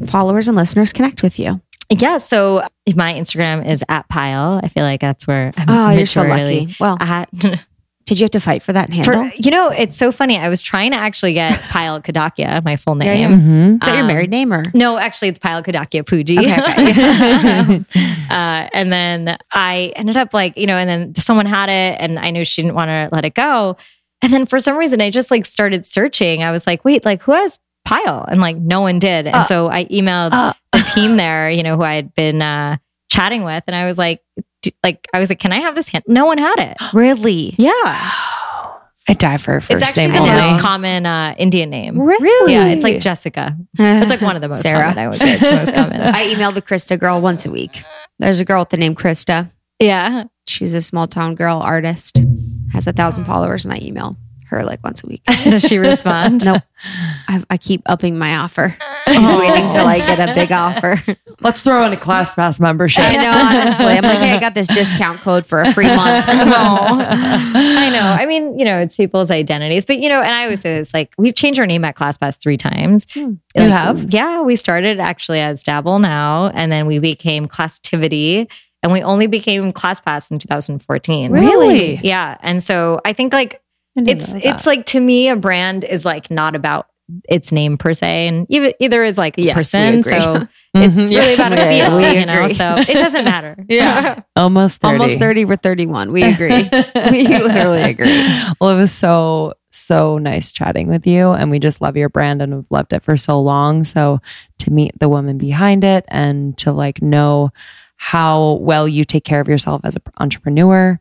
followers 0.07 0.49
and 0.49 0.57
listeners 0.57 0.93
connect 0.93 1.23
with 1.23 1.39
you? 1.39 1.61
Yeah. 1.91 2.17
So 2.17 2.67
my 2.95 3.13
Instagram 3.15 3.69
is 3.69 3.85
at 3.89 4.09
Payal. 4.09 4.63
I 4.63 4.69
feel 4.69 4.85
like 4.85 5.01
that's 5.01 5.27
where 5.27 5.53
I'm 5.57 5.69
Oh, 5.69 5.91
you're 5.91 6.07
so 6.07 6.23
lucky. 6.23 6.75
Well, 6.81 6.97
At. 7.01 7.29
did 8.07 8.19
you 8.21 8.25
have 8.25 8.31
to 8.33 8.41
fight 8.41 8.63
for 8.63 8.73
that 8.73 8.91
handle? 8.91 9.29
For, 9.31 9.35
you 9.37 9.51
know, 9.51 9.69
it's 9.71 9.97
so 9.97 10.13
funny. 10.13 10.39
I 10.39 10.49
was 10.49 10.61
trying 10.61 10.91
to 10.93 10.97
actually 10.97 11.33
get 11.33 11.59
Payal 11.71 12.03
Kadakia, 12.05 12.63
my 12.65 12.77
full 12.77 12.95
name. 12.95 13.19
yeah. 13.19 13.29
Mm-hmm. 13.29 13.73
Is 13.75 13.79
that 13.81 13.93
your 13.95 14.03
um, 14.03 14.07
married 14.07 14.31
name 14.31 14.53
or? 14.53 14.63
No, 14.75 14.99
actually, 14.99 15.29
it's 15.29 15.39
Payal 15.39 15.65
Kadakia 15.65 16.03
Puji. 16.03 16.39
Okay, 16.39 17.85
uh, 18.31 18.69
and 18.73 18.93
then 18.93 19.39
I 19.53 19.93
ended 19.97 20.17
up 20.17 20.35
like, 20.35 20.57
you 20.57 20.67
know, 20.67 20.77
and 20.77 20.89
then 20.89 21.15
someone 21.17 21.47
had 21.47 21.69
it 21.69 21.97
and 22.01 22.19
I 22.19 22.31
knew 22.31 22.45
she 22.45 22.63
didn't 22.63 22.75
want 22.75 22.89
to 22.89 23.09
let 23.13 23.25
it 23.25 23.35
go. 23.35 23.77
And 24.23 24.33
then 24.33 24.47
for 24.47 24.59
some 24.59 24.77
reason, 24.77 25.01
I 25.01 25.11
just 25.11 25.31
like 25.31 25.45
started 25.47 25.85
searching. 25.85 26.43
I 26.43 26.51
was 26.51 26.67
like, 26.67 26.85
wait, 26.85 27.05
like 27.05 27.23
who 27.23 27.33
has 27.33 27.59
Payal? 27.87 28.25
And 28.29 28.41
like 28.41 28.57
no 28.57 28.81
one 28.81 28.99
did. 28.99 29.27
And 29.27 29.37
Uh, 29.37 29.45
so 29.45 29.71
I 29.71 29.85
emailed 29.87 30.33
uh. 30.33 30.53
the 30.73 30.81
team 30.95 31.17
there, 31.17 31.51
you 31.51 31.63
know, 31.63 31.77
who 31.77 31.83
I 31.83 31.95
had 31.95 32.15
been 32.15 32.41
uh, 32.43 32.77
chatting 33.11 33.45
with. 33.45 33.65
And 33.67 33.77
I 33.77 33.85
was 33.87 33.99
like, 33.99 34.23
like, 34.83 35.07
I 35.15 35.19
was 35.19 35.29
like, 35.31 35.39
can 35.39 35.53
I 35.53 35.61
have 35.61 35.75
this 35.75 35.89
hand? 35.89 36.05
No 36.09 36.25
one 36.27 36.39
had 36.39 36.59
it. 36.59 36.77
Really? 36.95 37.55
Yeah. 37.59 38.11
I 39.07 39.13
die 39.13 39.37
for 39.37 39.57
a 39.57 39.61
first 39.61 39.73
It's 39.73 39.83
actually 39.83 40.07
name 40.07 40.13
the 40.15 40.19
only. 40.21 40.51
most 40.53 40.63
common 40.63 41.05
uh, 41.05 41.35
Indian 41.37 41.69
name. 41.69 42.01
Really? 42.01 42.53
Yeah. 42.55 42.67
It's 42.69 42.83
like 42.83 43.01
Jessica. 43.01 43.55
It's 43.79 44.09
like 44.11 44.23
one 44.23 44.35
of 44.37 44.41
the 44.43 44.49
most 44.49 44.63
Sarah. 44.63 44.85
common. 44.95 44.99
I 44.99 45.09
would 45.09 45.19
say 45.19 45.33
it's 45.35 45.43
the 45.43 45.57
most 45.57 45.75
common. 45.75 46.01
I 46.15 46.29
email 46.29 46.53
the 46.53 46.63
Krista 46.63 46.99
girl 46.99 47.21
once 47.21 47.45
a 47.45 47.51
week. 47.51 47.83
There's 48.19 48.41
a 48.41 48.45
girl 48.47 48.61
with 48.63 48.71
the 48.71 48.77
name 48.79 48.95
Krista. 48.95 49.51
yeah. 49.81 50.25
She's 50.47 50.75
a 50.75 50.83
small 50.83 51.07
town 51.09 51.35
girl 51.37 51.59
artist, 51.59 52.19
has 52.75 52.87
a 52.87 52.93
thousand 52.93 53.25
followers, 53.25 53.65
and 53.65 53.73
I 53.73 53.79
email 53.79 54.15
her 54.51 54.63
like 54.63 54.85
once 54.85 55.03
a 55.03 55.07
week. 55.07 55.23
Does 55.45 55.63
she 55.63 55.79
respond? 55.79 56.45
Nope. 56.45 56.63
I, 57.29 57.43
I 57.49 57.57
keep 57.57 57.81
upping 57.87 58.19
my 58.19 58.37
offer. 58.37 58.77
She's 59.07 59.17
oh. 59.35 59.39
waiting 59.39 59.69
till 59.71 59.87
I 59.87 59.99
get 59.99 60.29
a 60.29 60.35
big 60.35 60.51
offer. 60.53 61.03
Let's 61.41 61.63
throw 61.63 61.85
in 61.85 61.93
a 61.93 61.97
ClassPass 61.97 62.61
membership. 62.61 63.05
I 63.05 63.17
know, 63.17 63.31
honestly. 63.31 63.87
I'm 63.87 64.03
like, 64.03 64.19
hey, 64.19 64.33
I 64.33 64.41
got 64.41 64.55
this 64.55 64.67
discount 64.69 65.21
code 65.21 65.47
for 65.47 65.61
a 65.61 65.73
free 65.73 65.87
month. 65.87 66.25
I 66.29 67.91
know. 67.91 68.01
I 68.01 68.27
mean, 68.27 68.59
you 68.59 68.65
know, 68.65 68.79
it's 68.79 68.97
people's 68.97 69.31
identities, 69.31 69.85
but 69.85 69.99
you 69.99 70.09
know, 70.09 70.21
and 70.21 70.35
I 70.35 70.45
always 70.45 70.61
say 70.61 70.79
this: 70.79 70.95
like, 70.95 71.15
we've 71.19 71.35
changed 71.35 71.61
our 71.61 71.67
name 71.67 71.85
at 71.85 71.97
ClassPass 71.97 72.41
three 72.41 72.57
times. 72.57 73.07
Hmm. 73.13 73.21
You 73.21 73.63
Like, 73.63 73.71
have? 73.71 74.13
Yeah, 74.13 74.43
we 74.43 74.57
started 74.57 75.01
actually 75.01 75.41
as 75.41 75.63
Dabble 75.63 75.99
now, 75.99 76.49
and 76.49 76.73
then 76.73 76.87
we 76.87 76.99
became 76.99 77.47
Classtivity, 77.47 78.51
and 78.83 78.93
we 78.93 79.03
only 79.03 79.27
became 79.27 79.73
ClassPass 79.73 80.31
in 80.31 80.39
2014. 80.39 81.31
Really? 81.31 81.97
Yeah, 81.97 82.39
and 82.41 82.63
so 82.63 83.01
I 83.05 83.13
think 83.13 83.33
like 83.33 83.61
it's 83.97 84.33
it's 84.35 84.67
like 84.67 84.87
to 84.87 85.01
me, 85.01 85.29
a 85.29 85.37
brand 85.37 85.85
is 85.85 86.05
like 86.05 86.31
not 86.31 86.57
about 86.57 86.87
its 87.29 87.53
name 87.53 87.77
per 87.77 87.93
se, 87.93 88.29
and 88.29 88.47
either 88.49 88.73
either 88.81 89.05
is 89.05 89.19
like 89.19 89.37
a 89.39 89.43
Yes, 89.43 89.55
we 89.55 89.61
person. 89.61 90.03
So 90.03 90.47
it's 90.75 90.97
Mhm. 90.97 91.11
really 91.11 91.35
about 91.35 91.53
a 91.53 91.57
We- 91.57 91.61
feel, 91.81 91.97
we 91.97 92.19
you 92.21 92.27
know. 92.27 92.47
So 92.49 92.77
it 92.79 92.95
doesn't 92.95 93.25
matter. 93.25 93.57
Yeah. 93.69 94.21
almost 94.37 94.81
30. 94.81 94.93
Almost 94.93 95.19
30, 95.19 95.45
we're 95.45 95.57
31. 95.57 96.13
We 96.13 96.23
agree. 96.23 96.69
we 97.11 97.27
literally 97.29 97.83
agree. 97.83 98.15
Well, 98.61 98.71
it 98.71 98.77
was 98.77 98.93
so 98.93 99.55
so 99.77 100.19
nice 100.19 100.53
chatting 100.53 100.89
with 100.89 101.05
you, 101.07 101.31
and 101.33 101.51
we 101.51 101.59
just 101.59 101.81
love 101.81 101.97
your 101.97 102.09
brand 102.09 102.41
and 102.41 102.53
have 102.53 102.67
loved 102.71 102.93
it 102.93 103.03
for 103.03 103.17
so 103.17 103.41
long. 103.41 103.83
So 103.85 104.21
to 104.61 104.71
meet 104.73 104.93
the 105.01 105.09
woman 105.09 105.37
behind 105.37 105.83
it 105.85 106.05
and 106.09 106.57
to 106.59 106.73
like 106.73 107.03
know 107.03 107.51
how 107.97 108.53
well 108.61 108.87
you 108.89 109.05
take 109.05 109.25
care 109.25 109.41
of 109.41 109.49
yourself 109.49 109.81
as 109.85 109.97
an 109.97 110.03
entrepreneur, 110.21 111.01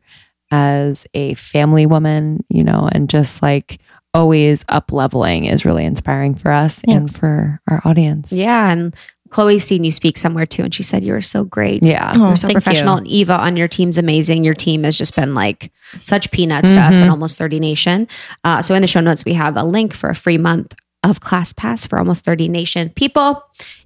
as 0.50 1.06
a 1.14 1.34
family 1.34 1.86
woman, 1.86 2.44
you 2.48 2.64
know, 2.64 2.88
and 2.90 3.08
just 3.08 3.42
like 3.42 3.78
always 4.14 4.64
up 4.68 4.92
leveling 4.92 5.44
is 5.46 5.64
really 5.64 5.84
inspiring 5.84 6.34
for 6.34 6.50
us 6.52 6.82
and 6.86 7.12
for 7.14 7.60
our 7.68 7.82
audience. 7.84 8.32
Yeah. 8.32 8.70
And 8.70 8.94
Chloe's 9.30 9.64
seen 9.64 9.82
you 9.82 9.90
speak 9.90 10.16
somewhere 10.16 10.46
too. 10.46 10.62
And 10.62 10.72
she 10.72 10.84
said 10.84 11.02
you 11.02 11.12
were 11.12 11.20
so 11.22 11.42
great. 11.44 11.82
Yeah. 11.82 12.12
Oh, 12.14 12.28
You're 12.28 12.36
so 12.36 12.48
professional. 12.50 12.94
you. 12.94 12.98
And 12.98 13.06
Eva 13.08 13.32
on 13.38 13.56
your 13.56 13.66
team's 13.68 13.98
amazing. 13.98 14.44
Your 14.44 14.54
team 14.54 14.84
has 14.84 14.96
just 14.96 15.16
been 15.16 15.34
like 15.34 15.72
such 16.04 16.30
peanuts 16.30 16.70
to 16.72 16.80
us 16.80 16.96
Mhm. 16.96 17.00
and 17.02 17.10
almost 17.10 17.36
30 17.36 17.58
Nation. 17.58 18.06
Uh, 18.44 18.62
so 18.62 18.74
in 18.76 18.82
the 18.82 18.86
show 18.88 19.00
notes, 19.00 19.24
we 19.24 19.32
have 19.34 19.56
a 19.56 19.64
link 19.64 19.92
for 19.92 20.08
a 20.08 20.14
free 20.14 20.38
month 20.38 20.74
of 21.02 21.20
Class 21.20 21.52
Pass 21.52 21.86
for 21.86 21.98
almost 21.98 22.24
30 22.24 22.48
Nation 22.48 22.90
people. 22.90 23.42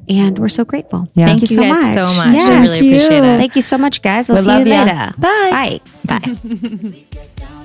And 0.09 0.39
we're 0.39 0.49
so 0.51 0.65
grateful. 0.65 1.09
Yeah. 1.15 1.27
Thank 1.27 1.41
you 1.43 1.49
Thank 1.49 1.59
so 1.61 1.65
you 1.67 1.73
guys 1.75 1.97
much. 1.97 2.07
so 2.09 2.17
much. 2.17 2.37
I 2.37 2.61
really 2.61 2.79
appreciate 2.87 3.25
it. 3.25 3.39
Thank 3.39 3.57
you 3.57 3.63
so 3.63 3.79
much, 3.79 4.03
guys. 4.03 4.29
We'll 4.29 4.39
We 4.39 4.45
see 4.45 4.59
you 4.59 4.65
love 4.67 4.67
ya. 4.69 4.85
later. 4.85 5.15
Bye. 5.19 5.81
Bye. 6.05 6.21
Bye. 6.21 7.05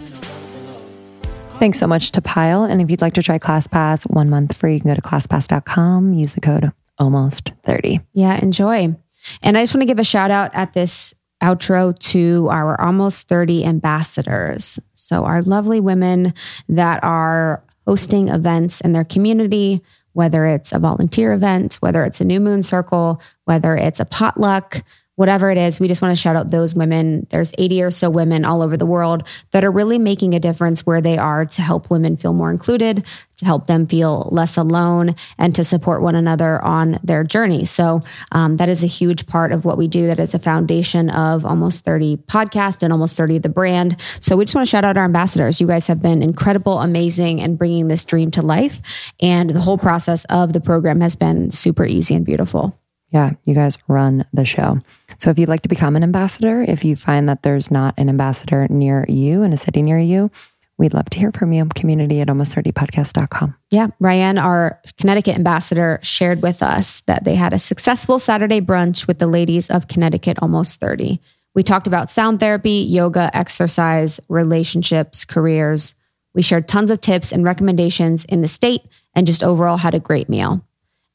Thanks 1.59 1.79
so 1.79 1.87
much 1.87 2.11
to 2.11 2.21
Payal. 2.21 2.69
And 2.69 2.81
if 2.81 2.91
you'd 2.91 3.01
like 3.01 3.13
to 3.13 3.23
try 3.23 3.39
ClassPass 3.39 4.09
one 4.09 4.29
month 4.29 4.57
free, 4.57 4.73
you 4.73 4.81
can 4.81 4.89
go 4.89 4.95
to 4.95 5.01
classpass.com, 5.01 6.13
use 6.13 6.33
the 6.33 6.41
code 6.41 6.71
almost 6.97 7.51
30. 7.63 8.01
Yeah, 8.13 8.37
enjoy. 8.41 8.95
And 9.41 9.57
I 9.57 9.61
just 9.61 9.73
want 9.73 9.83
to 9.83 9.87
give 9.87 9.99
a 9.99 10.03
shout 10.03 10.31
out 10.31 10.51
at 10.53 10.73
this 10.73 11.13
outro 11.41 11.97
to 11.99 12.49
our 12.49 12.79
almost 12.81 13.27
30 13.27 13.65
ambassadors. 13.65 14.79
So, 14.93 15.25
our 15.25 15.41
lovely 15.41 15.79
women 15.79 16.33
that 16.69 17.03
are 17.03 17.63
hosting 17.85 18.29
events 18.29 18.81
in 18.81 18.93
their 18.93 19.03
community, 19.03 19.81
whether 20.13 20.45
it's 20.45 20.71
a 20.71 20.79
volunteer 20.79 21.33
event, 21.33 21.75
whether 21.75 22.03
it's 22.03 22.21
a 22.21 22.25
new 22.25 22.39
moon 22.39 22.63
circle, 22.63 23.21
whether 23.45 23.75
it's 23.75 23.99
a 23.99 24.05
potluck, 24.05 24.83
whatever 25.15 25.51
it 25.51 25.57
is, 25.57 25.79
we 25.79 25.87
just 25.87 26.01
want 26.01 26.11
to 26.11 26.19
shout 26.19 26.35
out 26.35 26.49
those 26.49 26.73
women. 26.73 27.27
There's 27.29 27.53
80 27.57 27.83
or 27.83 27.91
so 27.91 28.09
women 28.09 28.45
all 28.45 28.61
over 28.61 28.77
the 28.77 28.85
world 28.85 29.27
that 29.51 29.63
are 29.63 29.71
really 29.71 29.99
making 29.99 30.33
a 30.33 30.39
difference 30.39 30.85
where 30.85 31.01
they 31.01 31.17
are 31.17 31.45
to 31.45 31.61
help 31.61 31.91
women 31.91 32.17
feel 32.17 32.33
more 32.33 32.49
included, 32.49 33.05
to 33.37 33.45
help 33.45 33.67
them 33.67 33.85
feel 33.85 34.27
less 34.31 34.57
alone, 34.57 35.15
and 35.37 35.53
to 35.53 35.63
support 35.63 36.01
one 36.01 36.15
another 36.15 36.59
on 36.63 36.99
their 37.03 37.23
journey. 37.23 37.65
So 37.65 38.01
um, 38.31 38.57
that 38.57 38.69
is 38.69 38.83
a 38.83 38.87
huge 38.87 39.27
part 39.27 39.51
of 39.51 39.65
what 39.65 39.77
we 39.77 39.87
do. 39.87 40.07
That 40.07 40.19
is 40.19 40.33
a 40.33 40.39
foundation 40.39 41.11
of 41.11 41.45
almost 41.45 41.85
30 41.85 42.17
podcast 42.17 42.81
and 42.81 42.91
almost 42.91 43.15
30 43.15 43.39
the 43.39 43.49
brand. 43.49 43.99
So 44.19 44.35
we 44.35 44.45
just 44.45 44.55
want 44.55 44.65
to 44.67 44.69
shout 44.69 44.85
out 44.85 44.97
our 44.97 45.05
ambassadors. 45.05 45.61
You 45.61 45.67
guys 45.67 45.85
have 45.87 46.01
been 46.01 46.23
incredible, 46.23 46.79
amazing, 46.79 47.39
and 47.39 47.57
bringing 47.57 47.87
this 47.87 48.03
dream 48.03 48.31
to 48.31 48.41
life. 48.41 48.81
And 49.21 49.51
the 49.51 49.61
whole 49.61 49.77
process 49.77 50.25
of 50.25 50.53
the 50.53 50.61
program 50.61 51.01
has 51.01 51.15
been 51.15 51.51
super 51.51 51.85
easy 51.85 52.15
and 52.15 52.25
beautiful. 52.25 52.79
Yeah, 53.13 53.33
you 53.45 53.53
guys 53.53 53.77
run 53.87 54.25
the 54.33 54.43
show. 54.43 54.79
So 55.19 55.29
if 55.29 55.37
you'd 55.37 55.47
like 55.47 55.61
to 55.61 55.69
become 55.69 55.95
an 55.95 56.01
ambassador, 56.01 56.63
if 56.63 56.83
you 56.83 56.95
find 56.95 57.29
that 57.29 57.43
there's 57.43 57.69
not 57.69 57.93
an 57.97 58.09
ambassador 58.09 58.67
near 58.69 59.05
you 59.07 59.43
in 59.43 59.53
a 59.53 59.57
city 59.57 59.83
near 59.83 59.99
you, 59.99 60.31
we'd 60.79 60.95
love 60.95 61.09
to 61.11 61.19
hear 61.19 61.31
from 61.31 61.53
you. 61.53 61.65
Community 61.75 62.21
at 62.21 62.27
almost30podcast.com. 62.27 63.55
Yeah. 63.69 63.89
Ryan, 63.99 64.39
our 64.39 64.81
Connecticut 64.99 65.35
ambassador, 65.35 65.99
shared 66.01 66.41
with 66.41 66.63
us 66.63 67.01
that 67.01 67.23
they 67.23 67.35
had 67.35 67.53
a 67.53 67.59
successful 67.59 68.17
Saturday 68.17 68.61
brunch 68.61 69.05
with 69.05 69.19
the 69.19 69.27
ladies 69.27 69.69
of 69.69 69.87
Connecticut 69.87 70.39
Almost 70.41 70.79
30. 70.79 71.21
We 71.53 71.61
talked 71.61 71.85
about 71.85 72.09
sound 72.09 72.39
therapy, 72.39 72.87
yoga, 72.89 73.29
exercise, 73.37 74.19
relationships, 74.27 75.23
careers. 75.23 75.93
We 76.33 76.41
shared 76.41 76.67
tons 76.67 76.89
of 76.89 76.99
tips 76.99 77.31
and 77.31 77.45
recommendations 77.45 78.25
in 78.25 78.41
the 78.41 78.47
state 78.47 78.81
and 79.13 79.27
just 79.27 79.43
overall 79.43 79.77
had 79.77 79.93
a 79.93 79.99
great 79.99 80.29
meal. 80.29 80.65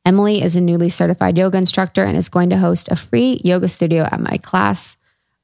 Emily 0.08 0.42
is 0.42 0.56
a 0.56 0.60
newly 0.62 0.88
certified 0.88 1.36
yoga 1.36 1.58
instructor 1.58 2.02
and 2.02 2.16
is 2.16 2.30
going 2.30 2.48
to 2.48 2.56
host 2.56 2.88
a 2.90 2.96
free 2.96 3.42
yoga 3.44 3.68
studio 3.68 4.08
at 4.10 4.18
my 4.18 4.38
class 4.38 4.96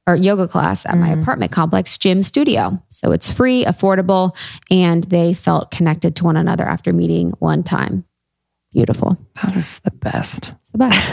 or 0.07 0.15
yoga 0.15 0.47
class 0.47 0.87
at 0.87 0.97
my 0.97 1.09
mm-hmm. 1.09 1.21
apartment 1.21 1.51
complex 1.51 1.99
gym 1.99 2.23
studio. 2.23 2.81
So 2.89 3.11
it's 3.11 3.29
free, 3.29 3.63
affordable, 3.63 4.35
and 4.71 5.03
they 5.03 5.35
felt 5.35 5.69
connected 5.69 6.15
to 6.15 6.23
one 6.23 6.35
another 6.35 6.63
after 6.63 6.93
meeting 6.93 7.29
one 7.37 7.61
time. 7.61 8.05
Beautiful. 8.73 9.19
That 9.43 9.55
is 9.55 9.81
the 9.81 9.91
best. 9.91 10.53
It's 10.61 10.71
the 10.71 10.77
best. 10.79 11.11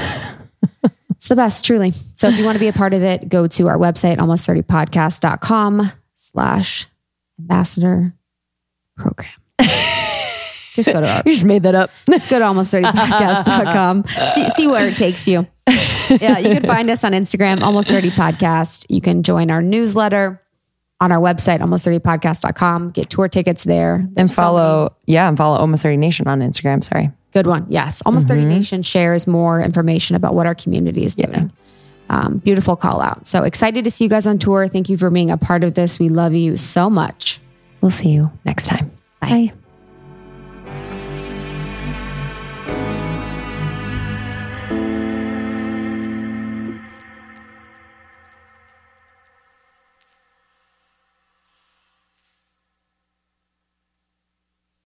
it's 1.10 1.28
the 1.28 1.36
best, 1.36 1.62
truly. 1.62 1.92
So 2.14 2.28
if 2.28 2.38
you 2.38 2.46
want 2.46 2.56
to 2.56 2.60
be 2.60 2.68
a 2.68 2.72
part 2.72 2.94
of 2.94 3.02
it, 3.02 3.28
go 3.28 3.46
to 3.48 3.68
our 3.68 3.76
website, 3.76 4.16
almost30podcast.com 4.16 5.92
slash 6.16 6.86
ambassador 7.38 8.14
program. 8.96 9.28
Just 10.74 10.92
go 10.92 11.00
to 11.00 11.08
our 11.16 11.22
You 11.26 11.32
just 11.32 11.44
made 11.44 11.62
that 11.64 11.74
up. 11.74 11.90
Just 12.10 12.30
go 12.30 12.38
to 12.38 12.44
almost30podcast.com. 12.44 14.04
see, 14.34 14.48
see 14.50 14.66
where 14.66 14.88
it 14.88 14.96
takes 14.96 15.26
you. 15.28 15.46
Yeah, 15.66 16.38
you 16.38 16.50
can 16.54 16.66
find 16.66 16.90
us 16.90 17.04
on 17.04 17.12
Instagram, 17.12 17.60
almost 17.62 17.88
30 17.88 18.10
podcast. 18.10 18.86
You 18.88 19.00
can 19.00 19.22
join 19.22 19.50
our 19.50 19.62
newsletter 19.62 20.42
on 21.00 21.10
our 21.12 21.20
website, 21.20 21.60
almost30podcast.com. 21.60 22.90
Get 22.90 23.10
tour 23.10 23.28
tickets 23.28 23.64
there. 23.64 23.96
And 23.96 24.14
There's 24.14 24.34
so 24.34 24.42
follow, 24.42 24.96
yeah, 25.06 25.28
and 25.28 25.36
follow 25.36 25.58
Almost 25.58 25.82
30 25.82 25.96
Nation 25.96 26.26
on 26.28 26.40
Instagram. 26.40 26.82
Sorry. 26.84 27.10
Good 27.32 27.46
one. 27.46 27.66
Yes. 27.68 28.02
Almost 28.04 28.28
30 28.28 28.44
Nation 28.44 28.82
shares 28.82 29.26
more 29.26 29.60
information 29.60 30.16
about 30.16 30.34
what 30.34 30.46
our 30.46 30.54
community 30.54 31.04
is 31.04 31.14
doing. 31.14 31.50
Um, 32.10 32.38
beautiful 32.38 32.76
call 32.76 33.00
out. 33.00 33.26
So 33.26 33.42
excited 33.42 33.84
to 33.84 33.90
see 33.90 34.04
you 34.04 34.10
guys 34.10 34.26
on 34.26 34.38
tour. 34.38 34.68
Thank 34.68 34.90
you 34.90 34.98
for 34.98 35.08
being 35.08 35.30
a 35.30 35.38
part 35.38 35.64
of 35.64 35.72
this. 35.74 35.98
We 35.98 36.10
love 36.10 36.34
you 36.34 36.56
so 36.58 36.90
much. 36.90 37.40
We'll 37.80 37.90
see 37.90 38.10
you 38.10 38.30
next 38.44 38.66
time. 38.66 38.90
Bye. 39.20 39.30
Bye. 39.30 39.52